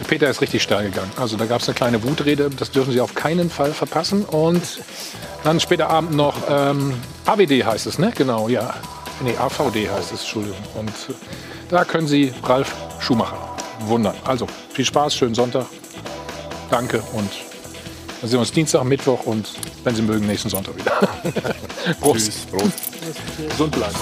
Der 0.00 0.04
Peter 0.06 0.28
ist 0.28 0.40
richtig 0.40 0.62
steil 0.62 0.90
gegangen. 0.90 1.10
Also 1.16 1.36
da 1.36 1.46
gab 1.46 1.60
es 1.60 1.68
eine 1.68 1.74
kleine 1.74 2.02
Wutrede. 2.02 2.50
Das 2.50 2.70
dürfen 2.70 2.92
Sie 2.92 3.00
auf 3.00 3.14
keinen 3.14 3.50
Fall 3.50 3.72
verpassen. 3.72 4.24
Und 4.24 4.62
dann 5.44 5.60
später 5.60 5.88
Abend 5.90 6.12
noch 6.14 6.34
ähm, 6.48 6.94
AWD 7.26 7.64
heißt 7.64 7.86
es, 7.86 7.98
ne? 7.98 8.12
Genau, 8.14 8.48
ja. 8.48 8.74
Nee, 9.20 9.36
AVD 9.36 9.88
heißt 9.88 10.12
es, 10.12 10.20
Entschuldigung. 10.20 10.58
Und 10.74 10.88
äh, 10.88 11.14
da 11.70 11.84
können 11.84 12.06
Sie 12.06 12.32
Ralf 12.42 12.74
Schumacher 12.98 13.38
wundern. 13.80 14.14
Also, 14.24 14.46
viel 14.72 14.84
Spaß, 14.84 15.14
schönen 15.14 15.34
Sonntag. 15.34 15.66
Danke 16.70 17.02
und 17.12 17.30
dann 18.20 18.30
sehen 18.30 18.38
wir 18.38 18.40
uns 18.40 18.52
Dienstag, 18.52 18.84
Mittwoch 18.84 19.24
und 19.24 19.50
wenn 19.84 19.94
Sie 19.94 20.02
mögen, 20.02 20.26
nächsten 20.26 20.48
Sonntag 20.48 20.76
wieder. 20.76 20.92
Prost. 22.00 22.24
Tschüss. 22.24 22.46
Prost. 22.50 22.78
Gesund 23.50 23.72
bleiben. 23.72 23.94